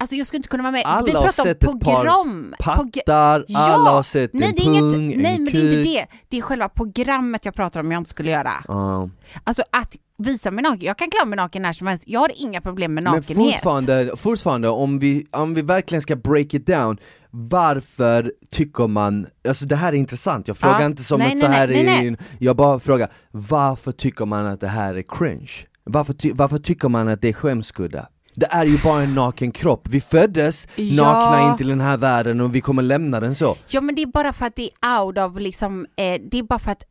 Alltså 0.00 0.16
jag 0.16 0.26
skulle 0.26 0.36
inte 0.38 0.48
kunna 0.48 0.62
vara 0.62 0.72
med, 0.72 0.82
Alla 0.86 1.04
vi 1.04 1.10
har 1.12 1.22
pratar 1.22 1.42
om 1.42 1.46
sett 1.46 1.64
ett 1.64 1.70
par 1.70 1.78
program. 1.78 2.54
Pattar, 2.58 3.44
alla 3.54 3.90
har 3.90 4.02
sett 4.02 4.32
nej, 4.32 4.48
en 4.48 4.54
det 4.54 4.62
är 4.62 4.64
inget, 4.64 4.80
pung, 4.80 5.22
nej 5.22 5.34
en 5.34 5.44
men 5.44 5.52
det 5.52 5.58
är 5.58 5.62
inte 5.62 5.76
kuk. 5.76 5.84
det, 5.84 6.06
det 6.28 6.38
är 6.38 6.42
själva 6.42 6.68
programmet 6.68 7.44
jag 7.44 7.54
pratar 7.54 7.80
om 7.80 7.92
jag 7.92 8.00
inte 8.00 8.10
skulle 8.10 8.30
göra. 8.30 8.52
Ja. 8.68 9.08
Alltså 9.44 9.62
att 9.70 9.96
visa 10.18 10.50
mig 10.50 10.62
naken, 10.62 10.80
jag 10.86 10.98
kan 10.98 11.10
klä 11.10 11.24
mig 11.26 11.36
naken 11.36 11.62
när 11.62 11.72
som 11.72 11.86
helst, 11.86 12.02
jag 12.06 12.20
har 12.20 12.32
inga 12.36 12.60
problem 12.60 12.94
med 12.94 13.04
Men 13.04 13.12
nakenhet. 13.14 13.54
fortfarande, 13.54 14.16
fortfarande 14.16 14.68
om, 14.68 14.98
vi, 14.98 15.26
om 15.30 15.54
vi 15.54 15.62
verkligen 15.62 16.02
ska 16.02 16.16
break 16.16 16.54
it 16.54 16.66
down 16.66 16.98
Varför 17.30 18.32
tycker 18.50 18.86
man, 18.86 19.26
alltså 19.48 19.66
det 19.66 19.76
här 19.76 19.92
är 19.92 19.96
intressant, 19.96 20.48
jag 20.48 20.56
frågar 20.56 20.80
Ja. 20.80 20.86
inte 20.86 21.02
som 21.02 21.18
Nej, 21.18 21.26
att 21.28 21.32
nej, 21.34 21.40
så 21.40 21.46
här 21.46 21.68
nej, 21.68 21.84
nej, 21.84 22.06
är, 22.08 22.16
jag 22.38 22.56
bara 22.56 22.80
frågar 22.80 23.12
Varför 23.30 23.92
tycker 23.92 24.24
man 24.26 24.46
att 24.46 24.60
det 24.60 24.68
här 24.68 24.94
är 24.94 25.02
cringe? 25.02 25.50
Varför, 25.84 26.12
ty, 26.12 26.32
varför 26.34 26.58
tycker 26.58 26.88
man 26.88 27.08
att 27.08 27.20
det 27.22 27.28
är 27.28 27.32
skämskudde? 27.32 28.06
Det 28.34 28.46
är 28.46 28.64
ju 28.64 28.78
bara 28.78 29.02
en 29.02 29.14
naken 29.14 29.50
kropp, 29.52 29.88
vi 29.90 30.00
föddes 30.00 30.68
Ja. 30.76 31.04
nakna 31.04 31.50
in 31.50 31.56
till 31.56 31.68
den 31.68 31.80
här 31.80 31.96
världen 31.98 32.40
och 32.40 32.54
vi 32.54 32.60
kommer 32.60 32.82
lämna 32.82 33.20
den 33.20 33.34
så 33.34 33.56
Ja 33.68 33.80
men 33.80 33.94
det 33.94 34.02
är 34.02 34.06
bara 34.06 34.32
för 34.32 34.46
att 34.46 34.56
det 34.56 34.70
är 34.80 35.00
out 35.02 35.18
of 35.18 35.40
liksom, 35.40 35.86
eh, 35.96 36.20
det 36.30 36.38
är 36.38 36.42
bara 36.42 36.58
för 36.58 36.70
att 36.70 36.84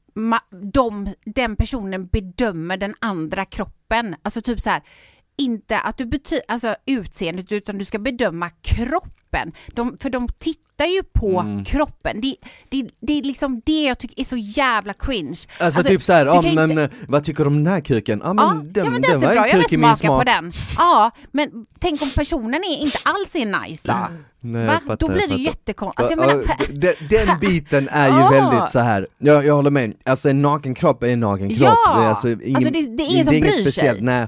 de, 0.73 1.13
den 1.25 1.55
personen 1.55 2.07
bedömer 2.07 2.77
den 2.77 2.95
andra 2.99 3.45
kroppen. 3.45 4.15
Alltså 4.21 4.41
typ 4.41 4.59
så 4.61 4.69
här, 4.69 4.81
inte 5.37 5.79
att 5.79 5.97
du 5.97 6.05
betyder, 6.05 6.43
alltså 6.47 6.75
utseendet 6.85 7.51
utan 7.51 7.77
du 7.77 7.85
ska 7.85 7.99
bedöma 7.99 8.49
toppen. 9.29 9.53
De, 9.67 9.97
för 9.97 10.09
de 10.09 10.27
tittar 10.27 10.68
ju 10.85 11.03
på 11.03 11.39
Mm. 11.39 11.65
kroppen. 11.65 12.21
Det, 12.21 12.35
det, 12.69 12.89
det 13.01 13.19
är 13.19 13.23
liksom 13.23 13.61
det 13.65 13.83
jag 13.83 13.97
tycker 13.99 14.19
är 14.19 14.23
så 14.25 14.37
jävla 14.37 14.93
cringe. 14.93 15.39
Alltså, 15.59 15.83
typ 15.83 16.03
såhär, 16.03 16.25
du 16.25 16.31
ja 16.31 16.41
kan 16.41 16.49
ju 16.49 16.55
men 16.55 16.71
inte- 16.71 16.83
eh, 16.83 16.89
vad 17.07 17.23
tycker 17.23 17.43
du 17.43 17.47
om 17.47 17.63
den 17.63 17.73
här 17.73 17.81
kuken? 17.81 18.21
Ja 18.23 18.33
men 18.33 18.45
Ja, 18.45 18.53
den, 18.63 18.85
ja 18.85 18.91
men 18.91 19.01
den, 19.01 19.11
ser 19.21 19.27
var 19.27 19.33
bra, 19.35 19.45
en 19.45 19.49
jag 19.51 19.61
kuk 19.61 19.71
vill 19.71 19.79
smaka 19.79 19.93
på 20.07 20.13
smak 20.13 20.25
den. 20.25 20.53
Ja, 20.77 21.11
men 21.31 21.65
tänk 21.79 22.01
om 22.01 22.09
personen 22.11 22.63
är 22.63 22.77
inte 22.81 22.97
alls 23.03 23.35
är 23.35 23.61
nice 23.69 23.87
då? 23.87 23.97
Nej, 24.41 24.65
Va? 24.67 24.73
fattar, 24.87 24.97
Då 24.97 25.07
blir 25.13 25.27
det 25.27 25.35
ju 25.35 25.43
jättekonstigt. 25.43 25.99
Alltså, 26.11 26.15
menar, 26.27 26.43
den, 26.73 26.93
den 27.09 27.39
biten 27.39 27.89
är 27.91 28.07
ju 28.07 28.13
Ah. 28.13 28.29
väldigt 28.29 28.69
så 28.69 28.79
här. 28.79 29.07
Jag, 29.17 29.45
jag 29.45 29.55
håller 29.55 29.69
med, 29.69 29.93
alltså 30.05 30.29
en 30.29 30.41
naken 30.41 30.75
kropp 30.75 31.03
är 31.03 31.07
en 31.07 31.19
naken 31.19 31.49
kropp 31.49 31.59
Ja! 31.85 31.97
Det 31.99 32.03
är 32.05 32.09
alltså, 32.09 32.29
ingen, 32.29 32.55
Alltså, 32.55 32.71
det- 32.71 32.95
det 32.97 33.03
är 33.03 33.11
ingen 33.13 33.25
som 33.25 33.39
bryr 33.39 33.51
sig. 33.51 33.61
speciellt, 33.61 34.01
nej 34.01 34.27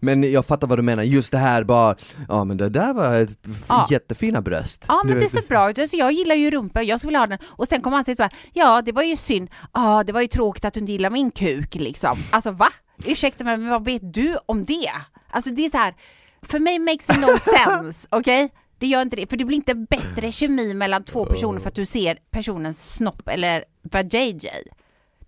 Men 0.00 0.32
jag 0.32 0.46
fattar 0.46 0.66
vad 0.66 0.78
du 0.78 0.82
menar, 0.82 1.02
just 1.02 1.32
det 1.32 1.38
här 1.38 1.64
bara, 1.64 1.94
ja 2.28 2.44
men 2.44 2.56
det 2.56 2.68
där 2.68 2.92
var 2.94 3.16
ett 3.16 3.36
Ja. 3.68 3.86
jättefina 3.90 4.40
bröst 4.40 4.84
Ja 4.88 5.02
men 5.04 5.18
det 5.18 5.28
ser 5.28 5.48
bra 5.48 5.70
ut, 5.70 5.76
alltså, 5.88 5.96
jag 5.96 6.12
gillar 6.12 6.34
ju 6.34 6.50
rumpa, 6.50 6.82
jag 6.82 7.00
skulle 7.00 7.08
vilja 7.08 7.18
ha 7.20 7.26
den. 7.26 7.38
Och 7.46 7.68
sen 7.68 7.82
kommer 7.82 7.96
han 7.96 8.04
så 8.04 8.22
här, 8.22 8.32
ja 8.52 8.82
det 8.82 8.92
var 8.92 9.02
ju 9.02 9.16
synd, 9.16 9.50
ja 9.74 10.04
det 10.06 10.12
var 10.12 10.20
ju 10.20 10.26
tråkigt 10.26 10.64
att 10.64 10.74
du 10.74 10.80
inte 10.80 10.92
gillar 10.92 11.10
min 11.10 11.30
kuk 11.30 11.74
liksom. 11.74 12.18
Alltså 12.30 12.50
va? 12.50 12.68
Ursäkta 13.04 13.44
mig 13.44 13.56
men 13.56 13.70
vad 13.70 13.84
vet 13.84 14.14
du 14.14 14.38
om 14.46 14.64
det? 14.64 14.90
Alltså 15.30 15.50
det 15.50 15.64
är 15.64 15.70
så 15.70 15.78
här, 15.78 15.94
för 16.42 16.58
mig 16.58 16.78
makes 16.78 17.10
it 17.10 17.20
no 17.20 17.38
sense, 17.38 18.08
okej? 18.10 18.50
Det 18.78 18.86
gör 18.86 19.02
inte 19.02 19.16
det, 19.16 19.26
för 19.26 19.36
det 19.36 19.44
blir 19.44 19.56
inte 19.56 19.74
bättre 19.74 20.32
kemi 20.32 20.74
mellan 20.74 21.04
två 21.04 21.26
personer 21.26 21.60
för 21.60 21.68
att 21.68 21.74
du 21.74 21.86
ser 21.86 22.18
personens 22.30 22.94
snopp 22.94 23.28
eller 23.28 23.64
vajayjay. 23.82 24.64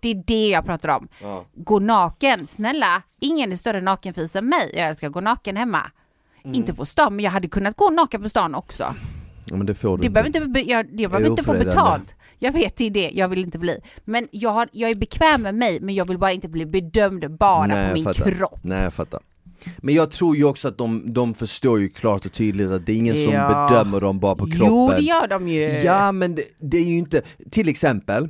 Det 0.00 0.08
är 0.08 0.22
det 0.26 0.48
jag 0.48 0.64
pratar 0.64 0.88
om. 0.88 1.08
Ja. 1.22 1.44
Gå 1.54 1.78
naken, 1.78 2.46
snälla, 2.46 3.02
ingen 3.20 3.52
är 3.52 3.56
större 3.56 3.80
nakenfis 3.80 4.36
än 4.36 4.48
mig, 4.48 4.72
jag 4.76 4.96
ska 4.96 5.08
gå 5.08 5.20
naken 5.20 5.56
hemma. 5.56 5.90
Mm. 6.44 6.54
Inte 6.54 6.74
på 6.74 6.86
stan, 6.86 7.16
men 7.16 7.24
jag 7.24 7.32
hade 7.32 7.48
kunnat 7.48 7.76
gå 7.76 7.90
naken 7.90 8.22
på 8.22 8.28
stan 8.28 8.54
också. 8.54 8.94
Ja 9.44 9.56
men 9.56 9.66
det 9.66 9.74
får 9.74 9.96
du 9.98 10.02
Det 10.02 10.10
behöver 10.10 10.38
inte, 10.38 10.60
jag, 10.60 10.86
jag 11.00 11.10
behöver 11.10 11.30
inte 11.30 11.42
få 11.42 11.52
betalt. 11.52 12.14
Jag 12.38 12.52
vet, 12.52 12.76
det 12.76 12.86
är 12.86 12.90
det 12.90 13.10
jag 13.14 13.28
vill 13.28 13.38
inte 13.44 13.58
bli. 13.58 13.78
Men 14.04 14.28
jag, 14.30 14.50
har, 14.50 14.68
jag 14.72 14.90
är 14.90 14.94
bekväm 14.94 15.42
med 15.42 15.54
mig, 15.54 15.80
men 15.80 15.94
jag 15.94 16.08
vill 16.08 16.18
bara 16.18 16.32
inte 16.32 16.48
bli 16.48 16.66
bedömd 16.66 17.30
bara 17.38 17.66
Nej, 17.66 17.88
på 17.88 17.94
min 17.94 18.04
fattar. 18.04 18.30
kropp. 18.30 18.58
Nej 18.62 18.82
jag 18.82 18.94
fattar 18.94 19.20
Men 19.78 19.94
jag 19.94 20.10
tror 20.10 20.36
ju 20.36 20.44
också 20.44 20.68
att 20.68 20.78
de, 20.78 21.12
de 21.12 21.34
förstår 21.34 21.80
ju 21.80 21.88
klart 21.88 22.26
och 22.26 22.32
tydligt 22.32 22.70
att 22.70 22.86
det 22.86 22.92
är 22.92 22.96
ingen 22.96 23.16
som 23.24 23.32
Ja. 23.32 23.68
bedömer 23.70 24.00
dem 24.00 24.20
bara 24.20 24.34
på 24.34 24.46
kroppen 24.46 24.66
Jo, 24.68 24.92
det 24.96 25.02
gör 25.02 25.28
de 25.28 25.48
ju. 25.48 25.60
Ja 25.62 26.12
men 26.12 26.34
det, 26.34 26.42
det 26.58 26.76
är 26.78 26.84
ju 26.84 26.96
inte, 26.98 27.22
till 27.50 27.68
exempel 27.68 28.28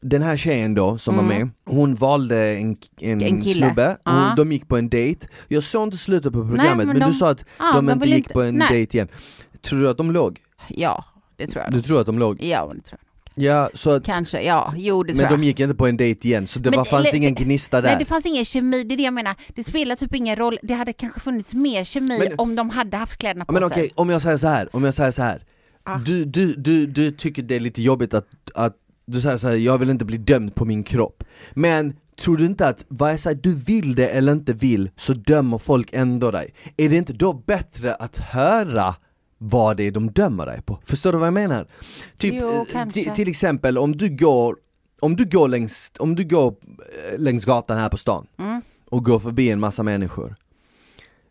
den 0.00 0.22
här 0.22 0.36
tjejen 0.36 0.74
då 0.74 0.98
som 0.98 1.16
var 1.16 1.22
med, 1.22 1.48
hon 1.66 1.94
valde 1.94 2.48
en, 2.48 2.76
en, 3.00 3.12
Mm. 3.22 3.34
En 3.34 3.42
snubbe, 3.42 3.96
hon, 4.04 4.36
de 4.36 4.52
gick 4.52 4.68
på 4.68 4.76
en 4.76 4.88
dejt 4.88 5.26
Jag 5.48 5.64
såg 5.64 5.82
inte 5.82 5.96
slutet 5.96 6.32
på 6.32 6.38
programmet 6.48 6.76
men, 6.76 6.86
men 6.86 6.96
du 6.96 7.00
de- 7.00 7.12
sa 7.12 7.30
att 7.30 7.44
ja, 7.58 7.72
de, 7.74 7.86
de 7.86 7.92
inte 7.92 8.06
gick 8.08 8.16
inte- 8.18 8.32
på 8.32 8.42
en 8.42 8.54
nej. 8.54 8.68
dejt 8.70 8.96
igen 8.98 9.08
Tror 9.62 9.80
du 9.80 9.88
att 9.90 9.96
de 9.96 10.10
låg? 10.10 10.38
Ja, 10.68 11.04
det 11.36 11.46
tror 11.46 11.64
jag. 11.64 11.72
Du 11.72 11.82
tror 11.82 12.00
att 12.00 12.06
de 12.06 12.18
låg? 12.18 12.42
Ja, 12.42 12.72
det 12.74 12.80
tror 12.82 12.98
jag. 13.00 13.06
Ja, 13.34 13.70
så 13.74 13.90
att, 13.90 14.04
Kanske, 14.04 14.42
ja, 14.42 14.74
jo 14.76 15.02
det 15.02 15.12
tror 15.12 15.22
men 15.22 15.30
jag. 15.30 15.40
de 15.40 15.46
gick 15.46 15.60
inte 15.60 15.74
på 15.74 15.86
en 15.86 15.96
dejt 15.96 16.28
igen 16.28 16.46
så 16.46 16.58
det 16.58 16.70
Men- 16.70 16.76
var, 16.78 16.84
fanns 16.84 17.06
eller- 17.08 17.16
ingen 17.16 17.34
gnista 17.34 17.80
där 17.80 17.88
Nej 17.88 17.96
det 17.98 18.04
fanns 18.04 18.26
ingen 18.26 18.44
kemi, 18.44 18.84
det 18.84 18.94
är 18.94 18.96
det 18.96 19.02
jag 19.02 19.14
menar. 19.14 19.34
Det 19.48 19.64
spelar 19.64 19.96
typ 19.96 20.14
ingen 20.14 20.36
roll, 20.36 20.58
det 20.62 20.74
hade 20.74 20.92
kanske 20.92 21.20
funnits 21.20 21.54
mer 21.54 21.84
kemi 21.84 22.18
Men- 22.18 22.38
om 22.38 22.56
de 22.56 22.70
hade 22.70 22.96
haft 22.96 23.16
kläderna 23.16 23.44
på 23.44 23.52
Men 23.52 23.62
sig. 23.62 23.70
okej, 23.70 23.90
om 23.94 24.10
jag 24.10 24.22
säger 24.22 24.36
så 24.36 24.46
här, 24.48 24.68
om 24.76 24.84
jag 24.84 24.94
säger 24.94 25.10
så 25.12 25.22
här. 25.22 25.44
Ah. 25.82 25.98
Du, 25.98 26.24
du, 26.24 26.54
du, 26.54 26.86
du 26.86 27.10
tycker 27.12 27.42
det 27.42 27.54
är 27.56 27.60
lite 27.60 27.82
jobbigt 27.82 28.14
att, 28.14 28.26
att 28.54 28.76
du 29.06 29.20
säger 29.20 29.36
så 29.36 29.48
här, 29.48 29.54
jag 29.56 29.78
vill 29.78 29.90
inte 29.90 30.04
bli 30.04 30.18
dömd 30.18 30.54
på 30.54 30.64
min 30.64 30.82
kropp 30.82 31.24
Men 31.54 31.96
tror 32.20 32.36
du 32.36 32.46
inte 32.46 32.66
att, 32.68 32.84
vare 32.88 33.18
sig 33.18 33.34
du 33.34 33.54
vill 33.54 33.94
det 33.94 34.08
eller 34.08 34.32
inte 34.32 34.52
vill, 34.52 34.90
så 34.96 35.12
dömer 35.12 35.58
folk 35.58 35.88
ändå 35.92 36.30
dig? 36.30 36.54
Är 36.76 36.88
det 36.88 36.96
inte 36.96 37.12
då 37.12 37.32
bättre 37.32 37.94
att 37.94 38.16
höra 38.18 38.94
vad 39.42 39.76
det 39.76 39.82
är 39.84 39.90
de 39.90 40.10
dömer 40.10 40.46
dig 40.46 40.62
på? 40.62 40.78
Förstår 40.84 41.12
du 41.12 41.18
vad 41.18 41.26
jag 41.26 41.34
menar? 41.34 41.66
Typ, 42.18 42.34
Jo, 42.40 42.66
eh, 42.74 43.12
till 43.14 43.28
exempel 43.28 43.78
om 43.78 43.96
du 43.96 44.08
går, 44.16 44.56
om 45.00 45.16
du 45.16 45.24
går 45.24 45.48
längs, 45.48 45.92
om 45.98 46.14
du 46.14 46.24
går 46.24 46.54
eh, 47.12 47.18
längs 47.18 47.44
gatan 47.44 47.78
här 47.78 47.88
på 47.88 47.96
stan 47.96 48.26
Mm. 48.38 48.62
och 48.90 49.04
går 49.04 49.18
förbi 49.18 49.50
en 49.50 49.60
massa 49.60 49.82
människor 49.82 50.36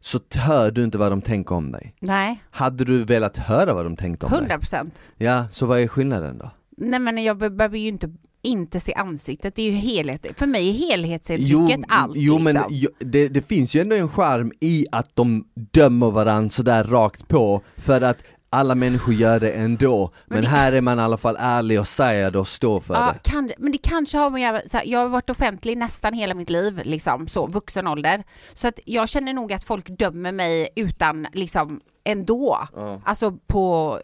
så 0.01 0.19
hör 0.35 0.71
du 0.71 0.83
inte 0.83 0.97
vad 0.97 1.11
de 1.11 1.21
tänker 1.21 1.55
om 1.55 1.71
dig. 1.71 1.93
Nej, 1.99 2.43
Hade 2.51 2.85
du 2.85 3.03
velat 3.03 3.37
höra 3.37 3.73
vad 3.73 3.85
de 3.85 3.95
tänkte 3.95 4.25
om 4.25 4.31
100 4.33 4.47
dig? 4.47 4.59
procent. 4.59 4.93
Ja, 5.17 5.45
så 5.51 5.65
vad 5.65 5.79
är 5.79 5.87
skillnaden 5.87 6.37
då? 6.37 6.51
Nej 6.77 6.99
men 6.99 7.23
jag 7.23 7.37
be- 7.37 7.49
behöver 7.49 7.77
ju 7.77 7.87
inte, 7.87 8.09
inte 8.41 8.79
se 8.79 8.93
ansiktet, 8.93 9.55
det 9.55 9.61
är 9.61 9.71
ju 9.71 9.77
helhet. 9.77 10.25
För 10.35 10.45
mig 10.45 10.69
är 10.69 10.73
helhetsintrycket 10.89 11.85
allt. 11.87 12.13
jo 12.15 12.39
men 12.39 12.53
liksom. 12.55 12.73
jo, 12.75 12.89
det, 12.99 13.27
det 13.27 13.41
finns 13.41 13.75
ju 13.75 13.81
ändå 13.81 13.95
en 13.95 14.09
charm 14.09 14.51
i 14.59 14.85
att 14.91 15.15
de 15.15 15.47
dömer 15.71 16.11
varandra 16.11 16.49
sådär 16.49 16.83
rakt 16.83 17.27
på, 17.27 17.61
för 17.77 18.01
att 18.01 18.23
alla 18.51 18.75
människor 18.75 19.13
gör 19.13 19.39
det 19.39 19.51
ändå, 19.51 20.11
men, 20.25 20.41
det- 20.41 20.47
här 20.47 20.71
är 20.71 20.81
man 20.81 20.99
i 20.99 21.01
alla 21.01 21.17
fall 21.17 21.35
ärlig 21.39 21.79
och 21.79 21.87
säger 21.87 22.31
det 22.31 22.39
och 22.39 22.47
står 22.47 22.79
för 22.79 22.93
Ja, 22.93 23.13
det. 23.23 23.29
kan, 23.29 23.49
men 23.57 23.71
det 23.71 23.77
kanske 23.77 24.17
har 24.17 24.29
med 24.29 24.55
att- 24.55 24.71
så 24.71 24.77
här, 24.77 24.85
jag 24.85 24.99
har 24.99 25.07
varit 25.09 25.29
offentlig 25.29 25.77
nästan 25.77 26.13
hela 26.13 26.33
mitt 26.33 26.49
liv, 26.49 26.81
liksom 26.83 27.27
så, 27.27 27.47
vuxen 27.47 27.87
ålder. 27.87 28.23
Så 28.53 28.67
att 28.67 28.79
jag 28.85 29.09
känner 29.09 29.33
nog 29.33 29.53
att 29.53 29.63
folk 29.63 29.89
dömer 29.99 30.31
mig 30.31 30.69
utan, 30.75 31.27
liksom, 31.33 31.81
ändå. 32.03 32.67
Alltså 33.05 33.37
på 33.47 33.99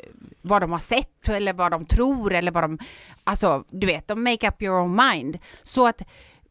vad 0.46 0.62
de 0.62 0.72
har 0.72 0.80
sett 0.80 1.30
eller 1.30 1.54
vad 1.54 1.72
de 1.72 1.86
tror 1.86 2.34
eller 2.34 2.52
vad 2.52 2.64
de, 2.64 2.80
alltså 3.24 3.64
du 3.70 3.88
vet, 3.88 4.08
de 4.08 4.24
make 4.24 4.48
up 4.48 4.62
your 4.62 4.80
own 4.80 4.96
mind. 4.96 5.38
Så 5.64 5.88
att 5.88 6.02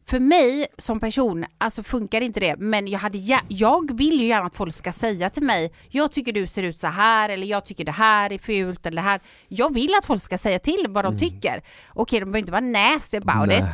för 0.07 0.21
mig 0.21 0.67
som 0.79 1.01
person, 1.01 1.45
alltså 1.59 1.83
funkar 1.83 2.21
inte 2.21 2.41
det, 2.41 2.57
men 2.59 2.87
jag, 2.89 2.99
hade 2.99 3.19
jag 3.49 3.97
vill 3.99 4.21
ju 4.21 4.27
gärna 4.27 4.47
att 4.47 4.57
folk 4.57 4.75
ska 4.75 4.93
säga 4.93 5.31
till 5.31 5.43
mig, 5.43 5.73
jag 5.89 6.13
tycker 6.13 6.33
du 6.33 6.47
ser 6.47 6.63
ut 6.63 6.79
så 6.79 6.87
här 6.87 7.29
eller 7.29 7.47
jag 7.47 7.65
tycker 7.67 7.85
det 7.85 7.93
här 7.93 8.33
är 8.33 8.39
fult 8.39 8.87
eller 8.87 9.03
det 9.03 9.09
här. 9.09 9.21
Jag 9.49 9.75
vill 9.75 9.91
att 9.99 10.07
folk 10.07 10.23
ska 10.23 10.39
säga 10.39 10.59
till 10.59 10.87
vad 10.89 11.05
de 11.05 11.19
tycker. 11.19 11.63
Okej, 11.95 12.21
de 12.21 12.25
behöver 12.25 12.39
inte 12.39 12.53
vara 12.53 12.61
nasty 12.61 13.17
about 13.17 13.49
Nej. 13.49 13.59
it. 13.59 13.65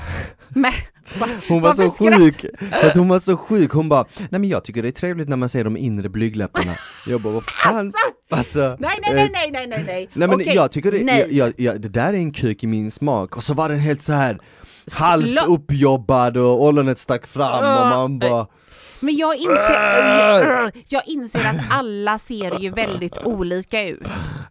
Men, 0.49 0.73
va- 1.19 1.27
Hon 1.49 1.63
var 1.63 1.73
så 1.75 1.91
skratt- 1.91 2.19
sjuk, 2.19 2.45
att 2.73 2.95
hon 2.97 3.09
var 3.09 3.19
så 3.19 3.37
sjuk, 3.37 3.71
hon 3.73 3.89
bara 3.89 4.05
Nej 4.19 4.29
men 4.41 4.45
jag 4.49 4.65
tycker 4.65 4.83
det 4.83 4.89
är 4.89 4.93
trevligt 4.93 5.29
när 5.29 5.37
man 5.37 5.49
ser 5.49 5.65
de 5.65 5.77
inre 5.77 6.09
blygdläpparna 6.09 6.75
Jag 7.07 7.21
bara 7.23 7.33
vad 7.33 7.45
fan? 7.65 7.93
Alltså, 8.31 8.77
Nej, 8.79 8.99
nej, 9.03 9.11
eh, 9.11 9.15
nej, 9.15 9.31
nej, 9.33 9.51
nej, 9.53 9.67
nej, 9.67 9.85
nej. 9.87 10.09
Men 10.15 10.35
Okej, 10.35 10.55
jag 10.55 10.73
tycker 10.73 10.93
det, 10.93 10.99
jag, 10.99 11.33
jag, 11.33 11.53
jag, 11.57 11.81
det 11.81 11.89
där 11.89 12.09
är 12.13 12.19
en 12.19 12.33
kuk 12.33 12.65
i 12.65 12.67
min 12.67 12.91
smak, 12.91 13.37
och 13.37 13.45
så 13.45 13.55
var 13.55 13.69
den 13.69 13.79
helt 13.79 14.03
så 14.03 14.13
här 14.13 14.41
halvt 14.93 15.47
uppjobbad 15.49 16.37
och 16.37 16.63
ollonet 16.65 16.99
stack 16.99 17.27
fram 17.27 17.81
och 17.81 17.87
man 17.97 18.19
bara 18.19 18.47
Men 19.01 19.17
jag 19.17 19.37
inser, 19.37 20.73
jag 20.89 21.03
inser 21.09 21.39
att 21.49 21.57
alla 21.71 22.19
ser 22.19 22.59
ju 22.61 22.71
väldigt 22.71 23.19
olika 23.25 23.89
ut. 23.89 24.03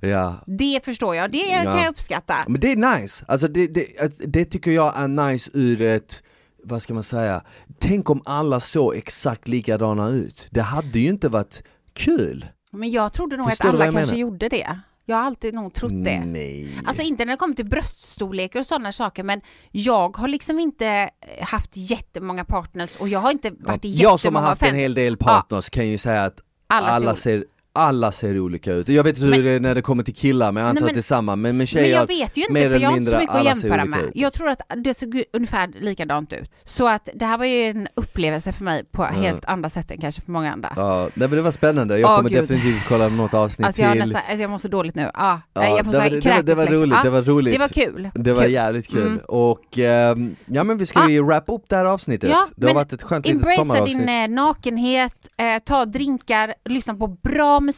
Ja, 0.01 0.35
Det 0.45 0.85
förstår 0.85 1.15
jag, 1.15 1.31
det 1.31 1.39
kan 1.39 1.63
Ja. 1.65 1.81
jag 1.81 1.89
uppskatta. 1.89 2.35
men 2.47 2.61
det 2.61 2.71
är 2.71 2.99
nice, 2.99 3.25
alltså 3.27 3.47
det, 3.47 3.67
det, 3.67 3.85
det 4.19 4.45
tycker 4.45 4.71
jag 4.71 4.93
är 4.97 5.07
nice 5.07 5.49
ur 5.53 5.81
ett 5.81 6.23
vad 6.63 6.81
ska 6.81 6.93
man 6.93 7.03
säga, 7.03 7.41
tänk 7.79 8.09
om 8.09 8.21
alla 8.25 8.59
såg 8.59 8.95
exakt 8.95 9.47
likadana 9.47 10.09
ut, 10.09 10.47
det 10.51 10.61
hade 10.61 10.99
ju 10.99 11.09
inte 11.09 11.29
varit 11.29 11.63
kul 11.93 12.45
Men 12.71 12.91
jag 12.91 13.13
trodde 13.13 13.37
nog 13.37 13.49
Förstår 13.49 13.67
att 13.69 13.73
alla 13.75 13.83
kanske 13.83 14.01
menar? 14.01 14.13
gjorde 14.15 14.49
det. 14.49 14.79
Jag 15.09 15.15
har 15.17 15.23
alltid 15.23 15.53
nog 15.53 15.73
trott 15.73 15.91
det. 16.03 16.25
Nej. 16.25 16.75
Alltså 16.85 17.01
inte 17.03 17.25
när 17.25 17.33
det 17.33 17.37
kommer 17.37 17.55
till 17.55 17.65
bröststorlekar 17.65 18.59
och 18.59 18.65
sådana 18.65 18.91
saker 18.91 19.23
men 19.23 19.41
jag 19.71 20.17
har 20.17 20.27
liksom 20.27 20.59
inte 20.59 20.87
eh, 20.87 21.45
haft 21.47 21.71
jättemånga 21.73 22.45
partners 22.45 22.95
och 22.95 23.09
jag 23.09 23.19
har 23.19 23.31
inte 23.31 23.51
varit 23.59 23.85
i 23.85 23.91
Jag 23.91 23.97
som 23.97 24.07
har 24.07 24.41
jättemånga 24.41 24.47
haft 24.49 24.63
en 24.63 24.75
hel 24.75 24.93
del 24.93 25.17
partners 25.17 25.69
kan 25.69 25.87
ju 25.87 25.97
säga 25.97 26.23
att 26.23 26.39
Alla 26.67 26.87
alla 26.87 27.15
ser 27.15 27.45
alla 27.79 28.11
ser 28.11 28.39
olika 28.39 28.73
ut. 28.73 28.89
Jag 28.89 29.03
vet 29.03 29.15
inte 29.17 29.25
hur 29.25 29.31
Men- 29.31 29.43
det 29.43 29.51
är 29.51 29.59
när 29.59 29.75
det 29.75 29.81
kommer 29.81 30.03
till 30.03 30.15
killar 30.15 30.51
men 30.51 30.61
jag 30.63 30.69
antar 30.69 30.81
Nej, 30.81 30.83
men- 30.83 30.89
att 30.89 30.95
det 30.95 30.99
är 30.99 31.15
samma, 31.15 31.35
men 31.35 31.41
med 31.41 31.55
Men 31.55 31.67
tjejer 31.67 31.95
jag 31.95 32.07
vet 32.07 32.37
ju 32.37 32.41
inte 32.41 32.53
mer 32.53 32.65
eller 32.65 32.79
jag 32.79 32.89
har 32.89 32.97
inte 32.97 33.11
så 33.11 33.17
mindre 33.17 33.19
mycket 33.19 33.29
att 33.35 33.39
alla 33.39 33.49
jämföra 33.49 33.85
med. 33.85 33.99
ut. 34.03 34.11
Jag 34.15 34.33
tror 34.33 34.49
att 34.49 34.61
det 34.83 34.93
såg 34.93 35.23
ungefär 35.33 35.69
likadant 35.81 36.33
ut. 36.33 36.51
Så 36.63 36.87
att 36.87 37.09
det 37.13 37.25
här 37.25 37.37
var 37.37 37.45
ju 37.45 37.63
en 37.63 37.87
upplevelse 37.95 38.51
för 38.51 38.63
mig 38.63 38.83
på 38.91 39.03
helt 39.03 39.45
andra 39.45 39.69
sätt 39.69 39.91
än 39.91 39.97
kanske 40.01 40.21
för 40.21 40.31
många 40.31 40.53
andra. 40.53 40.73
Ja, 40.75 40.99
nej, 41.13 41.27
men 41.27 41.31
det 41.31 41.41
var 41.41 41.51
spännande, 41.51 41.99
jag 41.99 42.09
Åh, 42.09 42.17
kommer 42.17 42.29
gud. 42.29 42.41
definitivt 42.43 42.83
kolla 42.87 43.07
något 43.07 43.33
avsnitt 43.33 43.65
Alltså 43.65 43.81
jag, 43.81 43.91
till. 43.91 43.99
nästan, 44.01 44.21
alltså 44.29 44.41
jag 44.41 44.51
mår 44.51 44.57
så 44.57 44.67
dåligt 44.67 44.95
nu. 44.95 45.11
Ja, 45.13 45.41
Ja, 45.53 45.67
jag 45.77 45.85
får 45.85 45.91
det, 45.91 45.97
var, 45.99 46.09
det, 46.09 46.29
var, 46.35 46.43
det 46.43 46.55
var 46.55 46.65
roligt, 46.65 46.93
Ja, 46.97 47.03
det 47.03 47.09
var 47.09 47.21
roligt. 47.21 47.53
Det 47.53 47.59
var 47.59 47.67
kul. 47.67 48.09
Det 48.15 48.33
var 48.33 48.43
kul. 48.43 48.51
jävligt 48.51 48.87
kul. 48.87 49.07
Mm. 49.07 49.19
Och 49.27 49.77
ehm, 49.79 50.35
ja 50.45 50.63
men 50.63 50.77
vi 50.77 50.85
ska 50.85 51.09
ju 51.09 51.23
wrap 51.23 51.43
upp 51.49 51.63
det 51.67 51.75
här 51.75 51.85
avsnittet. 51.85 52.29
Ja, 52.29 52.45
det 52.55 52.65
har 52.67 52.73
men 52.73 52.75
varit 52.75 52.93
ett 52.93 53.03
skönt 53.03 53.25
litet 53.25 53.35
Embracea 53.41 53.55
sommaravsnitt. 53.63 53.97
din 54.07 54.09
eh, 54.09 54.27
nakenhet, 54.29 55.27
eh, 55.37 55.45
ta 55.65 55.85
drinkar, 55.85 56.53
lyssna 56.65 56.93
på 56.95 57.07
bra 57.07 57.59
musik, 57.59 57.68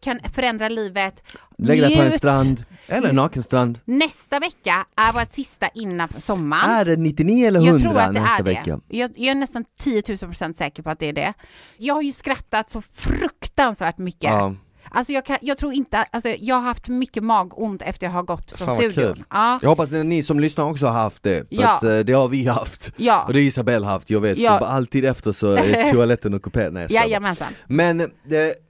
kan 0.00 0.20
förändra 0.32 0.68
livet. 0.68 1.22
Lägg 1.58 1.80
dig 1.80 1.96
på 1.96 2.02
en 2.02 2.12
strand, 2.12 2.64
eller 2.86 3.08
en 3.08 3.16
nakenstrand. 3.16 3.80
Nästa 3.84 4.38
vecka 4.38 4.86
är 4.96 5.12
vårt 5.12 5.30
sista 5.30 5.68
innan 5.68 6.08
sommaren. 6.18 6.70
Är 6.70 6.84
det 6.84 6.96
99 6.96 7.46
eller 7.46 7.60
100 7.60 7.72
Jag 7.72 7.82
tror 7.82 7.98
att 8.00 8.14
det 8.14 8.20
nästa 8.20 8.38
är 8.38 8.42
vecka? 8.42 8.80
det. 8.88 8.96
Jag, 8.96 9.10
jag 9.16 9.30
är 9.30 9.34
nästan 9.34 9.64
10 9.78 10.02
000 10.08 10.18
procent 10.18 10.56
säker 10.56 10.82
på 10.82 10.90
att 10.90 10.98
det 10.98 11.06
är 11.08 11.12
det. 11.12 11.34
Jag 11.76 11.94
har 11.94 12.02
ju 12.02 12.12
skrattat 12.12 12.70
så 12.70 12.80
fruktansvärt 12.82 13.98
mycket. 13.98 14.30
Ja. 14.30 14.54
Alltså 14.94 15.12
jag, 15.12 15.24
kan, 15.24 15.38
jag 15.40 15.58
tror 15.58 15.72
inte, 15.72 15.98
alltså 16.12 16.28
jag 16.28 16.54
har 16.54 16.62
haft 16.62 16.88
mycket 16.88 17.22
magont 17.24 17.82
efter 17.82 18.06
jag 18.06 18.12
har 18.12 18.22
gått 18.22 18.50
från 18.52 18.68
Fan 18.68 18.76
studion. 18.76 19.24
Ja, 19.30 19.58
Jag 19.62 19.68
hoppas 19.68 19.92
att 19.92 20.06
ni 20.06 20.22
som 20.22 20.40
lyssnar 20.40 20.64
också 20.70 20.86
har 20.86 20.92
haft 20.92 21.22
det, 21.22 21.48
för 21.48 21.62
Ja. 21.62 21.68
att 21.68 21.82
eh, 21.82 21.98
det 21.98 22.12
har 22.12 22.28
vi 22.28 22.46
haft. 22.46 22.92
ja, 22.96 23.24
Och 23.26 23.32
det 23.32 23.38
har 23.38 23.44
Isabelle 23.44 23.86
haft, 23.86 24.10
jag 24.10 24.20
vet, 24.20 24.38
Ja. 24.38 24.50
alltid 24.58 25.04
efter 25.04 25.32
så 25.32 25.50
är 25.50 25.92
toaletten. 25.92 26.32
Nej, 26.32 26.40
jag 26.44 26.50
skojar 26.50 26.86
bara. 26.88 26.88
jajamensan. 27.08 27.48
Men 27.66 28.00
eh, 28.00 28.06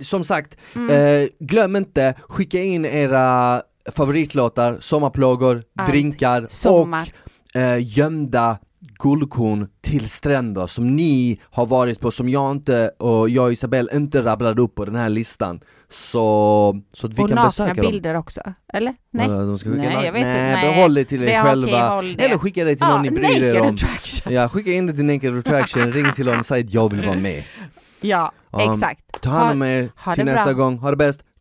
som 0.00 0.24
sagt, 0.24 0.56
Mm. 0.74 1.22
eh, 1.22 1.28
glöm 1.40 1.76
inte, 1.76 2.14
skicka 2.28 2.62
in 2.62 2.84
era 2.84 3.62
favoritlåtar, 3.92 4.78
sommarplågor, 4.80 5.62
Allt. 5.78 5.90
drinkar 5.90 6.46
Sommar. 6.48 7.12
och 7.54 7.60
eh, 7.60 7.76
gömda 7.98 8.58
guldkorn 8.98 9.68
till 9.82 10.08
stränder 10.10 10.66
som 10.66 10.96
ni 10.96 11.40
har 11.50 11.66
varit 11.66 12.00
på, 12.00 12.10
som 12.10 12.28
jag 12.28 12.50
inte 12.52 12.90
och 12.98 13.30
jag 13.30 13.44
och 13.44 13.52
Isabelle 13.52 13.96
inte 13.96 14.22
rabblade 14.22 14.62
upp 14.62 14.74
på 14.74 14.84
den 14.84 14.94
här 14.94 15.08
listan. 15.08 15.60
Så, 15.96 16.80
så 16.94 17.06
att 17.06 17.12
vi 17.14 17.22
och 17.22 17.28
kan 17.28 17.34
nakna 17.34 17.44
besöka 17.48 17.74
dem. 17.74 17.90
bilder 17.90 18.14
också, 18.14 18.40
eller? 18.72 18.94
Nej? 19.10 19.26
Ja, 19.28 19.34
de 19.36 19.58
ska 19.58 19.70
skicka 19.70 19.82
Nej, 19.82 20.04
jag 20.04 20.12
vet 20.12 20.22
nej, 20.22 20.50
inte. 20.50 20.60
Nej. 20.60 20.74
behåll 20.74 20.94
det 20.94 21.04
till 21.04 21.22
er 21.22 21.42
själva. 21.42 22.02
det. 22.02 22.24
Eller 22.24 22.38
skicka 22.38 22.64
det 22.64 22.76
till 22.76 22.86
någon 22.86 23.02
ni 23.02 23.10
bryr 23.10 23.44
er 23.44 23.60
om. 23.60 23.66
attraction. 23.74 24.32
Ja, 24.32 24.48
skicka 24.48 24.70
in 24.72 24.86
det 24.86 24.92
till 24.92 25.04
Naked 25.04 25.38
Attraction, 25.38 25.92
ring 25.92 26.12
till 26.12 26.26
dem 26.26 26.38
och 26.38 26.46
säg 26.46 26.60
att 26.64 26.70
jag 26.72 26.92
vill 26.92 27.06
vara 27.06 27.16
med. 27.28 27.44
Ja, 28.00 28.32
Ja, 28.52 28.72
exakt. 28.74 29.20
Ta 29.20 29.30
hand 29.30 29.50
om 29.52 29.62
er 29.62 29.88
ha 29.96 30.14
till 30.14 30.26
det 30.26 30.32
nästa 30.32 30.54
bra. 30.54 30.64
gång, 30.64 30.78
ha 30.78 30.90
det 30.90 30.96
bäst! 30.96 31.24